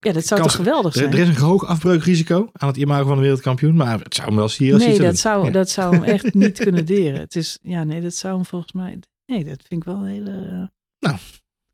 Ja, 0.04 0.12
dat 0.14 0.26
zou 0.26 0.42
Kans- 0.42 0.54
toch 0.56 0.66
geweldig 0.66 0.94
zijn? 0.94 1.12
er 1.12 1.20
is 1.20 1.28
een 1.28 1.36
hoog 1.36 1.66
afbreukrisico 1.66 2.50
aan 2.54 2.68
het 2.68 2.78
imago 2.78 3.06
van 3.08 3.16
de 3.16 3.22
wereldkampioen. 3.22 3.76
Maar 3.76 4.00
het 4.00 4.14
zou 4.16 4.26
hem 4.28 4.36
wel 4.36 4.44
als 4.44 4.60
nee, 4.60 5.00
dat 5.00 5.18
zou, 5.18 5.46
Ja. 5.46 5.52
dat 5.52 5.70
zou 5.70 5.94
hem 5.96 6.04
echt 6.04 6.34
niet 6.34 6.60
kunnen 6.64 6.86
deren. 6.86 7.20
Het 7.20 7.36
is... 7.36 7.60
Ja, 7.62 7.84
nee, 7.84 8.02
dat 8.02 8.14
zou 8.14 8.36
hem 8.36 8.46
volgens 8.46 8.72
mij... 8.72 9.00
Nee, 9.26 9.44
dat 9.44 9.62
vind 9.68 9.82
ik 9.82 9.84
wel 9.84 9.96
een 9.96 10.06
hele... 10.06 10.32
eh, 10.32 10.68
Nou. 11.10 11.18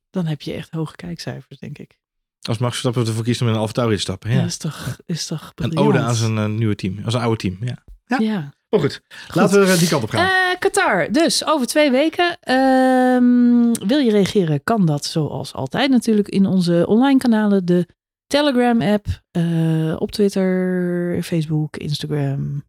Dan 0.09 0.25
heb 0.25 0.41
je 0.41 0.53
echt 0.53 0.71
hoge 0.71 0.95
kijkcijfers, 0.95 1.59
denk 1.59 1.77
ik. 1.77 1.97
Als 2.41 2.57
Max 2.57 2.71
Verstappen 2.71 3.05
ervoor 3.05 3.23
kiest 3.23 3.41
om 3.41 3.47
in 3.47 3.53
een 3.53 3.59
Alfa 3.59 3.73
Tauri 3.73 3.95
te 3.95 4.01
stappen. 4.01 4.31
Ja, 4.31 4.43
is 4.43 4.57
toch, 4.57 4.97
is 5.05 5.25
toch 5.25 5.51
een 5.55 5.77
ode 5.77 5.99
aan 5.99 6.15
zijn 6.15 6.37
eh, 6.37 6.45
nieuwe 6.45 6.75
team. 6.75 6.99
Als 7.05 7.13
een 7.13 7.21
oude 7.21 7.37
team. 7.37 7.57
Ja. 7.61 7.77
ja. 8.05 8.17
Ja. 8.19 8.53
Maar 8.69 8.79
goed, 8.79 9.01
laten 9.33 9.65
we 9.67 9.77
die 9.77 9.87
kant 9.87 10.03
op 10.03 10.09
gaan. 10.09 10.25
Eh, 10.25 10.59
Qatar, 10.59 11.11
dus 11.11 11.45
over 11.45 11.67
twee 11.67 11.91
weken. 11.91 12.37
Ehm, 12.41 13.87
wil 13.87 13.97
je 13.99 14.11
reageren, 14.11 14.63
kan 14.63 14.85
dat 14.85 15.05
zoals 15.05 15.53
altijd 15.53 15.89
natuurlijk 15.89 16.27
in 16.27 16.45
onze 16.45 16.85
online 16.87 17.19
kanalen. 17.19 17.65
De 17.65 17.87
Telegram-app, 18.33 19.05
eh, 19.31 19.95
op 19.99 20.11
Twitter, 20.11 21.23
Facebook, 21.23 21.77
Instagram, 21.77 22.63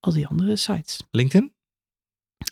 al 0.00 0.12
die 0.12 0.26
andere 0.26 0.56
sites 0.56 1.02
LinkedIn? 1.10 1.54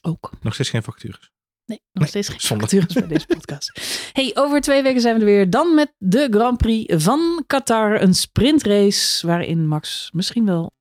ook. 0.02 0.30
Nog 0.40 0.54
steeds 0.54 0.70
geen 0.70 0.82
vacatures. 0.82 1.30
Nee, 1.64 1.80
nog 1.92 2.02
Nee, 2.02 2.08
steeds 2.08 2.28
geen 2.28 2.40
zonde. 2.40 2.64
vacatures 2.68 2.94
bij 2.94 3.06
deze 3.08 3.26
podcast. 3.26 3.70
Hey, 4.12 4.30
over 4.34 4.60
twee 4.60 4.82
weken 4.82 5.00
zijn 5.00 5.14
we 5.14 5.20
er 5.20 5.26
weer. 5.26 5.50
Dan 5.50 5.74
met 5.74 5.94
de 5.98 6.26
Grand 6.30 6.56
Prix 6.58 7.04
van 7.04 7.44
Qatar. 7.46 8.02
Een 8.02 8.14
sprintrace 8.14 9.26
waarin 9.26 9.66
Max 9.68 10.10
misschien 10.12 10.44
wel, 10.46 10.72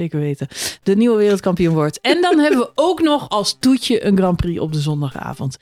zeker 0.00 0.20
weten, 0.20 0.48
de 0.82 0.96
nieuwe 0.96 1.16
wereldkampioen 1.16 1.74
wordt. 1.74 2.00
En 2.00 2.20
dan 2.20 2.38
hebben 2.38 2.58
we 2.58 2.70
ook 2.74 3.00
nog 3.00 3.28
als 3.28 3.56
toetje 3.60 4.04
een 4.04 4.16
Grand 4.16 4.36
Prix 4.36 4.60
op 4.60 4.72
de 4.72 4.80
zondagavond. 4.80 5.56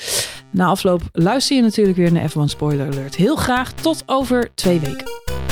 Na 0.50 0.66
afloop 0.66 1.02
luister 1.12 1.56
je 1.56 1.62
natuurlijk 1.62 1.96
weer 1.96 2.12
naar 2.12 2.30
F1 2.30 2.44
Spoiler 2.44 2.86
Alert. 2.86 3.16
Heel 3.16 3.36
graag 3.36 3.72
tot 3.72 4.02
over 4.06 4.50
twee 4.54 4.80
weken. 4.80 5.47